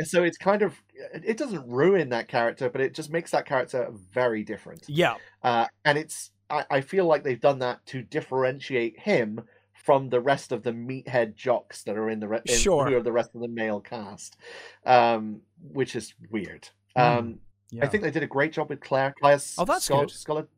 so 0.05 0.23
it's 0.23 0.37
kind 0.37 0.61
of 0.61 0.73
it 1.13 1.37
doesn't 1.37 1.67
ruin 1.67 2.09
that 2.09 2.27
character, 2.27 2.69
but 2.69 2.81
it 2.81 2.93
just 2.93 3.11
makes 3.11 3.31
that 3.31 3.45
character 3.45 3.89
very 4.13 4.43
different. 4.43 4.83
yeah, 4.87 5.15
Uh, 5.43 5.67
and 5.85 5.97
it's 5.97 6.31
I, 6.49 6.65
I 6.69 6.81
feel 6.81 7.05
like 7.05 7.23
they've 7.23 7.39
done 7.41 7.59
that 7.59 7.85
to 7.87 8.01
differentiate 8.03 8.99
him 8.99 9.41
from 9.73 10.09
the 10.09 10.19
rest 10.19 10.51
of 10.51 10.63
the 10.63 10.71
meathead 10.71 11.35
jocks 11.35 11.83
that 11.83 11.97
are 11.97 12.09
in 12.09 12.19
the 12.19 12.27
re- 12.27 12.41
in, 12.45 12.55
Sure. 12.57 12.87
who 12.89 12.95
are 12.97 13.01
the 13.03 13.11
rest 13.11 13.33
of 13.35 13.41
the 13.41 13.47
male 13.47 13.79
cast, 13.79 14.35
um, 14.85 15.41
which 15.71 15.95
is 15.95 16.13
weird. 16.29 16.69
Hmm, 16.95 17.01
Um, 17.01 17.39
yeah. 17.71 17.85
I 17.85 17.87
think 17.87 18.03
they 18.03 18.11
did 18.11 18.23
a 18.23 18.27
great 18.27 18.51
job 18.53 18.69
with 18.69 18.79
Claire. 18.81 19.13
Claire 19.19 19.39
Oh, 19.57 19.65
that's 19.65 19.87
Scol- 19.87 20.07
good. 20.25 20.51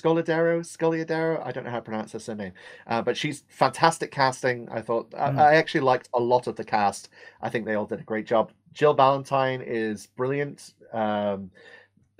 Scoladero, 0.00 0.60
Scoliadero. 0.60 1.44
I 1.44 1.50
don't 1.52 1.64
know 1.64 1.70
how 1.70 1.76
to 1.76 1.82
pronounce 1.82 2.12
her 2.12 2.18
surname, 2.18 2.52
uh, 2.86 3.02
but 3.02 3.16
she's 3.16 3.44
fantastic 3.48 4.10
casting. 4.10 4.68
I 4.70 4.80
thought 4.80 5.12
I, 5.16 5.30
Mm. 5.30 5.38
I 5.38 5.54
actually 5.56 5.80
liked 5.80 6.08
a 6.14 6.20
lot 6.20 6.46
of 6.46 6.56
the 6.56 6.64
cast. 6.64 7.08
I 7.42 7.48
think 7.48 7.64
they 7.66 7.74
all 7.74 7.86
did 7.86 8.00
a 8.00 8.04
great 8.04 8.26
job. 8.26 8.52
Jill 8.72 8.94
Valentine 8.94 9.60
is 9.60 10.06
brilliant. 10.06 10.74
Um, 10.92 11.50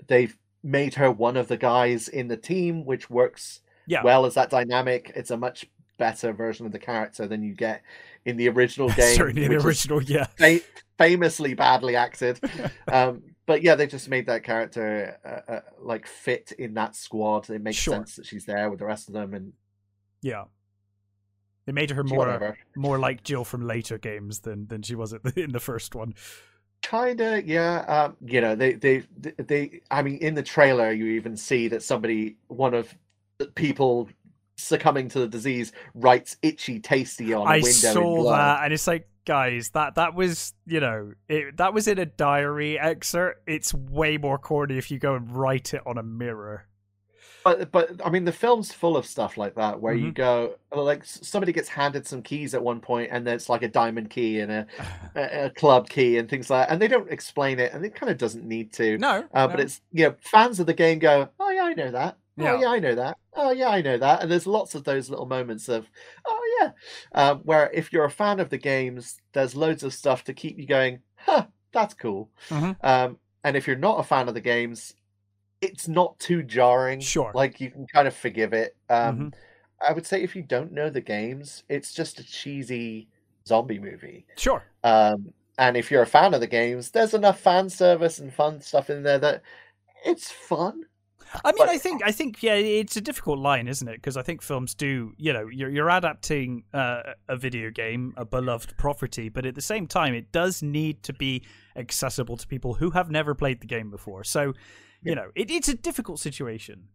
they've 0.07 0.35
made 0.63 0.95
her 0.95 1.09
one 1.09 1.37
of 1.37 1.47
the 1.47 1.57
guys 1.57 2.07
in 2.09 2.27
the 2.27 2.35
team, 2.37 2.83
which 2.85 3.09
works 3.09 3.61
Yeah. 3.87 4.03
well 4.03 4.25
as 4.25 4.33
that 4.33 4.49
dynamic. 4.49 5.11
It's 5.15 5.31
a 5.31 5.37
much 5.37 5.65
better 5.97 6.33
version 6.33 6.65
of 6.65 6.71
the 6.71 6.79
character 6.79 7.27
than 7.27 7.43
you 7.43 7.53
get 7.53 7.81
in 8.25 8.35
the 8.37 8.49
original 8.49 8.89
game. 8.93 9.15
certainly 9.15 9.45
in 9.45 9.51
the 9.51 9.65
original. 9.65 10.01
Yeah, 10.03 10.25
fa- 10.37 10.59
famously 10.97 11.53
badly 11.53 11.95
acted. 11.95 12.39
um, 12.91 13.23
but 13.49 13.63
yeah, 13.63 13.73
they 13.73 13.87
just 13.87 14.07
made 14.09 14.27
that 14.27 14.43
character 14.43 15.17
uh, 15.25 15.51
uh, 15.51 15.61
like 15.81 16.05
fit 16.05 16.51
in 16.59 16.75
that 16.75 16.95
squad. 16.95 17.49
It 17.49 17.63
makes 17.63 17.77
Sure. 17.77 17.95
sense 17.95 18.15
that 18.17 18.27
she's 18.27 18.45
there 18.45 18.69
with 18.69 18.77
the 18.77 18.85
rest 18.85 19.07
of 19.07 19.15
them, 19.15 19.33
and 19.33 19.53
yeah. 20.21 20.43
They 21.65 21.71
made 21.71 21.89
her 21.89 22.03
more 22.03 22.19
whatever. 22.19 22.59
more 22.75 22.99
like 22.99 23.23
Jill 23.23 23.43
from 23.43 23.65
later 23.65 23.97
games 23.97 24.41
than 24.41 24.67
than 24.67 24.83
she 24.83 24.93
was 24.93 25.09
the, 25.09 25.33
in 25.35 25.51
the 25.51 25.59
first 25.59 25.95
one. 25.95 26.13
Kinda, 26.83 27.41
yeah. 27.43 27.79
Um, 27.87 28.17
you 28.23 28.39
know, 28.39 28.53
they, 28.53 28.73
they, 28.73 29.03
they. 29.37 29.81
I 29.89 30.03
mean, 30.03 30.17
in 30.17 30.35
the 30.35 30.43
trailer, 30.43 30.91
you 30.91 31.07
even 31.07 31.35
see 31.35 31.69
that 31.69 31.81
somebody, 31.81 32.37
one 32.49 32.75
of 32.75 32.93
the 33.39 33.47
people 33.47 34.09
succumbing 34.59 35.09
to 35.09 35.19
the 35.19 35.27
disease 35.27 35.71
writes 35.95 36.37
itchy 36.41 36.79
tasty 36.79 37.33
on 37.33 37.47
a 37.47 37.49
I 37.49 37.55
window 37.55 37.67
in 37.69 37.73
saw 37.73 38.23
that, 38.31 38.63
and 38.63 38.73
it's 38.73 38.87
like, 38.87 39.07
guys, 39.25 39.69
that 39.71 39.95
that 39.95 40.13
was 40.15 40.53
you 40.65 40.79
know 40.79 41.13
it, 41.27 41.57
that 41.57 41.73
was 41.73 41.87
in 41.87 41.99
a 41.99 42.05
diary 42.05 42.79
excerpt. 42.79 43.43
It's 43.47 43.73
way 43.73 44.17
more 44.17 44.37
corny 44.37 44.77
if 44.77 44.91
you 44.91 44.99
go 44.99 45.15
and 45.15 45.31
write 45.35 45.73
it 45.73 45.81
on 45.85 45.97
a 45.97 46.03
mirror. 46.03 46.65
But 47.43 47.71
but 47.71 48.01
I 48.05 48.09
mean, 48.09 48.25
the 48.25 48.33
film's 48.33 48.73
full 48.73 48.97
of 48.97 49.05
stuff 49.05 49.37
like 49.37 49.55
that 49.55 49.79
where 49.79 49.93
you 49.93 50.11
Mhm. 50.11 50.15
go 50.15 50.55
like 50.75 51.05
somebody 51.05 51.53
gets 51.53 51.69
handed 51.69 52.05
some 52.05 52.21
keys 52.21 52.53
at 52.53 52.61
one 52.61 52.81
point, 52.81 53.09
and 53.13 53.25
there's 53.25 53.47
like 53.47 53.61
a 53.63 53.69
diamond 53.69 54.09
key 54.09 54.41
and 54.41 54.51
a, 54.51 54.67
a, 55.15 55.45
a 55.45 55.49
club 55.49 55.87
key 55.87 56.17
and 56.17 56.29
things 56.29 56.49
like 56.49 56.67
that, 56.67 56.73
and 56.73 56.81
they 56.81 56.89
don't 56.89 57.09
explain 57.09 57.59
it, 57.59 57.71
and 57.73 57.85
it 57.85 57.95
kind 57.95 58.09
of 58.11 58.17
doesn't 58.17 58.45
need 58.45 58.73
to. 58.73 58.97
no, 58.97 59.23
Uh, 59.33 59.47
But 59.47 59.61
it's 59.61 59.81
you 59.93 60.05
know 60.07 60.15
fans 60.19 60.59
of 60.59 60.65
the 60.65 60.73
game 60.73 60.99
go, 60.99 61.29
oh 61.39 61.49
yeah, 61.49 61.63
I 61.63 61.73
know 61.73 61.91
that. 61.91 62.17
Yeah. 62.39 62.53
Oh 62.55 62.61
yeah, 62.61 62.69
I 62.69 62.79
know 62.79 62.95
that. 62.95 63.17
Oh 63.33 63.51
yeah, 63.51 63.69
I 63.69 63.81
know 63.81 63.97
that. 63.97 64.21
And 64.21 64.31
there's 64.31 64.47
lots 64.47 64.75
of 64.75 64.83
those 64.83 65.09
little 65.09 65.25
moments 65.25 65.69
of, 65.69 65.89
oh 66.25 66.57
yeah, 66.59 66.71
um, 67.13 67.39
where 67.39 67.69
if 67.71 67.91
you're 67.93 68.05
a 68.05 68.09
fan 68.11 68.39
of 68.39 68.49
the 68.49 68.57
games, 68.57 69.19
there's 69.33 69.55
loads 69.55 69.83
of 69.83 69.93
stuff 69.93 70.23
to 70.25 70.33
keep 70.33 70.57
you 70.57 70.65
going. 70.65 71.01
Huh, 71.15 71.47
that's 71.71 71.93
cool. 71.93 72.31
Mhm. 72.49 72.75
Um, 72.81 73.19
and 73.43 73.55
if 73.57 73.67
you're 73.67 73.75
not 73.77 73.99
a 73.99 74.03
fan 74.03 74.27
of 74.27 74.33
the 74.33 74.41
games, 74.41 74.95
it's 75.61 75.87
not 75.87 76.19
too 76.19 76.43
jarring. 76.43 76.99
Sure. 77.01 77.31
Like 77.33 77.59
you 77.59 77.71
can 77.71 77.87
kind 77.87 78.07
of 78.07 78.15
forgive 78.15 78.53
it. 78.53 78.75
Um, 78.89 79.29
Mhm. 79.29 79.33
I 79.81 79.93
would 79.93 80.05
say 80.05 80.23
if 80.23 80.35
you 80.35 80.43
don't 80.43 80.71
know 80.73 80.89
the 80.89 81.01
games, 81.01 81.63
it's 81.69 81.93
just 81.93 82.19
a 82.19 82.23
cheesy 82.23 83.09
zombie 83.47 83.79
movie. 83.79 84.25
sure. 84.37 84.63
Um, 84.83 85.33
and 85.57 85.77
if 85.77 85.91
you're 85.91 86.03
a 86.03 86.07
fan 86.07 86.33
of 86.33 86.41
the 86.41 86.47
games, 86.47 86.91
there's 86.91 87.13
enough 87.13 87.39
fan 87.39 87.69
service 87.69 88.19
and 88.19 88.33
fun 88.33 88.61
stuff 88.61 88.89
in 88.89 89.03
there 89.03 89.19
that 89.19 89.43
it's 90.05 90.31
fun. 90.31 90.85
I 91.45 91.51
mean, 91.51 91.57
But- 91.59 91.69
I 91.69 91.77
think, 91.77 92.01
I 92.03 92.11
think, 92.11 92.41
yeah, 92.41 92.55
it's 92.55 92.95
a 92.97 93.01
difficult 93.01 93.39
line, 93.39 93.67
isn't 93.67 93.87
it? 93.87 93.95
Because 93.95 94.17
I 94.17 94.21
think 94.23 94.41
films 94.41 94.73
do, 94.73 95.13
you 95.17 95.31
know, 95.31 95.47
you're 95.47 95.69
you're 95.69 95.89
adapting 95.89 96.63
uh, 96.73 97.01
a 97.27 97.35
video 97.37 97.69
game, 97.69 98.13
a 98.17 98.25
beloved 98.25 98.75
property, 98.77 99.29
but 99.29 99.45
at 99.45 99.55
the 99.55 99.61
same 99.61 99.85
time, 99.87 100.13
it 100.15 100.31
does 100.31 100.63
need 100.63 101.03
to 101.03 101.13
be 101.13 101.43
accessible 101.75 102.35
to 102.37 102.47
people 102.47 102.73
who 102.75 102.91
have 102.91 103.11
never 103.11 103.35
played 103.35 103.61
the 103.61 103.67
game 103.67 103.91
before. 103.91 104.23
So, 104.23 104.41
you 105.03 105.11
Yeah. 105.11 105.13
know, 105.15 105.31
it, 105.35 105.51
it's 105.51 105.69
a 105.69 105.75
difficult 105.75 106.19
situation. 106.19 106.87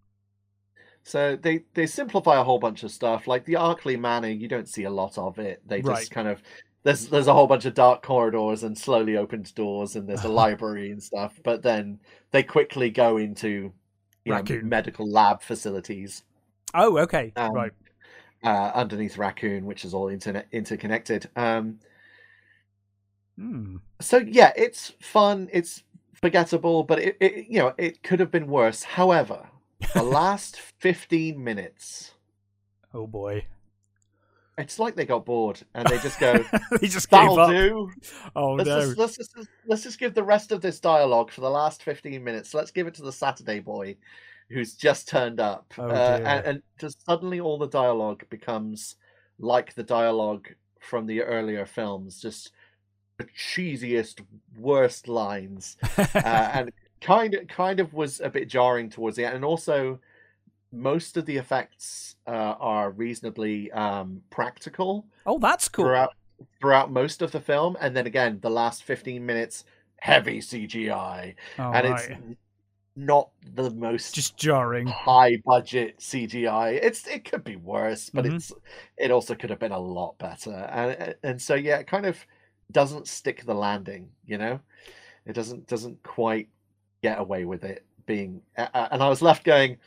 So 1.03 1.37
they 1.37 1.65
they 1.75 1.87
simplify 1.87 2.41
a 2.41 2.45
whole 2.45 2.59
bunch 2.59 2.83
of 2.83 2.91
stuff. 2.91 3.27
Like 3.27 3.45
the 3.45 3.55
Arklay 3.55 3.99
Manor, 3.99 4.29
you 4.31 4.49
don't 4.49 4.69
see 4.69 4.85
a 4.85 4.91
lot 4.91 5.19
of 5.19 5.39
it. 5.39 5.61
They 5.67 5.79
just 5.81 5.89
Right. 5.89 6.11
kind 6.11 6.29
of 6.29 6.43
there's 6.83 7.07
there's 7.09 7.27
a 7.27 7.35
whole 7.35 7.47
bunch 7.47 7.67
of 7.67 7.75
dark 7.75 8.03
corridors 8.03 8.63
and 8.63 8.77
slowly 8.77 9.17
opened 9.17 9.55
doors, 9.55 9.97
and 9.97 10.09
there's 10.09 10.25
a 10.25 10.29
library 10.43 10.91
and 10.91 11.03
stuff. 11.03 11.39
But 11.45 11.63
then 11.63 12.01
they 12.31 12.43
quickly 12.43 12.91
go 12.91 13.17
into 13.19 13.73
you 14.25 14.33
know, 14.33 14.39
Raccoon. 14.39 14.69
medical 14.69 15.09
lab 15.09 15.43
facilities 15.43 16.23
Oh, 16.75 16.99
okay, 16.99 17.33
Um, 17.37 17.55
right. 17.55 17.73
uh, 18.43 18.73
underneath 18.75 19.17
Raccoon, 19.17 19.65
which 19.65 19.85
is 19.85 19.95
all 19.95 20.09
internet 20.09 20.47
interconnected. 20.53 21.29
Um, 21.37 21.79
Hmm. 23.37 23.77
so 24.01 24.19
yeah, 24.19 24.53
it's 24.57 24.93
fun. 25.01 25.49
It's 25.53 25.83
forgettable, 26.15 26.85
but 26.85 26.99
it, 27.01 27.17
it 27.21 27.47
you 27.49 27.59
know 27.59 27.75
it 27.79 28.03
could 28.03 28.21
have 28.21 28.31
been 28.31 28.47
worse. 28.47 28.83
However, 28.83 29.49
the 29.93 30.03
last 30.05 30.61
fifteen 30.81 31.43
minutes. 31.43 32.13
Oh 32.93 33.07
boy, 33.07 33.47
It's 34.57 34.79
like 34.79 34.95
they 34.95 35.05
got 35.05 35.25
bored 35.25 35.61
and 35.75 35.87
they 35.89 35.99
just 35.99 36.21
go, 36.21 36.45
he 36.81 36.87
just 36.87 37.11
gave 37.11 37.21
"That'll 37.21 37.41
up. 37.41 37.51
do. 37.51 37.91
Oh 38.37 38.53
let's, 38.53 38.69
no. 38.69 38.81
just, 38.81 38.99
let's 38.99 39.17
just 39.17 39.37
let's 39.67 39.83
just 39.83 39.99
give 39.99 40.15
the 40.15 40.23
rest 40.23 40.53
of 40.53 40.61
this 40.61 40.79
dialogue 40.79 41.33
for 41.33 41.41
the 41.41 41.51
last 41.51 41.83
fifteen 41.83 42.23
minutes. 42.23 42.55
Let's 42.55 42.71
give 42.71 42.87
it 42.87 42.95
to 42.95 43.03
the 43.03 43.13
Saturday 43.13 43.59
boy, 43.59 43.97
who's 44.51 44.75
just 44.75 45.09
turned 45.09 45.41
up, 45.41 45.75
Oh, 45.77 45.89
uh, 45.89 46.21
and, 46.25 46.47
and 46.47 46.63
just 46.79 47.05
suddenly 47.05 47.41
all 47.41 47.59
the 47.59 47.69
dialogue 47.69 48.25
becomes 48.31 48.97
like 49.41 49.75
the 49.75 49.83
dialogue 49.83 50.49
from 50.79 51.07
the 51.07 51.23
earlier 51.23 51.67
films, 51.67 52.21
just 52.21 52.53
the 53.19 53.25
cheesiest, 53.37 54.21
worst 54.59 55.09
lines, 55.09 55.77
uh, 55.99 56.05
and 56.15 56.71
kind 57.01 57.35
of 57.35 57.49
kind 57.49 57.81
of 57.81 57.93
was 57.93 58.21
a 58.21 58.31
bit 58.31 58.49
jarring 58.49 58.89
towards 58.89 59.17
the 59.17 59.25
end, 59.25 59.35
and 59.35 59.45
also 59.45 59.99
most 60.75 61.17
of 61.17 61.27
the 61.27 61.37
effects 61.37 62.17
uh, 62.27 62.31
are 62.61 62.91
reasonably 62.91 63.71
um, 63.73 64.23
practical 64.31 65.07
oh, 65.27 65.39
that's 65.39 65.69
cool. 65.69 65.85
throughout 65.85 66.11
throughout 66.61 66.93
most 66.93 67.23
of 67.23 67.33
the 67.33 67.41
film, 67.41 67.77
and 67.81 67.97
then 67.97 68.07
again 68.07 68.39
the 68.43 68.51
last 68.51 68.85
fifteen 68.85 69.25
minutes 69.27 69.65
heavy 69.99 70.41
CGI, 70.41 71.35
Oh, 71.59 71.71
and 71.73 71.87
right. 71.87 72.11
it's 72.11 72.39
not 72.97 73.31
the 73.55 73.71
most 73.71 74.15
just 74.15 74.37
jarring. 74.37 74.87
high 74.87 75.37
budget 75.45 76.01
CGI. 76.01 76.71
It's 76.83 77.07
it 77.07 77.25
could 77.25 77.45
be 77.45 77.57
worse, 77.57 78.11
but 78.11 78.25
Mhm. 78.25 78.37
it's 78.37 78.53
it 78.97 79.11
also 79.11 79.35
could 79.35 79.51
have 79.51 79.59
been 79.59 79.73
a 79.73 79.79
lot 79.79 80.19
better, 80.19 80.53
and 80.53 81.15
and 81.23 81.43
so 81.43 81.55
yeah, 81.55 81.79
it 81.79 81.87
kind 81.87 82.07
of 82.07 82.19
doesn't 82.73 83.09
stick 83.09 83.45
the 83.45 83.55
landing. 83.55 84.11
You 84.27 84.39
know, 84.39 84.61
it 85.27 85.33
doesn't 85.35 85.67
doesn't 85.67 86.03
quite 86.03 86.49
get 87.03 87.19
away 87.19 87.45
with 87.45 87.65
it 87.65 87.85
being, 88.07 88.43
a- 88.57 88.93
and 88.93 89.03
I 89.03 89.09
was 89.09 89.23
left 89.23 89.45
going, 89.45 89.79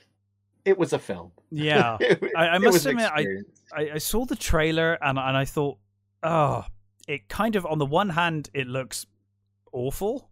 it 0.68 0.78
was 0.78 0.94
a 0.94 1.00
film. 1.00 1.32
Yeah. 1.52 1.98
It- 2.02 2.22
I- 2.36 2.50
I 2.50 2.58
must 2.60 2.86
admit, 2.86 3.12
I- 3.76 3.82
I, 3.82 3.92
I 3.96 3.98
saw 4.00 4.26
the 4.26 4.36
trailer 4.36 4.98
and 5.02 5.18
and 5.20 5.36
I 5.38 5.46
thought, 5.46 5.78
oh, 6.24 6.66
it 7.08 7.28
kind 7.30 7.56
of 7.56 7.66
on 7.66 7.78
the 7.80 7.86
one 7.86 8.10
hand 8.10 8.50
it 8.54 8.68
looks 8.68 9.06
awful, 9.72 10.30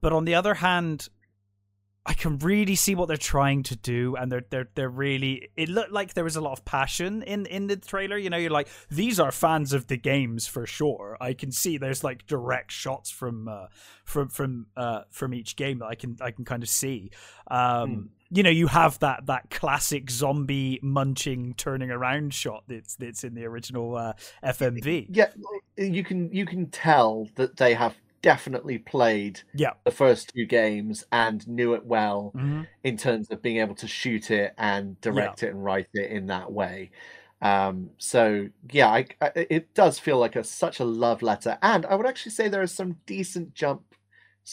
but 0.00 0.12
on 0.12 0.24
the 0.24 0.34
other 0.34 0.54
hand, 0.54 1.08
I 2.06 2.14
can 2.14 2.38
really 2.38 2.76
see 2.76 2.94
what 2.94 3.08
they're 3.08 3.16
trying 3.36 3.62
to 3.64 3.76
do, 3.76 4.16
and 4.16 4.32
they're 4.32 4.46
they're 4.50 4.68
they're 4.74 4.88
really. 5.06 5.50
It 5.56 5.68
looked 5.68 5.92
like 5.92 6.14
there 6.14 6.24
was 6.24 6.34
a 6.36 6.40
lot 6.40 6.52
of 6.52 6.64
passion 6.64 7.22
in 7.22 7.44
in 7.46 7.66
the 7.66 7.76
trailer. 7.76 8.16
You 8.16 8.30
know, 8.30 8.38
you're 8.38 8.50
like 8.50 8.68
these 8.90 9.20
are 9.20 9.30
fans 9.30 9.72
of 9.74 9.86
the 9.86 9.98
games 9.98 10.46
for 10.46 10.66
sure. 10.66 11.16
I 11.20 11.34
can 11.34 11.52
see 11.52 11.76
there's 11.78 12.02
like 12.02 12.26
direct 12.26 12.72
shots 12.72 13.10
from 13.10 13.48
uh, 13.48 13.66
from 14.04 14.28
from 14.30 14.66
uh, 14.76 15.02
from 15.10 15.34
each 15.34 15.56
game 15.56 15.78
that 15.80 15.86
I 15.86 15.94
can 15.94 16.16
I 16.22 16.30
can 16.30 16.44
kind 16.44 16.62
of 16.62 16.68
see. 16.70 17.10
Um, 17.50 17.90
Hmm. 17.90 18.00
You 18.32 18.44
know, 18.44 18.50
you 18.50 18.68
have 18.68 18.98
that 19.00 19.26
that 19.26 19.50
classic 19.50 20.08
zombie 20.10 20.78
munching 20.82 21.54
turning 21.56 21.90
around 21.90 22.32
shot 22.32 22.62
that's 22.68 22.94
that's 22.94 23.24
in 23.24 23.34
the 23.34 23.44
original 23.44 23.96
uh, 23.96 24.12
FMV. 24.44 25.06
Yeah, 25.10 25.30
you 25.76 26.04
can 26.04 26.32
you 26.32 26.46
can 26.46 26.66
tell 26.70 27.28
that 27.34 27.56
they 27.56 27.74
have 27.74 27.96
definitely 28.22 28.78
played 28.78 29.40
Yeah. 29.54 29.72
the 29.84 29.90
first 29.90 30.32
two 30.34 30.44
games 30.44 31.04
and 31.10 31.46
knew 31.48 31.74
it 31.74 31.84
well 31.86 32.32
Mhm. 32.36 32.66
in 32.84 32.96
terms 32.96 33.30
of 33.30 33.42
being 33.42 33.56
able 33.56 33.74
to 33.76 33.88
shoot 33.88 34.30
it 34.30 34.54
and 34.58 35.00
direct 35.00 35.42
it 35.42 35.48
and 35.54 35.64
write 35.64 35.88
it 35.94 36.10
in 36.10 36.26
that 36.26 36.52
way. 36.52 36.90
Um, 37.42 37.90
so 37.96 38.48
yeah, 38.70 38.88
I, 38.88 39.06
I, 39.22 39.32
it 39.48 39.74
does 39.74 39.98
feel 39.98 40.18
like 40.18 40.36
a 40.36 40.44
such 40.44 40.78
a 40.78 40.84
love 40.84 41.22
letter, 41.22 41.58
and 41.62 41.86
I 41.86 41.94
would 41.94 42.06
actually 42.06 42.32
say 42.32 42.48
there 42.48 42.62
are 42.62 42.66
some 42.66 42.98
decent 43.06 43.54
jump 43.54 43.82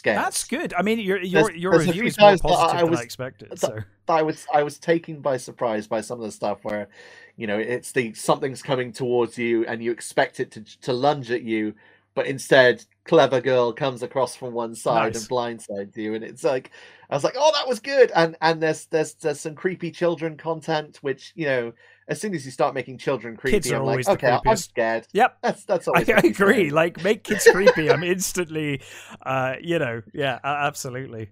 That's 0.04 0.44
good. 0.46 0.74
I 0.74 0.82
mean, 0.82 1.00
your 1.00 1.22
your 1.22 1.44
There's- 1.44 1.60
your 1.60 1.72
there's 1.74 1.88
review 1.88 2.06
is 2.06 2.20
more 2.20 2.38
positive 2.38 2.76
I 2.76 2.82
than 2.82 2.90
was- 2.92 3.00
I 3.00 3.04
expected. 3.04 3.60
So 3.60 3.80
I 4.08 4.22
was 4.22 4.46
I 4.54 4.64
was 4.64 4.78
taken 4.80 5.20
by 5.22 5.38
surprise 5.38 5.88
by 5.88 6.02
some 6.02 6.20
of 6.20 6.26
the 6.26 6.32
stuff 6.32 6.64
where, 6.64 6.88
you 7.36 7.48
know, 7.48 7.58
it's 7.58 7.92
the 7.92 8.14
something's 8.14 8.62
coming 8.62 8.92
towards 8.92 9.38
you 9.38 9.66
and 9.66 9.84
you 9.84 9.92
expect 9.92 10.40
it 10.40 10.52
to 10.52 10.62
to 10.82 10.94
lunge 10.94 11.32
at 11.32 11.44
you, 11.44 11.74
but 12.16 12.26
instead, 12.28 12.84
clever 13.04 13.40
girl 13.42 13.72
comes 13.74 14.04
across 14.04 14.36
from 14.36 14.54
one 14.54 14.76
side 14.76 15.14
Nice. 15.14 15.22
and 15.22 15.30
blindsides 15.30 15.96
you, 15.98 16.14
and 16.16 16.24
it's 16.24 16.44
like 16.44 16.72
I 17.10 17.16
was 17.16 17.24
like, 17.24 17.36
oh, 17.38 17.52
that 17.54 17.68
was 17.68 17.80
good, 17.80 18.12
and 18.16 18.36
and 18.42 18.62
there's 18.62 18.86
there's 18.88 19.14
there's 19.16 19.40
some 19.40 19.56
creepy 19.56 19.92
children 19.92 20.38
content, 20.38 20.98
which 21.02 21.32
you 21.36 21.46
know, 21.46 21.74
as 22.08 22.22
soon 22.22 22.34
as 22.34 22.46
you 22.46 22.52
start 22.52 22.74
making 22.74 22.98
children 22.98 23.36
creepy, 23.36 23.58
Kids 23.58 23.72
are 23.72 23.76
I'm 23.76 23.82
like, 23.82 23.92
always 23.92 24.06
the 24.06 24.12
okay, 24.14 24.40
I'm 24.46 24.56
scared. 24.56 25.08
Yep. 25.14 25.38
That's 25.42 25.64
that's 25.66 25.88
I, 25.88 25.92
always 25.92 26.10
I 26.10 26.28
agree. 26.28 26.70
Like, 26.70 27.04
make 27.04 27.24
kids 27.24 27.48
creepy. 27.52 27.90
I'm 27.92 28.04
instantly, 28.04 28.82
uh, 29.26 29.56
you 29.62 29.80
know, 29.80 30.02
yeah, 30.14 30.40
absolutely. 30.44 31.32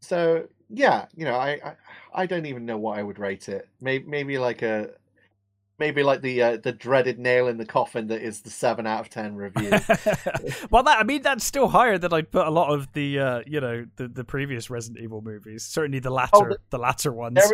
So 0.00 0.48
yeah, 0.68 1.06
you 1.14 1.24
know, 1.24 1.34
I, 1.34 1.60
I 1.64 1.74
I 2.14 2.26
don't 2.26 2.46
even 2.46 2.64
know 2.64 2.78
what 2.78 2.98
I 2.98 3.02
would 3.02 3.18
rate 3.18 3.48
it. 3.48 3.68
Maybe 3.80 4.04
maybe 4.06 4.38
like 4.38 4.62
a 4.62 4.90
maybe 5.78 6.02
like 6.04 6.20
the 6.20 6.42
uh, 6.42 6.56
the 6.58 6.72
dreaded 6.72 7.18
nail 7.18 7.48
in 7.48 7.58
the 7.58 7.66
coffin 7.66 8.06
that 8.08 8.22
is 8.22 8.40
the 8.42 8.50
seven 8.50 8.86
out 8.86 9.00
of 9.00 9.10
ten 9.10 9.34
review. 9.34 9.70
well, 10.70 10.84
that 10.84 10.98
I 10.98 11.02
mean, 11.02 11.22
that's 11.22 11.44
still 11.44 11.68
higher 11.68 11.98
than 11.98 12.12
I'd 12.12 12.30
put 12.30 12.46
a 12.46 12.50
lot 12.50 12.72
of 12.72 12.92
the, 12.92 13.18
uh, 13.18 13.42
you 13.46 13.60
know, 13.60 13.86
the, 13.96 14.08
the 14.08 14.24
previous 14.24 14.70
Resident 14.70 15.02
Evil 15.02 15.22
movies. 15.22 15.64
Certainly 15.64 16.00
the 16.00 16.10
latter, 16.10 16.30
the- 16.50 16.58
the 16.70 16.78
latter 16.78 17.12
ones. 17.12 17.34
there, 17.34 17.50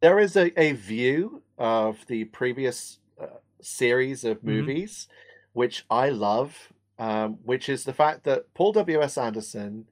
there 0.00 0.18
is 0.18 0.36
a, 0.36 0.58
a 0.60 0.72
view 0.72 1.42
of 1.58 2.06
the 2.06 2.24
previous 2.26 2.98
uh, 3.20 3.26
series 3.60 4.24
of 4.24 4.38
Mhm. 4.38 4.44
movies, 4.44 5.08
which 5.52 5.84
I 5.90 6.08
love, 6.10 6.72
um, 6.98 7.34
which 7.44 7.68
is 7.68 7.84
the 7.84 7.92
fact 7.92 8.24
that 8.24 8.52
Paul 8.54 8.72
W 8.72 9.02
S 9.02 9.18
Anderson 9.18 9.86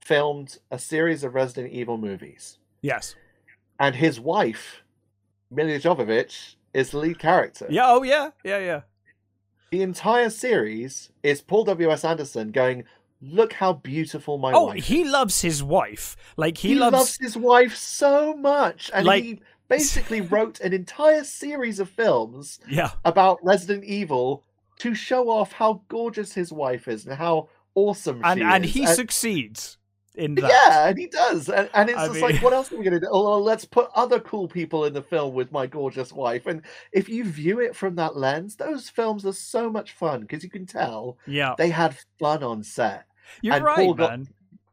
filmed 0.00 0.58
a 0.70 0.78
series 0.78 1.24
of 1.24 1.34
Resident 1.34 1.72
Evil 1.72 1.96
movies, 1.98 2.58
Yes. 2.82 3.14
and 3.78 3.94
his 3.96 4.20
wife, 4.20 4.82
Milla 5.50 5.78
Jovovich, 5.78 6.56
is 6.74 6.90
the 6.90 6.98
lead 6.98 7.18
character. 7.18 7.66
Yeah. 7.70 7.84
Oh, 7.90 8.02
yeah. 8.02 8.30
Yeah. 8.44 8.58
Yeah. 8.58 8.80
The 9.70 9.82
entire 9.82 10.30
series 10.30 11.10
is 11.22 11.40
Paul 11.42 11.64
W. 11.64 11.90
S. 11.90 12.04
Anderson 12.04 12.52
going, 12.52 12.84
"Look 13.20 13.54
how 13.54 13.72
beautiful 13.74 14.38
my 14.38 14.52
Oh, 14.52 14.66
wife." 14.66 14.84
he 14.84 15.04
loves 15.04 15.40
his 15.42 15.62
wife. 15.62 16.16
Like 16.36 16.58
he, 16.58 16.68
He 16.68 16.74
loves. 16.74 16.92
loves 16.92 17.16
his 17.18 17.36
wife 17.36 17.76
so 17.76 18.34
much, 18.34 18.90
and 18.94 19.06
Like- 19.06 19.24
he 19.24 19.40
basically 19.68 20.20
wrote 20.20 20.60
an 20.60 20.72
entire 20.72 21.24
series 21.24 21.78
of 21.80 21.88
films 21.88 22.58
Yeah. 22.68 22.90
about 23.04 23.38
Resident 23.42 23.84
Evil 23.84 24.42
to 24.78 24.94
show 24.94 25.28
off 25.28 25.52
how 25.52 25.82
gorgeous 25.88 26.32
his 26.32 26.52
wife 26.52 26.88
is 26.88 27.04
and 27.06 27.16
how 27.16 27.48
awesome 27.74 28.20
And 28.24 28.38
she 28.40 28.44
and 28.44 28.64
is. 28.64 28.72
he 28.74 28.86
succeeds 28.86 29.76
in 30.14 30.34
that. 30.36 30.50
yeah, 30.50 30.88
and 30.88 30.98
he 30.98 31.06
does. 31.06 31.48
And, 31.48 31.68
and 31.74 31.88
it's 31.90 31.98
I 31.98 32.06
just 32.06 32.14
mean- 32.20 32.22
like, 32.32 32.42
what 32.42 32.52
else 32.52 32.72
are 32.72 32.76
we 32.76 32.82
going 32.84 32.94
to 32.94 33.00
do? 33.00 33.08
Oh, 33.10 33.22
well, 33.24 33.42
let's 33.42 33.64
put 33.64 33.88
other 33.94 34.18
cool 34.20 34.48
people 34.48 34.84
in 34.84 34.92
the 34.94 35.02
film 35.02 35.34
with 35.34 35.52
my 35.52 35.66
gorgeous 35.66 36.12
wife. 36.12 36.46
And 36.46 36.62
if 36.92 37.08
you 37.08 37.24
view 37.24 37.60
it 37.60 37.76
from 37.76 37.94
that 37.96 38.16
lens, 38.16 38.56
those 38.56 38.88
films 38.88 39.24
are 39.26 39.32
so 39.32 39.70
much 39.70 39.92
fun 39.92 40.22
because 40.22 40.42
you 40.42 40.50
can 40.50 40.66
tell 40.66 41.18
Yeah. 41.26 41.54
they 41.58 41.70
had 41.70 41.96
fun 42.18 42.42
on 42.42 42.62
set. 42.64 43.04
You're 43.42 43.54
and 43.56 43.64
right, 43.64 43.76
Paul 43.76 43.94
man. 43.94 44.28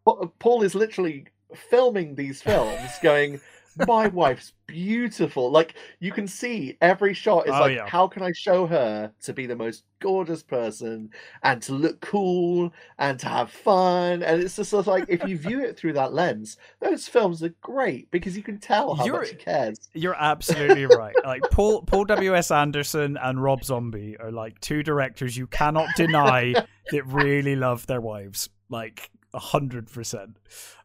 Pa- 0.06 0.26
Paul 0.40 0.64
is 0.64 0.74
literally 0.76 1.26
filming 1.70 2.16
these 2.16 2.42
films 2.42 2.90
going, 3.04 3.40
my 3.88 4.08
wife's 4.08 4.54
beautiful. 4.68 5.52
Like 5.52 5.76
you 6.00 6.12
can 6.12 6.28
see 6.28 6.78
every 6.82 7.14
shot 7.14 7.48
is 7.48 7.54
Oh, 7.54 7.60
like, 7.62 7.76
yeah. 7.78 7.88
how 7.88 8.08
can 8.08 8.24
I 8.24 8.32
show 8.34 8.66
her 8.68 9.12
to 9.24 9.34
be 9.34 9.46
the 9.46 9.56
most 9.56 9.84
gorgeous 10.00 10.44
person 10.44 11.10
and 11.44 11.62
to 11.64 11.74
look 11.74 12.00
cool 12.02 12.72
and 12.98 13.20
to 13.20 13.28
have 13.28 13.52
fun? 13.52 14.24
And 14.24 14.42
it's 14.42 14.56
just 14.56 14.70
sort 14.72 14.88
like 14.88 15.06
if 15.08 15.28
you 15.28 15.38
view 15.38 15.62
it 15.64 15.78
through 15.78 15.94
that 15.94 16.14
lens, 16.14 16.58
those 16.80 17.08
films 17.08 17.44
are 17.44 17.54
great 17.62 18.10
because 18.12 18.36
you 18.38 18.44
can 18.44 18.60
tell 18.60 18.96
how 18.96 19.06
You're- 19.06 19.20
much 19.20 19.30
he 19.30 19.36
cares. 19.36 19.90
You're 19.94 20.16
absolutely 20.18 20.86
right. 20.86 21.16
Like 21.24 21.42
Paul 21.52 21.82
Paul 21.84 22.06
W 22.06 22.36
S 22.36 22.52
Anderson 22.52 23.18
and 23.22 23.42
Rob 23.42 23.64
Zombie 23.64 24.18
are 24.20 24.32
like 24.32 24.60
two 24.62 24.84
directors 24.84 25.36
you 25.38 25.48
cannot 25.48 25.90
deny 25.96 26.54
that 26.92 27.06
really 27.08 27.56
love 27.56 27.88
their 27.88 28.02
wives. 28.02 28.50
Like 28.70 29.10
a 29.34 29.40
hundred 29.40 29.92
percent. 29.92 30.38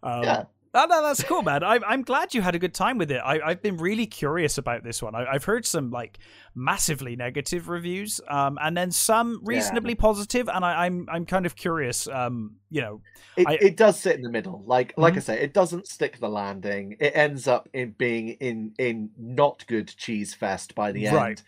Um, 0.02 0.22
Yeah. 0.24 0.44
Oh, 0.72 0.86
no, 0.88 1.02
that's 1.02 1.24
cool, 1.24 1.42
man. 1.42 1.64
I'm, 1.64 1.82
I'm 1.84 2.02
glad 2.02 2.32
you 2.32 2.42
had 2.42 2.54
a 2.54 2.58
good 2.58 2.74
time 2.74 2.96
with 2.96 3.10
it. 3.10 3.16
I, 3.18 3.40
I've 3.40 3.60
been 3.60 3.76
really 3.76 4.06
curious 4.06 4.56
about 4.56 4.84
this 4.84 5.02
one. 5.02 5.16
I, 5.16 5.26
I've 5.26 5.42
heard 5.42 5.66
some 5.66 5.90
like 5.90 6.18
massively 6.54 7.16
negative 7.16 7.68
reviews, 7.68 8.20
um, 8.28 8.56
and 8.62 8.76
then 8.76 8.92
some 8.92 9.40
reasonably 9.42 9.96
positive, 9.96 10.48
and 10.48 10.64
I, 10.64 10.86
I'm 10.86 11.08
I'm 11.10 11.26
kind 11.26 11.44
of 11.44 11.56
curious. 11.56 12.06
Um, 12.06 12.56
you 12.70 12.82
know, 12.82 13.02
It, 13.36 13.52
I- 13.52 13.58
it 13.60 13.76
does 13.76 13.98
sit 13.98 14.16
in 14.16 14.22
the 14.22 14.30
middle. 14.30 14.62
Like 14.66 14.92
like 14.96 15.16
I 15.16 15.20
Mhm. 15.20 15.22
say, 15.22 15.40
it 15.40 15.54
doesn't 15.54 15.86
stick 15.86 16.18
the 16.18 16.28
landing. 16.28 16.96
It 17.00 17.12
ends 17.16 17.46
up 17.48 17.68
in 17.72 17.92
being 17.92 18.30
in 18.30 18.74
in 18.78 19.10
not 19.16 19.66
good 19.66 19.88
cheese 19.96 20.34
fest 20.34 20.74
by 20.74 20.92
the 20.92 21.06
end. 21.06 21.16
Right. 21.16 21.42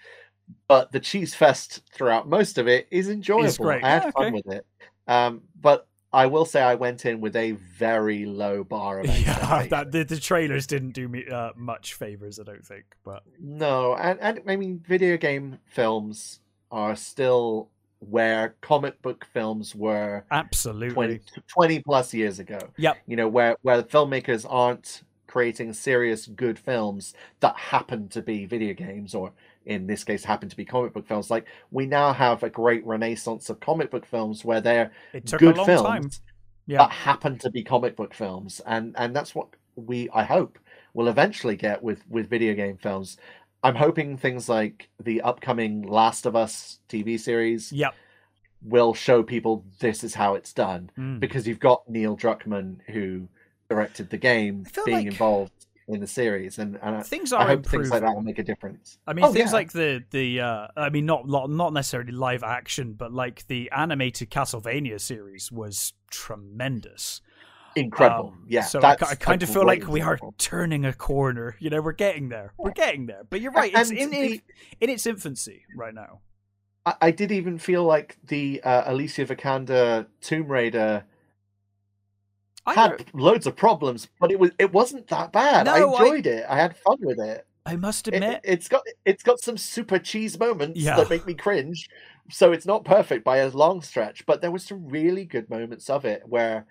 But 0.69 0.93
the 0.93 1.01
cheese 1.01 1.35
fest 1.35 1.83
throughout 1.95 2.29
most 2.29 2.59
of 2.59 2.69
it 2.69 2.89
is 2.93 3.09
enjoyable. 3.11 3.57
great. 3.59 3.83
I 3.83 3.91
had 3.91 4.05
Yeah, 4.05 4.11
fun 4.17 4.31
okay. 4.31 4.33
with 4.33 4.49
it. 4.49 4.67
Um, 5.09 5.43
but 5.61 5.89
I 6.13 6.27
will 6.27 6.45
say 6.45 6.61
I 6.61 6.75
went 6.75 7.07
in 7.07 7.21
with 7.21 7.35
a 7.37 7.53
very 7.53 8.27
low 8.27 8.65
bar 8.65 9.01
of 9.01 9.07
yeah, 9.21 9.67
that 9.71 9.93
the, 9.93 10.05
the 10.05 10.19
trailers 10.19 10.67
didn't 10.67 10.93
do 10.93 11.09
me 11.09 11.27
uh, 11.27 11.51
much 11.57 11.95
favors, 11.95 12.39
I 12.39 12.43
don't 12.43 12.65
think. 12.65 12.85
But 13.05 13.23
No, 13.41 13.95
and, 13.95 14.21
and 14.21 14.41
I 14.47 14.57
mean, 14.57 14.83
video 14.87 15.17
game 15.17 15.59
films 15.65 16.41
are 16.71 16.97
still 16.97 17.69
where 18.01 18.57
comic 18.61 19.01
book 19.01 19.25
films 19.33 19.75
were 19.75 20.25
absolutely, 20.31 20.95
20, 20.95 21.21
20 21.47 21.79
plus 21.81 22.13
years 22.13 22.39
ago. 22.39 22.59
Yep. 22.77 22.99
You 23.07 23.17
know, 23.17 23.29
where 23.29 23.57
where 23.63 23.79
the 23.79 23.89
filmmakers 23.89 24.45
aren't 24.49 25.03
creating 25.27 25.73
serious 25.73 26.27
good 26.27 26.59
films 26.59 27.15
that 27.41 27.57
happen 27.57 28.07
to 28.07 28.21
be 28.21 28.45
video 28.45 28.75
games 28.75 29.15
or 29.15 29.33
in 29.67 29.87
this 29.87 30.05
case 30.05 30.25
happen 30.25 30.49
to 30.49 30.57
be 30.57 30.65
comic 30.65 30.93
book 30.93 31.07
films. 31.07 31.31
Like 31.31 31.47
we 31.71 31.87
now 31.87 32.13
have 32.13 32.43
a 32.43 32.51
great 32.51 32.85
renaissance 32.87 33.51
of 33.51 33.61
comic 33.61 33.91
book 33.91 34.07
films 34.07 34.45
where 34.45 34.61
they're 34.61 34.93
it 35.13 35.27
took 35.27 35.41
good 35.41 35.55
a 35.55 35.59
long 35.59 35.67
films 35.67 35.87
time. 35.87 36.11
Yeah. 36.67 36.79
that 36.79 36.91
happen 36.91 37.39
to 37.39 37.51
be 37.51 37.63
comic 37.63 37.97
book 37.97 38.15
films. 38.15 38.61
And 38.67 38.95
and 38.99 39.15
that's 39.15 39.35
what 39.35 39.49
we 39.77 40.09
I 40.13 40.25
hope 40.25 40.59
will 40.95 41.09
eventually 41.09 41.57
get 41.57 41.83
with 41.83 42.03
with 42.09 42.29
video 42.29 42.55
game 42.55 42.77
films. 42.77 43.17
I'm 43.65 43.77
hoping 43.77 44.17
things 44.17 44.49
like 44.49 44.89
the 45.03 45.21
upcoming 45.23 45.83
Last 45.83 46.27
of 46.27 46.35
Us 46.35 46.81
TV 46.89 47.19
series 47.19 47.73
Yep. 47.73 47.95
will 48.61 48.93
show 48.95 49.23
people 49.23 49.65
this 49.81 50.03
is 50.05 50.15
how 50.15 50.35
it's 50.35 50.53
done 50.53 50.91
Mm. 50.99 51.21
because 51.21 51.47
you've 51.47 51.61
got 51.61 51.89
Neil 51.89 52.17
Druckmann 52.17 52.79
who 52.89 53.29
directed 53.69 54.11
the 54.11 54.19
game 54.19 54.67
being 54.85 54.97
like- 54.99 55.07
involved 55.07 55.67
in 55.93 56.01
the 56.01 56.07
series, 56.07 56.59
and, 56.59 56.79
and 56.83 56.97
I, 56.97 57.03
Things 57.03 57.33
I 57.33 57.39
are 57.43 57.47
hope 57.49 57.59
improving. 57.59 57.81
things 57.85 57.91
like 57.93 58.03
that 58.03 58.15
will 58.15 58.23
make 58.23 58.39
a 58.39 58.43
difference. 58.43 58.99
I 59.07 59.13
mean, 59.13 59.25
Oh, 59.25 59.33
things 59.33 59.51
yeah. 59.51 59.57
like 59.57 59.73
the 59.73 60.03
the 60.11 60.41
uh, 60.41 60.67
I 60.77 60.91
mean, 60.91 61.07
not 61.07 61.29
not 61.29 61.73
necessarily 61.73 62.13
live 62.13 62.43
action, 62.43 62.95
but 62.95 63.13
like 63.13 63.47
the 63.49 63.71
animated 63.71 64.31
Castlevania 64.31 65.01
series 65.01 65.53
was 65.53 65.93
tremendous. 66.11 67.21
incredible, 67.75 68.29
Um, 68.37 68.45
yeah. 68.49 68.63
So 68.63 68.81
I, 68.81 68.93
I 68.93 69.15
kind 69.15 69.43
of 69.43 69.49
feel 69.49 69.65
like 69.65 69.87
we 69.89 70.01
are 70.03 70.19
turning 70.39 70.85
a 70.85 70.93
corner. 70.93 71.57
You 71.59 71.71
know, 71.71 71.81
we're 71.81 71.93
getting 71.93 72.29
there. 72.29 72.53
We're 72.59 72.73
getting 72.73 73.07
there. 73.07 73.23
But 73.31 73.41
you're 73.41 73.53
right. 73.53 73.73
It's 73.75 73.91
in 73.91 74.11
the- 74.11 74.41
in 74.81 74.91
its 74.91 75.07
infancy 75.07 75.65
right 75.77 75.95
now. 75.95 76.21
I, 76.85 76.95
I 77.01 77.11
did 77.13 77.31
even 77.33 77.59
feel 77.59 77.85
like 77.85 78.19
the 78.27 78.61
uh, 78.63 78.83
Alicia 78.93 79.25
Vikander 79.27 80.07
Tomb 80.21 80.49
Raider 80.49 81.05
I 82.67 82.75
had 82.75 83.05
loads 83.13 83.47
of 83.47 83.57
problems, 83.57 84.09
but 84.21 84.31
it 84.31 84.39
was 84.39 84.51
it 84.59 84.73
wasn't 84.73 85.09
that 85.09 85.33
bad. 85.33 85.67
I 85.69 85.79
No, 85.81 85.95
I- 85.95 86.03
enjoyed 86.05 86.27
it. 86.27 86.45
I 86.49 86.57
had 86.57 86.77
fun 86.77 86.99
with 87.01 87.19
it. 87.19 87.47
I 87.65 87.77
must 87.77 88.09
admit, 88.09 88.41
It, 88.43 88.59
has 88.59 88.69
got 88.69 88.83
it's 89.05 89.23
got 89.23 89.39
some 89.41 89.57
super 89.57 89.99
cheese 89.99 90.39
moments 90.39 90.81
Yeah. 90.81 90.97
that 90.97 91.11
make 91.11 91.27
me 91.27 91.35
cringe. 91.35 91.89
So 92.31 92.53
it's 92.53 92.67
not 92.67 92.85
perfect 92.85 93.25
by 93.25 93.39
a 93.39 93.49
long 93.51 93.83
stretch, 93.83 94.25
but 94.27 94.41
there 94.41 94.51
was 94.51 94.65
some 94.65 94.89
really 94.89 95.25
good 95.25 95.49
moments 95.51 95.89
of 95.91 96.05
it 96.05 96.23
where 96.27 96.67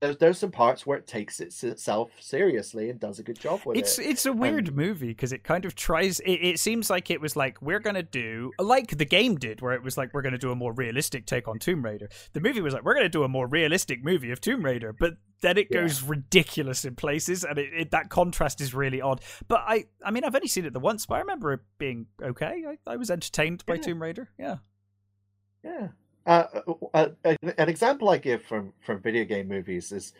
there's 0.00 0.16
there's 0.18 0.38
some 0.38 0.50
parts 0.50 0.84
where 0.86 0.98
it 0.98 1.06
takes 1.06 1.40
itself 1.40 2.10
seriously 2.20 2.90
and 2.90 3.00
does 3.00 3.18
a 3.18 3.22
good 3.22 3.38
job 3.40 3.60
with 3.64 3.78
it's 3.78 3.98
it. 3.98 4.06
it's 4.06 4.26
a 4.26 4.32
weird 4.32 4.74
movie 4.76 5.08
because 5.08 5.32
it 5.32 5.42
kind 5.42 5.64
of 5.64 5.74
tries. 5.74 6.20
It, 6.20 6.32
it 6.32 6.60
seems 6.60 6.90
like 6.90 7.10
it 7.10 7.20
was 7.20 7.34
like 7.34 7.60
we're 7.62 7.78
gonna 7.78 8.02
do 8.02 8.52
like 8.58 8.98
the 8.98 9.06
game 9.06 9.36
did, 9.36 9.62
where 9.62 9.72
it 9.72 9.82
was 9.82 9.96
like 9.96 10.12
we're 10.12 10.22
gonna 10.22 10.36
do 10.36 10.50
a 10.50 10.54
more 10.54 10.72
realistic 10.72 11.24
take 11.24 11.48
on 11.48 11.58
Tomb 11.58 11.82
Raider. 11.82 12.10
The 12.34 12.40
movie 12.40 12.60
was 12.60 12.74
like 12.74 12.84
we're 12.84 12.94
gonna 12.94 13.08
do 13.08 13.22
a 13.22 13.28
more 13.28 13.46
realistic 13.46 14.04
movie 14.04 14.30
of 14.30 14.40
Tomb 14.40 14.62
Raider, 14.62 14.92
but 14.92 15.14
then 15.40 15.56
it 15.56 15.68
Yeah. 15.70 15.80
goes 15.82 16.02
ridiculous 16.02 16.84
in 16.84 16.94
places, 16.94 17.44
and 17.44 17.58
it, 17.58 17.70
it, 17.74 17.90
that 17.90 18.10
contrast 18.10 18.60
is 18.60 18.74
really 18.74 19.00
odd. 19.00 19.20
But 19.48 19.64
I, 19.66 19.84
I 20.04 20.10
mean, 20.10 20.24
I've 20.24 20.34
only 20.34 20.48
seen 20.48 20.64
it 20.66 20.72
the 20.72 20.80
once, 20.80 21.06
but 21.06 21.14
I 21.16 21.18
remember 21.20 21.52
it 21.54 21.60
being 21.78 22.06
okay. 22.22 22.64
I, 22.86 22.92
I 22.92 22.96
was 22.96 23.10
entertained 23.10 23.64
by 23.66 23.74
Yeah. 23.76 23.82
Tomb 23.82 24.02
Raider. 24.02 24.28
Yeah. 24.38 24.56
Yeah. 25.64 25.88
Uh, 26.26 26.44
uh, 26.92 27.08
uh, 27.24 27.34
an 27.56 27.68
example 27.68 28.08
I 28.08 28.18
give 28.18 28.42
from 28.42 28.72
from 28.80 29.00
video 29.00 29.24
game 29.24 29.48
movies 29.48 29.92
is 29.92 30.12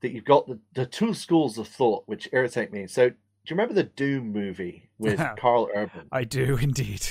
that 0.00 0.12
you've 0.12 0.24
got 0.24 0.46
the, 0.46 0.58
the 0.74 0.86
two 0.86 1.12
schools 1.14 1.58
of 1.58 1.68
thought 1.68 2.04
which 2.06 2.28
irritate 2.32 2.72
me. 2.72 2.86
So, 2.86 3.10
do 3.10 3.14
you 3.48 3.50
remember 3.56 3.74
the 3.74 3.82
Doom 3.84 4.32
movie 4.32 4.88
with 4.98 5.20
Karl 5.38 5.68
Urban? 5.74 6.08
I 6.10 6.24
do 6.24 6.56
indeed. 6.56 7.06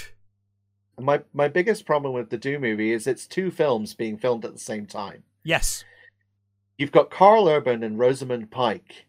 My 1.00 1.22
my 1.34 1.48
biggest 1.48 1.86
problem 1.86 2.14
with 2.14 2.30
the 2.30 2.38
Doom 2.38 2.62
movie 2.62 2.92
is 2.92 3.06
it's 3.08 3.28
two 3.28 3.52
films 3.52 3.94
being 3.94 4.18
filmed 4.18 4.46
at 4.46 4.54
the 4.54 4.60
same 4.60 4.86
time. 4.88 5.24
Yes. 5.44 5.84
You've 6.78 6.92
got 6.92 7.12
Karl 7.12 7.48
Urban 7.48 7.84
and 7.84 8.00
Rosamund 8.00 8.50
Pike, 8.50 9.06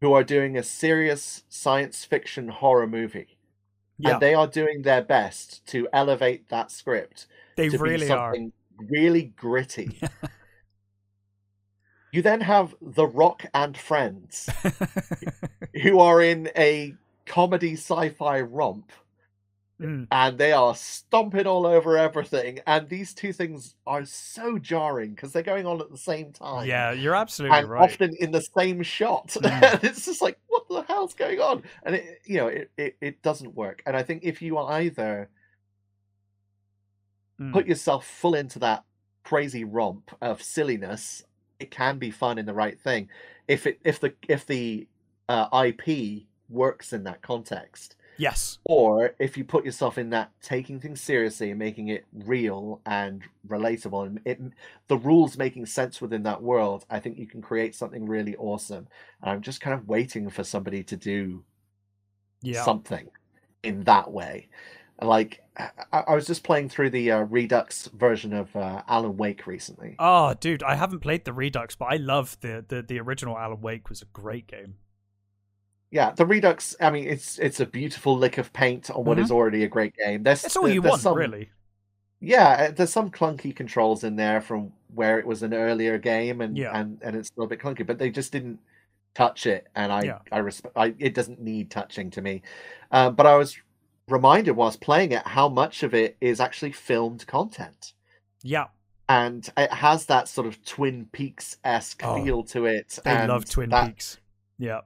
who 0.00 0.12
are 0.12 0.24
doing 0.24 0.56
a 0.56 0.62
serious 0.62 1.44
science 1.48 2.04
fiction 2.04 2.48
horror 2.48 2.86
movie, 2.88 3.38
Yeah. 3.96 4.12
and 4.14 4.20
they 4.20 4.34
are 4.34 4.48
doing 4.48 4.82
their 4.82 5.02
best 5.02 5.64
to 5.68 5.88
elevate 5.92 6.48
that 6.48 6.72
script 6.72 7.26
They 7.56 7.68
really 7.68 8.10
are. 8.10 8.34
Really 8.78 9.32
gritty. 9.36 10.00
you 12.12 12.22
then 12.22 12.40
have 12.40 12.74
The 12.80 13.06
Rock 13.06 13.44
and 13.54 13.76
Friends, 13.76 14.48
who 15.82 16.00
are 16.00 16.22
in 16.22 16.50
a 16.56 16.94
comedy 17.26 17.74
sci-fi 17.74 18.40
romp, 18.40 18.90
Mm. 19.78 20.06
and 20.10 20.38
they 20.38 20.52
are 20.52 20.74
stomping 20.74 21.46
all 21.46 21.66
over 21.66 21.98
everything. 21.98 22.60
And 22.66 22.88
these 22.88 23.12
two 23.12 23.34
things 23.34 23.74
are 23.86 24.06
so 24.06 24.58
jarring 24.58 25.10
because 25.10 25.32
they're 25.32 25.42
going 25.42 25.66
on 25.66 25.82
at 25.82 25.90
the 25.90 25.98
same 25.98 26.32
time. 26.32 26.66
Yeah, 26.66 26.92
you're 26.92 27.14
absolutely 27.14 27.62
right. 27.64 27.82
often 27.92 28.16
in 28.18 28.30
the 28.30 28.40
same 28.40 28.82
shot. 28.82 29.36
Mm. 29.46 29.84
it's 29.84 30.06
just 30.06 30.22
like, 30.22 30.38
what 30.46 30.66
the 30.70 30.80
hell's 30.82 31.12
going 31.12 31.40
on? 31.40 31.62
And 31.82 31.96
it, 31.96 32.22
you 32.24 32.38
know, 32.38 32.46
it, 32.46 32.70
it, 32.78 32.96
it 33.02 33.22
doesn't 33.22 33.54
work. 33.54 33.82
And 33.84 33.94
I 33.94 34.02
think 34.02 34.22
if 34.24 34.40
you 34.40 34.56
either 34.56 35.28
Mm. 37.40 37.52
put 37.52 37.66
yourself 37.66 38.06
full 38.06 38.34
into 38.34 38.58
that 38.60 38.84
crazy 39.24 39.64
romp 39.64 40.10
of 40.22 40.42
silliness, 40.42 41.22
it 41.60 41.70
can 41.70 41.98
be 41.98 42.10
fun 42.10 42.38
in 42.38 42.46
the 42.46 42.54
right 42.54 42.78
thing. 42.80 43.08
If 43.48 43.66
it 43.66 43.78
if 43.84 44.00
the 44.00 44.14
if 44.28 44.46
the 44.46 44.86
uh, 45.28 45.48
IP 45.66 46.22
works 46.48 46.92
in 46.92 47.04
that 47.04 47.20
context, 47.22 47.96
yes. 48.18 48.58
or 48.64 49.14
if 49.18 49.36
you 49.36 49.44
put 49.44 49.64
yourself 49.64 49.98
in 49.98 50.10
that 50.10 50.30
taking 50.40 50.78
things 50.80 51.00
seriously 51.00 51.50
and 51.50 51.58
making 51.58 51.88
it 51.88 52.04
real 52.12 52.80
and 52.86 53.22
relatable 53.48 54.06
and 54.06 54.20
it 54.24 54.40
the 54.88 54.96
rules 54.96 55.36
making 55.36 55.66
sense 55.66 56.00
within 56.00 56.22
that 56.22 56.40
world 56.42 56.84
i 56.90 56.98
think 57.00 57.18
you 57.18 57.26
can 57.26 57.42
create 57.42 57.74
something 57.74 58.06
really 58.06 58.36
awesome 58.36 58.86
and 59.22 59.30
i'm 59.30 59.42
just 59.42 59.60
kind 59.60 59.74
of 59.74 59.86
waiting 59.88 60.30
for 60.30 60.44
somebody 60.44 60.82
to 60.84 60.96
do 60.96 61.42
Yeah. 62.42 62.62
something 62.64 63.08
in 63.62 63.82
that 63.84 64.10
way 64.10 64.48
like 65.02 65.42
i, 65.58 66.00
I 66.08 66.14
was 66.14 66.26
just 66.26 66.42
playing 66.42 66.68
through 66.70 66.90
the 66.90 67.10
uh, 67.12 67.20
redux 67.20 67.86
version 67.88 68.32
of 68.32 68.54
uh, 68.56 68.82
alan 68.88 69.16
wake 69.16 69.46
recently 69.46 69.96
Oh, 69.98 70.34
dude, 70.34 70.62
I 70.62 70.74
haven't 70.76 71.00
played 71.00 71.24
the 71.24 71.32
Redux, 71.32 71.74
but 71.76 71.86
I 71.86 71.96
love 71.96 72.36
the 72.40 72.64
the 72.66 72.82
the 72.82 72.98
original 73.00 73.36
Alan 73.38 73.60
Wake 73.60 73.88
was 73.88 74.02
a 74.02 74.06
great 74.06 74.46
game. 74.46 74.74
yeah, 75.90 76.10
the 76.12 76.26
Redux. 76.26 76.74
I 76.80 76.90
mean, 76.90 77.06
it's 77.06 77.38
it's 77.38 77.60
a 77.60 77.66
beautiful 77.66 78.16
lick 78.16 78.38
of 78.38 78.52
paint 78.52 78.90
on 78.90 79.04
what 79.04 79.18
is 79.18 79.30
already 79.30 79.64
a 79.64 79.68
great 79.68 79.94
game. 79.96 80.22
There's 80.22 80.42
That's 80.42 80.56
all 80.56 80.64
there- 80.64 80.74
you 80.74 80.82
want, 80.82 81.00
some- 81.00 81.16
really. 81.16 81.50
Yeah, 82.20 82.68
uh, 82.68 82.70
there's 82.72 82.90
some 82.92 83.10
clunky 83.10 83.54
controls 83.54 84.02
in 84.02 84.16
there 84.16 84.40
from 84.40 84.72
where 84.94 85.18
it 85.18 85.26
was 85.26 85.42
an 85.42 85.52
earlier 85.54 85.98
game, 85.98 86.40
and 86.40 86.56
Yeah. 86.56 86.72
and 86.78 86.98
and 87.02 87.14
it's 87.16 87.30
a 87.30 87.32
little 87.36 87.48
bit 87.48 87.60
clunky, 87.60 87.86
but 87.86 87.98
they 87.98 88.10
just 88.10 88.32
didn't 88.32 88.58
touch 89.14 89.46
it, 89.46 89.68
and 89.74 89.92
I 89.92 90.02
Yeah. 90.02 90.18
I 90.32 90.38
respect. 90.38 90.74
I, 90.76 90.94
it 90.98 91.14
doesn't 91.14 91.40
need 91.40 91.70
touching 91.70 92.10
to 92.12 92.22
me, 92.22 92.42
um, 92.90 93.14
but 93.14 93.26
I 93.26 93.36
was 93.36 93.56
reminded 94.08 94.52
whilst 94.52 94.80
playing 94.80 95.12
it 95.12 95.26
how 95.26 95.48
much 95.48 95.82
of 95.82 95.94
it 95.94 96.16
is 96.20 96.40
actually 96.40 96.72
filmed 96.72 97.26
content. 97.26 97.92
Yeah, 98.42 98.66
and 99.08 99.48
it 99.56 99.72
has 99.72 100.06
that 100.06 100.28
sort 100.28 100.46
of 100.46 100.64
Twin 100.64 101.08
Peaks 101.12 101.56
esque 101.64 102.02
Oh, 102.04 102.22
feel 102.22 102.42
to 102.44 102.66
it. 102.66 102.98
I 103.04 103.26
love 103.26 103.48
Twin 103.48 103.70
that, 103.70 103.86
Peaks. 103.86 104.18
Yeah, 104.58 104.80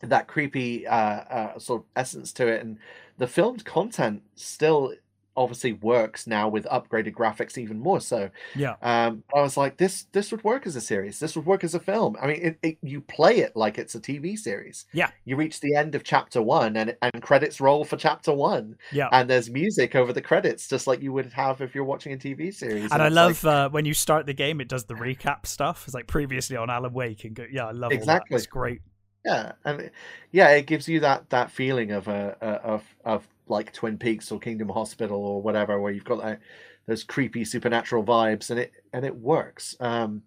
That 0.00 0.26
creepy 0.28 0.86
uh, 0.86 0.94
uh, 0.94 1.58
sort 1.58 1.82
of 1.82 1.86
essence 1.96 2.32
to 2.34 2.46
it, 2.48 2.62
and 2.62 2.78
the 3.18 3.26
filmed 3.26 3.64
content 3.64 4.22
still 4.34 4.94
obviously 5.36 5.72
works 5.72 6.26
now 6.26 6.48
with 6.48 6.64
upgraded 6.66 7.12
graphics 7.12 7.58
even 7.58 7.78
more 7.80 8.00
so. 8.00 8.30
yeah, 8.54 8.76
Um, 8.82 9.24
I 9.34 9.40
was 9.40 9.56
like, 9.56 9.76
this 9.78 10.06
this 10.12 10.30
would 10.30 10.44
work 10.44 10.66
as 10.66 10.76
a 10.76 10.80
series. 10.80 11.18
This 11.18 11.34
would 11.36 11.46
work 11.46 11.64
as 11.64 11.74
a 11.74 11.80
film. 11.80 12.16
I 12.20 12.26
mean, 12.28 12.40
it, 12.42 12.58
it, 12.62 12.78
you 12.82 13.00
play 13.00 13.38
it 13.38 13.56
like 13.56 13.78
it's 13.78 13.94
a 13.94 14.00
TV 14.00 14.38
series. 14.38 14.86
Yeah. 14.92 15.10
You 15.24 15.36
reach 15.36 15.60
the 15.60 15.74
end 15.74 15.94
of 15.94 16.04
chapter 16.04 16.40
one, 16.40 16.76
and 16.76 16.96
and 17.02 17.22
credits 17.22 17.60
roll 17.60 17.84
for 17.84 17.96
chapter 17.96 18.32
one, 18.32 18.76
yeah. 18.92 19.08
and 19.12 19.28
there's 19.28 19.50
music 19.50 19.94
over 19.94 20.12
the 20.12 20.22
credits, 20.22 20.68
just 20.68 20.86
like 20.86 21.02
you 21.02 21.12
would 21.12 21.32
have 21.32 21.60
if 21.60 21.74
you're 21.74 21.84
watching 21.84 22.12
a 22.12 22.16
TV 22.16 22.54
series. 22.54 22.90
And 22.92 23.02
I 23.02 23.06
it's 23.06 23.14
like- 23.16 23.42
love 23.42 23.44
uh, 23.44 23.68
when 23.70 23.84
you 23.84 23.94
start 23.94 24.26
the 24.26 24.34
game, 24.34 24.60
it 24.60 24.68
does 24.68 24.84
the 24.84 24.94
recap 24.94 25.46
stuff. 25.46 25.84
It's 25.86 25.94
like 25.94 26.06
previously 26.06 26.56
on 26.56 26.70
Alan 26.70 26.92
Wake, 26.92 27.24
and 27.24 27.34
go, 27.34 27.44
yeah, 27.50 27.66
I 27.66 27.72
love 27.72 27.92
Exactly. 27.92 28.36
It's 28.36 28.46
great. 28.46 28.80
Yeah, 29.24 29.52
and 29.64 29.80
it- 29.80 29.92
yeah, 30.32 30.50
it 30.50 30.66
gives 30.66 30.88
you 30.88 31.00
that 31.00 31.30
that 31.30 31.50
feeling 31.50 31.90
of 31.92 32.08
a, 32.08 32.36
a 32.40 32.46
of 32.46 32.82
of 33.04 33.28
like 33.46 33.72
Twin 33.72 33.98
Peaks 33.98 34.30
or 34.32 34.38
Kingdom 34.38 34.68
Hospital 34.70 35.18
or 35.24 35.40
whatever, 35.42 35.78
where 35.80 35.92
you've 35.92 36.04
got 36.04 36.22
that, 36.22 36.40
those 36.86 37.04
creepy 37.04 37.44
supernatural 37.44 38.04
vibes, 38.04 38.50
and 38.50 38.58
it 38.60 38.72
and 38.92 39.04
it 39.04 39.16
works. 39.16 39.76
Um, 39.80 40.22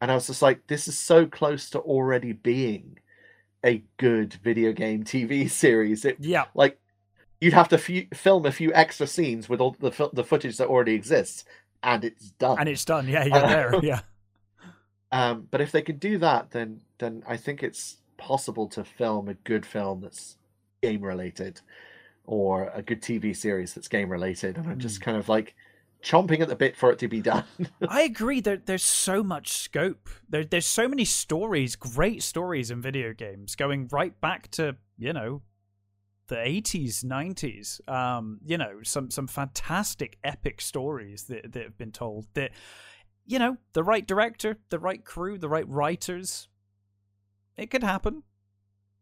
and 0.00 0.10
I 0.10 0.14
was 0.14 0.28
just 0.28 0.42
like, 0.42 0.66
this 0.68 0.86
is 0.86 0.96
so 0.98 1.26
close 1.26 1.68
to 1.70 1.80
already 1.80 2.32
being 2.32 2.98
a 3.64 3.82
good 3.96 4.34
video 4.34 4.72
game 4.72 5.02
TV 5.02 5.50
series. 5.64 6.04
It 6.04 6.16
Yeah, 6.20 6.44
like 6.54 6.78
you'd 7.40 7.52
have 7.54 7.68
to 7.70 7.78
few, 7.78 8.06
film 8.14 8.46
a 8.46 8.52
few 8.52 8.72
extra 8.74 9.06
scenes 9.06 9.48
with 9.48 9.60
all 9.60 9.76
the 9.80 9.90
fil- 9.92 10.10
the 10.12 10.24
footage 10.24 10.56
that 10.58 10.68
already 10.68 10.94
exists, 10.94 11.44
and 11.82 12.04
it's 12.04 12.30
done. 12.30 12.58
and 12.60 12.68
it's 12.68 12.84
done. 12.84 13.08
Yeah, 13.08 13.24
you're 13.24 13.40
there. 13.40 13.74
Yeah, 13.82 14.00
Um, 15.10 15.48
but 15.50 15.60
if 15.60 15.72
they 15.72 15.82
can 15.82 15.96
do 15.98 16.18
that, 16.18 16.50
then 16.52 16.80
then 16.98 17.22
I 17.26 17.36
think 17.36 17.62
it's 17.62 17.96
possible 18.18 18.66
to 18.68 18.84
film 18.84 19.28
a 19.28 19.34
good 19.34 19.64
film 19.64 20.02
that's 20.02 20.36
game 20.82 21.02
related, 21.02 21.60
or 22.26 22.70
a 22.74 22.82
good 22.82 23.00
TV 23.00 23.34
series 23.34 23.74
that's 23.74 23.88
game 23.88 24.10
related. 24.10 24.58
And 24.58 24.68
I'm 24.68 24.78
just 24.78 25.00
kind 25.00 25.16
of 25.16 25.28
like 25.28 25.54
chomping 26.02 26.40
at 26.40 26.48
the 26.48 26.56
bit 26.56 26.76
for 26.76 26.90
it 26.90 26.98
to 27.00 27.08
be 27.08 27.20
done. 27.20 27.44
I 27.88 28.02
agree. 28.02 28.40
There, 28.40 28.58
there's 28.58 28.82
so 28.82 29.22
much 29.22 29.52
scope. 29.52 30.08
There, 30.28 30.44
there's 30.44 30.66
so 30.66 30.88
many 30.88 31.04
stories, 31.04 31.76
great 31.76 32.22
stories 32.22 32.70
in 32.70 32.82
video 32.82 33.12
games, 33.12 33.56
going 33.56 33.88
right 33.90 34.18
back 34.20 34.50
to 34.52 34.76
you 34.98 35.12
know 35.12 35.42
the 36.28 36.36
80s, 36.36 37.04
90s. 37.04 37.88
Um, 37.90 38.40
you 38.44 38.58
know, 38.58 38.80
some 38.82 39.10
some 39.10 39.26
fantastic 39.26 40.18
epic 40.22 40.60
stories 40.60 41.24
that 41.24 41.52
that 41.52 41.62
have 41.62 41.78
been 41.78 41.92
told. 41.92 42.26
That 42.34 42.52
you 43.26 43.38
know, 43.38 43.58
the 43.72 43.84
right 43.84 44.06
director, 44.06 44.58
the 44.70 44.78
right 44.78 45.04
crew, 45.04 45.38
the 45.38 45.48
right 45.48 45.68
writers. 45.68 46.48
It 47.58 47.70
could 47.70 47.82
happen. 47.82 48.22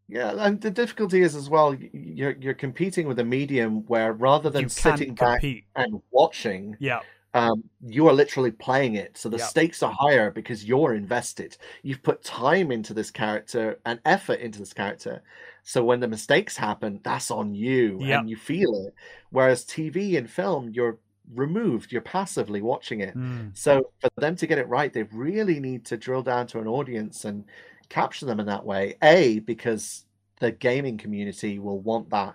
yeah, 0.09 0.33
and 0.39 0.61
the 0.61 0.71
difficulty 0.71 1.21
is 1.23 1.35
as 1.37 1.49
well. 1.51 1.75
You're 1.93 2.37
you're 2.41 2.55
competing 2.55 3.07
with 3.07 3.19
a 3.19 3.25
medium 3.25 3.85
where 3.87 4.13
rather 4.13 4.51
than 4.51 4.69
sitting 4.69 5.15
back 5.15 5.41
compete. 5.41 5.65
and 5.77 6.01
watching, 6.11 6.77
Yeah, 6.81 7.01
um, 7.35 7.65
you 7.87 8.09
are 8.09 8.15
literally 8.15 8.51
playing 8.53 8.95
it. 8.95 9.19
So 9.19 9.29
the 9.29 9.37
Yeah. 9.39 9.45
stakes 9.45 9.83
are 9.83 9.93
higher 9.99 10.31
because 10.31 10.65
you're 10.65 10.95
invested. 10.95 11.57
You've 11.83 12.03
put 12.03 12.25
time 12.25 12.73
into 12.73 12.95
this 12.95 13.11
character 13.11 13.79
and 13.85 14.01
effort 14.05 14.41
into 14.41 14.59
this 14.59 14.73
character. 14.73 15.23
So 15.63 15.85
when 15.85 16.01
the 16.01 16.09
mistakes 16.09 16.57
happen, 16.57 17.01
that's 17.03 17.31
on 17.31 17.55
you 17.55 17.99
Yeah. 18.01 18.21
and 18.21 18.31
you 18.31 18.37
feel 18.37 18.73
it. 18.87 18.95
Whereas 19.31 19.65
TV 19.67 20.17
and 20.17 20.31
film, 20.31 20.71
you're 20.71 20.99
removed, 21.35 21.91
you're 21.91 22.01
passively 22.03 22.63
watching 22.63 23.01
it. 23.01 23.17
Mm. 23.17 23.51
So 23.57 23.91
for 24.01 24.09
them 24.19 24.37
to 24.37 24.47
get 24.47 24.59
it 24.59 24.69
right, 24.69 24.93
they 24.93 25.03
really 25.03 25.59
need 25.59 25.85
to 25.87 25.97
drill 25.97 26.23
down 26.23 26.47
to 26.47 26.61
an 26.61 26.69
audience 26.69 27.25
and 27.25 27.45
capture 27.89 28.27
them 28.27 28.41
in 28.41 28.47
that 28.47 28.65
way. 28.65 28.97
A, 29.03 29.41
because 29.41 30.05
the 30.41 30.53
gaming 30.53 30.99
community 30.99 31.59
will 31.59 31.81
want 31.81 32.11
that 32.11 32.35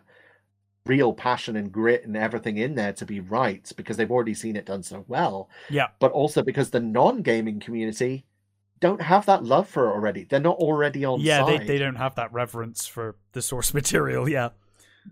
real 0.85 1.13
passion 1.13 1.55
and 1.55 1.71
grit 1.71 2.05
and 2.05 2.17
everything 2.17 2.57
in 2.57 2.75
there 2.75 2.93
to 2.93 3.05
be 3.05 3.19
right 3.19 3.71
because 3.77 3.97
they've 3.97 4.11
already 4.11 4.33
seen 4.33 4.55
it 4.55 4.65
done 4.65 4.83
so 4.83 5.05
well. 5.07 5.49
yeah, 5.69 5.87
But 5.99 6.11
also 6.11 6.41
because 6.41 6.71
the 6.71 6.79
non-gaming 6.79 7.59
community 7.59 8.25
don't 8.79 9.01
have 9.01 9.27
that 9.27 9.43
love 9.43 9.69
for 9.69 9.87
it 9.89 9.93
already. 9.93 10.23
They're 10.23 10.39
not 10.39 10.57
already 10.57 11.05
on 11.05 11.19
yeah. 11.21 11.45
They 11.45 11.57
side. 11.57 11.67
they 11.67 11.77
don't 11.77 11.97
have 11.97 12.15
that 12.15 12.33
reverence 12.33 12.87
for 12.87 13.15
the 13.33 13.41
source 13.41 13.73
material. 13.75 14.27
Yeah. 14.27 14.49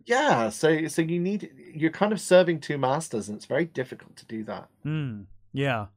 Yeah, 0.06 0.50
so 0.50 0.88
so 0.88 1.02
you 1.02 1.20
need 1.20 1.52
you're 1.74 1.92
kind 1.92 2.14
of 2.14 2.22
serving 2.22 2.60
two 2.60 2.78
masters 2.78 3.28
and 3.28 3.36
it's 3.36 3.46
very 3.46 3.66
difficult 3.66 4.16
to 4.18 4.26
do 4.26 4.44
that. 4.44 4.70
Hmm. 4.84 5.22
Yeah. 5.52 5.88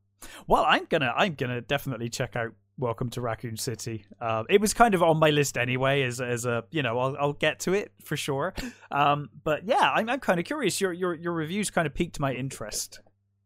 Well, 0.46 0.64
I'm 0.66 0.86
gonna 0.86 1.12
I'm 1.16 1.34
gonna 1.34 1.60
definitely 1.60 2.08
check 2.08 2.36
out 2.36 2.52
Welcome 2.82 3.10
to 3.10 3.20
Raccoon 3.20 3.56
City. 3.56 4.06
Uh, 4.20 4.42
it 4.50 4.60
was 4.60 4.74
kind 4.74 4.92
of 4.92 5.04
on 5.04 5.16
my 5.16 5.30
list 5.30 5.56
anyway, 5.56 6.02
as 6.02 6.20
as 6.20 6.46
a 6.46 6.64
you 6.72 6.82
know 6.82 6.98
I'll 6.98 7.16
I'll 7.16 7.32
get 7.32 7.60
to 7.60 7.74
it 7.74 7.92
for 8.02 8.16
sure. 8.16 8.54
Um, 8.90 9.30
but 9.44 9.64
yeah, 9.64 9.92
I'm 9.94 10.10
I'm 10.10 10.18
kind 10.18 10.40
of 10.40 10.46
curious. 10.46 10.80
Your 10.80 10.92
your 10.92 11.14
your 11.14 11.32
reviews 11.32 11.70
kind 11.70 11.86
of 11.86 11.94
piqued 11.94 12.18
my 12.18 12.34
interest. 12.34 12.98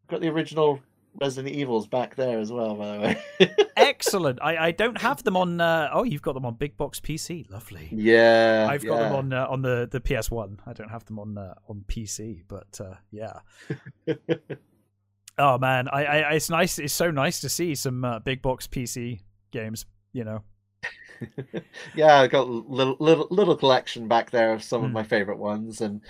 Got 0.07 0.21
the 0.21 0.29
original 0.29 0.79
Resident 1.21 1.53
Evils 1.53 1.85
back 1.85 2.15
there 2.15 2.39
as 2.39 2.51
well, 2.51 2.73
by 2.73 2.97
the 2.97 2.99
way. 2.99 3.55
Excellent. 3.77 4.39
I 4.41 4.57
I 4.57 4.71
don't 4.71 4.99
have 4.99 5.21
them 5.21 5.37
on. 5.37 5.61
Uh, 5.61 5.91
oh, 5.93 6.01
you've 6.01 6.23
got 6.23 6.33
them 6.33 6.43
on 6.43 6.55
big 6.55 6.75
box 6.75 6.99
PC. 6.99 7.47
Lovely. 7.51 7.89
yeah, 7.91 8.65
I've 8.67 8.83
got 8.83 8.97
them 8.97 9.13
on 9.13 9.33
uh, 9.33 9.45
on 9.47 9.61
the 9.61 9.87
the 9.91 10.01
PS 10.01 10.31
One. 10.31 10.59
I 10.65 10.73
don't 10.73 10.89
have 10.89 11.05
them 11.05 11.19
on 11.19 11.37
uh, 11.37 11.53
on 11.69 11.85
PC, 11.87 12.41
but 12.47 12.81
uh, 12.81 12.95
yeah. 13.11 13.33
oh 15.37 15.59
man, 15.59 15.87
I, 15.89 16.05
I 16.05 16.33
it's 16.33 16.49
nice. 16.49 16.79
It's 16.79 16.91
so 16.91 17.11
nice 17.11 17.39
to 17.41 17.49
see 17.49 17.75
some 17.75 18.03
uh, 18.03 18.17
big 18.17 18.41
box 18.41 18.65
PC 18.65 19.19
games. 19.51 19.85
You 20.13 20.23
know, 20.23 20.43
yeah, 21.93 22.19
I 22.19 22.27
got 22.27 22.47
a 22.47 22.51
little 22.51 22.97
little 22.99 23.27
little 23.31 23.55
collection 23.57 24.07
back 24.07 24.31
there 24.31 24.53
of 24.53 24.63
some 24.63 24.83
of 24.83 24.91
Hmm. 24.91 24.93
my 24.93 25.03
favorite 25.03 25.37
ones, 25.37 25.81
and 25.81 26.01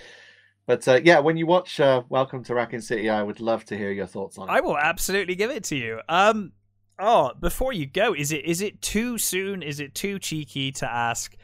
but 0.65 0.87
uh, 0.87 0.99
yeah, 1.03 1.19
when 1.19 1.37
you 1.37 1.45
watch 1.47 1.79
uh, 1.79 2.03
Welcome 2.09 2.43
to 2.45 2.55
Raccoon 2.55 2.81
City, 2.81 3.09
I 3.09 3.23
would 3.23 3.39
love 3.39 3.65
to 3.65 3.77
hear 3.77 3.91
your 3.91 4.07
thoughts 4.07 4.37
on 4.37 4.49
it. 4.49 4.53
I 4.53 4.61
will 4.61 4.77
absolutely 4.77 5.35
give 5.35 5.51
it 5.51 5.63
to 5.65 5.75
you. 5.75 6.01
Um, 6.09 6.53
oh, 6.99 7.33
before 7.39 7.73
you 7.73 7.85
go, 7.85 8.13
is 8.13 8.31
it 8.31 8.45
is 8.45 8.61
it 8.61 8.81
too 8.81 9.17
soon? 9.17 9.63
Is 9.63 9.79
it 9.79 9.95
too 9.95 10.19
cheeky 10.19 10.71
to 10.73 10.91
ask 10.91 11.35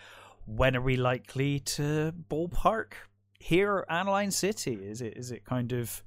when 0.45 0.75
are 0.75 0.81
we 0.81 0.97
likely 0.97 1.59
to 1.61 2.13
ballpark 2.29 2.93
here, 3.39 3.85
at 3.89 3.95
Aniline 3.99 4.31
City? 4.31 4.73
Is 4.75 5.01
it 5.01 5.15
is 5.17 5.31
it 5.31 5.45
kind 5.45 5.71
of? 5.73 6.03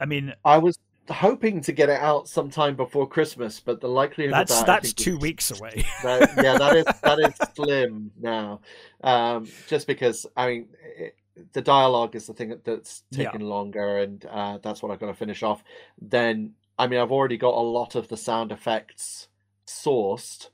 I 0.00 0.06
mean, 0.06 0.34
I 0.44 0.58
was 0.58 0.78
hoping 1.10 1.60
to 1.62 1.72
get 1.72 1.88
it 1.88 2.00
out 2.00 2.28
sometime 2.28 2.76
before 2.76 3.08
Christmas, 3.08 3.60
but 3.60 3.80
the 3.80 3.88
likelihood 3.88 4.34
that's 4.34 4.52
of 4.60 4.66
that, 4.66 4.82
that's 4.82 4.92
two 4.94 5.14
is- 5.16 5.20
weeks 5.22 5.50
away. 5.50 5.84
that, 6.02 6.32
yeah, 6.42 6.58
that 6.58 6.76
is 6.76 6.84
that 7.02 7.18
is 7.18 7.48
slim 7.54 8.10
now. 8.20 8.60
Um, 9.02 9.48
just 9.68 9.86
because 9.86 10.26
I 10.36 10.46
mean, 10.46 10.68
it, 10.96 11.16
the 11.52 11.60
dialogue 11.62 12.14
is 12.14 12.26
the 12.26 12.32
thing 12.34 12.48
that- 12.50 12.64
that's 12.64 13.02
Yeah. 13.10 13.24
taken 13.30 13.42
longer, 13.42 13.98
and 13.98 14.24
uh, 14.26 14.58
that's 14.62 14.82
what 14.82 14.92
I've 14.92 15.00
got 15.00 15.06
to 15.08 15.14
finish 15.14 15.42
off. 15.42 15.62
Then 16.00 16.54
I 16.78 16.86
mean, 16.86 17.00
I've 17.00 17.12
already 17.12 17.36
got 17.36 17.54
a 17.54 17.60
lot 17.60 17.94
of 17.94 18.08
the 18.08 18.16
sound 18.16 18.50
effects 18.52 19.28
sourced, 19.66 20.48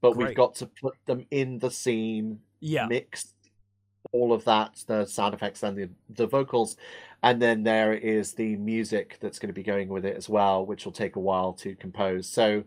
but 0.00 0.12
Great. 0.14 0.28
we've 0.28 0.36
got 0.36 0.54
to 0.56 0.66
put 0.66 0.94
them 1.06 1.26
in 1.30 1.58
the 1.58 1.70
scene, 1.70 2.40
yeah, 2.60 2.86
mix 2.86 3.34
all 4.12 4.32
of 4.32 4.44
that, 4.44 4.82
the 4.86 5.04
sound 5.04 5.34
effects 5.34 5.62
and 5.62 5.76
the 5.76 5.90
the 6.08 6.26
vocals, 6.26 6.76
and 7.22 7.40
then 7.42 7.62
there 7.64 7.92
is 7.92 8.32
the 8.34 8.56
music 8.56 9.18
that's 9.20 9.38
going 9.38 9.48
to 9.48 9.52
be 9.54 9.62
going 9.62 9.88
with 9.88 10.04
it 10.04 10.16
as 10.16 10.28
well, 10.28 10.64
which 10.64 10.84
will 10.84 10.92
take 10.92 11.16
a 11.16 11.20
while 11.20 11.52
to 11.54 11.74
compose. 11.76 12.28
So 12.28 12.64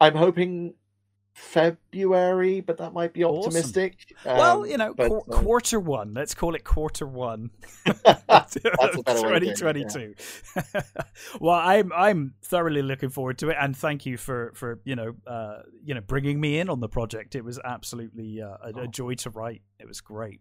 I'm 0.00 0.14
hoping 0.16 0.74
February, 1.34 2.60
but 2.60 2.76
that 2.78 2.92
might 2.92 3.12
be 3.12 3.24
Awesome. 3.24 3.46
optimistic. 3.48 4.14
well, 4.24 4.62
Um, 4.64 4.68
you 4.70 4.76
know, 4.76 4.92
but, 4.94 5.08
qu- 5.08 5.32
um, 5.34 5.44
quarter 5.44 5.80
one. 5.80 6.12
Let's 6.12 6.34
call 6.34 6.54
it 6.54 6.64
quarter 6.64 7.06
one. 7.06 7.50
That's 8.04 8.56
a 8.56 8.60
better 9.02 9.22
way 9.28 9.36
of 9.36 9.42
doing 9.42 9.54
2022. 9.54 10.14
well, 11.40 11.54
I'm 11.54 11.92
I'm 11.92 12.34
thoroughly 12.42 12.82
looking 12.82 13.08
forward 13.10 13.38
to 13.38 13.48
it, 13.50 13.56
and 13.60 13.76
thank 13.76 14.04
you 14.06 14.16
for 14.16 14.52
for 14.54 14.80
you 14.84 14.96
know 14.96 15.14
uh, 15.26 15.62
you 15.84 15.94
know 15.94 16.00
bringing 16.00 16.40
me 16.40 16.58
in 16.58 16.68
on 16.68 16.80
the 16.80 16.88
project. 16.88 17.34
It 17.34 17.44
was 17.44 17.58
absolutely 17.64 18.42
uh, 18.42 18.56
a, 18.62 18.68
a 18.68 18.82
Oh. 18.82 18.86
joy 18.86 19.14
to 19.14 19.30
write. 19.30 19.62
It 19.78 19.86
was 19.88 20.00
great. 20.00 20.40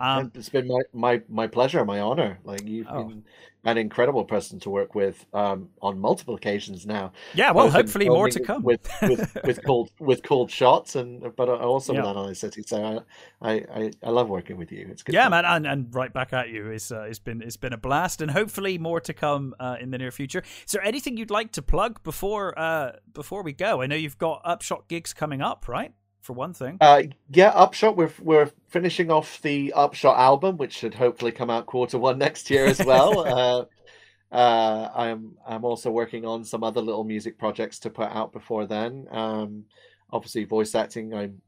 Um, 0.00 0.32
it's 0.34 0.48
been 0.48 0.66
my, 0.66 0.80
my, 0.92 1.22
my 1.28 1.46
pleasure, 1.46 1.84
my 1.84 2.00
honor. 2.00 2.38
Like 2.44 2.66
you've 2.66 2.86
oh. 2.90 3.04
been 3.04 3.24
an 3.64 3.76
incredible 3.76 4.24
person 4.24 4.58
to 4.60 4.70
work 4.70 4.94
with 4.94 5.26
um, 5.34 5.68
on 5.82 5.98
multiple 5.98 6.34
occasions 6.34 6.86
now. 6.86 7.12
Yeah, 7.34 7.50
well, 7.50 7.70
hopefully 7.70 8.08
more 8.08 8.28
to 8.28 8.40
come 8.40 8.62
with 8.62 8.88
with, 9.02 9.36
with 9.44 9.60
cold 9.66 9.90
with 9.98 10.22
cold 10.22 10.50
shots 10.50 10.96
and 10.96 11.34
but 11.36 11.48
also 11.48 11.92
yeah. 11.92 12.00
with 12.00 12.08
Aniline 12.08 12.34
City. 12.34 12.62
So 12.66 13.04
I, 13.42 13.52
I 13.52 13.90
I 14.02 14.10
love 14.10 14.28
working 14.28 14.56
with 14.56 14.72
you. 14.72 14.88
It's 14.90 15.02
good. 15.02 15.14
Yeah, 15.14 15.28
man, 15.28 15.44
and, 15.44 15.66
and 15.66 15.94
right 15.94 16.12
back 16.12 16.32
at 16.32 16.48
you. 16.48 16.68
It's 16.70 16.90
uh, 16.90 17.02
it's 17.02 17.18
been 17.18 17.42
it's 17.42 17.58
been 17.58 17.72
a 17.72 17.78
blast, 17.78 18.22
and 18.22 18.30
hopefully 18.30 18.78
more 18.78 19.00
to 19.00 19.12
come 19.12 19.54
uh, 19.60 19.76
in 19.80 19.90
the 19.90 19.98
near 19.98 20.10
future. 20.10 20.42
Is 20.64 20.72
there 20.72 20.82
anything 20.82 21.16
you'd 21.16 21.30
like 21.30 21.52
to 21.52 21.62
plug 21.62 22.02
before 22.02 22.58
uh, 22.58 22.92
before 23.12 23.42
we 23.42 23.52
go? 23.52 23.82
I 23.82 23.86
know 23.86 23.96
you've 23.96 24.18
got 24.18 24.40
Upshot 24.44 24.88
gigs 24.88 25.12
coming 25.12 25.42
up, 25.42 25.68
right? 25.68 25.92
For 26.20 26.32
one 26.34 26.52
thing. 26.52 26.76
Uh, 26.80 27.02
yeah, 27.30 27.50
Upshot. 27.50 27.96
We're 27.96 28.12
we're 28.20 28.50
finishing 28.68 29.10
off 29.10 29.40
the 29.42 29.72
Upshot 29.74 30.18
album, 30.18 30.56
which 30.56 30.72
should 30.72 30.94
hopefully 30.94 31.32
come 31.32 31.50
out 31.50 31.66
quarter 31.66 31.98
one 31.98 32.18
next 32.18 32.50
year 32.50 32.66
as 32.66 32.84
well. 32.84 33.26
uh, 34.32 34.34
uh, 34.34 34.90
I'm 34.94 35.36
I'm 35.46 35.64
also 35.64 35.90
working 35.90 36.24
on 36.24 36.44
some 36.44 36.62
other 36.62 36.80
little 36.80 37.04
music 37.04 37.38
projects 37.38 37.80
to 37.80 37.90
put 37.90 38.10
out 38.10 38.32
before 38.32 38.66
then. 38.66 39.06
Um, 39.10 39.64
obviously, 40.10 40.44
voice 40.44 40.74
acting. 40.74 41.14
I'm 41.14 41.40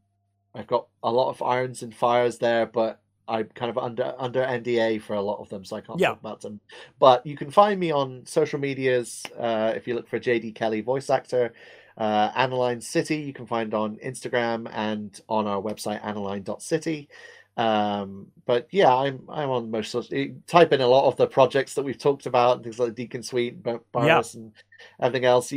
I've 0.54 0.66
got 0.66 0.88
a 1.02 1.10
lot 1.10 1.30
of 1.30 1.42
irons 1.42 1.82
and 1.82 1.94
fires 1.94 2.38
there, 2.38 2.66
but 2.66 3.00
I'm 3.28 3.46
kind 3.54 3.70
of 3.70 3.78
under 3.78 4.14
under 4.18 4.42
NDA 4.42 5.02
for 5.02 5.14
a 5.14 5.22
lot 5.22 5.40
of 5.40 5.48
them, 5.48 5.64
so 5.64 5.76
I 5.76 5.80
can't 5.80 6.00
yeah. 6.00 6.08
talk 6.08 6.20
about 6.20 6.40
them. 6.40 6.60
But 6.98 7.24
you 7.24 7.36
can 7.36 7.50
find 7.50 7.78
me 7.78 7.92
on 7.92 8.26
social 8.26 8.58
medias 8.58 9.22
uh, 9.38 9.72
if 9.76 9.86
you 9.86 9.94
look 9.94 10.08
for 10.08 10.18
JD 10.18 10.54
Kelly 10.54 10.80
voice 10.80 11.08
actor. 11.08 11.52
Uh, 11.96 12.30
Aniline 12.34 12.80
City, 12.80 13.16
you 13.16 13.32
can 13.32 13.46
find 13.46 13.74
on 13.74 13.96
Instagram 13.96 14.68
and 14.72 15.20
on 15.28 15.46
our 15.46 15.60
website, 15.60 16.04
aniline.city. 16.04 17.08
Um, 17.56 18.28
but 18.46 18.66
yeah, 18.70 18.94
I'm 18.94 19.24
I'm 19.28 19.50
on 19.50 19.70
most 19.70 19.90
social. 19.90 20.28
Type 20.46 20.72
in 20.72 20.80
a 20.80 20.86
lot 20.86 21.06
of 21.06 21.16
the 21.16 21.26
projects 21.26 21.74
that 21.74 21.82
we've 21.82 21.98
talked 21.98 22.26
about, 22.26 22.62
things 22.62 22.78
like 22.78 22.94
Deacon 22.94 23.22
Suite, 23.22 23.62
Bar- 23.62 23.82
yeah. 23.94 24.22
and 24.34 24.52
everything 25.00 25.26
else. 25.26 25.52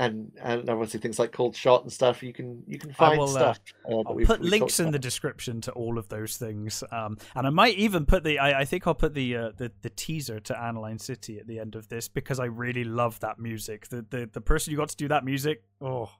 And 0.00 0.32
and 0.40 0.70
obviously 0.70 0.98
things 0.98 1.18
like 1.18 1.30
Cold 1.30 1.54
Shot 1.54 1.82
and 1.82 1.92
stuff. 1.92 2.22
You 2.22 2.32
can 2.32 2.62
you 2.66 2.78
can 2.78 2.90
find 2.92 3.18
will, 3.18 3.28
uh, 3.28 3.52
stuff. 3.52 3.60
Uh, 3.86 3.98
uh, 3.98 4.02
I'll 4.06 4.14
put 4.24 4.40
links 4.40 4.80
in 4.80 4.92
the 4.92 4.98
description 4.98 5.60
to 5.62 5.72
all 5.72 5.98
of 5.98 6.08
those 6.08 6.38
things. 6.38 6.82
Um, 6.90 7.18
and 7.34 7.46
I 7.46 7.50
might 7.50 7.76
even 7.76 8.06
put 8.06 8.24
the 8.24 8.38
I, 8.38 8.60
I 8.60 8.64
think 8.64 8.86
I'll 8.86 8.94
put 8.94 9.12
the, 9.12 9.36
uh, 9.36 9.50
the 9.56 9.70
the 9.82 9.90
teaser 9.90 10.40
to 10.40 10.58
aniline 10.58 10.98
City 10.98 11.38
at 11.38 11.46
the 11.46 11.58
end 11.58 11.74
of 11.74 11.88
this 11.88 12.08
because 12.08 12.40
I 12.40 12.46
really 12.46 12.84
love 12.84 13.20
that 13.20 13.38
music. 13.38 13.88
The 13.88 14.06
the 14.08 14.30
the 14.32 14.40
person 14.40 14.72
who 14.72 14.78
got 14.78 14.88
to 14.88 14.96
do 14.96 15.08
that 15.08 15.22
music, 15.22 15.64
oh 15.82 16.10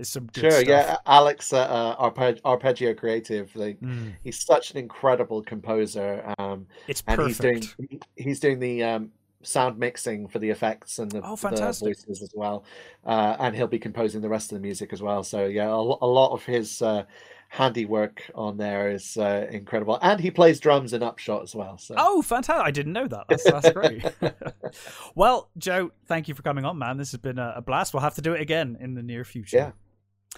it's 0.00 0.08
some 0.08 0.30
sure, 0.34 0.50
stuff. 0.50 0.66
yeah. 0.66 0.96
Alex, 1.04 1.52
uh, 1.52 1.58
uh, 1.58 2.10
Arpeg- 2.10 2.40
Arpeggio 2.42 2.94
Creative, 2.94 3.54
like 3.54 3.78
mm. 3.80 4.14
he's 4.24 4.42
such 4.42 4.70
an 4.70 4.78
incredible 4.78 5.42
composer. 5.42 6.34
Um, 6.38 6.66
it's 6.88 7.02
and 7.06 7.16
perfect. 7.16 7.54
he's 7.54 7.74
doing 7.76 8.00
he's 8.16 8.40
doing 8.40 8.58
the 8.60 8.82
um, 8.82 9.12
sound 9.42 9.78
mixing 9.78 10.28
for 10.28 10.38
the 10.38 10.50
effects 10.50 10.98
and 10.98 11.10
the, 11.10 11.20
oh, 11.24 11.36
the 11.36 11.78
voices 11.80 12.22
as 12.22 12.32
well, 12.34 12.64
uh, 13.06 13.36
and 13.38 13.56
he'll 13.56 13.66
be 13.66 13.78
composing 13.78 14.20
the 14.20 14.28
rest 14.28 14.52
of 14.52 14.56
the 14.56 14.62
music 14.62 14.92
as 14.92 15.02
well. 15.02 15.22
So 15.22 15.46
yeah, 15.46 15.68
a, 15.68 15.76
a 15.76 16.06
lot 16.06 16.32
of 16.32 16.44
his 16.44 16.82
uh, 16.82 17.04
handiwork 17.48 18.30
on 18.34 18.56
there 18.56 18.90
is 18.90 19.16
uh, 19.16 19.46
incredible, 19.50 19.98
and 20.02 20.20
he 20.20 20.30
plays 20.30 20.60
drums 20.60 20.92
in 20.92 21.02
Upshot 21.02 21.42
as 21.42 21.54
well. 21.54 21.78
So. 21.78 21.94
Oh, 21.98 22.22
fantastic! 22.22 22.66
I 22.66 22.70
didn't 22.70 22.92
know 22.92 23.08
that. 23.08 23.24
That's, 23.28 23.44
that's 23.44 23.70
great. 23.70 24.04
well, 25.14 25.50
Joe, 25.58 25.90
thank 26.06 26.28
you 26.28 26.34
for 26.34 26.42
coming 26.42 26.64
on, 26.64 26.78
man. 26.78 26.96
This 26.96 27.12
has 27.12 27.20
been 27.20 27.38
a, 27.38 27.54
a 27.56 27.62
blast. 27.62 27.94
We'll 27.94 28.02
have 28.02 28.14
to 28.16 28.22
do 28.22 28.34
it 28.34 28.40
again 28.40 28.76
in 28.80 28.94
the 28.94 29.02
near 29.02 29.24
future. 29.24 29.56
Yeah. 29.56 29.70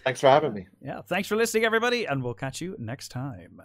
Thanks 0.05 0.21
for 0.21 0.29
having 0.29 0.55
me. 0.55 0.67
Yeah. 0.81 1.03
Thanks 1.03 1.29
for 1.29 1.37
listening, 1.37 1.65
everybody, 1.65 2.07
and 2.07 2.23
we'll 2.23 2.35
catch 2.35 2.61
you 2.61 2.75
next 2.79 3.09
time. 3.09 3.61